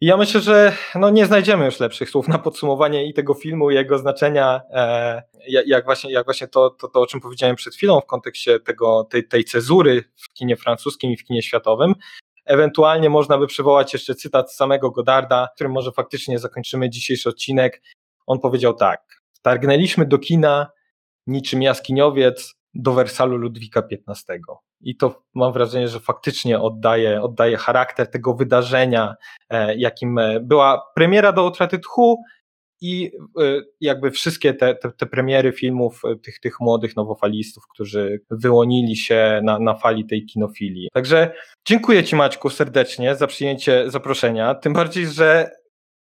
I 0.00 0.06
ja 0.06 0.16
myślę, 0.16 0.40
że 0.40 0.72
no 0.94 1.10
nie 1.10 1.26
znajdziemy 1.26 1.64
już 1.64 1.80
lepszych 1.80 2.10
słów 2.10 2.28
na 2.28 2.38
podsumowanie 2.38 3.08
i 3.08 3.14
tego 3.14 3.34
filmu, 3.34 3.70
i 3.70 3.74
jego 3.74 3.98
znaczenia, 3.98 4.60
e, 4.70 5.22
jak 5.66 5.84
właśnie, 5.84 6.12
jak 6.12 6.24
właśnie 6.24 6.48
to, 6.48 6.70
to, 6.70 6.88
to, 6.88 7.00
o 7.00 7.06
czym 7.06 7.20
powiedziałem 7.20 7.56
przed 7.56 7.74
chwilą 7.74 8.00
w 8.00 8.06
kontekście 8.06 8.60
tego, 8.60 9.04
tej, 9.04 9.28
tej 9.28 9.44
cezury 9.44 10.04
w 10.16 10.32
kinie 10.32 10.56
francuskim 10.56 11.10
i 11.10 11.16
w 11.16 11.24
kinie 11.24 11.42
światowym. 11.42 11.94
Ewentualnie 12.46 13.10
można 13.10 13.38
by 13.38 13.46
przywołać 13.46 13.92
jeszcze 13.92 14.14
cytat 14.14 14.52
samego 14.52 14.90
Godarda, 14.90 15.48
którym 15.54 15.72
może 15.72 15.92
faktycznie 15.92 16.38
zakończymy 16.38 16.90
dzisiejszy 16.90 17.28
odcinek. 17.28 17.82
On 18.26 18.38
powiedział 18.38 18.74
tak: 18.74 19.00
Targnęliśmy 19.42 20.06
do 20.06 20.18
kina 20.18 20.70
niczym 21.26 21.62
jaskiniowiec 21.62 22.54
do 22.74 22.92
Wersalu 22.92 23.36
Ludwika 23.36 23.82
XV. 24.08 24.38
I 24.80 24.96
to 24.96 25.22
mam 25.34 25.52
wrażenie, 25.52 25.88
że 25.88 26.00
faktycznie 26.00 26.60
oddaje, 26.60 27.22
oddaje 27.22 27.56
charakter 27.56 28.10
tego 28.10 28.34
wydarzenia, 28.34 29.14
e, 29.50 29.76
jakim 29.76 30.18
e, 30.18 30.40
była 30.40 30.82
premiera 30.94 31.32
do 31.32 31.44
utraty 31.44 31.78
tchu, 31.78 32.22
i 32.80 33.12
e, 33.40 33.42
jakby 33.80 34.10
wszystkie 34.10 34.54
te, 34.54 34.74
te, 34.74 34.92
te, 34.92 35.06
premiery 35.06 35.52
filmów 35.52 36.02
e, 36.04 36.16
tych, 36.16 36.40
tych 36.40 36.60
młodych 36.60 36.96
nowofalistów, 36.96 37.64
którzy 37.74 38.20
wyłonili 38.30 38.96
się 38.96 39.40
na, 39.44 39.58
na 39.58 39.74
fali 39.74 40.06
tej 40.06 40.26
kinofilii. 40.26 40.88
Także 40.92 41.32
dziękuję 41.66 42.04
Ci 42.04 42.16
Maćku 42.16 42.50
serdecznie 42.50 43.16
za 43.16 43.26
przyjęcie 43.26 43.90
zaproszenia, 43.90 44.54
tym 44.54 44.72
bardziej, 44.72 45.06
że 45.06 45.50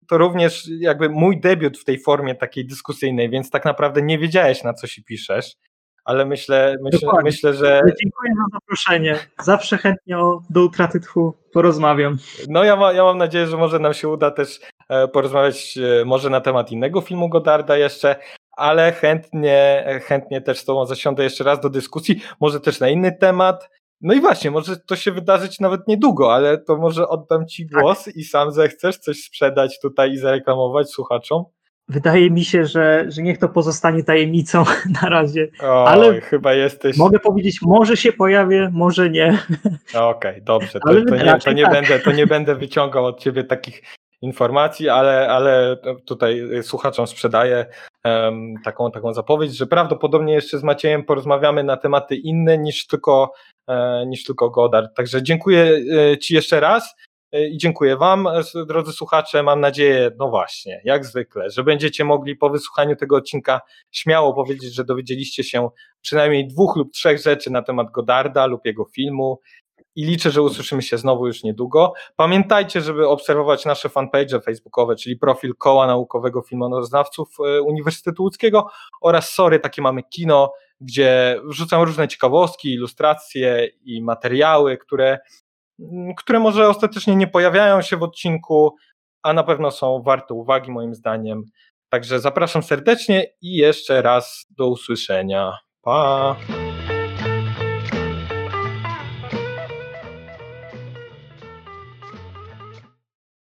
to 0.09 0.19
również 0.19 0.69
jakby 0.79 1.09
mój 1.09 1.41
debiut 1.41 1.79
w 1.79 1.85
tej 1.85 1.99
formie 1.99 2.35
takiej 2.35 2.67
dyskusyjnej, 2.67 3.31
więc 3.31 3.51
tak 3.51 3.65
naprawdę 3.65 4.03
nie 4.03 4.19
wiedziałeś 4.19 4.63
na 4.63 4.75
co 4.75 4.87
się 4.87 5.03
piszesz 5.03 5.57
ale 6.05 6.27
myślę, 6.27 6.77
myślę, 6.83 7.09
myślę, 7.25 7.55
że. 7.55 7.81
Dziękuję 8.03 8.33
za 8.37 8.59
zaproszenie. 8.59 9.19
Zawsze 9.43 9.79
chętnie 9.79 10.19
o, 10.19 10.43
do 10.51 10.65
utraty 10.65 11.01
tchu 11.01 11.35
porozmawiam. 11.53 12.17
No 12.49 12.65
ja, 12.65 12.77
ma, 12.77 12.93
ja 12.93 13.05
mam 13.05 13.19
nadzieję, 13.19 13.47
że 13.47 13.57
może 13.57 13.79
nam 13.79 13.95
się 13.95 14.09
uda 14.09 14.31
też 14.31 14.61
porozmawiać 15.13 15.79
e, 16.01 16.05
może 16.05 16.31
na 16.31 16.41
temat 16.41 16.73
innego 16.73 17.01
filmu 17.01 17.29
Godarda 17.29 17.77
jeszcze, 17.77 18.17
ale 18.57 18.93
chętnie, 18.93 19.85
chętnie 20.05 20.41
też 20.41 20.59
z 20.59 20.65
Tobą 20.65 20.87
zasiądę 20.87 21.25
jeszcze 21.25 21.45
raz 21.45 21.61
do 21.61 21.71
dyskusji, 21.71 22.21
może 22.41 22.61
też 22.61 22.81
na 22.81 22.89
inny 22.89 23.13
temat. 23.13 23.71
No 24.01 24.15
i 24.15 24.21
właśnie, 24.21 24.51
może 24.51 24.77
to 24.77 24.97
się 24.97 25.13
wydarzyć 25.13 25.61
nawet 25.61 25.89
niedługo, 25.89 26.35
ale 26.35 26.59
to 26.59 26.77
może 26.77 27.09
oddam 27.09 27.47
Ci 27.47 27.69
tak. 27.69 27.83
głos 27.83 28.05
tak. 28.05 28.17
i 28.17 28.25
sam 28.25 28.53
zechcesz 28.53 28.99
coś 28.99 29.23
sprzedać 29.23 29.81
tutaj 29.81 30.13
i 30.13 30.19
zareklamować 30.19 30.91
słuchaczom. 30.91 31.45
Wydaje 31.89 32.31
mi 32.31 32.45
się, 32.45 32.67
że, 32.67 33.05
że 33.09 33.23
niech 33.23 33.39
to 33.39 33.49
pozostanie 33.49 34.05
tajemnicą 34.05 34.65
na 35.03 35.09
razie. 35.09 35.49
Oj, 35.61 35.69
ale 35.69 36.21
chyba 36.21 36.55
jesteś. 36.55 36.97
Mogę 36.97 37.19
powiedzieć, 37.19 37.63
może 37.63 37.97
się 37.97 38.13
pojawię, 38.13 38.71
może 38.73 39.11
nie. 39.11 39.39
Okej, 39.89 40.03
okay, 40.03 40.41
dobrze. 40.41 40.81
To, 40.81 40.89
to, 40.89 41.17
nie, 41.17 41.39
to, 41.39 41.53
nie 41.53 41.63
tak. 41.63 41.73
będę, 41.73 41.99
to 41.99 42.13
nie 42.13 42.27
będę 42.27 42.55
wyciągał 42.55 43.05
od 43.05 43.21
ciebie 43.21 43.45
takich 43.45 43.83
informacji, 44.25 44.89
ale, 44.89 45.29
ale 45.29 45.77
tutaj 46.07 46.43
słuchaczom 46.63 47.07
sprzedaję 47.07 47.67
um, 48.05 48.55
taką, 48.65 48.91
taką 48.91 49.13
zapowiedź, 49.13 49.57
że 49.57 49.67
prawdopodobnie 49.67 50.35
jeszcze 50.35 50.59
z 50.59 50.63
Maciejem 50.63 51.05
porozmawiamy 51.05 51.65
na 51.65 51.77
tematy 51.77 52.17
inne 52.17 52.59
niż 52.59 52.87
tylko, 52.87 53.33
e, 53.69 54.07
niż 54.07 54.25
tylko 54.25 54.51
Godard. 54.51 54.97
Także 54.97 55.23
dziękuję 55.23 55.81
e, 56.13 56.19
Ci 56.19 56.35
jeszcze 56.35 56.61
raz. 56.61 56.95
E, 57.33 57.49
I 57.49 57.59
dziękuję 57.59 57.97
Wam, 57.97 58.29
drodzy 58.69 58.93
słuchacze. 58.93 59.43
Mam 59.43 59.61
nadzieję, 59.61 60.11
no 60.19 60.29
właśnie, 60.29 60.81
jak 60.85 61.05
zwykle, 61.05 61.51
że 61.51 61.65
będziecie 61.65 62.05
mogli 62.05 62.37
po 62.37 62.51
wysłuchaniu 62.51 62.97
tego 62.97 63.17
odcinka 63.17 63.61
śmiało 63.93 64.35
powiedzieć, 64.35 64.75
że 64.75 64.85
dowiedzieliście 64.85 65.45
się 65.45 65.69
przynajmniej 66.01 66.49
dwóch 66.49 66.77
lub 66.77 66.93
trzech 66.93 67.19
rzeczy 67.19 67.51
na 67.51 67.63
temat 67.63 67.91
Godarda 67.91 68.47
lub 68.47 68.67
jego 68.67 68.85
filmu. 68.85 69.41
I 69.97 70.05
liczę, 70.05 70.31
że 70.31 70.43
usłyszymy 70.43 70.83
się 70.83 70.99
znowu 70.99 71.27
już 71.27 71.43
niedługo. 71.43 71.93
Pamiętajcie, 72.17 72.81
żeby 72.81 73.09
obserwować 73.09 73.65
nasze 73.65 73.89
fanpage 73.89 74.41
facebookowe, 74.41 74.97
czyli 74.97 75.17
profil 75.17 75.55
Koła 75.59 75.87
Naukowego 75.87 76.43
Filmoznawców 76.43 77.29
e, 77.41 77.63
Uniwersytetu 77.63 78.23
Łódzkiego 78.23 78.67
oraz 79.03 79.31
Sorry, 79.31 79.61
takie 79.61 79.83
mamy 79.83 80.03
kino, 80.03 80.53
gdzie 80.81 81.41
wrzucam 81.45 81.83
różne 81.83 82.09
ciekawostki, 82.09 82.73
ilustracje 82.73 83.69
i 83.85 84.03
materiały, 84.03 84.77
które 84.79 85.19
które 86.17 86.39
może 86.39 86.69
ostatecznie 86.69 87.17
nie 87.17 87.27
pojawiają 87.27 87.83
się 87.83 87.97
w 87.97 88.03
odcinku, 88.03 88.77
a 89.23 89.33
na 89.33 89.43
pewno 89.43 89.71
są 89.71 90.03
warte 90.03 90.35
uwagi 90.35 90.71
moim 90.71 90.95
zdaniem. 90.95 91.45
Także 91.89 92.21
zapraszam 92.21 92.63
serdecznie 92.63 93.27
i 93.43 93.57
jeszcze 93.57 94.03
raz 94.03 94.47
do 94.51 94.69
usłyszenia. 94.69 95.59
Pa! 95.83 96.37